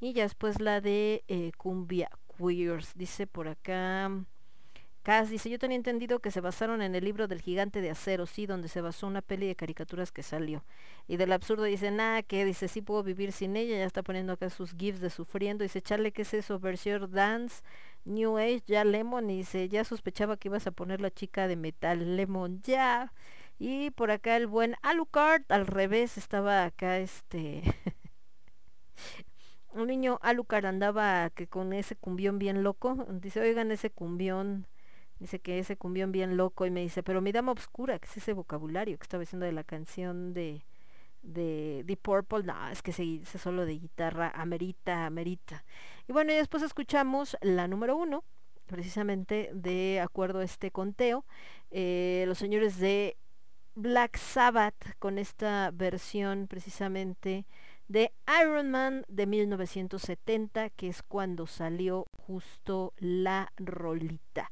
[0.00, 4.10] y ya después la de eh, Cumbia Queers, dice por acá...
[5.06, 8.26] Cass dice, yo tenía entendido que se basaron en el libro del gigante de acero,
[8.26, 10.64] sí, donde se basó una peli de caricaturas que salió.
[11.06, 14.32] Y del absurdo dice, nada, que dice, sí puedo vivir sin ella, ya está poniendo
[14.32, 15.62] acá sus gifs de sufriendo.
[15.62, 16.58] Dice, Charlie, ¿qué es eso?
[16.58, 17.62] Versión Dance,
[18.04, 19.30] New Age, ya Lemon.
[19.30, 23.12] Y dice, ya sospechaba que ibas a poner la chica de metal, Lemon, ya.
[23.60, 27.62] Y por acá el buen Alucard, al revés, estaba acá este...
[29.70, 33.06] Un niño Alucard andaba que con ese cumbión bien loco.
[33.20, 34.66] Dice, oigan, ese cumbión
[35.18, 38.16] Dice que ese cumbión bien loco y me dice, pero mi dama obscura, que es
[38.18, 40.64] ese vocabulario que estaba diciendo de la canción de
[41.26, 45.64] de Purple, no, es que ese, ese solo de guitarra amerita, amerita.
[46.08, 48.22] Y bueno, y después escuchamos la número uno,
[48.66, 51.24] precisamente de acuerdo a este conteo,
[51.70, 53.16] eh, los señores de
[53.74, 57.44] Black Sabbath con esta versión precisamente
[57.88, 58.12] de
[58.42, 64.50] Iron Man de 1970, que es cuando salió justo la rolita.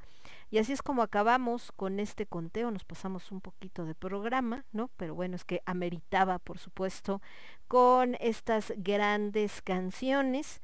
[0.50, 4.90] Y así es como acabamos con este conteo, nos pasamos un poquito de programa, ¿no?
[4.96, 7.20] Pero bueno, es que ameritaba, por supuesto,
[7.68, 10.60] con estas grandes canciones.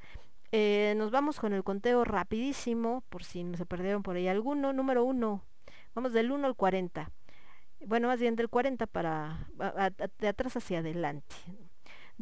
[0.51, 4.73] Eh, nos vamos con el conteo rapidísimo, por si se perdieron por ahí alguno.
[4.73, 5.43] Número uno,
[5.95, 7.09] vamos del 1 al 40.
[7.87, 9.47] Bueno, más bien del 40 para
[10.19, 11.35] de atrás hacia adelante.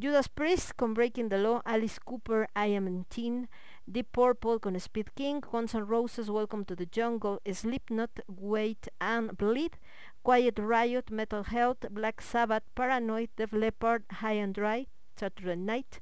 [0.02, 3.50] Judas Priest con Breaking the Law, Alice Cooper, I Am in Teen,
[3.92, 9.36] Deep Purple con Speed King, Guns N' Roses, Welcome to the Jungle, Slipknot, Wait and
[9.36, 9.80] Bleed,
[10.22, 14.86] Quiet Riot, Metal Health, Black Sabbath, Paranoid, Def Leppard, High and Dry,
[15.16, 16.02] Saturday Night,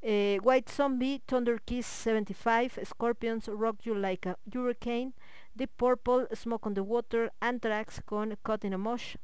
[0.00, 5.12] eh, White Zombie, Thunder Kiss 75, Scorpions, Rock You Like a Hurricane,
[5.56, 9.16] Deep Purple, Smoke on the Water, Anthrax con Caught in a Mosh,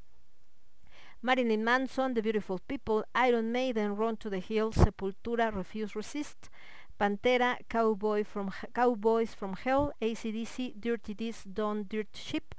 [1.23, 6.51] Marilyn Manson, The Beautiful People, Iron Maiden, Run to the Hills, Sepultura, Refuse Resist,
[6.99, 12.55] Pantera, Cowboy from Cowboys from Hell, ACDC, Dirty This, Don't Dirt Ship,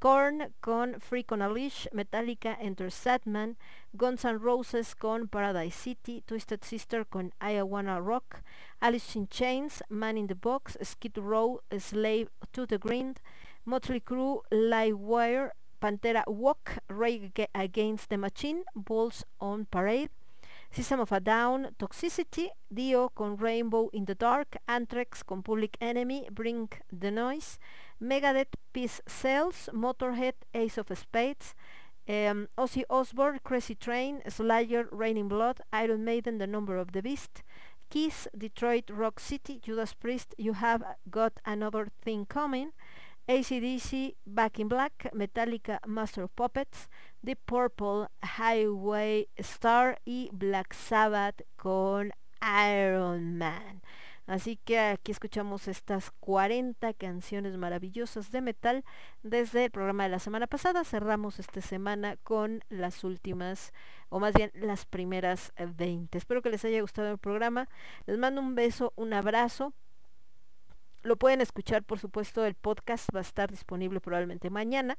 [0.00, 3.56] Korn con Freak on a Leash, Metallica, Enter Sadman,
[3.96, 8.42] Guns N' Roses con Paradise City, Twisted Sister con I Wanna Rock,
[8.80, 13.20] Alice in Chains, Man in the Box, Skid Row, Slave to the Grind,
[13.64, 15.50] Motley Crue, Livewire,
[15.82, 20.10] Pantera Walk, Rage Against the Machine, Bulls on Parade,
[20.70, 26.28] System of a Down, Toxicity, Dio con Rainbow in the Dark, Anthrax con Public Enemy,
[26.30, 27.58] Bring the Noise,
[28.00, 31.54] Megadeth, Peace Cells, Motorhead, Ace of Spades,
[32.08, 37.42] um, Ozzy Osbourne, Crazy Train, Slayer, Raining Blood, Iron Maiden, The Number of the Beast,
[37.90, 42.72] Kiss, Detroit Rock City, Judas Priest, You Have Got Another Thing Coming,
[43.28, 46.88] ACDC, Back in Black, Metallica, Master of Puppets,
[47.20, 48.08] Deep Purple,
[48.38, 53.82] Highway Star y Black Sabbath con Iron Man.
[54.26, 58.84] Así que aquí escuchamos estas 40 canciones maravillosas de metal
[59.22, 60.84] desde el programa de la semana pasada.
[60.84, 63.72] Cerramos esta semana con las últimas,
[64.10, 66.18] o más bien las primeras eh, 20.
[66.18, 67.70] Espero que les haya gustado el programa.
[68.04, 69.72] Les mando un beso, un abrazo.
[71.08, 74.98] Lo pueden escuchar, por supuesto, el podcast va a estar disponible probablemente mañana,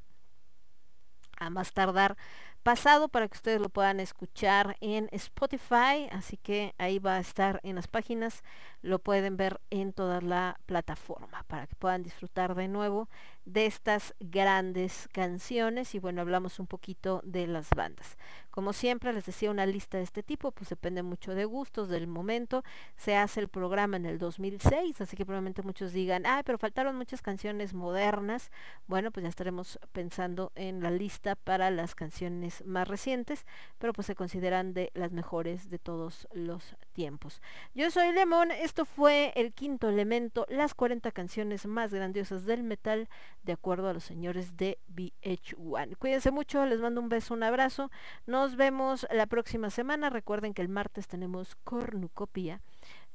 [1.37, 2.17] a más tardar
[2.63, 7.59] pasado, para que ustedes lo puedan escuchar en Spotify, así que ahí va a estar
[7.61, 8.41] en las páginas,
[8.81, 13.07] lo pueden ver en toda la plataforma, para que puedan disfrutar de nuevo
[13.49, 18.15] de estas grandes canciones y bueno, hablamos un poquito de las bandas.
[18.51, 22.07] Como siempre les decía, una lista de este tipo, pues depende mucho de gustos, del
[22.07, 22.63] momento,
[22.95, 26.95] se hace el programa en el 2006, así que probablemente muchos digan, ah, pero faltaron
[26.95, 28.51] muchas canciones modernas,
[28.87, 33.45] bueno, pues ya estaremos pensando en la lista para las canciones más recientes,
[33.79, 37.41] pero pues se consideran de las mejores de todos los tiempos.
[37.73, 43.09] Yo soy Lemon, esto fue el quinto elemento, las 40 canciones más grandiosas del metal,
[43.43, 45.97] de acuerdo a los señores de VH1.
[45.97, 47.91] Cuídense mucho, les mando un beso, un abrazo,
[48.25, 52.61] nos vemos la próxima semana, recuerden que el martes tenemos cornucopia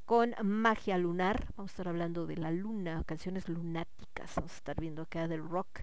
[0.04, 4.80] con magia lunar, vamos a estar hablando de la luna, canciones lunáticas, vamos a estar
[4.80, 5.80] viendo acá del rock.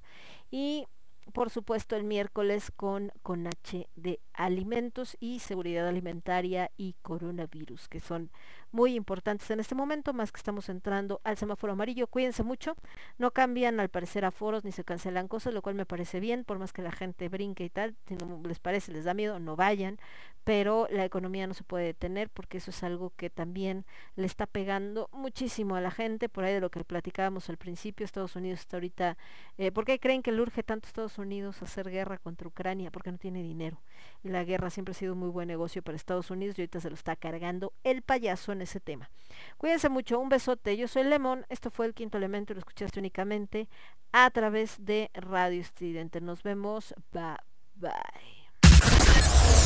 [0.51, 0.85] Y
[1.33, 7.99] por supuesto el miércoles con con H de alimentos y seguridad alimentaria y coronavirus, que
[7.99, 8.31] son
[8.71, 12.07] muy importantes en este momento, más que estamos entrando al semáforo amarillo.
[12.07, 12.75] Cuídense mucho,
[13.17, 16.57] no cambian al parecer aforos ni se cancelan cosas, lo cual me parece bien, por
[16.57, 19.55] más que la gente brinque y tal, si no les parece, les da miedo, no
[19.55, 19.99] vayan,
[20.43, 24.47] pero la economía no se puede detener porque eso es algo que también le está
[24.47, 28.61] pegando muchísimo a la gente, por ahí de lo que platicábamos al principio, Estados Unidos
[28.61, 29.17] está ahorita,
[29.57, 32.91] eh, ¿por qué creen que le urge tanto a Estados Unidos hacer guerra contra Ucrania?
[32.91, 33.81] Porque no tiene dinero.
[34.23, 36.79] Y la guerra siempre ha sido un muy buen negocio para Estados Unidos y ahorita
[36.79, 39.09] se lo está cargando el payaso en ese tema.
[39.57, 43.69] Cuídense mucho, un besote, yo soy Lemon, esto fue el quinto elemento, lo escuchaste únicamente
[44.11, 46.21] a través de Radio Estridente.
[46.21, 47.37] Nos vemos, bye
[47.75, 49.60] bye.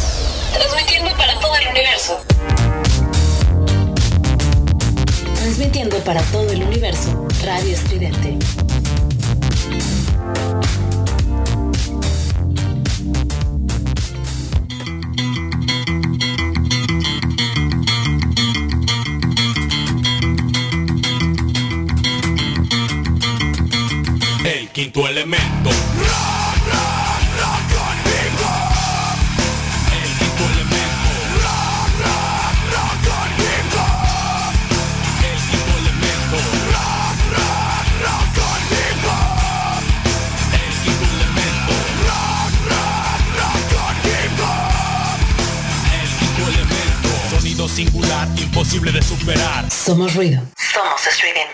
[0.54, 2.22] Transmitiendo para todo el universo.
[5.36, 7.28] Transmitiendo para todo el universo.
[7.44, 8.38] Radio Estridente.
[24.44, 25.70] El quinto elemento.
[47.68, 49.70] Singular, imposible de superar.
[49.72, 50.42] Somos ruido.
[50.74, 51.46] Somos estridente.